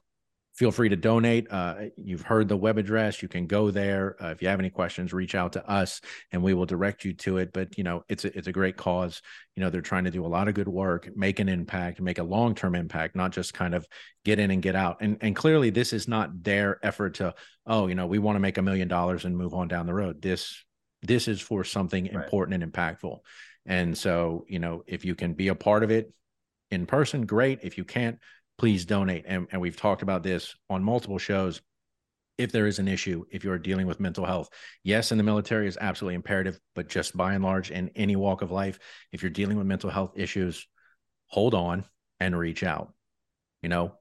feel 0.58 0.72
free 0.72 0.90
to 0.90 0.96
donate. 0.96 1.48
Uh, 1.52 1.76
you've 1.98 2.24
heard 2.24 2.48
the 2.48 2.58
web 2.58 2.80
address. 2.80 3.22
You 3.22 3.28
can 3.28 3.46
go 3.46 3.70
there. 3.70 4.16
Uh, 4.22 4.30
if 4.30 4.42
you 4.42 4.48
have 4.48 4.60
any 4.60 4.72
questions, 4.72 5.14
reach 5.14 5.36
out 5.36 5.54
to 5.54 5.70
us 5.70 6.02
and 6.32 6.42
we 6.42 6.56
will 6.56 6.66
direct 6.66 7.06
you 7.06 7.14
to 7.14 7.38
it. 7.38 7.54
But 7.54 7.78
you 7.78 7.84
know, 7.84 8.04
it's 8.10 8.26
a, 8.26 8.36
it's 8.36 8.48
a 8.48 8.52
great 8.52 8.76
cause. 8.76 9.22
You 9.56 9.62
know, 9.62 9.70
they're 9.70 9.82
trying 9.82 10.06
to 10.06 10.12
do 10.12 10.26
a 10.26 10.28
lot 10.28 10.48
of 10.48 10.56
good 10.56 10.68
work, 10.68 11.10
make 11.16 11.40
an 11.40 11.48
impact, 11.48 12.02
make 12.02 12.18
a 12.18 12.24
long 12.24 12.56
term 12.56 12.74
impact, 12.74 13.16
not 13.16 13.32
just 13.32 13.54
kind 13.54 13.76
of 13.76 13.86
get 14.26 14.40
in 14.40 14.50
and 14.50 14.62
get 14.62 14.76
out. 14.76 14.98
And 15.00 15.18
and 15.22 15.36
clearly, 15.36 15.70
this 15.70 15.94
is 15.94 16.08
not 16.08 16.44
their 16.44 16.80
effort 16.84 17.16
to 17.16 17.36
oh, 17.68 17.88
you 17.88 17.96
know, 17.96 18.08
we 18.08 18.18
want 18.18 18.36
to 18.36 18.40
make 18.40 18.58
a 18.58 18.62
million 18.62 18.88
dollars 18.88 19.26
and 19.26 19.38
move 19.38 19.54
on 19.54 19.68
down 19.68 19.86
the 19.86 19.94
road. 19.94 20.22
This 20.22 20.64
this 21.04 21.28
is 21.28 21.40
for 21.40 21.64
something 21.64 22.06
Right. 22.06 22.24
important 22.24 22.62
and 22.64 22.74
impactful. 22.74 23.20
And 23.68 23.98
so, 23.98 24.46
you 24.48 24.60
know, 24.60 24.84
if 24.88 25.06
you 25.06 25.14
can 25.14 25.34
be 25.34 25.50
a 25.50 25.56
part 25.56 25.84
of 25.84 25.92
it 25.92 26.12
in 26.72 26.86
person, 26.86 27.26
great. 27.26 27.60
If 27.64 27.78
you 27.78 27.84
can't, 27.84 28.18
please 28.58 28.86
donate. 28.86 29.26
And, 29.28 29.48
and 29.52 29.62
we've 29.62 29.78
talked 29.78 30.02
about 30.02 30.24
this 30.24 30.56
on 30.70 30.84
multiple 30.84 31.18
shows. 31.18 31.62
If 32.38 32.52
there 32.52 32.68
is 32.68 32.78
an 32.78 32.88
issue, 32.88 33.26
if 33.32 33.44
you're 33.44 33.58
dealing 33.58 33.88
with 33.88 34.00
mental 34.00 34.26
health, 34.26 34.50
yes, 34.84 35.12
in 35.12 35.18
the 35.18 35.24
military 35.24 35.68
is 35.68 35.78
absolutely 35.82 36.16
imperative, 36.16 36.60
but 36.76 36.88
just 36.88 37.18
by 37.18 37.34
and 37.34 37.44
large, 37.44 37.72
in 37.72 37.90
any 37.96 38.16
walk 38.16 38.44
of 38.44 38.52
life, 38.52 38.78
if 39.12 39.24
you're 39.24 39.32
dealing 39.32 39.58
with 39.58 39.66
mental 39.66 39.90
health 39.90 40.14
issues, 40.16 40.68
hold 41.26 41.56
on 41.56 41.84
and 42.20 42.38
reach 42.38 42.62
out. 42.64 42.94
You 43.64 43.70
know, 43.70 43.94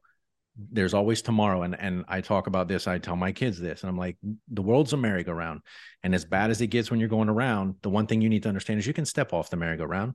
there's 0.70 0.92
always 0.92 1.22
tomorrow. 1.22 1.62
And 1.62 1.78
and 1.80 2.04
I 2.08 2.20
talk 2.20 2.46
about 2.46 2.68
this, 2.68 2.86
I 2.86 2.98
tell 2.98 3.16
my 3.16 3.32
kids 3.32 3.58
this, 3.58 3.82
and 3.82 3.88
I'm 3.88 3.96
like, 3.96 4.18
the 4.48 4.62
world's 4.62 4.92
a 4.92 4.98
merry-go-round. 4.98 5.62
And 6.02 6.14
as 6.14 6.26
bad 6.26 6.50
as 6.50 6.60
it 6.60 6.66
gets 6.66 6.90
when 6.90 7.00
you're 7.00 7.08
going 7.08 7.30
around, 7.30 7.76
the 7.82 7.90
one 7.90 8.06
thing 8.06 8.20
you 8.20 8.28
need 8.28 8.42
to 8.42 8.50
understand 8.50 8.78
is 8.78 8.86
you 8.86 8.92
can 8.92 9.06
step 9.06 9.32
off 9.32 9.48
the 9.48 9.56
merry-go-round, 9.56 10.14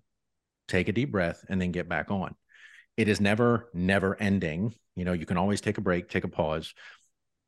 take 0.67 0.89
a 0.89 0.93
deep 0.93 1.11
breath, 1.11 1.43
and 1.49 1.59
then 1.59 1.71
get 1.71 1.89
back 1.89 2.11
on. 2.11 2.35
It 2.97 3.07
is 3.07 3.21
never, 3.21 3.69
never 3.73 4.19
ending. 4.19 4.73
You 4.95 5.05
know, 5.05 5.13
you 5.13 5.25
can 5.25 5.37
always 5.37 5.61
take 5.61 5.77
a 5.77 5.81
break, 5.81 6.09
take 6.09 6.23
a 6.23 6.29
pause, 6.29 6.73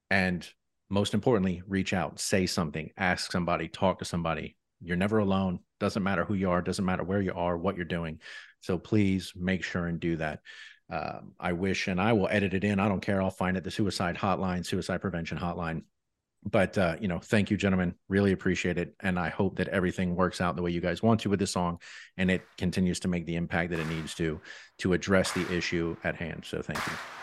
and 0.10 0.48
most 0.90 1.14
importantly, 1.14 1.62
reach 1.68 1.94
out, 1.94 2.20
say 2.20 2.46
something, 2.46 2.92
ask 2.98 3.32
somebody, 3.32 3.68
talk 3.68 4.00
to 4.00 4.06
somebody. 4.06 4.56
You're 4.82 4.98
never 4.98 5.20
alone. 5.20 5.60
Doesn't 5.80 6.04
matter 6.04 6.24
who 6.24 6.34
you 6.34 6.52
are, 6.52 6.62
doesn't 6.62 6.86
matter 6.86 7.04
where 7.04 7.22
you 7.22 7.34
are, 7.34 7.58
what 7.58 7.76
you're 7.76 7.86
doing. 7.86 8.20
So 8.62 8.78
please 8.78 9.34
make 9.36 9.64
sure 9.64 9.88
and 9.88 10.00
do 10.00 10.18
that. 10.18 10.40
Um, 10.90 11.34
I 11.40 11.54
wish, 11.54 11.88
and 11.88 12.00
I 12.00 12.14
will 12.14 12.28
edit 12.30 12.54
it 12.54 12.64
in. 12.64 12.80
I 12.80 12.88
don't 12.88 13.02
care. 13.02 13.22
I'll 13.22 13.32
find 13.32 13.58
it. 13.58 13.64
The 13.64 13.72
suicide 13.72 14.18
hotline, 14.18 14.66
suicide 14.66 15.02
prevention 15.02 15.38
hotline. 15.38 15.84
But 16.46 16.78
uh, 16.78 16.96
you 17.00 17.08
know, 17.08 17.20
thank 17.20 17.50
you, 17.52 17.58
gentlemen. 17.58 17.96
Really 18.10 18.32
appreciate 18.32 18.78
it, 18.78 18.96
and 19.00 19.18
I 19.18 19.30
hope 19.30 19.58
that 19.58 19.68
everything 19.70 20.16
works 20.16 20.42
out 20.42 20.56
the 20.56 20.62
way 20.62 20.72
you 20.72 20.82
guys 20.82 21.02
want 21.02 21.22
to 21.22 21.30
with 21.30 21.40
this 21.40 21.52
song, 21.52 21.80
and 22.18 22.30
it 22.30 22.42
continues 22.58 23.00
to 23.02 23.08
make 23.08 23.26
the 23.26 23.36
impact 23.36 23.72
that 23.72 23.80
it 23.80 23.88
needs 23.88 24.14
to 24.16 24.40
to 24.80 24.94
address 24.94 25.32
the 25.32 25.52
issue 25.54 25.96
at 26.04 26.16
hand. 26.16 26.44
So, 26.46 26.62
thank 26.62 26.80
you. 26.88 27.23